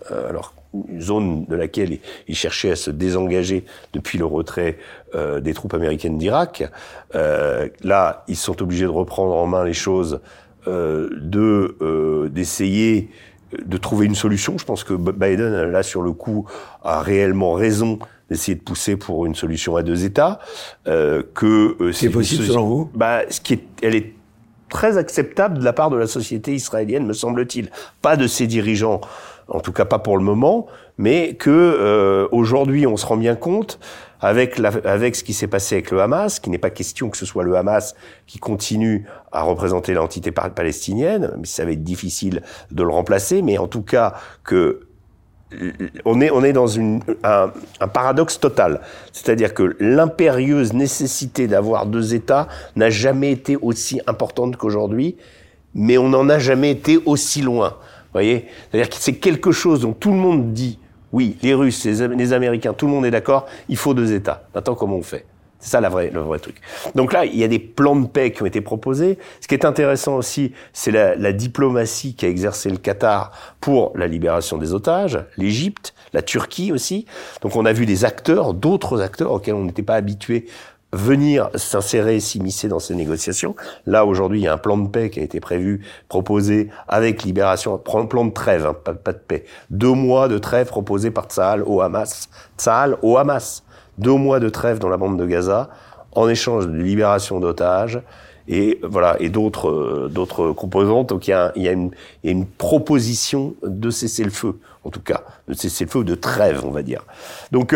alors 0.08 0.54
une 0.88 1.00
zone 1.00 1.44
de 1.46 1.56
laquelle 1.56 1.98
ils 2.28 2.36
cherchaient 2.36 2.70
à 2.70 2.76
se 2.76 2.90
désengager 2.90 3.64
depuis 3.92 4.18
le 4.18 4.24
retrait 4.24 4.78
euh, 5.14 5.40
des 5.40 5.54
troupes 5.54 5.74
américaines 5.74 6.18
d'Irak. 6.18 6.70
Euh, 7.14 7.68
là, 7.82 8.24
ils 8.28 8.36
sont 8.36 8.62
obligés 8.62 8.84
de 8.84 8.90
reprendre 8.90 9.34
en 9.34 9.46
main 9.46 9.64
les 9.64 9.72
choses, 9.72 10.20
euh, 10.68 11.08
de 11.12 12.28
d'essayer 12.30 13.10
de 13.58 13.76
trouver 13.76 14.06
une 14.06 14.14
solution. 14.14 14.58
Je 14.58 14.64
pense 14.64 14.84
que 14.84 14.94
Biden, 14.94 15.62
là, 15.70 15.82
sur 15.82 16.02
le 16.02 16.12
coup, 16.12 16.46
a 16.82 17.00
réellement 17.00 17.52
raison 17.54 17.98
d'essayer 18.30 18.54
de 18.54 18.62
pousser 18.62 18.96
pour 18.96 19.26
une 19.26 19.34
solution 19.34 19.76
à 19.76 19.82
deux 19.82 20.04
États. 20.04 20.38
Euh, 20.86 21.22
que 21.34 21.76
euh, 21.80 21.92
c'est 21.92 22.10
possible 22.10 22.44
selon 22.44 22.66
vous? 22.66 22.90
Bah, 22.94 23.22
ce 23.28 23.40
qui 23.40 23.54
est, 23.54 23.64
elle 23.82 23.96
est 23.96 24.14
très 24.68 24.96
acceptable 24.96 25.58
de 25.58 25.64
la 25.64 25.72
part 25.72 25.90
de 25.90 25.96
la 25.96 26.06
société 26.06 26.54
israélienne, 26.54 27.04
me 27.04 27.12
semble-t-il. 27.12 27.70
Pas 28.02 28.16
de 28.16 28.26
ses 28.26 28.46
dirigeants, 28.46 29.00
en 29.48 29.60
tout 29.60 29.72
cas 29.72 29.84
pas 29.84 29.98
pour 29.98 30.16
le 30.16 30.22
moment, 30.22 30.68
mais 30.96 31.34
que 31.34 31.50
euh, 31.50 32.28
aujourd'hui 32.30 32.86
on 32.86 32.96
se 32.96 33.04
rend 33.04 33.16
bien 33.16 33.34
compte 33.34 33.80
avec, 34.20 34.58
la, 34.58 34.68
avec 34.84 35.16
ce 35.16 35.24
qui 35.24 35.32
s'est 35.32 35.46
passé 35.46 35.76
avec 35.76 35.90
le 35.90 36.00
Hamas, 36.00 36.40
qui 36.40 36.50
n'est 36.50 36.58
pas 36.58 36.70
question 36.70 37.10
que 37.10 37.16
ce 37.16 37.26
soit 37.26 37.44
le 37.44 37.56
Hamas 37.56 37.94
qui 38.26 38.38
continue 38.38 39.06
à 39.32 39.42
représenter 39.42 39.94
l'entité 39.94 40.30
palestinienne, 40.30 41.32
mais 41.38 41.46
ça 41.46 41.64
va 41.64 41.72
être 41.72 41.84
difficile 41.84 42.42
de 42.70 42.82
le 42.82 42.90
remplacer, 42.90 43.42
mais 43.42 43.58
en 43.58 43.68
tout 43.68 43.82
cas 43.82 44.14
que 44.44 44.86
on 46.04 46.20
est, 46.20 46.30
on 46.30 46.44
est 46.44 46.52
dans 46.52 46.68
une, 46.68 47.00
un, 47.24 47.52
un 47.80 47.88
paradoxe 47.88 48.38
total. 48.38 48.82
C'est-à-dire 49.12 49.52
que 49.52 49.74
l'impérieuse 49.80 50.72
nécessité 50.72 51.48
d'avoir 51.48 51.86
deux 51.86 52.14
États 52.14 52.46
n'a 52.76 52.88
jamais 52.88 53.32
été 53.32 53.56
aussi 53.56 54.00
importante 54.06 54.56
qu'aujourd'hui, 54.56 55.16
mais 55.74 55.98
on 55.98 56.10
n'en 56.10 56.28
a 56.28 56.38
jamais 56.38 56.70
été 56.70 57.00
aussi 57.04 57.42
loin. 57.42 57.70
Vous 57.70 58.12
voyez? 58.12 58.46
C'est-à-dire 58.70 58.90
que 58.90 58.96
c'est 58.98 59.16
quelque 59.16 59.50
chose 59.50 59.80
dont 59.80 59.92
tout 59.92 60.10
le 60.10 60.18
monde 60.18 60.52
dit 60.52 60.78
oui, 61.12 61.36
les 61.42 61.54
Russes, 61.54 61.84
les, 61.84 62.32
Américains, 62.32 62.72
tout 62.72 62.86
le 62.86 62.92
monde 62.92 63.06
est 63.06 63.10
d'accord, 63.10 63.46
il 63.68 63.76
faut 63.76 63.94
deux 63.94 64.12
États. 64.12 64.44
Maintenant, 64.54 64.74
comment 64.74 64.96
on 64.96 65.02
fait? 65.02 65.26
C'est 65.58 65.70
ça 65.70 65.80
la 65.80 65.90
vraie, 65.90 66.10
le 66.10 66.20
vrai 66.20 66.38
truc. 66.38 66.56
Donc 66.94 67.12
là, 67.12 67.26
il 67.26 67.36
y 67.36 67.44
a 67.44 67.48
des 67.48 67.58
plans 67.58 67.96
de 67.96 68.06
paix 68.06 68.32
qui 68.32 68.42
ont 68.42 68.46
été 68.46 68.62
proposés. 68.62 69.18
Ce 69.42 69.48
qui 69.48 69.54
est 69.54 69.66
intéressant 69.66 70.16
aussi, 70.16 70.52
c'est 70.72 70.90
la, 70.90 71.14
la, 71.16 71.34
diplomatie 71.34 72.14
qu'a 72.14 72.28
exercé 72.28 72.70
le 72.70 72.78
Qatar 72.78 73.32
pour 73.60 73.92
la 73.94 74.06
libération 74.06 74.56
des 74.56 74.72
otages, 74.72 75.18
l'Égypte, 75.36 75.92
la 76.14 76.22
Turquie 76.22 76.72
aussi. 76.72 77.04
Donc 77.42 77.56
on 77.56 77.66
a 77.66 77.74
vu 77.74 77.84
des 77.84 78.06
acteurs, 78.06 78.54
d'autres 78.54 79.02
acteurs 79.02 79.32
auxquels 79.32 79.54
on 79.54 79.64
n'était 79.64 79.82
pas 79.82 79.96
habitué 79.96 80.46
venir 80.92 81.50
s'insérer, 81.54 82.20
s'immiscer 82.20 82.68
dans 82.68 82.78
ces 82.78 82.94
négociations. 82.94 83.54
Là, 83.86 84.04
aujourd'hui, 84.04 84.40
il 84.40 84.44
y 84.44 84.48
a 84.48 84.54
un 84.54 84.58
plan 84.58 84.76
de 84.76 84.88
paix 84.88 85.10
qui 85.10 85.20
a 85.20 85.22
été 85.22 85.40
prévu, 85.40 85.84
proposé 86.08 86.68
avec 86.88 87.22
libération, 87.22 87.78
plan 87.78 88.24
de 88.24 88.32
trêve, 88.32 88.66
hein, 88.66 88.74
pas, 88.74 89.12
de 89.12 89.18
paix. 89.18 89.44
Deux 89.70 89.92
mois 89.92 90.28
de 90.28 90.38
trêve 90.38 90.66
proposé 90.66 91.10
par 91.10 91.26
Tsahal 91.26 91.62
au 91.64 91.80
Hamas. 91.80 92.28
Tsahal 92.58 92.96
au 93.02 93.16
Hamas. 93.16 93.64
Deux 93.98 94.14
mois 94.14 94.40
de 94.40 94.48
trêve 94.48 94.78
dans 94.78 94.88
la 94.88 94.96
bande 94.96 95.18
de 95.18 95.26
Gaza, 95.26 95.68
en 96.12 96.28
échange 96.28 96.66
de 96.66 96.76
libération 96.76 97.38
d'otages 97.38 98.00
et 98.48 98.80
voilà 98.82 99.16
et 99.20 99.28
d'autres 99.28 100.08
d'autres 100.10 100.52
composantes. 100.52 101.10
Donc 101.10 101.28
il 101.28 101.30
y 101.30 101.34
a, 101.34 101.52
une, 101.54 101.90
il 102.22 102.26
y 102.26 102.28
a 102.28 102.32
une 102.32 102.46
proposition 102.46 103.54
de 103.62 103.90
cesser 103.90 104.24
le 104.24 104.30
feu, 104.30 104.58
en 104.84 104.90
tout 104.90 105.02
cas 105.02 105.22
de 105.48 105.54
cesser 105.54 105.84
le 105.84 105.90
feu, 105.90 106.02
de 106.02 106.14
trêve, 106.14 106.62
on 106.64 106.70
va 106.70 106.82
dire. 106.82 107.04
Donc 107.52 107.74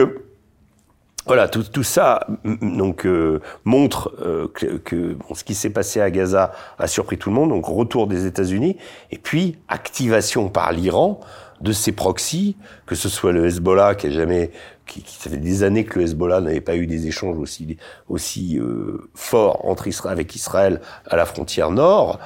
voilà, 1.26 1.48
tout, 1.48 1.62
tout, 1.62 1.82
ça 1.82 2.26
donc 2.44 3.06
euh, 3.06 3.40
montre 3.64 4.14
euh, 4.20 4.48
que, 4.48 4.76
que 4.76 5.14
bon, 5.14 5.34
ce 5.34 5.42
qui 5.42 5.55
s'est 5.55 5.70
passé 5.70 6.01
à 6.01 6.10
Gaza 6.10 6.52
a 6.78 6.86
surpris 6.86 7.16
tout 7.16 7.30
le 7.30 7.34
monde. 7.34 7.51
Donc 7.51 7.64
retour 7.64 8.06
des 8.06 8.26
États-Unis 8.26 8.76
et 9.10 9.18
puis 9.18 9.56
activation 9.68 10.48
par 10.48 10.72
l'Iran 10.72 11.20
de 11.60 11.72
ses 11.72 11.92
proxys, 11.92 12.56
que 12.84 12.94
ce 12.94 13.09
soit 13.09 13.32
le 13.32 13.46
Hezbollah 13.46 13.94
qui 13.94 14.09
a 14.09 14.10
jamais, 14.10 14.51
qui, 14.86 15.02
qui 15.02 15.14
ça 15.16 15.30
fait 15.30 15.38
des 15.38 15.62
années 15.62 15.84
que 15.84 15.98
le 15.98 16.05
Hezbollah 16.05 16.40
n'avait 16.40 16.60
pas 16.60 16.76
eu 16.76 16.86
des 16.86 17.06
échanges 17.06 17.38
aussi 17.38 17.78
aussi 18.09 18.59
euh, 18.59 19.09
forts 19.14 19.66
entre 19.66 19.86
Israël 19.86 20.12
avec 20.12 20.34
Israël 20.34 20.82
à 21.06 21.16
la 21.16 21.24
frontière 21.24 21.70
nord, 21.70 22.18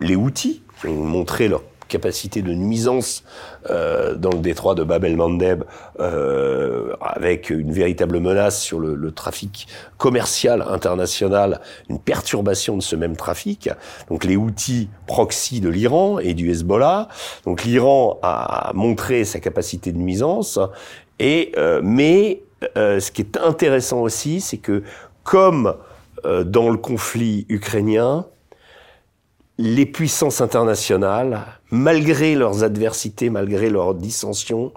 les 0.00 0.16
Houthis 0.16 0.62
ont 0.84 0.92
montré 0.92 1.48
leur 1.48 1.62
capacité 1.88 2.42
de 2.42 2.52
nuisance 2.52 3.24
euh, 3.70 4.14
dans 4.14 4.30
le 4.30 4.38
détroit 4.38 4.74
de 4.74 4.82
Bab 4.82 5.04
el-Mandeb, 5.04 5.64
euh, 6.00 6.94
avec 7.00 7.50
une 7.50 7.72
véritable 7.72 8.20
menace 8.20 8.60
sur 8.60 8.80
le, 8.80 8.94
le, 8.94 9.12
trafic 9.12 9.66
commercial 9.96 10.62
international, 10.68 11.60
une 11.88 11.98
perturbation 11.98 12.76
de 12.76 12.82
ce 12.82 12.96
même 12.96 13.16
trafic. 13.16 13.70
Donc 14.08 14.24
les 14.24 14.36
outils 14.36 14.88
proxy 15.06 15.60
de 15.60 15.68
l'Iran 15.68 16.18
et 16.18 16.34
du 16.34 16.50
Hezbollah. 16.50 17.08
Donc 17.44 17.64
l'Iran 17.64 18.18
a 18.22 18.72
montré 18.74 19.24
sa 19.24 19.40
capacité 19.40 19.92
de 19.92 19.98
nuisance, 19.98 20.58
et 21.18 21.52
euh, 21.56 21.80
mais 21.82 22.42
euh, 22.76 23.00
ce 23.00 23.10
qui 23.10 23.22
est 23.22 23.36
intéressant 23.36 24.00
aussi, 24.02 24.40
c'est 24.40 24.58
que 24.58 24.82
comme 25.22 25.74
euh, 26.24 26.44
dans 26.44 26.70
le 26.70 26.76
conflit 26.76 27.46
ukrainien, 27.48 28.26
les 29.58 29.86
puissances 29.86 30.40
internationales, 30.40 31.40
malgré 31.70 32.34
leurs 32.34 32.64
adversités, 32.64 33.30
malgré 33.30 33.70
leurs 33.70 33.94
dissensions, 33.94 34.72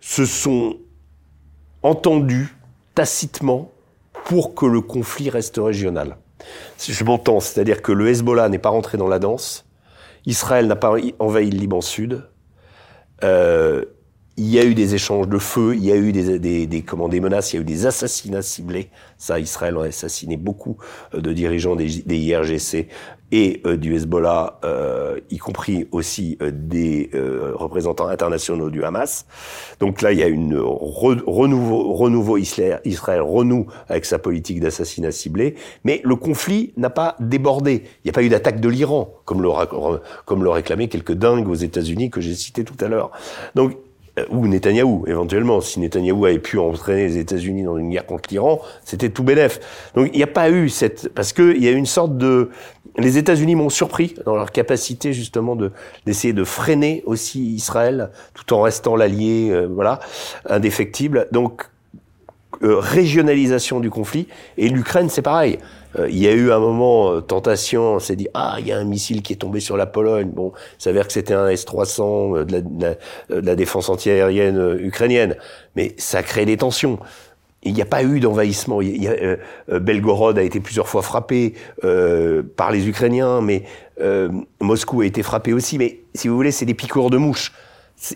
se 0.00 0.24
sont 0.24 0.76
entendues 1.82 2.56
tacitement 2.94 3.70
pour 4.24 4.54
que 4.54 4.66
le 4.66 4.80
conflit 4.80 5.30
reste 5.30 5.58
régional. 5.62 6.16
Je 6.78 7.04
m'entends, 7.04 7.40
c'est-à-dire 7.40 7.82
que 7.82 7.92
le 7.92 8.08
Hezbollah 8.08 8.48
n'est 8.48 8.58
pas 8.58 8.68
rentré 8.68 8.98
dans 8.98 9.08
la 9.08 9.18
danse, 9.18 9.66
Israël 10.26 10.66
n'a 10.66 10.76
pas 10.76 10.94
envahi 11.18 11.50
le 11.50 11.58
Liban 11.58 11.80
Sud, 11.80 12.28
euh, 13.24 13.84
il 14.36 14.46
y 14.46 14.58
a 14.60 14.64
eu 14.64 14.74
des 14.74 14.94
échanges 14.94 15.26
de 15.26 15.38
feu, 15.38 15.74
il 15.74 15.84
y 15.84 15.90
a 15.90 15.96
eu 15.96 16.12
des, 16.12 16.38
des, 16.38 17.20
menaces, 17.20 17.52
il 17.52 17.56
y 17.56 17.58
a 17.58 17.62
eu 17.62 17.64
des 17.64 17.86
assassinats 17.86 18.42
ciblés. 18.42 18.88
Ça, 19.16 19.40
Israël 19.40 19.76
a 19.78 19.82
assassiné 19.82 20.36
beaucoup 20.36 20.76
euh, 21.12 21.20
de 21.20 21.32
dirigeants 21.32 21.74
des 21.74 21.98
IRGC 22.06 22.88
et 23.30 23.60
euh, 23.66 23.76
du 23.76 23.94
Hezbollah, 23.94 24.58
euh, 24.64 25.20
y 25.30 25.38
compris 25.38 25.86
aussi 25.92 26.38
euh, 26.40 26.50
des 26.52 27.10
euh, 27.14 27.52
représentants 27.54 28.08
internationaux 28.08 28.70
du 28.70 28.84
Hamas. 28.84 29.26
Donc 29.80 30.02
là, 30.02 30.12
il 30.12 30.18
y 30.18 30.22
a 30.22 30.28
une 30.28 30.56
renouveau, 30.58 31.92
renouveau 31.92 32.38
Israël, 32.38 32.80
Israël 32.84 33.22
avec 33.88 34.04
sa 34.04 34.18
politique 34.18 34.60
d'assassinat 34.60 35.12
ciblé, 35.12 35.54
mais 35.84 36.00
le 36.04 36.16
conflit 36.16 36.72
n'a 36.76 36.90
pas 36.90 37.16
débordé. 37.20 37.84
Il 38.04 38.06
n'y 38.06 38.10
a 38.10 38.12
pas 38.12 38.22
eu 38.22 38.28
d'attaque 38.28 38.60
de 38.60 38.68
l'Iran, 38.68 39.14
comme 39.24 39.42
l'ont 39.42 40.52
réclamé 40.52 40.88
quelques 40.88 41.12
dingues 41.12 41.48
aux 41.48 41.54
États-Unis 41.54 42.10
que 42.10 42.20
j'ai 42.20 42.34
cités 42.34 42.64
tout 42.64 42.76
à 42.80 42.88
l'heure. 42.88 43.10
Donc 43.54 43.76
ou 44.30 44.46
Netanyahou, 44.46 45.04
éventuellement. 45.06 45.60
Si 45.60 45.80
Netanyahou 45.80 46.26
avait 46.26 46.38
pu 46.38 46.58
entraîner 46.58 47.06
les 47.06 47.18
États-Unis 47.18 47.62
dans 47.62 47.76
une 47.76 47.90
guerre 47.90 48.06
contre 48.06 48.28
l'Iran, 48.30 48.60
c'était 48.84 49.10
tout 49.10 49.22
bénef. 49.22 49.60
Donc 49.94 50.10
il 50.12 50.16
n'y 50.16 50.22
a 50.22 50.28
pas 50.28 50.50
eu 50.50 50.68
cette... 50.68 51.08
Parce 51.14 51.32
qu'il 51.32 51.62
y 51.62 51.68
a 51.68 51.72
une 51.72 51.86
sorte 51.86 52.16
de... 52.16 52.50
Les 52.96 53.16
États-Unis 53.16 53.54
m'ont 53.54 53.68
surpris 53.68 54.14
dans 54.24 54.34
leur 54.34 54.50
capacité 54.50 55.12
justement 55.12 55.54
de 55.54 55.70
d'essayer 56.04 56.32
de 56.32 56.42
freiner 56.42 57.04
aussi 57.06 57.40
Israël, 57.40 58.10
tout 58.34 58.52
en 58.52 58.62
restant 58.62 58.96
l'allié, 58.96 59.50
euh, 59.52 59.66
voilà, 59.70 60.00
indéfectible. 60.48 61.28
Donc 61.30 61.68
euh, 62.64 62.78
régionalisation 62.80 63.78
du 63.78 63.88
conflit. 63.88 64.26
Et 64.56 64.68
l'Ukraine, 64.68 65.08
c'est 65.08 65.22
pareil. 65.22 65.58
Euh, 65.98 66.08
il 66.10 66.18
y 66.18 66.28
a 66.28 66.32
eu 66.32 66.52
un 66.52 66.58
moment 66.58 67.12
euh, 67.12 67.20
tentation, 67.20 67.94
on 67.94 67.98
s'est 67.98 68.16
dit 68.16 68.28
ah 68.34 68.56
il 68.58 68.66
y 68.66 68.72
a 68.72 68.78
un 68.78 68.84
missile 68.84 69.22
qui 69.22 69.32
est 69.32 69.36
tombé 69.36 69.60
sur 69.60 69.76
la 69.76 69.86
Pologne. 69.86 70.30
Bon, 70.30 70.52
s'avère 70.78 71.06
que 71.06 71.12
c'était 71.12 71.34
un 71.34 71.48
S-300 71.48 72.44
de 72.44 72.52
la, 72.52 72.60
de, 72.60 73.40
de 73.40 73.46
la, 73.46 73.56
défense 73.56 73.88
antiaérienne 73.88 74.78
ukrainienne, 74.80 75.36
mais 75.76 75.94
ça 75.96 76.22
crée 76.22 76.44
des 76.44 76.56
tensions. 76.56 76.98
Il 77.64 77.74
n'y 77.74 77.82
a 77.82 77.86
pas 77.86 78.04
eu 78.04 78.20
d'envahissement. 78.20 78.80
Euh, 78.80 79.36
Belgorod 79.80 80.38
a 80.38 80.42
été 80.42 80.60
plusieurs 80.60 80.88
fois 80.88 81.02
frappé 81.02 81.54
euh, 81.82 82.42
par 82.56 82.70
les 82.70 82.88
Ukrainiens, 82.88 83.40
mais 83.40 83.64
euh, 84.00 84.30
Moscou 84.60 85.00
a 85.00 85.06
été 85.06 85.24
frappé 85.24 85.52
aussi. 85.52 85.76
Mais 85.76 86.00
si 86.14 86.28
vous 86.28 86.36
voulez, 86.36 86.52
c'est 86.52 86.66
des 86.66 86.74
piqûres 86.74 87.10
de 87.10 87.16
mouches. 87.16 87.52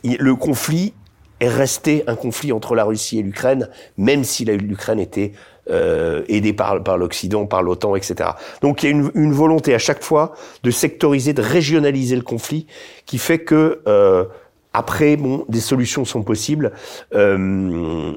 Le 0.05 0.35
conflit 0.37 0.95
est 1.41 1.49
resté 1.49 2.05
un 2.07 2.15
conflit 2.15 2.53
entre 2.53 2.77
la 2.77 2.85
Russie 2.85 3.19
et 3.19 3.23
l'Ukraine, 3.23 3.69
même 3.97 4.23
si 4.23 4.45
l'Ukraine 4.45 5.01
était 5.01 5.33
euh, 5.71 6.25
aidée 6.29 6.53
par, 6.53 6.83
par 6.83 6.99
l'Occident, 6.99 7.47
par 7.47 7.63
l'OTAN, 7.63 7.95
etc. 7.95 8.31
Donc 8.63 8.83
il 8.83 8.87
y 8.87 8.89
a 8.89 8.93
une, 8.93 9.11
une, 9.15 9.33
volonté 9.33 9.75
à 9.75 9.79
chaque 9.79 10.03
fois 10.03 10.35
de 10.65 10.71
sectoriser, 10.71 11.33
de 11.35 11.43
régionaliser 11.43 12.17
le 12.17 12.23
conflit, 12.23 12.67
qui 13.07 13.19
fait 13.19 13.39
que 13.39 13.81
euh, 13.87 14.25
après, 14.73 15.17
bon, 15.17 15.45
des 15.49 15.61
solutions 15.61 16.05
sont 16.05 16.23
possibles. 16.23 16.73
Euh, 17.15 17.37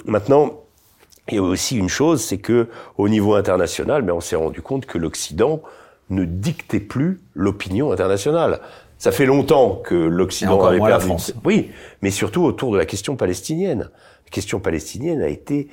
maintenant, 0.05 0.61
il 1.29 1.35
y 1.35 1.37
a 1.37 1.41
aussi 1.41 1.77
une 1.77 1.89
chose, 1.89 2.23
c'est 2.23 2.37
que 2.37 2.67
au 2.97 3.09
niveau 3.09 3.35
international, 3.35 4.03
mais 4.03 4.11
on 4.11 4.21
s'est 4.21 4.35
rendu 4.35 4.61
compte 4.61 4.85
que 4.85 4.97
l'Occident 4.97 5.61
ne 6.09 6.23
dictait 6.23 6.79
plus 6.79 7.19
l'opinion 7.33 7.91
internationale. 7.91 8.59
Ça 8.97 9.11
fait 9.11 9.25
longtemps 9.25 9.81
que 9.83 9.95
l'Occident 9.95 10.63
avait 10.63 10.77
perdu. 10.77 10.91
La 10.91 10.99
France. 10.99 11.33
Oui, 11.43 11.71
mais 12.01 12.11
surtout 12.11 12.43
autour 12.43 12.71
de 12.71 12.77
la 12.77 12.85
question 12.85 13.15
palestinienne. 13.15 13.89
La 14.25 14.31
question 14.31 14.59
palestinienne 14.59 15.21
a 15.21 15.27
été, 15.27 15.69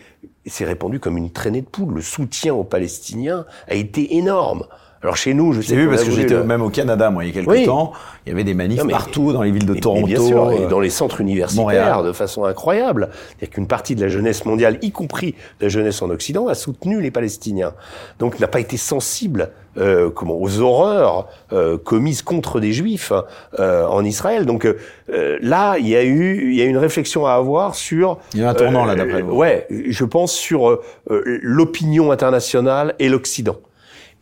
s'est 0.47 0.65
répandue 0.65 1.01
comme 1.01 1.17
une 1.17 1.33
traînée 1.33 1.63
de 1.63 1.67
poule. 1.67 1.95
Le 1.95 2.03
soutien 2.03 2.55
aux 2.55 2.65
Palestiniens 2.65 3.47
a 3.67 3.75
été 3.75 4.17
énorme. 4.17 4.67
Alors 5.03 5.17
chez 5.17 5.35
nous, 5.35 5.53
je 5.53 5.61
sais 5.61 5.75
vu 5.75 5.89
parce 5.89 6.05
que 6.05 6.13
j'étais 6.13 6.43
même 6.45 6.63
au 6.63 6.71
Canada, 6.71 7.11
moi, 7.11 7.25
il 7.25 7.35
y 7.35 7.39
a 7.39 7.43
quelques 7.43 7.67
temps. 7.67 7.93
Il 8.25 8.29
y 8.29 8.33
avait 8.33 8.45
des 8.45 8.55
manifs 8.55 8.87
partout 8.87 9.33
dans 9.33 9.43
les 9.43 9.51
villes 9.51 9.67
de 9.67 9.75
Toronto, 9.75 10.07
bien 10.07 10.21
sûr, 10.21 10.53
et 10.53 10.67
dans 10.67 10.81
les 10.81 10.91
centres 10.91 11.21
universitaires, 11.21 12.03
de 12.03 12.13
façon 12.13 12.45
incroyable. 12.45 13.09
C'est-à-dire 13.13 13.51
qu'une 13.51 13.67
partie 13.67 13.95
de 13.95 14.01
la 14.01 14.09
jeunesse 14.09 14.45
mondiale, 14.45 14.79
y 14.83 14.93
compris 14.93 15.35
la 15.61 15.69
jeunesse 15.69 16.03
en 16.03 16.11
Occident, 16.11 16.47
a 16.49 16.55
soutenu 16.55 17.01
les 17.01 17.11
Palestiniens. 17.11 17.75
Donc 18.19 18.39
n'a 18.39 18.47
pas 18.47 18.61
été 18.61 18.77
sensible 18.77 19.51
euh, 19.79 20.11
comment 20.11 20.41
aux 20.41 20.61
horreurs 20.61 21.29
euh, 21.53 21.79
commises 21.79 22.23
contre 22.23 22.61
des 22.61 22.73
Juifs 22.73 23.13
euh, 23.59 23.87
en 23.87 24.05
Israël. 24.05 24.47
Donc 24.47 24.67
euh, 24.67 25.39
là, 25.41 25.79
il 25.79 25.89
y 25.89 25.97
a 25.97 26.05
eu, 26.05 26.51
il 26.51 26.55
y 26.55 26.63
a 26.63 26.65
une 26.65 26.77
réflexion 26.77 27.27
à 27.27 27.33
avoir 27.33 27.75
sur. 27.75 28.19
Il 28.35 28.41
y 28.41 28.45
a 28.45 28.51
un 28.51 28.55
tournant 28.55 28.85
là 28.85 28.95
d'après 28.95 29.23
vous. 29.23 29.35
Ouais, 29.35 29.67
je 29.71 30.05
pense 30.05 30.33
sur 30.33 30.81
l'opinion 31.09 32.13
internationale 32.13 32.95
et 32.99 33.09
l'Occident. 33.09 33.57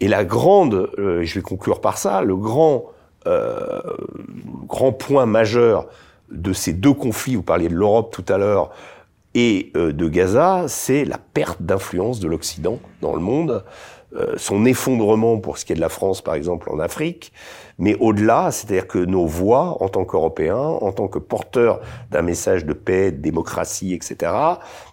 Et 0.01 0.09
la 0.09 0.24
grande, 0.24 0.90
euh, 0.98 1.22
je 1.22 1.35
vais 1.35 1.43
conclure 1.43 1.81
par 1.81 1.98
ça, 1.98 2.22
le 2.22 2.36
grand, 2.36 2.86
euh, 3.27 3.81
grand 4.66 4.93
point 4.93 5.27
majeur 5.27 5.86
de 6.31 6.52
ces 6.52 6.72
deux 6.72 6.94
conflits, 6.94 7.36
vous 7.36 7.43
parliez 7.43 7.68
de 7.68 7.74
l'Europe 7.74 8.12
tout 8.12 8.24
à 8.32 8.39
l'heure, 8.39 8.70
et 9.35 9.70
euh, 9.77 9.93
de 9.93 10.09
Gaza, 10.09 10.64
c'est 10.66 11.05
la 11.05 11.18
perte 11.18 11.62
d'influence 11.62 12.18
de 12.18 12.28
l'Occident 12.28 12.78
dans 13.01 13.14
le 13.14 13.20
monde, 13.20 13.64
euh, 14.16 14.35
son 14.36 14.64
effondrement 14.64 15.39
pour 15.39 15.56
ce 15.56 15.64
qui 15.64 15.72
est 15.72 15.77
de 15.77 15.81
la 15.81 15.89
France, 15.89 16.20
par 16.20 16.35
exemple, 16.35 16.68
en 16.70 16.81
Afrique, 16.81 17.32
mais 17.78 17.97
au-delà, 18.01 18.51
c'est-à-dire 18.51 18.89
que 18.89 18.98
nos 18.98 19.27
voix, 19.27 19.81
en 19.81 19.89
tant 19.89 20.05
qu'Européens, 20.05 20.56
en 20.56 20.90
tant 20.90 21.06
que 21.06 21.20
porteurs 21.20 21.81
d'un 22.10 22.22
message 22.22 22.64
de 22.64 22.72
paix, 22.72 23.12
de 23.12 23.18
démocratie, 23.18 23.94
etc., 23.94 24.32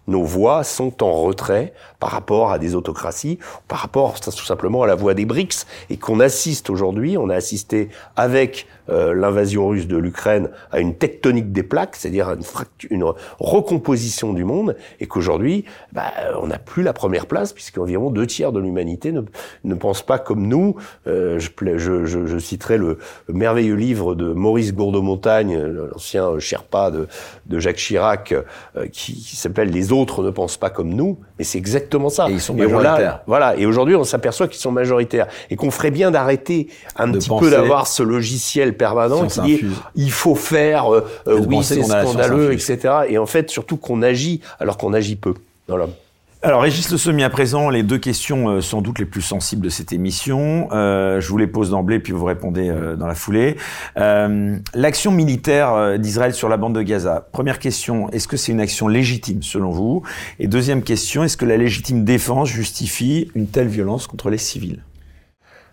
nos 0.07 0.23
voix 0.23 0.63
sont 0.63 1.03
en 1.03 1.21
retrait 1.21 1.73
par 1.99 2.11
rapport 2.11 2.51
à 2.51 2.59
des 2.59 2.75
autocraties, 2.75 3.39
par 3.67 3.79
rapport 3.79 4.19
tout 4.19 4.45
simplement 4.45 4.83
à 4.83 4.87
la 4.87 4.95
voix 4.95 5.13
des 5.13 5.25
BRICS, 5.25 5.65
et 5.89 5.97
qu'on 5.97 6.19
assiste 6.19 6.69
aujourd'hui, 6.69 7.17
on 7.17 7.29
a 7.29 7.35
assisté 7.35 7.89
avec 8.15 8.67
euh, 8.89 9.13
l'invasion 9.13 9.67
russe 9.67 9.87
de 9.87 9.97
l'Ukraine 9.97 10.49
à 10.71 10.79
une 10.79 10.95
tectonique 10.95 11.51
des 11.51 11.63
plaques, 11.63 11.95
c'est-à-dire 11.95 12.29
une, 12.31 12.43
une, 12.89 13.05
recomposition 13.39 14.33
du 14.33 14.43
monde, 14.43 14.77
et 14.99 15.07
qu'aujourd'hui, 15.07 15.65
bah, 15.91 16.11
on 16.41 16.47
n'a 16.47 16.59
plus 16.59 16.83
la 16.83 16.93
première 16.93 17.25
place, 17.25 17.51
puisqu'environ 17.51 18.11
deux 18.11 18.27
tiers 18.27 18.51
de 18.51 18.59
l'humanité 18.59 19.11
ne, 19.11 19.21
ne 19.63 19.75
pense 19.75 20.03
pas 20.03 20.19
comme 20.19 20.47
nous. 20.47 20.75
Euh, 21.07 21.39
je, 21.39 21.49
je, 21.77 22.05
je, 22.05 22.37
citerai 22.37 22.77
le, 22.77 22.99
merveilleux 23.27 23.75
livre 23.75 24.15
de 24.15 24.31
Maurice 24.31 24.73
Gourdeau-Montagne, 24.73 25.57
l'ancien 25.57 26.39
Sherpa 26.39 26.91
de, 26.91 27.07
de 27.47 27.59
Jacques 27.59 27.77
Chirac, 27.77 28.31
euh, 28.31 28.87
qui, 28.87 29.13
qui 29.15 29.35
s'appelle 29.35 29.69
Les 29.69 29.91
ne 30.05 30.29
pensent 30.29 30.57
pas 30.57 30.69
comme 30.69 30.93
nous. 30.93 31.17
Mais 31.37 31.43
c'est 31.43 31.57
exactement 31.57 32.09
ça. 32.09 32.29
Et 32.29 32.33
ils 32.33 32.41
sont 32.41 32.53
majoritaires. 32.53 33.21
voilà. 33.27 33.55
Et 33.57 33.65
aujourd'hui, 33.65 33.95
on 33.95 34.03
s'aperçoit 34.03 34.47
qu'ils 34.47 34.59
sont 34.59 34.71
majoritaires 34.71 35.27
et 35.49 35.55
qu'on 35.55 35.71
ferait 35.71 35.91
bien 35.91 36.11
d'arrêter 36.11 36.67
un 36.95 37.11
petit 37.11 37.29
peu 37.29 37.49
d'avoir 37.49 37.87
ce 37.87 38.03
logiciel 38.03 38.75
permanent 38.75 39.27
qui 39.27 39.41
dit 39.41 39.61
il 39.95 40.11
faut 40.11 40.35
faire, 40.35 40.93
euh, 40.93 41.05
euh 41.27 41.39
oui, 41.47 41.63
c'est 41.63 41.83
scandaleux, 41.83 42.53
etc. 42.53 42.77
Et 43.09 43.17
en 43.17 43.25
fait, 43.25 43.49
surtout 43.49 43.77
qu'on 43.77 44.01
agit 44.01 44.41
alors 44.59 44.77
qu'on 44.77 44.93
agit 44.93 45.15
peu. 45.15 45.33
Voilà. 45.67 45.87
Alors, 46.43 46.61
Régis 46.61 46.91
Le 46.91 46.99
Semi, 46.99 47.23
à 47.23 47.31
présent, 47.31 47.71
les 47.71 47.81
deux 47.81 47.97
questions 47.97 48.47
euh, 48.47 48.61
sans 48.61 48.83
doute 48.83 48.99
les 48.99 49.05
plus 49.05 49.23
sensibles 49.23 49.63
de 49.63 49.69
cette 49.69 49.91
émission. 49.91 50.69
Euh, 50.71 51.19
je 51.19 51.27
vous 51.29 51.37
les 51.39 51.47
pose 51.47 51.71
d'emblée, 51.71 51.99
puis 51.99 52.13
vous 52.13 52.25
répondez 52.25 52.69
euh, 52.69 52.95
dans 52.95 53.07
la 53.07 53.15
foulée. 53.15 53.57
L'action 53.95 55.11
militaire 55.11 55.97
d'Israël 55.97 56.35
sur 56.35 56.47
la 56.47 56.57
bande 56.57 56.75
de 56.75 56.83
Gaza. 56.83 57.27
Première 57.31 57.57
question, 57.57 58.07
est-ce 58.11 58.27
que 58.27 58.37
c'est 58.37 58.51
une 58.51 58.59
action 58.59 58.87
légitime 58.87 59.41
selon 59.41 59.71
vous? 59.71 60.03
Et 60.37 60.47
deuxième 60.47 60.83
question, 60.83 61.23
est-ce 61.23 61.37
que 61.37 61.45
la 61.45 61.57
légitime 61.57 62.03
défense 62.05 62.49
justifie 62.49 63.31
une 63.33 63.47
telle 63.47 63.67
violence 63.67 64.05
contre 64.05 64.29
les 64.29 64.37
civils? 64.37 64.83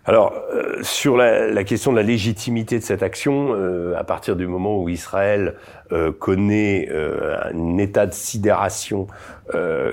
Alors, 0.07 0.35
euh, 0.53 0.83
sur 0.83 1.17
la, 1.17 1.47
la, 1.47 1.63
question 1.63 1.91
de 1.91 1.97
la 1.97 2.03
légitimité 2.03 2.77
de 2.77 2.83
cette 2.83 3.01
action, 3.01 3.55
euh, 3.55 3.95
à 3.97 4.03
partir 4.03 4.35
du 4.35 4.45
moment 4.45 4.79
où 4.79 4.87
Israël 4.87 5.55
euh, 5.91 6.11
connaît 6.11 6.89
un 6.91 7.77
état 7.77 8.05
de 8.05 8.13
sidération 8.13 9.07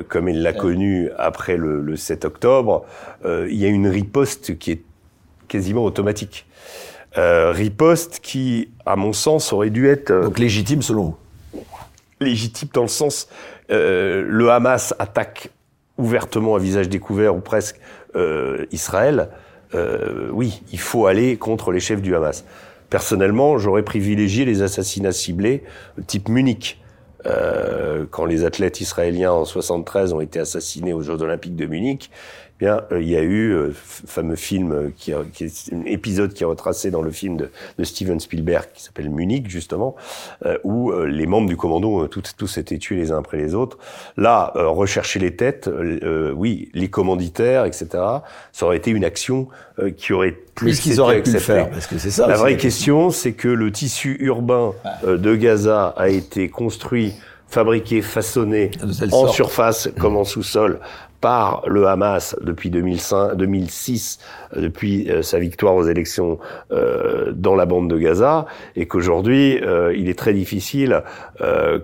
comme 0.08 0.28
il 0.28 0.42
l'a 0.42 0.54
connu 0.54 1.10
après 1.18 1.56
le, 1.56 1.82
le 1.82 1.96
7 1.96 2.24
octobre, 2.24 2.86
il 3.24 3.54
y 3.54 3.66
a 3.66 3.68
une 3.68 3.86
riposte 3.86 4.58
qui 4.58 4.72
est 4.72 4.82
quasiment 5.46 5.84
automatique. 5.84 6.46
riposte 7.16 8.20
qui, 8.20 8.70
à 8.86 8.96
mon 8.96 9.12
sens, 9.12 9.52
aurait 9.52 9.70
dû 9.70 9.88
être... 9.88 10.10
Donc 10.10 10.38
légitime 10.38 10.80
selon 10.80 11.02
vous? 11.02 11.16
Légitime 12.20 12.70
dans 12.72 12.82
le 12.82 12.88
sens, 12.88 13.28
le 13.68 14.48
Hamas 14.48 14.94
attaque 14.98 15.50
ouvertement 15.98 16.56
à 16.56 16.58
visage 16.58 16.88
découvert 16.88 17.36
ou 17.36 17.40
presque 17.40 17.78
Israël. 18.70 19.28
Euh, 19.74 20.28
oui, 20.32 20.62
il 20.72 20.80
faut 20.80 21.06
aller 21.06 21.36
contre 21.36 21.72
les 21.72 21.80
chefs 21.80 22.02
du 22.02 22.14
Hamas. 22.14 22.44
Personnellement, 22.90 23.58
j'aurais 23.58 23.82
privilégié 23.82 24.44
les 24.44 24.62
assassinats 24.62 25.12
ciblés 25.12 25.62
type 26.06 26.28
Munich. 26.28 26.78
Euh, 27.24 28.04
quand 28.10 28.24
les 28.24 28.44
athlètes 28.44 28.80
israéliens 28.80 29.32
en 29.32 29.44
73 29.44 30.12
ont 30.12 30.20
été 30.20 30.40
assassinés 30.40 30.92
aux 30.92 31.02
Jeux 31.02 31.22
Olympiques 31.22 31.54
de 31.54 31.66
Munich, 31.66 32.10
bien, 32.62 32.82
euh, 32.92 33.02
il 33.02 33.08
y 33.08 33.16
a 33.16 33.22
eu 33.22 33.50
euh, 33.50 33.72
fameux 33.74 34.36
film 34.36 34.70
euh, 34.70 34.90
qui, 34.96 35.12
qui 35.32 35.44
est 35.44 35.74
un 35.74 35.84
épisode 35.84 36.32
qui 36.32 36.44
est 36.44 36.46
retracé 36.46 36.92
dans 36.92 37.02
le 37.02 37.10
film 37.10 37.36
de, 37.36 37.50
de 37.76 37.84
Steven 37.84 38.20
Spielberg 38.20 38.66
qui 38.72 38.84
s'appelle 38.84 39.10
Munich 39.10 39.48
justement, 39.48 39.96
où 40.62 40.92
les 40.92 41.26
membres 41.26 41.48
du 41.48 41.56
commando 41.56 42.06
tous, 42.06 42.34
tous 42.36 42.58
été 42.58 42.78
tués 42.78 42.96
les 42.96 43.10
uns 43.10 43.18
après 43.18 43.36
les 43.36 43.54
autres. 43.54 43.78
Là, 44.16 44.52
rechercher 44.54 45.18
les 45.18 45.34
têtes, 45.34 45.68
oui, 46.34 46.70
les 46.74 46.88
commanditaires, 46.88 47.64
etc. 47.64 47.88
Ça 48.52 48.66
aurait 48.66 48.76
été 48.76 48.90
une 48.90 49.04
action 49.04 49.48
qui 49.96 50.12
aurait 50.12 50.36
plus 50.54 50.80
qu'ils 50.80 51.00
auraient 51.00 51.22
pu 51.22 51.32
faire, 51.38 51.70
parce 51.70 51.86
que 51.86 51.98
c'est 51.98 52.10
ça. 52.10 52.26
La 52.26 52.36
vraie 52.36 52.56
question, 52.56 53.10
c'est 53.10 53.32
que 53.32 53.48
le 53.48 53.72
tissu 53.72 54.16
urbain 54.20 54.72
de 55.04 55.34
Gaza 55.34 55.94
a 55.96 56.08
été 56.08 56.48
construit 56.48 57.14
fabriqué, 57.48 58.00
façonné 58.02 58.70
en 59.10 59.28
surface 59.28 59.90
comme 59.98 60.16
en 60.16 60.24
sous-sol 60.24 60.80
par 61.22 61.62
le 61.66 61.86
Hamas 61.86 62.36
depuis 62.42 62.68
2005, 62.68 63.36
2006, 63.36 64.18
depuis 64.56 65.10
euh, 65.10 65.22
sa 65.22 65.38
victoire 65.38 65.74
aux 65.74 65.84
élections 65.84 66.38
euh, 66.70 67.32
dans 67.34 67.54
la 67.54 67.66
bande 67.66 67.88
de 67.88 67.98
Gaza, 67.98 68.46
et 68.76 68.86
qu'aujourd'hui, 68.86 69.58
euh, 69.62 69.94
il 69.96 70.08
est 70.08 70.18
très 70.18 70.34
difficile 70.34 71.02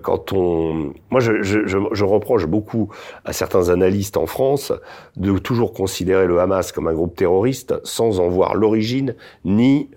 quand 0.01 0.31
on... 0.31 0.93
Moi, 1.09 1.19
je, 1.19 2.03
reproche 2.03 2.47
beaucoup 2.47 2.89
à 3.25 3.33
certains 3.33 3.69
analystes 3.69 4.17
en 4.17 4.25
France 4.25 4.71
de 5.17 5.37
toujours 5.37 5.73
considérer 5.73 6.27
le 6.27 6.39
Hamas 6.39 6.71
comme 6.71 6.87
un 6.87 6.93
groupe 6.93 7.15
terroriste 7.15 7.75
sans 7.83 8.19
en 8.19 8.29
voir 8.29 8.55
l'origine, 8.55 9.15
ni, 9.43 9.89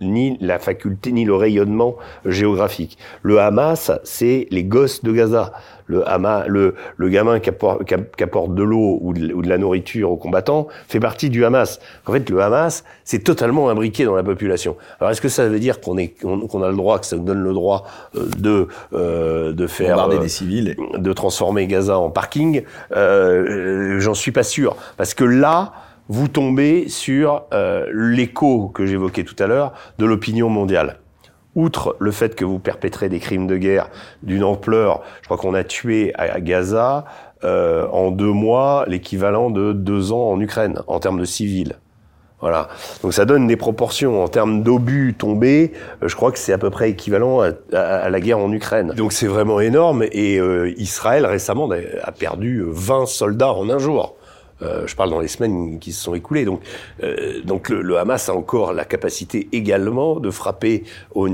ni 0.00 0.36
la 0.40 0.58
faculté, 0.58 1.10
ni 1.12 1.24
le 1.24 1.34
rayonnement 1.34 1.96
géographique. 2.26 2.98
Le 3.22 3.40
Hamas, 3.40 3.90
c'est 4.04 4.46
les 4.50 4.64
gosses 4.64 5.02
de 5.02 5.12
Gaza 5.12 5.52
le, 5.88 6.04
le, 6.46 6.74
le 6.96 7.08
gamin 7.08 7.40
qui 7.40 7.50
apporte, 7.50 8.54
de 8.54 8.62
l'eau 8.62 8.98
ou, 9.00 9.12
de 9.12 9.48
la 9.48 9.58
nourriture 9.58 10.10
aux 10.10 10.16
combattants 10.16 10.68
fait 10.86 11.00
partie 11.00 11.30
du 11.30 11.44
Hamas. 11.44 11.80
En 12.08 12.12
fait, 12.12 12.28
le 12.30 12.40
Hamas, 12.40 12.84
c'est 13.04 13.22
totalement 13.22 13.68
imbriqué 13.68 14.04
dans 14.04 14.16
la 14.16 14.22
population. 14.22 14.76
Alors, 14.98 15.10
est-ce 15.10 15.20
que 15.20 15.28
ça 15.28 15.48
veut 15.48 15.60
dire 15.60 15.80
qu'on 15.80 15.98
est 15.98 16.08
qu'on 16.08 16.62
a 16.62 16.70
le 16.70 16.76
droit, 16.76 16.98
que 16.98 17.06
ça 17.06 17.16
nous 17.16 17.24
donne 17.24 17.42
le 17.42 17.52
droit 17.52 17.86
euh, 18.16 18.28
de 18.38 18.68
euh, 18.94 19.52
de 19.52 19.66
faire 19.66 20.08
euh, 20.08 20.18
des 20.18 20.28
civils, 20.28 20.74
de 20.96 21.12
transformer 21.12 21.66
Gaza 21.66 21.98
en 21.98 22.10
parking 22.10 22.62
euh, 22.96 24.00
J'en 24.00 24.14
suis 24.14 24.32
pas 24.32 24.42
sûr, 24.42 24.76
parce 24.96 25.14
que 25.14 25.24
là 25.24 25.72
vous 26.10 26.26
tombez 26.26 26.88
sur 26.88 27.44
euh, 27.52 27.86
l'écho 27.92 28.68
que 28.68 28.86
j'évoquais 28.86 29.24
tout 29.24 29.36
à 29.38 29.46
l'heure 29.46 29.74
de 29.98 30.06
l'opinion 30.06 30.48
mondiale 30.48 31.00
outre 31.54 31.96
le 31.98 32.12
fait 32.12 32.34
que 32.34 32.44
vous 32.44 32.58
perpétrez 32.60 33.08
des 33.08 33.18
crimes 33.18 33.46
de 33.46 33.56
guerre 33.56 33.90
d'une 34.22 34.44
ampleur, 34.44 35.02
je 35.22 35.26
crois 35.26 35.36
qu'on 35.36 35.54
a 35.54 35.64
tué 35.64 36.12
à 36.14 36.40
Gaza 36.40 37.04
euh, 37.44 37.86
en 37.88 38.10
deux 38.10 38.32
mois 38.32 38.84
l'équivalent 38.86 39.50
de 39.50 39.72
deux 39.72 40.12
ans 40.12 40.30
en 40.30 40.40
Ukraine 40.40 40.80
en 40.86 41.00
termes 41.00 41.18
de 41.20 41.24
civils. 41.24 41.76
Voilà. 42.40 42.68
Donc 43.02 43.12
ça 43.12 43.24
donne 43.24 43.46
des 43.46 43.56
proportions 43.56 44.22
en 44.22 44.28
termes 44.28 44.62
d'obus 44.62 45.14
tombés. 45.18 45.72
Euh, 46.02 46.08
je 46.08 46.14
crois 46.14 46.30
que 46.30 46.38
c'est 46.38 46.52
à 46.52 46.58
peu 46.58 46.70
près 46.70 46.90
équivalent 46.90 47.40
à, 47.72 48.08
la 48.08 48.20
guerre 48.20 48.38
en 48.38 48.52
Ukraine. 48.52 48.92
Donc 48.96 49.12
c'est 49.12 49.26
vraiment 49.26 49.60
énorme. 49.60 50.04
Et 50.12 50.38
euh, 50.38 50.72
Israël 50.78 51.26
récemment 51.26 51.68
a 52.02 52.12
perdu 52.12 52.62
20 52.66 53.06
soldats 53.06 53.52
en 53.52 53.68
un 53.68 53.78
jour. 53.78 54.16
Euh, 54.62 54.86
je 54.86 54.96
parle 54.96 55.10
dans 55.10 55.20
les 55.20 55.28
semaines 55.28 55.78
qui 55.78 55.92
se 55.92 56.02
sont 56.02 56.14
écoulées. 56.14 56.44
Donc, 56.44 56.62
euh, 57.02 57.40
donc 57.42 57.68
le, 57.68 57.96
Hamas 57.98 58.28
a 58.28 58.34
encore 58.34 58.72
la 58.72 58.84
capacité 58.84 59.48
également 59.52 60.20
de 60.20 60.30
frapper 60.30 60.84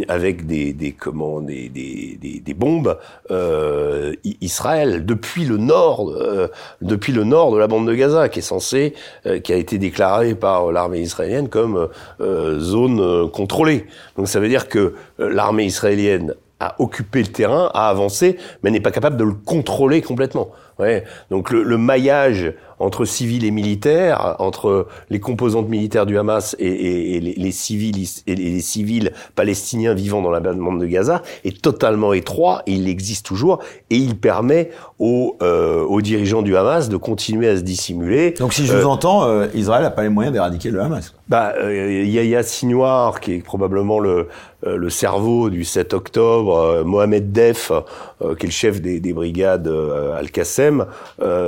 avec 0.09 0.47
des, 0.47 0.73
des 0.73 0.93
comment, 0.93 1.41
des, 1.41 1.69
des, 1.69 2.19
des, 2.45 2.55
bombes 2.55 2.99
euh, 3.31 4.15
Israël 4.41 5.05
depuis 5.05 5.45
le 5.45 5.57
nord, 5.57 6.11
euh, 6.11 6.49
depuis 6.81 7.13
le 7.13 7.25
nord 7.25 7.53
de 7.53 7.59
la 7.59 7.67
bande 7.67 7.87
de 7.87 7.95
Gaza, 7.95 8.29
qui 8.29 8.41
est 8.41 8.43
censé, 8.43 8.95
euh, 9.27 9.39
qui 9.41 9.53
a 9.53 9.57
été 9.57 9.79
déclaré 9.79 10.35
par 10.35 10.73
l'armée 10.73 11.01
israélienne 11.01 11.49
comme 11.49 11.89
zone 12.21 13.31
contrôlée. 13.31 13.87
Donc 14.17 14.29
ça 14.29 14.41
veut 14.41 14.49
dire 14.49 14.69
que 14.69 14.95
l'armée 15.19 15.65
israélienne 15.65 16.35
a 16.61 16.77
occupé 16.79 17.21
le 17.21 17.29
terrain, 17.29 17.71
a 17.75 17.89
avancé, 17.89 18.37
mais 18.63 18.71
n'est 18.71 18.81
pas 18.81 18.91
capable 18.91 19.17
de 19.17 19.25
le 19.25 19.33
contrôler 19.33 20.03
complètement. 20.03 20.49
Ouais. 20.79 21.05
Donc 21.31 21.51
le, 21.51 21.63
le 21.63 21.79
maillage 21.79 22.53
entre 22.79 23.05
civils 23.05 23.45
et 23.45 23.51
militaires, 23.51 24.37
entre 24.39 24.87
les 25.11 25.21
composantes 25.21 25.69
militaires 25.69 26.07
du 26.07 26.19
Hamas 26.19 26.57
et, 26.59 27.17
et, 27.17 27.21
les, 27.21 27.35
les, 27.35 27.53
civils 27.53 28.07
et 28.27 28.35
les 28.35 28.61
civils 28.61 29.13
palestiniens 29.35 29.95
vivant 29.95 30.23
dans 30.23 30.31
la 30.31 30.41
bande 30.41 30.81
de 30.81 30.87
Gaza 30.87 31.23
est 31.45 31.61
totalement 31.61 32.13
étroit 32.13 32.63
et 32.67 32.73
il 32.73 32.89
existe 32.89 33.27
toujours 33.27 33.61
et 33.91 33.97
il 33.97 34.17
permet 34.17 34.71
aux, 34.99 35.37
euh, 35.43 35.85
aux 35.85 36.01
dirigeants 36.01 36.43
du 36.43 36.57
Hamas 36.57 36.89
de 36.89 36.97
continuer 36.97 37.49
à 37.49 37.57
se 37.57 37.63
dissimuler. 37.63 38.33
Donc 38.33 38.53
si 38.53 38.67
je 38.67 38.75
vous 38.75 38.83
euh, 38.83 38.91
entends, 38.91 39.25
euh, 39.25 39.47
Israël 39.55 39.83
n'a 39.83 39.91
pas 39.91 40.03
les 40.03 40.09
moyens 40.09 40.33
d'éradiquer 40.33 40.71
le 40.71 40.81
Hamas. 40.81 41.15
Bah, 41.29 41.55
Yahya 41.63 42.43
Sinoir, 42.43 43.21
qui 43.21 43.35
est 43.35 43.39
probablement 43.39 43.99
le, 43.99 44.29
le 44.67 44.91
cerveau 44.91 45.49
du 45.49 45.65
7 45.65 45.95
octobre, 45.95 46.83
Mohamed 46.85 47.33
Def, 47.33 47.73
qui 48.21 48.27
est 48.27 48.45
le 48.45 48.51
chef 48.51 48.83
des, 48.83 49.01
des 49.01 49.15
brigades 49.15 49.73
Al-Qassem, 50.19 50.85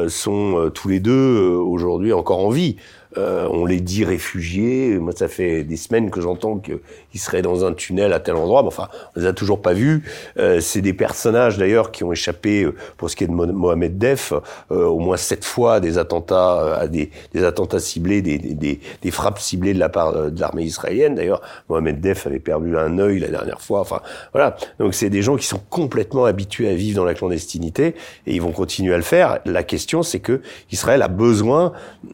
sont 0.09 0.71
tous 0.73 0.89
les 0.89 1.01
deux 1.01 1.16
euh, 1.17 1.59
aujourd'hui 1.59 2.13
encore 2.13 2.45
en 2.45 2.51
vie. 2.51 2.77
Euh, 3.19 3.49
on 3.51 3.65
les 3.65 3.81
dit 3.81 4.05
réfugiés. 4.05 4.99
Moi, 4.99 5.13
ça 5.15 5.29
fait 5.29 5.65
des 5.65 5.77
semaines 5.77 6.11
que 6.11 6.21
j'entends 6.21 6.59
qu'ils 6.59 7.21
seraient 7.21 7.43
dans 7.43 7.65
un 7.65 7.73
tunnel 7.73 8.13
à 8.13 8.21
tel 8.21 8.37
endroit. 8.37 8.63
Mais 8.63 8.69
enfin, 8.69 8.89
on 9.15 9.21
les 9.21 9.27
a 9.27 9.33
toujours 9.33 9.63
pas 9.63 9.73
vus. 9.73 10.03
Euh, 10.39 10.61
c'est 10.61 10.83
des 10.83 10.93
personnages 10.93 11.59
d'ailleurs 11.59 11.91
qui 11.93 12.05
ont 12.05 12.13
échappé, 12.13 12.65
euh, 12.65 12.75
pour 12.97 13.11
ce 13.11 13.17
qui 13.17 13.25
est 13.25 13.27
de 13.27 13.33
Mohamed 13.33 13.99
Def, 13.99 14.33
euh, 14.71 14.85
au 14.85 14.99
moins 14.99 15.17
sept 15.17 15.45
fois 15.45 15.81
des 15.81 15.99
attentats, 15.99 16.63
euh, 16.63 16.81
à 16.81 16.89
des, 16.89 17.11
des 17.33 17.45
attentats 17.45 17.81
ciblés, 17.81 18.23
des, 18.23 18.39
des, 18.39 18.81
des, 19.03 19.11
frappes 19.11 19.39
ciblées 19.39 19.75
de 19.75 19.79
la 19.79 19.89
part 19.89 20.31
de 20.31 20.41
l'armée 20.41 20.65
israélienne. 20.65 21.15
D'ailleurs, 21.15 21.41
Mohamed 21.69 22.01
Def 22.01 22.27
avait 22.27 22.39
perdu 22.39 22.77
un 22.77 22.99
œil 22.99 23.21
la 23.21 23.29
dernière 23.29 23.61
fois. 23.61 23.81
Enfin, 23.81 24.01
voilà. 24.33 24.57
Donc, 24.79 24.95
c'est 24.95 25.11
des 25.11 25.23
gens 25.23 25.37
qui 25.37 25.47
sont 25.47 25.61
complètement 25.71 26.25
habitués 26.25 26.69
à 26.69 26.75
vivre 26.75 26.97
dans 26.97 27.05
la 27.05 27.15
clandestinité 27.15 27.95
et 28.27 28.35
ils 28.35 28.43
vont 28.43 28.53
continuer 28.53 28.95
à 28.95 28.99
le 28.99 29.03
faire. 29.03 29.39
La 29.45 29.63
question, 29.63 30.03
c'est 30.03 30.21
que 30.21 30.41
Israël 30.71 31.03
a 31.03 31.09
besoin 31.09 31.73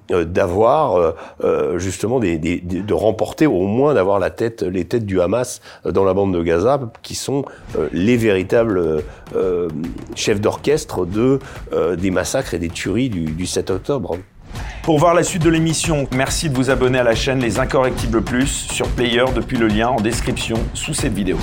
d'avoir 0.08 0.91
euh, 0.98 1.12
euh, 1.44 1.78
justement 1.78 2.20
de 2.20 2.94
remporter 2.94 3.46
au 3.46 3.66
moins 3.66 3.94
d'avoir 3.94 4.18
la 4.18 4.30
tête, 4.30 4.62
les 4.62 4.84
têtes 4.84 5.06
du 5.06 5.20
Hamas 5.20 5.60
dans 5.84 6.04
la 6.04 6.14
bande 6.14 6.34
de 6.34 6.42
Gaza, 6.42 6.80
qui 7.02 7.14
sont 7.14 7.44
euh, 7.76 7.88
les 7.92 8.16
véritables 8.16 9.02
chefs 10.14 10.40
d'orchestre 10.40 11.06
de 11.06 11.38
des 11.96 12.10
massacres 12.10 12.54
et 12.54 12.58
des 12.58 12.68
tueries 12.68 13.08
du, 13.08 13.24
du 13.24 13.46
7 13.46 13.70
octobre. 13.70 14.18
Pour 14.82 14.98
voir 14.98 15.14
la 15.14 15.22
suite 15.22 15.42
de 15.42 15.50
l'émission, 15.50 16.06
merci 16.12 16.50
de 16.50 16.54
vous 16.54 16.70
abonner 16.70 16.98
à 16.98 17.04
la 17.04 17.14
chaîne 17.14 17.38
Les 17.40 17.58
Incorrectibles 17.58 18.22
Plus 18.22 18.48
sur 18.48 18.88
Player 18.88 19.24
depuis 19.34 19.56
le 19.56 19.68
lien 19.68 19.88
en 19.88 20.00
description 20.00 20.58
sous 20.74 20.92
cette 20.92 21.14
vidéo. 21.14 21.38